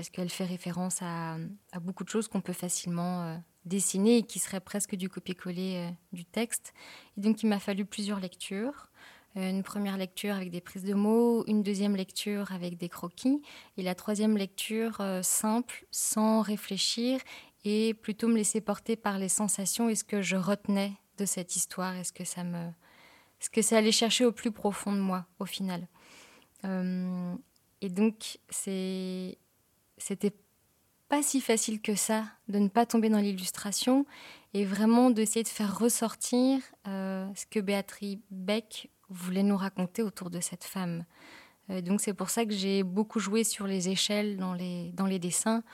parce 0.00 0.08
qu'elle 0.08 0.30
fait 0.30 0.46
référence 0.46 1.02
à, 1.02 1.36
beaucoup 1.82 2.04
de 2.04 2.08
choses 2.08 2.26
qu'on 2.26 2.40
peut 2.40 2.54
facilement 2.54 3.22
euh, 3.22 3.36
dessiner 3.66 4.16
et 4.16 4.22
qui 4.22 4.38
seraient 4.38 4.62
presque 4.62 4.94
du 4.94 5.10
copier-coller 5.10 5.76
euh, 5.76 5.90
du 6.14 6.24
texte. 6.24 6.72
Et 7.18 7.20
donc 7.20 7.42
il 7.42 7.50
m'a 7.50 7.58
fallu 7.58 7.84
plusieurs 7.84 8.18
lectures. 8.18 8.88
Euh, 9.36 9.50
une 9.50 9.62
première 9.62 9.98
lecture 9.98 10.34
avec 10.34 10.50
des 10.50 10.62
prises 10.62 10.84
de 10.84 10.94
mots, 10.94 11.44
une 11.46 11.62
deuxième 11.62 11.96
lecture 11.96 12.50
avec 12.50 12.78
des 12.78 12.88
croquis, 12.88 13.42
et 13.76 13.82
la 13.82 13.94
troisième 13.94 14.38
lecture 14.38 15.02
simple, 15.20 15.84
sans 15.90 16.40
réfléchir, 16.40 17.20
et 17.66 17.92
plutôt 17.92 18.28
me 18.28 18.36
laisser 18.36 18.62
porter 18.62 18.96
par 18.96 19.18
les 19.18 19.28
sensations 19.28 19.90
et 19.90 19.96
ce 19.96 20.04
que 20.04 20.22
je 20.22 20.36
retenais 20.36 20.94
de 21.18 21.26
cette 21.26 21.56
histoire, 21.56 21.94
est-ce 21.94 22.14
que 22.14 22.24
ça 22.24 22.42
me, 22.42 22.70
ce 23.38 23.50
que 23.50 23.60
ça 23.60 23.76
allait 23.76 23.92
chercher 23.92 24.24
au 24.24 24.32
plus 24.32 24.50
profond 24.50 24.94
de 24.94 25.00
moi, 25.00 25.26
au 25.40 25.44
final. 25.44 25.86
et 26.64 27.88
donc, 27.90 28.38
c'est 28.48 29.36
c'était 30.00 30.32
pas 31.10 31.22
si 31.22 31.40
facile 31.40 31.82
que 31.82 31.96
ça 31.96 32.24
de 32.48 32.58
ne 32.58 32.68
pas 32.68 32.86
tomber 32.86 33.08
dans 33.08 33.18
l'illustration 33.18 34.06
et 34.54 34.64
vraiment 34.64 35.10
d'essayer 35.10 35.42
de 35.42 35.48
faire 35.48 35.76
ressortir 35.76 36.60
euh, 36.86 37.26
ce 37.34 37.46
que 37.46 37.58
Béatrice 37.58 38.18
Beck 38.30 38.90
voulait 39.08 39.42
nous 39.42 39.56
raconter 39.56 40.02
autour 40.02 40.30
de 40.30 40.40
cette 40.40 40.62
femme. 40.62 41.04
Euh, 41.68 41.80
donc 41.80 42.00
c'est 42.00 42.14
pour 42.14 42.30
ça 42.30 42.46
que 42.46 42.52
j'ai 42.52 42.84
beaucoup 42.84 43.18
joué 43.18 43.42
sur 43.42 43.66
les 43.66 43.88
échelles 43.88 44.36
dans 44.36 44.54
les, 44.54 44.92
dans 44.92 45.06
les 45.06 45.18
dessins. 45.18 45.64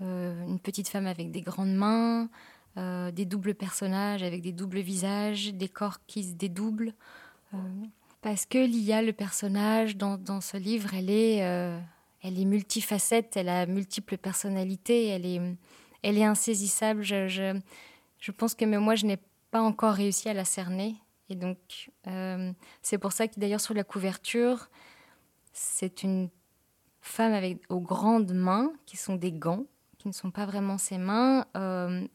Euh, 0.00 0.44
une 0.46 0.58
petite 0.58 0.88
femme 0.88 1.06
avec 1.06 1.30
des 1.30 1.40
grandes 1.40 1.74
mains, 1.74 2.28
des 2.76 3.26
doubles 3.26 3.54
personnages 3.54 4.22
avec 4.22 4.42
des 4.42 4.52
doubles 4.52 4.80
visages, 4.80 5.52
des 5.52 5.68
corps 5.68 5.98
qui 6.06 6.24
se 6.24 6.32
dédoublent. 6.32 6.94
parce 8.22 8.46
que 8.46 8.58
Lia, 8.58 9.02
le 9.02 9.12
personnage 9.12 9.96
dans, 9.96 10.16
dans 10.16 10.40
ce 10.40 10.56
livre, 10.56 10.94
elle 10.94 11.10
est 11.10 11.42
elle 12.22 12.38
est 12.38 12.44
multifacette, 12.44 13.36
elle 13.36 13.48
a 13.48 13.66
multiples 13.66 14.18
personnalités, 14.18 15.08
elle 15.08 15.26
est, 15.26 16.24
insaisissable. 16.24 17.02
Je, 17.02 18.30
pense 18.36 18.54
que 18.54 18.64
moi, 18.64 18.94
je 18.94 19.06
n'ai 19.06 19.18
pas 19.50 19.60
encore 19.60 19.94
réussi 19.94 20.28
à 20.28 20.34
la 20.34 20.44
cerner. 20.44 20.96
Et 21.28 21.34
donc, 21.34 21.90
euh, 22.08 22.52
c'est 22.82 22.98
pour 22.98 23.12
ça 23.12 23.28
que 23.28 23.38
d'ailleurs, 23.38 23.60
sur 23.60 23.74
la 23.74 23.84
couverture, 23.84 24.68
c'est 25.52 26.02
une 26.02 26.28
femme 27.00 27.32
avec 27.32 27.62
aux 27.68 27.80
grandes 27.80 28.32
mains, 28.32 28.72
qui 28.84 28.96
sont 28.96 29.16
des 29.16 29.32
gants, 29.32 29.64
qui 29.98 30.08
ne 30.08 30.12
sont 30.12 30.30
pas 30.30 30.44
vraiment 30.44 30.76
ses 30.76 30.98
mains. 30.98 31.46
Euh, 31.56 32.06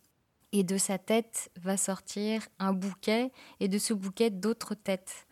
et 0.52 0.64
de 0.64 0.78
sa 0.78 0.98
tête 0.98 1.52
va 1.58 1.76
sortir 1.76 2.48
un 2.60 2.72
bouquet, 2.72 3.32
et 3.60 3.68
de 3.68 3.78
ce 3.78 3.94
bouquet, 3.94 4.30
d'autres 4.30 4.76
têtes. 4.76 5.26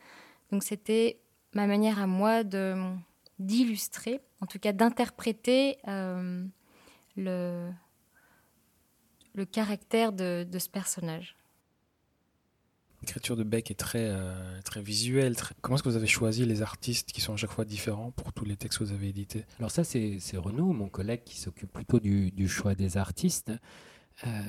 Donc, 0.51 0.63
c'était 0.63 1.19
ma 1.53 1.67
manière 1.67 2.01
à 2.01 2.07
moi 2.07 2.43
de 2.43 2.75
d'illustrer, 3.45 4.21
en 4.41 4.45
tout 4.45 4.59
cas 4.59 4.71
d'interpréter 4.71 5.77
euh, 5.87 6.45
le, 7.15 7.69
le 9.33 9.45
caractère 9.45 10.13
de, 10.13 10.47
ce 10.57 10.69
personnage. 10.69 11.35
L'écriture 13.01 13.35
de 13.35 13.43
Beck 13.43 13.69
est 13.69 13.79
très, 13.79 14.07
euh, 14.09 14.61
très 14.61 14.81
visuelle. 14.81 15.35
Comment 15.61 15.75
est-ce 15.75 15.83
que 15.83 15.89
vous 15.89 15.97
avez 15.97 16.07
choisi 16.07 16.45
les 16.45 16.61
artistes 16.61 17.11
qui 17.11 17.19
sont 17.19 17.33
à 17.33 17.37
chaque 17.37 17.51
fois 17.51 17.65
différents 17.65 18.11
pour 18.11 18.31
tous 18.31 18.45
les 18.45 18.55
textes 18.55 18.79
que 18.79 18.85
vous 18.85 18.93
avez 18.93 19.09
édités? 19.09 19.45
Alors 19.59 19.71
ça, 19.71 19.83
c'est 19.83 20.19
Renaud, 20.35 20.71
mon 20.71 20.87
collègue, 20.87 21.23
qui 21.25 21.37
s'occupe 21.37 21.71
plutôt 21.71 21.99
du, 21.99 22.31
du, 22.31 22.47
choix 22.47 22.75
des 22.75 22.97
artistes. 22.97 23.51
Euh, 24.25 24.41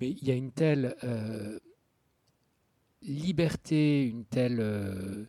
mais 0.00 0.10
il 0.10 0.26
y 0.26 0.30
a 0.30 0.34
une 0.34 0.52
telle 0.52 0.96
liberté, 3.02 4.04
une 4.06 4.24
telle 4.24 5.28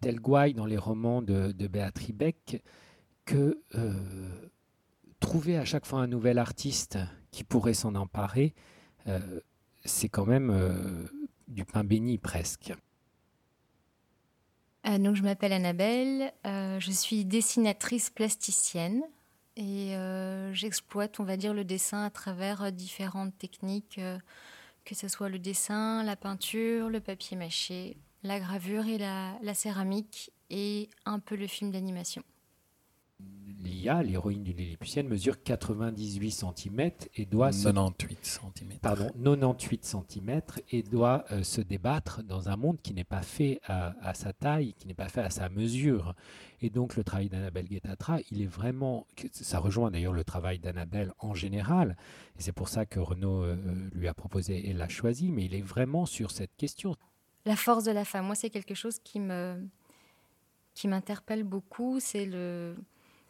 telle 0.00 0.20
gouaille 0.20 0.54
dans 0.54 0.66
les 0.66 0.78
romans 0.78 1.22
de, 1.22 1.52
de 1.52 1.66
Béatrice 1.66 2.12
Beck 2.12 2.62
que 3.24 3.60
euh, 3.74 4.50
trouver 5.20 5.56
à 5.56 5.64
chaque 5.64 5.86
fois 5.86 6.00
un 6.00 6.06
nouvel 6.06 6.38
artiste 6.38 6.98
qui 7.30 7.44
pourrait 7.44 7.74
s'en 7.74 7.94
emparer, 7.94 8.54
euh, 9.06 9.40
c'est 9.84 10.08
quand 10.08 10.26
même 10.26 10.50
euh, 10.50 11.06
du 11.48 11.64
pain 11.64 11.84
béni 11.84 12.18
presque. 12.18 12.72
Donc, 14.98 15.16
je 15.16 15.22
m'appelle 15.22 15.54
Annabelle, 15.54 16.30
je 16.44 16.90
suis 16.90 17.24
dessinatrice 17.24 18.10
plasticienne 18.10 19.02
et 19.56 19.96
j'exploite, 20.52 21.20
on 21.20 21.24
va 21.24 21.38
dire, 21.38 21.54
le 21.54 21.64
dessin 21.64 22.04
à 22.04 22.10
travers 22.10 22.70
différentes 22.70 23.36
techniques, 23.38 23.98
que 24.84 24.94
ce 24.94 25.08
soit 25.08 25.30
le 25.30 25.38
dessin, 25.38 26.04
la 26.04 26.16
peinture, 26.16 26.90
le 26.90 27.00
papier 27.00 27.34
mâché, 27.34 27.96
la 28.24 28.40
gravure 28.40 28.86
et 28.86 28.98
la 28.98 29.54
céramique 29.54 30.32
et 30.50 30.88
un 31.04 31.20
peu 31.20 31.36
le 31.36 31.46
film 31.46 31.70
d'animation. 31.70 32.22
Lia, 33.62 34.02
l'héroïne 34.02 34.42
d'une 34.42 34.58
Lilliputienne, 34.58 35.08
mesure 35.08 35.42
98 35.42 36.30
cm 36.30 36.90
et 37.14 37.24
doit 37.24 37.50
98 37.50 38.18
cm. 38.22 38.78
Pardon, 38.80 39.10
98 39.14 39.84
cm 39.84 40.42
et 40.70 40.82
doit 40.82 41.24
euh, 41.30 41.42
se 41.42 41.60
débattre 41.60 42.22
dans 42.22 42.48
un 42.48 42.56
monde 42.56 42.78
qui 42.82 42.92
n'est 42.92 43.04
pas 43.04 43.22
fait 43.22 43.60
à, 43.64 44.12
sa 44.14 44.32
taille, 44.32 44.74
qui 44.74 44.86
n'est 44.86 44.94
pas 44.94 45.08
fait 45.08 45.22
à 45.22 45.30
sa 45.30 45.48
mesure. 45.48 46.14
Et 46.60 46.68
donc 46.68 46.96
le 46.96 47.04
travail 47.04 47.28
d'Annabelle 47.28 47.66
Guettatra, 47.66 48.18
il 48.30 48.42
est 48.42 48.46
vraiment, 48.46 49.06
ça 49.32 49.58
rejoint 49.58 49.90
d'ailleurs 49.90 50.12
le 50.12 50.24
travail 50.24 50.58
d'Annabelle 50.58 51.12
en 51.18 51.34
général, 51.34 51.96
et 52.38 52.42
c'est 52.42 52.52
pour 52.52 52.68
ça 52.68 52.86
que 52.86 53.00
Renaud 53.00 53.42
euh, 53.42 53.56
lui 53.92 54.08
a 54.08 54.14
proposé 54.14 54.68
et 54.68 54.72
l'a 54.72 54.88
choisi, 54.88 55.30
mais 55.30 55.44
il 55.44 55.54
est 55.54 55.62
vraiment 55.62 56.06
sur 56.06 56.30
cette 56.30 56.54
question. 56.56 56.96
La 57.46 57.56
force 57.56 57.84
de 57.84 57.90
la 57.92 58.04
femme, 58.04 58.26
moi 58.26 58.34
c'est 58.34 58.50
quelque 58.50 58.74
chose 58.74 58.98
qui 59.04 59.20
m'interpelle 60.88 61.44
beaucoup, 61.44 62.00
c'est 62.00 62.28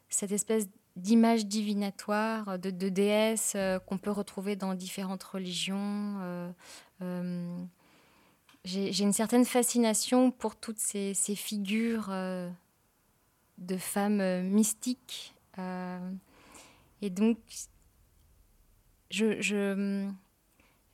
cette 0.09 0.33
espèce 0.33 0.69
d'image 0.97 1.47
divinatoire, 1.47 2.59
de, 2.59 2.71
déesse 2.71 3.55
euh, 3.57 3.79
qu'on 3.81 3.99
peut 3.99 4.11
retrouver 4.11 4.57
dans 4.57 4.75
différentes 4.75 5.25
religions. 5.25 6.19
Euh, 6.21 6.51
euh, 7.03 7.65
j'ai 8.65 9.03
une 9.03 9.13
certaine 9.13 9.45
fascination 9.45 10.31
pour 10.31 10.57
toutes 10.57 10.79
ces, 10.79 11.15
figures 11.35 12.09
de 13.59 13.77
femmes 13.77 14.43
mystiques. 14.49 15.35
et 15.59 17.11
donc, 17.11 17.37
je 19.11 20.09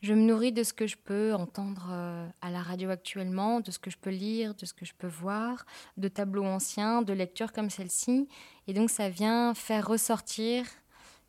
je 0.02 0.14
me 0.14 0.22
nourris 0.22 0.52
de 0.52 0.62
ce 0.62 0.72
que 0.72 0.86
je 0.86 0.96
peux 0.96 1.34
entendre 1.34 1.88
euh, 1.90 2.26
à 2.40 2.50
la 2.50 2.62
radio 2.62 2.88
actuellement, 2.90 3.60
de 3.60 3.70
ce 3.70 3.78
que 3.78 3.90
je 3.90 3.98
peux 3.98 4.10
lire, 4.10 4.54
de 4.54 4.64
ce 4.64 4.72
que 4.72 4.86
je 4.86 4.94
peux 4.94 5.06
voir, 5.06 5.66
de 5.98 6.08
tableaux 6.08 6.44
anciens, 6.44 7.02
de 7.02 7.12
lectures 7.12 7.52
comme 7.52 7.68
celle-ci. 7.68 8.26
Et 8.66 8.72
donc 8.72 8.90
ça 8.90 9.10
vient 9.10 9.52
faire 9.54 9.86
ressortir 9.86 10.66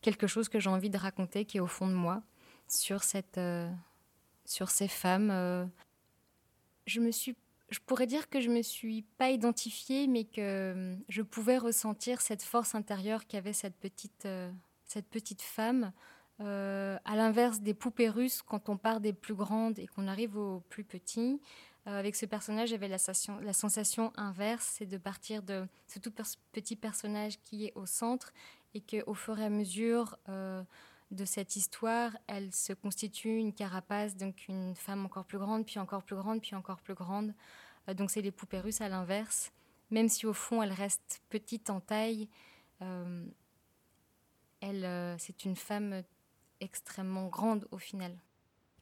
quelque 0.02 0.26
chose 0.26 0.48
que 0.48 0.60
j'ai 0.60 0.70
envie 0.70 0.90
de 0.90 0.98
raconter 0.98 1.46
qui 1.46 1.58
est 1.58 1.62
au 1.62 1.68
fond 1.68 1.88
de 1.88 1.94
moi 1.94 2.24
sur, 2.70 3.04
cette, 3.04 3.38
euh, 3.38 3.70
sur 4.46 4.70
ces 4.70 4.88
femmes. 4.88 5.32
Euh. 5.32 5.66
Je, 6.86 7.02
me 7.02 7.12
suis, 7.12 7.36
je 7.70 7.80
pourrais 7.80 8.08
dire 8.08 8.30
que 8.30 8.40
je 8.40 8.48
ne 8.48 8.56
me 8.56 8.62
suis 8.62 9.02
pas 9.18 9.32
identifiée, 9.32 10.08
mais 10.08 10.24
que 10.24 10.96
je 11.10 11.22
pouvais 11.22 11.58
ressentir 11.58 12.22
cette 12.22 12.42
force 12.42 12.74
intérieure 12.74 13.28
qu'avait 13.28 13.54
cette 13.54 13.76
petite, 13.76 14.28
cette 14.86 15.08
petite 15.10 15.42
femme 15.42 15.92
euh, 16.42 16.98
à 17.06 17.16
l'inverse 17.16 17.60
des 17.60 17.76
poupées 17.76 18.10
russes, 18.10 18.42
quand 18.42 18.68
on 18.70 18.78
part 18.78 19.00
des 19.00 19.14
plus 19.14 19.36
grandes 19.36 19.78
et 19.78 19.86
qu'on 19.86 20.08
arrive 20.08 20.38
aux 20.38 20.62
plus 20.70 20.84
petits, 20.84 21.40
euh, 21.88 22.00
avec 22.00 22.16
ce 22.16 22.26
personnage, 22.26 22.70
j'avais 22.70 22.88
la, 22.88 22.98
sensation 22.98 24.12
inverse, 24.16 24.76
c'est 24.78 24.88
de 24.88 24.98
partir 24.98 25.44
de 25.44 25.68
ce 25.88 26.00
tout 26.00 26.12
petit 26.52 26.76
personnage 26.76 27.40
qui 27.44 27.66
est 27.66 27.74
au 27.76 27.86
centre 27.86 28.34
et 28.74 28.82
qu'au 28.82 29.14
fur 29.14 29.38
et 29.40 29.46
à 29.46 29.50
mesure 29.50 30.18
euh, 30.30 30.64
de 31.12 31.26
cette 31.26 31.56
histoire, 31.56 32.18
elle 32.26 32.52
se 32.52 32.74
constitue 32.74 33.38
une 33.38 33.54
carapace, 33.54 34.16
donc 34.16 34.48
une 34.48 34.74
femme 34.76 35.06
encore 35.06 35.26
plus 35.26 35.38
grande, 35.38 35.66
puis 35.66 35.78
encore 35.78 36.04
plus 36.04 36.16
grande, 36.16 36.42
puis 36.42 36.56
encore 36.56 36.82
plus 36.82 36.96
grande. 36.96 37.34
donc 37.96 38.10
c'est 38.10 38.22
les 38.22 38.32
poupées 38.32 38.62
russes 38.62 38.82
à 38.82 38.90
l'inverse. 38.90 39.52
Même 39.92 40.10
si 40.10 40.26
au 40.26 40.34
fond 40.34 40.64
elle 40.64 40.72
reste 40.72 41.22
petite 41.30 41.70
en 41.70 41.82
taille, 41.82 42.30
elle, 44.62 45.16
c'est 45.20 45.46
une 45.46 45.56
femme 45.56 46.02
extrêmement 46.62 47.28
grande 47.28 47.68
au 47.72 47.78
final. 47.78 48.18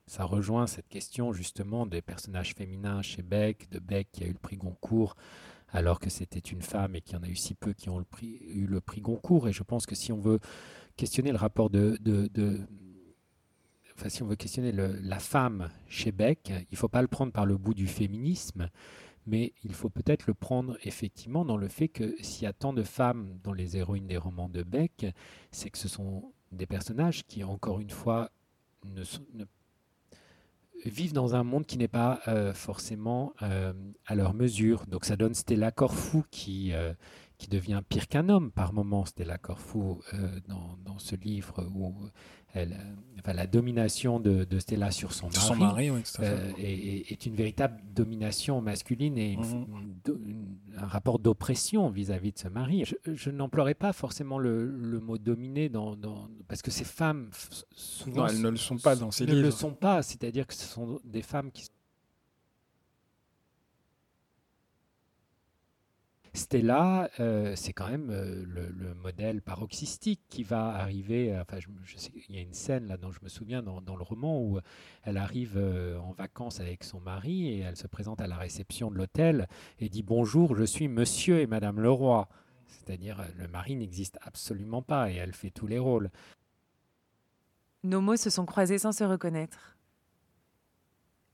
Ça 0.05 0.23
rejoint 0.23 0.67
cette 0.67 0.87
question 0.87 1.33
justement 1.33 1.85
des 1.85 2.01
personnages 2.01 2.53
féminins 2.55 3.01
chez 3.01 3.21
Beck, 3.21 3.69
de 3.69 3.79
Beck 3.79 4.07
qui 4.11 4.23
a 4.23 4.27
eu 4.27 4.33
le 4.33 4.39
prix 4.39 4.57
Goncourt 4.57 5.15
alors 5.71 5.99
que 5.99 6.09
c'était 6.09 6.39
une 6.39 6.61
femme 6.61 6.95
et 6.95 7.01
qu'il 7.01 7.15
y 7.15 7.19
en 7.19 7.23
a 7.23 7.27
eu 7.27 7.35
si 7.35 7.53
peu 7.53 7.73
qui 7.73 7.89
ont 7.89 8.03
eu 8.21 8.65
le 8.65 8.81
prix 8.81 9.01
Goncourt. 9.01 9.47
Et 9.47 9.53
je 9.53 9.63
pense 9.63 9.85
que 9.85 9.95
si 9.95 10.11
on 10.11 10.19
veut 10.19 10.39
questionner 10.95 11.31
le 11.31 11.37
rapport 11.37 11.69
de, 11.69 11.97
enfin, 13.95 14.09
si 14.09 14.23
on 14.23 14.27
veut 14.27 14.35
questionner 14.35 14.71
la 14.71 15.19
femme 15.19 15.69
chez 15.87 16.11
Beck, 16.11 16.49
il 16.49 16.73
ne 16.73 16.77
faut 16.77 16.87
pas 16.87 17.01
le 17.01 17.07
prendre 17.07 17.31
par 17.31 17.45
le 17.45 17.57
bout 17.57 17.73
du 17.73 17.87
féminisme, 17.87 18.69
mais 19.27 19.53
il 19.63 19.73
faut 19.73 19.89
peut-être 19.89 20.25
le 20.25 20.33
prendre 20.33 20.77
effectivement 20.83 21.45
dans 21.45 21.57
le 21.57 21.67
fait 21.67 21.87
que 21.87 22.15
s'il 22.21 22.43
y 22.43 22.47
a 22.47 22.53
tant 22.53 22.73
de 22.73 22.83
femmes 22.83 23.39
dans 23.43 23.53
les 23.53 23.77
héroïnes 23.77 24.07
des 24.07 24.17
romans 24.17 24.49
de 24.49 24.63
Beck, 24.63 25.05
c'est 25.51 25.69
que 25.69 25.77
ce 25.77 25.87
sont 25.87 26.33
des 26.51 26.65
personnages 26.65 27.25
qui, 27.25 27.43
encore 27.43 27.79
une 27.79 27.89
fois, 27.89 28.31
vivent 30.85 31.13
dans 31.13 31.35
un 31.35 31.43
monde 31.43 31.65
qui 31.65 31.77
n'est 31.77 31.87
pas 31.87 32.21
euh, 32.27 32.53
forcément 32.53 33.33
euh, 33.41 33.73
à 34.05 34.15
leur 34.15 34.33
mesure. 34.33 34.85
Donc 34.87 35.05
ça 35.05 35.15
donne 35.15 35.33
Stella 35.33 35.71
Corfou 35.71 36.23
qui, 36.31 36.73
euh, 36.73 36.93
devient 37.49 37.81
pire 37.87 38.07
qu'un 38.07 38.29
homme 38.29 38.51
par 38.51 38.73
moments, 38.73 39.05
Stella 39.05 39.37
Corfou, 39.37 40.01
dans, 40.47 40.77
dans, 40.83 40.99
ce 40.99 41.15
livre 41.15 41.65
où 41.73 41.95
elle, 42.53 42.77
enfin, 43.19 43.33
la 43.33 43.47
domination 43.47 44.19
de, 44.19 44.43
de, 44.43 44.59
Stella 44.59 44.91
sur 44.91 45.13
son 45.13 45.27
mari, 45.27 45.39
son 45.39 45.55
mari 45.55 45.91
est, 46.57 47.11
est, 47.11 47.25
une 47.25 47.35
véritable 47.35 47.79
domination 47.93 48.61
masculine 48.61 49.17
et 49.17 49.37
mhm. 49.37 49.65
un 50.77 50.85
rapport 50.87 51.19
d'oppression 51.19 51.89
vis-à-vis 51.89 52.31
de 52.31 52.39
ce 52.39 52.47
mari. 52.47 52.85
Je, 53.05 53.29
n'emploierai 53.29 53.75
pas 53.75 53.93
forcément 53.93 54.39
le, 54.39 54.65
le 54.65 54.99
mot 54.99 55.17
dominer 55.17 55.69
dans, 55.69 55.95
dans, 55.95 56.27
parce 56.47 56.61
que 56.61 56.71
ces 56.71 56.85
femmes, 56.85 57.29
souvent, 57.71 58.23
non, 58.23 58.27
elles 58.27 58.41
ne 58.41 58.49
le 58.49 58.57
sont 58.57 58.77
pas 58.77 58.95
dans 58.95 59.11
ces 59.11 59.25
livres. 59.25 59.37
Ne 59.37 59.43
le 59.43 59.51
sont 59.51 59.73
pas, 59.73 60.01
c'est-à-dire 60.01 60.47
que 60.47 60.55
ce 60.55 60.65
sont 60.65 60.99
des 61.03 61.21
femmes 61.21 61.51
qui 61.51 61.67
Stella, 66.39 67.09
euh, 67.19 67.53
c'est 67.57 67.73
quand 67.73 67.89
même 67.89 68.09
euh, 68.09 68.45
le, 68.47 68.93
modèle 68.95 69.41
paroxystique 69.41 70.21
qui 70.29 70.43
va 70.43 70.69
arriver. 70.69 71.33
Euh, 71.33 71.41
enfin, 71.41 71.59
je, 71.59 71.67
il 72.29 72.35
y 72.35 72.39
a 72.39 72.41
une 72.41 72.53
scène 72.53 72.87
là 72.87 72.95
dont 72.95 73.11
je 73.11 73.19
me 73.21 73.27
souviens 73.27 73.61
dans, 73.61 73.95
le 73.95 74.03
roman 74.03 74.41
où 74.41 74.59
elle 75.03 75.17
arrive 75.17 75.57
en 76.01 76.13
vacances 76.13 76.59
avec 76.61 76.83
son 76.83 77.01
mari 77.01 77.49
et 77.49 77.59
elle 77.59 77.75
se 77.75 77.87
présente 77.87 78.21
à 78.21 78.27
la 78.27 78.37
réception 78.37 78.89
de 78.89 78.95
l'hôtel 78.95 79.47
et 79.79 79.89
dit 79.89 80.01
bonjour, 80.01 80.55
je 80.55 80.63
suis 80.63 80.87
Monsieur 80.87 81.39
et 81.39 81.47
Madame 81.47 81.79
Leroy. 81.81 82.27
C'est-à-dire 82.67 83.21
le 83.37 83.47
mari 83.47 83.75
n'existe 83.75 84.17
absolument 84.21 84.81
pas 84.81 85.11
et 85.11 85.15
elle 85.15 85.33
fait 85.33 85.51
tous 85.51 85.67
les 85.67 85.79
rôles. 85.79 86.09
Nos 87.83 88.01
mots 88.01 88.17
se 88.17 88.29
sont 88.29 88.45
croisés 88.45 88.79
sans 88.79 88.93
se 88.93 89.03
reconnaître. 89.03 89.77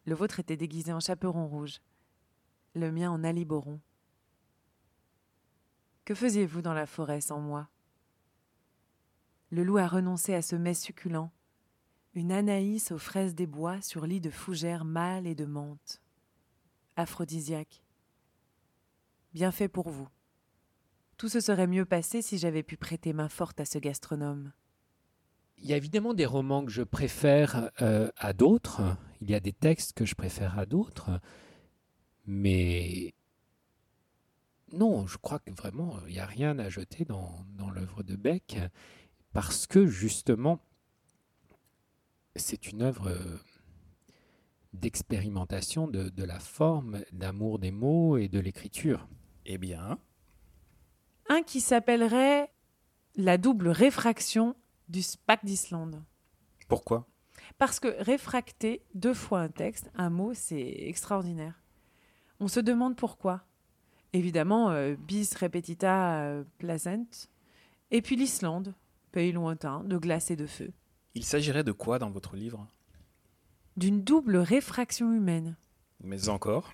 Le 0.06 0.16
vôtre 0.16 0.40
était 0.40 0.58
déguisé 0.58 0.92
en 0.94 1.00
chaperon 1.00 1.48
rouge, 1.48 1.80
le 2.74 2.92
mien 2.92 3.12
en 3.12 3.24
aliboron. 3.24 3.80
Que 6.06 6.14
faisiez-vous 6.14 6.62
dans 6.62 6.76
la 6.76 6.86
forêt 6.86 7.20
sans 7.20 7.40
moi? 7.40 7.68
Le 9.50 9.64
loup 9.64 9.78
a 9.78 9.88
renoncé 9.88 10.36
à 10.36 10.44
ce 10.44 10.56
mets 10.56 10.76
succulent, 10.76 11.32
une 12.14 12.32
Anaïs 12.32 12.92
aux 12.92 13.00
fraises 13.00 13.34
des 13.34 13.48
bois 13.48 13.82
sur 13.82 14.06
lit 14.06 14.22
de 14.22 14.30
fougères 14.30 14.86
mâles 14.86 15.26
et 15.26 15.34
de 15.34 15.46
menthe. 15.46 16.02
Aphrodisiaque. 16.96 17.82
Bien 19.34 19.52
fait 19.52 19.68
pour 19.68 19.90
vous. 19.90 20.08
Tout 21.18 21.28
se 21.28 21.40
serait 21.40 21.68
mieux 21.68 21.86
passé 21.86 22.22
si 22.22 22.38
j'avais 22.38 22.64
pu 22.64 22.78
prêter 22.78 23.12
main 23.12 23.30
forte 23.30 23.60
à 23.60 23.66
ce 23.66 23.80
gastronome. 23.80 24.54
Il 25.58 25.66
y 25.66 25.74
a 25.74 25.78
évidemment 25.78 26.14
des 26.14 26.26
romans 26.26 26.64
que 26.64 26.72
je 26.72 26.84
préfère 26.84 27.72
euh, 27.82 28.12
à 28.18 28.34
d'autres. 28.34 28.82
Il 29.22 29.32
y 29.32 29.36
a 29.36 29.40
des 29.40 29.54
textes 29.54 29.94
que 29.94 30.06
je 30.06 30.14
préfère 30.14 30.60
à 30.60 30.66
d'autres. 30.66 31.20
Mais 32.28 33.16
non, 34.72 35.06
je 35.08 35.18
crois 35.18 35.40
que 35.40 35.52
vraiment, 35.52 35.98
il 36.08 36.14
n'y 36.14 36.20
a 36.20 36.26
rien 36.26 36.58
à 36.60 36.70
jeter 36.70 37.06
dans, 37.06 37.46
l'œuvre 37.74 38.04
de 38.04 38.16
Beck, 38.16 38.58
parce 39.32 39.68
que 39.68 39.86
justement, 39.86 40.60
c'est 42.36 42.72
une 42.72 42.82
œuvre 42.82 43.10
euh, 43.10 43.40
d'expérimentation 44.74 45.88
de, 45.88 46.24
la 46.24 46.40
forme, 46.40 47.04
d'amour 47.12 47.60
des 47.60 47.72
mots 47.72 48.18
et 48.18 48.28
de 48.28 48.40
l'écriture. 48.40 49.08
Eh 49.46 49.58
bien. 49.58 50.00
Un 51.30 51.44
qui 51.44 51.62
s'appellerait 51.62 52.52
la 53.16 53.38
double 53.38 53.70
réfraction 53.70 54.56
du 54.90 55.02
SPAC 55.02 55.46
d'Islande. 55.46 56.04
Pourquoi? 56.68 57.08
Parce 57.58 57.80
que 57.80 57.96
réfracter 58.04 58.84
deux 58.94 59.14
fois 59.14 59.42
un 59.42 59.50
texte, 59.50 59.90
un 59.96 60.10
mot, 60.10 60.34
c'est 60.34 60.76
extraordinaire. 60.88 61.62
On 62.40 62.48
se 62.48 62.60
demande 62.60 62.98
pourquoi 62.98 63.46
évidemment, 64.16 64.72
euh, 64.72 64.96
bis 64.96 65.36
repetita 65.36 66.22
euh, 66.22 66.44
placent. 66.58 67.30
Et 67.92 68.02
puis 68.02 68.16
l'Islande, 68.16 68.74
pays 69.12 69.32
lointain, 69.32 69.84
de 69.84 69.98
glace 69.98 70.32
et 70.32 70.36
de 70.36 70.48
feu. 70.48 70.72
Il 71.14 71.24
s'agirait 71.24 71.64
de 71.64 71.72
quoi 71.72 72.00
dans 72.00 72.10
votre 72.10 72.36
livre? 72.36 72.68
D'une 73.78 74.02
double 74.02 74.38
réfraction 74.38 75.14
humaine. 75.14 75.56
Mais 76.04 76.30
encore? 76.30 76.74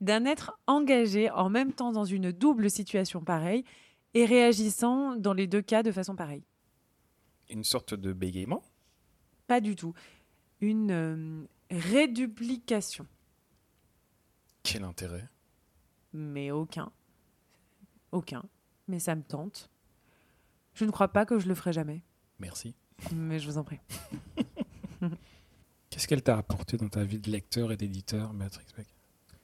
D'un 0.00 0.24
être 0.24 0.58
engagé 0.66 1.30
en 1.30 1.48
même 1.48 1.72
temps 1.72 1.92
dans 1.92 2.04
une 2.04 2.32
double 2.32 2.70
situation 2.70 3.20
pareille 3.22 3.64
et 4.14 4.24
réagissant 4.24 5.16
dans 5.16 5.32
les 5.32 5.46
deux 5.46 5.62
cas 5.62 5.82
de 5.82 5.92
façon 5.92 6.16
pareille. 6.16 6.44
Une 7.48 7.64
sorte 7.64 7.94
de 7.94 8.12
bégaiement? 8.12 8.62
Pas 9.46 9.60
du 9.60 9.76
tout. 9.76 9.94
Une 10.60 10.90
euh, 10.90 11.44
réduplication. 11.70 13.06
Quel 14.62 14.84
intérêt? 14.84 15.28
Mais 16.16 16.50
aucun. 16.50 16.90
Aucun. 18.10 18.42
Mais 18.88 18.98
ça 18.98 19.14
me 19.14 19.22
tente. 19.22 19.70
Je 20.72 20.86
ne 20.86 20.90
crois 20.90 21.08
pas 21.08 21.26
que 21.26 21.38
je 21.38 21.46
le 21.46 21.54
ferai 21.54 21.74
jamais. 21.74 22.02
Merci. 22.38 22.74
Mais 23.14 23.38
je 23.38 23.46
vous 23.46 23.58
en 23.58 23.64
prie. 23.64 23.80
Qu'est-ce 25.90 26.08
qu'elle 26.08 26.22
t'a 26.22 26.38
apporté 26.38 26.78
dans 26.78 26.88
ta 26.88 27.04
vie 27.04 27.18
de 27.18 27.30
lecteur 27.30 27.70
et 27.70 27.76
d'éditeur, 27.76 28.32
Béatrix 28.32 28.64
Beck? 28.76 28.86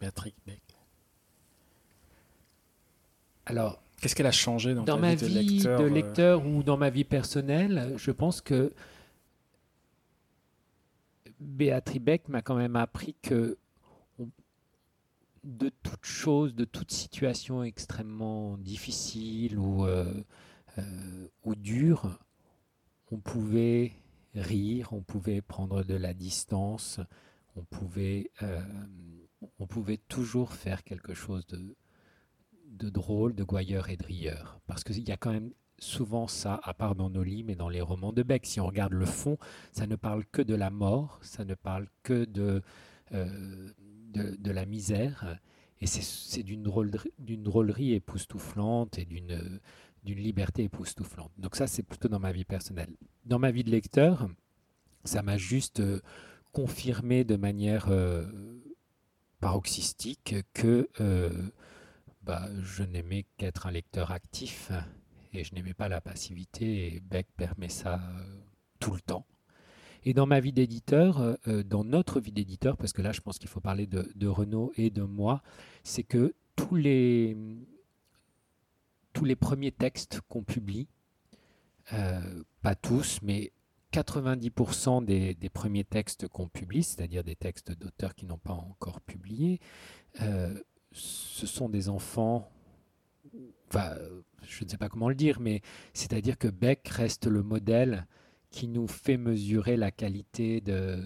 Béatrix 0.00 0.34
Beck. 0.46 0.62
Alors, 3.44 3.82
qu'est-ce 4.00 4.14
qu'elle 4.14 4.26
a 4.26 4.32
changé 4.32 4.74
dans, 4.74 4.84
dans 4.84 4.94
ta 4.96 5.00
ma 5.00 5.14
vie 5.14 5.22
de 5.22 5.26
vie 5.26 5.48
lecteur, 5.56 5.80
de 5.80 5.84
euh, 5.84 5.88
lecteur 5.90 6.46
ou 6.46 6.62
dans 6.62 6.78
ma 6.78 6.90
vie 6.90 7.04
personnelle 7.04 7.94
Je 7.96 8.10
pense 8.10 8.40
que 8.40 8.72
Béatrix 11.40 11.98
Beck 11.98 12.28
m'a 12.28 12.40
quand 12.40 12.54
même 12.54 12.76
appris 12.76 13.14
que 13.20 13.58
de 15.44 15.70
toute 15.82 16.05
chose, 16.05 16.55
de 16.55 16.64
toute 16.64 16.93
situation 16.93 17.62
extrêmement 17.62 18.56
difficile 18.59 19.59
ou, 19.59 19.85
euh, 19.86 20.23
euh, 20.78 21.28
ou 21.44 21.55
dure, 21.55 22.19
on 23.10 23.19
pouvait 23.19 23.93
rire, 24.35 24.93
on 24.93 25.02
pouvait 25.02 25.40
prendre 25.40 25.82
de 25.82 25.94
la 25.94 26.14
distance, 26.14 27.01
on 27.56 27.64
pouvait, 27.64 28.31
euh, 28.43 28.60
on 29.59 29.66
pouvait 29.66 29.98
toujours 29.98 30.52
faire 30.52 30.85
quelque 30.85 31.12
chose 31.12 31.47
de, 31.47 31.77
de 32.66 32.89
drôle, 32.89 33.35
de 33.35 33.44
gouailleur 33.44 33.90
et 33.90 33.97
de 33.97 34.05
rieur. 34.05 34.60
Parce 34.66 34.85
qu'il 34.85 35.06
y 35.06 35.12
a 35.12 35.16
quand 35.16 35.32
même 35.32 35.52
souvent 35.78 36.28
ça, 36.28 36.60
à 36.62 36.73
part 36.73 36.94
dans 36.94 37.10
nos 37.10 37.24
livres 37.24 37.51
et 37.51 37.56
dans 37.56 37.69
les 37.69 37.81
romans 37.81 38.12
de 38.12 38.23
Beck. 38.23 38.47
Si 38.47 38.60
on 38.60 38.66
regarde 38.66 38.93
le 38.93 39.05
fond, 39.05 39.36
ça 39.73 39.89
ne 39.89 39.97
parle 39.97 40.24
que 40.27 40.40
de 40.40 40.55
la 40.55 40.70
mort, 40.70 41.19
ça 41.23 41.44
ne 41.44 41.55
parle 41.55 41.89
que 42.05 42.24
de, 42.24 42.62
de, 44.12 44.51
la 44.51 44.66
misère. 44.66 45.39
Et 45.80 45.86
c'est- 45.86 46.43
d'une 46.43 46.62
drôlerie, 46.62 47.93
époustouflante 47.93 48.98
et 48.98 49.05
d'une 49.05 49.51
liberté 50.05 50.64
époustouflante. 50.64 51.32
Donc 51.39 51.56
ça, 51.56 51.66
c'est 51.66 51.82
plutôt 51.82 52.09
dans 52.09 52.20
ma 52.20 52.32
vie 52.32 52.44
personnelle. 52.44 52.94
Dans 53.24 53.39
ma 53.39 53.51
vie 53.51 53.64
de 53.64 53.70
lecteur, 53.70 54.28
ça 55.05 55.22
m'a 55.22 55.36
juste 55.36 55.80
euh, 55.80 56.01
confirmé 56.52 57.24
de 57.24 57.36
manière 57.36 57.89
euh, 57.89 58.24
paroxystique 59.40 60.36
que 60.52 60.89
euh, 61.01 61.30
bah, 62.22 62.48
je 62.62 62.84
n'aimais 62.84 63.26
qu'être 63.36 63.66
un 63.66 63.72
lecteur 63.72 64.12
actif 64.12 64.70
et 65.32 65.44
je 65.44 65.55
n'aimais 65.55 65.74
pas 65.74 65.89
la 65.89 66.01
passivité 66.01 66.94
et 66.94 67.01
Beck 67.01 67.26
permet 67.36 67.68
ça 67.68 68.01
tout 68.78 68.93
le 68.93 69.01
temps. 69.01 69.26
Et 70.04 70.14
dans 70.14 70.26
ma 70.26 70.40
vie 70.40 70.52
d'éditeur, 70.52 71.20
euh, 71.20 71.34
euh, 71.46 71.62
dans 71.62 71.84
notre 71.84 72.20
vie 72.20 72.32
d'éditeur, 72.32 72.76
parce 72.76 72.92
que 72.92 73.02
là 73.02 73.12
je 73.12 73.20
pense 73.20 73.38
qu'il 73.38 73.48
faut 73.48 73.60
parler 73.60 73.86
de, 73.86 74.26
Renaud 74.26 74.72
et 74.76 74.90
de 74.90 75.02
moi, 75.02 75.42
c'est 75.84 76.02
que 76.02 76.34
tous 76.56 76.74
les, 76.74 77.36
tous 79.12 79.24
les 79.24 79.36
premiers 79.36 79.72
textes 79.72 80.20
qu'on 80.28 80.42
publie, 80.42 80.88
euh, 81.92 82.42
pas 82.62 82.74
tous, 82.74 83.20
mais 83.22 83.52
90% 83.92 85.04
des, 85.04 85.50
premiers 85.50 85.84
textes 85.84 86.26
qu'on 86.28 86.48
publie, 86.48 86.82
c'est-à-dire 86.82 87.22
des 87.22 87.36
textes 87.36 87.72
d'auteurs 87.72 88.14
qui 88.14 88.26
n'ont 88.26 88.38
pas 88.38 88.54
encore 88.54 89.00
publié, 89.02 89.60
ce 90.14 91.46
sont 91.46 91.68
des 91.68 91.90
enfants, 91.90 92.50
enfin, 93.68 93.94
je 94.42 94.64
ne 94.64 94.68
sais 94.70 94.78
pas 94.78 94.88
comment 94.88 95.10
le 95.10 95.14
dire, 95.14 95.40
mais 95.40 95.60
c'est-à-dire 95.92 96.38
que 96.38 96.48
Beck 96.48 96.88
reste 96.88 97.26
le 97.26 97.42
modèle 97.42 98.06
qui 98.52 98.68
nous 98.68 98.86
fait 98.86 99.16
mesurer 99.16 99.76
la 99.76 99.90
qualité 99.90 100.60
de, 100.60 101.02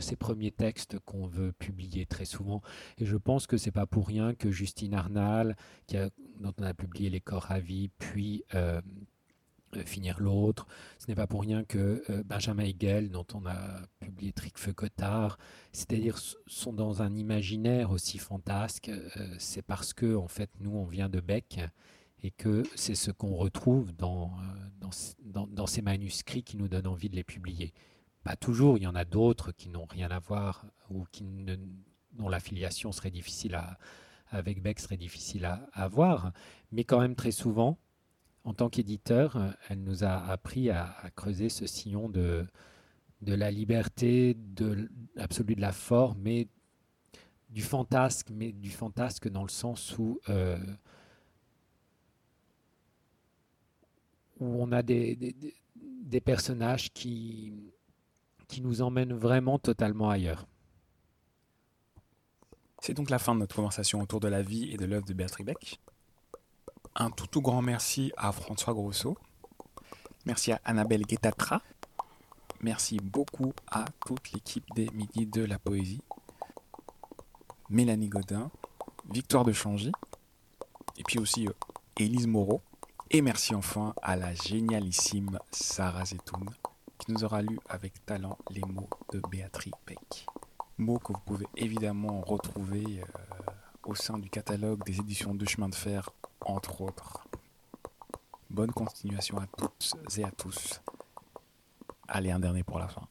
ces 0.00 0.16
premiers 0.16 0.52
textes 0.52 0.98
qu'on 1.00 1.26
veut 1.26 1.52
publier 1.52 2.06
très 2.06 2.24
souvent. 2.24 2.62
Et 2.98 3.04
je 3.04 3.16
pense 3.16 3.46
que 3.46 3.56
c'est 3.58 3.70
pas 3.72 3.86
pour 3.86 4.06
rien 4.08 4.34
que 4.34 4.50
Justine 4.50 4.94
Arnal, 4.94 5.56
qui 5.86 5.96
a- 5.98 6.08
dont 6.40 6.54
on 6.58 6.62
a 6.62 6.72
publié 6.72 7.10
Les 7.10 7.20
corps 7.20 7.42
ravis, 7.42 7.90
puis 7.98 8.44
euh, 8.54 8.80
euh, 9.76 9.82
Finir 9.84 10.20
l'autre, 10.20 10.66
ce 10.98 11.06
n'est 11.08 11.14
pas 11.14 11.26
pour 11.26 11.42
rien 11.42 11.64
que 11.64 12.02
euh, 12.10 12.22
Benjamin 12.24 12.64
Hegel, 12.64 13.10
dont 13.10 13.26
on 13.34 13.44
a 13.46 13.80
publié 14.00 14.32
Tricfeu 14.32 14.72
Cotard, 14.72 15.38
c'est-à-dire 15.72 16.18
sont 16.46 16.72
dans 16.72 17.02
un 17.02 17.14
imaginaire 17.14 17.90
aussi 17.90 18.18
fantasque. 18.18 18.90
c'est 19.38 19.62
parce 19.62 19.92
que 19.94 20.14
en 20.14 20.28
fait 20.28 20.50
nous 20.60 20.72
on 20.76 20.84
vient 20.84 21.08
de 21.08 21.20
Beck 21.20 21.60
et 22.22 22.30
que 22.30 22.62
c'est 22.76 22.94
ce 22.94 23.10
qu'on 23.10 23.34
retrouve 23.34 23.92
dans, 23.94 24.32
euh, 24.38 24.88
dans, 25.24 25.46
dans- 25.46 25.66
ces 25.66 25.82
manuscrits 25.82 26.42
qui 26.44 26.56
nous 26.56 26.68
donnent 26.68 26.86
envie 26.86 27.08
de 27.08 27.16
les 27.16 27.24
publier. 27.24 27.72
Pas 28.24 28.36
toujours, 28.36 28.76
il 28.78 28.84
y 28.84 28.86
en 28.86 28.94
a 28.94 29.04
d'autres 29.04 29.52
qui 29.52 29.68
n'ont 29.68 29.86
rien 29.86 30.10
à 30.10 30.18
voir 30.20 30.66
ou 30.90 31.04
qui 31.10 31.24
dont 32.12 32.28
la 32.28 32.40
filiation 32.40 32.92
serait 32.92 33.10
difficile 33.10 33.54
à, 33.54 33.78
avec 34.30 34.62
Beck 34.62 34.78
serait 34.78 34.96
difficile 34.96 35.44
à, 35.44 35.68
à 35.72 35.88
voir, 35.88 36.32
mais 36.70 36.84
quand 36.84 37.00
même 37.00 37.16
très 37.16 37.32
souvent, 37.32 37.78
en 38.44 38.54
tant 38.54 38.68
qu'éditeur, 38.68 39.38
elle 39.68 39.82
nous 39.82 40.04
a 40.04 40.16
appris 40.26 40.70
à, 40.70 40.94
creuser 41.14 41.48
ce 41.48 41.66
sillon 41.66 42.08
de, 42.08 42.46
de 43.20 43.34
la 43.34 43.50
liberté, 43.50 44.34
de 44.34 44.90
absolue 45.16 45.54
de 45.54 45.60
la 45.60 45.72
forme, 45.72 46.18
mais 46.20 46.48
du 47.50 47.62
fantasque, 47.62 48.30
mais 48.30 48.52
du 48.52 48.70
fantasque 48.70 49.28
dans 49.28 49.42
le 49.42 49.48
sens 49.50 49.96
où, 49.98 50.20
euh, 50.28 50.58
où 54.42 54.62
on 54.62 54.72
a 54.72 54.82
des, 54.82 55.34
personnages 56.24 56.92
qui, 56.92 57.54
nous 58.60 58.82
emmènent 58.82 59.14
vraiment 59.14 59.58
totalement 59.58 60.10
ailleurs. 60.10 60.46
C'est 62.80 62.92
donc 62.92 63.08
la 63.08 63.18
fin 63.18 63.34
de 63.34 63.40
notre 63.40 63.56
conversation 63.56 64.00
autour 64.02 64.20
de 64.20 64.28
la 64.28 64.42
vie 64.42 64.70
et 64.70 64.76
de 64.76 64.84
l'œuvre 64.84 65.06
de 65.06 65.14
Béatrix 65.14 65.44
Beck. 65.44 65.80
Un 66.96 67.10
tout 67.10 67.26
tout 67.26 67.40
grand 67.40 67.62
merci 67.62 68.12
à 68.18 68.32
François 68.32 68.74
Grosso. 68.74 69.16
Merci 70.26 70.52
à 70.52 70.60
Annabelle 70.64 71.02
Guettatra. 71.02 71.62
Merci 72.60 72.98
beaucoup 72.98 73.54
à 73.70 73.86
toute 74.06 74.32
l'équipe 74.32 74.64
des 74.74 74.90
Midis 74.92 75.26
de 75.26 75.42
la 75.42 75.58
Poésie. 75.58 76.02
Mélanie 77.70 78.08
Godin, 78.08 78.50
Victoire 79.10 79.44
de 79.44 79.52
Changy, 79.52 79.92
et 80.98 81.02
puis 81.04 81.18
aussi 81.18 81.48
euh, 81.48 81.52
Élise 81.96 82.26
Moreau. 82.26 82.60
Et 83.14 83.20
merci 83.20 83.54
enfin 83.54 83.92
à 84.00 84.16
la 84.16 84.32
génialissime 84.32 85.38
Sarah 85.50 86.06
Zetoun, 86.06 86.48
qui 86.96 87.12
nous 87.12 87.24
aura 87.24 87.42
lu 87.42 87.58
avec 87.68 88.06
talent 88.06 88.38
les 88.48 88.62
mots 88.62 88.88
de 89.12 89.20
Béatrix 89.30 89.72
Beck. 89.86 90.26
Mots 90.78 90.98
que 90.98 91.12
vous 91.12 91.20
pouvez 91.26 91.46
évidemment 91.54 92.22
retrouver 92.22 93.02
euh, 93.02 93.52
au 93.84 93.94
sein 93.94 94.16
du 94.16 94.30
catalogue 94.30 94.82
des 94.84 94.98
éditions 94.98 95.34
de 95.34 95.44
chemin 95.44 95.68
de 95.68 95.74
fer, 95.74 96.08
entre 96.40 96.80
autres. 96.80 97.28
Bonne 98.48 98.72
continuation 98.72 99.36
à 99.36 99.46
toutes 99.58 99.92
et 100.16 100.24
à 100.24 100.30
tous. 100.30 100.80
Allez, 102.08 102.30
un 102.30 102.40
dernier 102.40 102.62
pour 102.62 102.78
la 102.78 102.88
fin. 102.88 103.06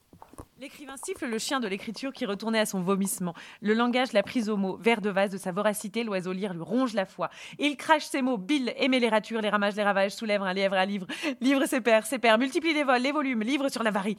L'écrivain 0.62 0.94
siffle 0.96 1.26
le 1.26 1.38
chien 1.38 1.58
de 1.58 1.66
l'écriture 1.66 2.12
qui 2.12 2.24
retournait 2.24 2.60
à 2.60 2.66
son 2.66 2.82
vomissement. 2.82 3.34
Le 3.62 3.74
langage 3.74 4.12
l'a 4.12 4.22
prise 4.22 4.48
au 4.48 4.56
mot. 4.56 4.76
Vert 4.76 5.00
de 5.00 5.10
vase 5.10 5.30
de 5.30 5.36
sa 5.36 5.50
voracité, 5.50 6.04
l'oiseau 6.04 6.30
lire 6.30 6.54
lui 6.54 6.62
ronge 6.62 6.92
la 6.94 7.04
foi. 7.04 7.30
Il 7.58 7.76
crache 7.76 8.04
ses 8.04 8.22
mots, 8.22 8.38
bille, 8.38 8.72
aimait 8.76 9.00
les 9.00 9.08
ratures, 9.08 9.40
les 9.40 9.48
ramages, 9.48 9.74
les 9.74 9.82
ravages, 9.82 10.12
soulève 10.12 10.40
un 10.40 10.52
lièvre 10.52 10.76
à 10.76 10.86
livre. 10.86 11.08
Livre 11.40 11.66
ses 11.66 11.80
pères, 11.80 12.06
ses 12.06 12.20
pères, 12.20 12.38
multiplie 12.38 12.74
les 12.74 12.84
vols, 12.84 13.02
les 13.02 13.10
volumes, 13.10 13.42
livre 13.42 13.68
sur 13.70 13.82
l'avarie. 13.82 14.16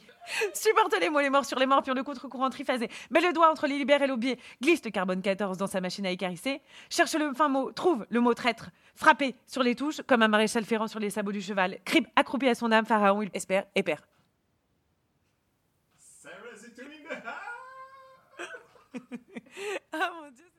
Supporte 0.52 0.94
les 1.00 1.08
mots, 1.08 1.20
les 1.20 1.30
morts 1.30 1.46
sur 1.46 1.58
les 1.58 1.64
morts, 1.64 1.82
puis 1.82 1.94
le 1.94 2.02
contre-courant 2.02 2.50
triphasé. 2.50 2.90
Met 3.10 3.22
le 3.22 3.32
doigt 3.32 3.50
entre 3.50 3.66
les 3.66 3.78
libères 3.78 4.02
et 4.02 4.06
l'aubier. 4.06 4.38
Glisse 4.60 4.84
le 4.84 4.90
carbone 4.90 5.22
14 5.22 5.56
dans 5.56 5.66
sa 5.66 5.80
machine 5.80 6.04
à 6.04 6.10
écarisser. 6.10 6.60
Cherche 6.90 7.14
le 7.14 7.32
fin 7.32 7.48
mot, 7.48 7.72
trouve 7.72 8.04
le 8.10 8.20
mot 8.20 8.34
traître. 8.34 8.68
Frappé 8.96 9.34
sur 9.46 9.62
les 9.62 9.74
touches, 9.74 10.02
comme 10.06 10.20
un 10.20 10.28
maréchal 10.28 10.66
ferrant 10.66 10.88
sur 10.88 11.00
les 11.00 11.08
sabots 11.08 11.32
du 11.32 11.40
cheval. 11.40 11.78
Crib 11.86 12.04
accroupi 12.16 12.48
à 12.48 12.54
son 12.54 12.70
âme, 12.70 12.84
pharaon, 12.84 13.22
il 13.22 13.30
espère 13.32 13.64
et 13.74 13.82
perd. 13.82 14.02
Ah 19.92 20.10
mon 20.14 20.30
dieu. 20.30 20.53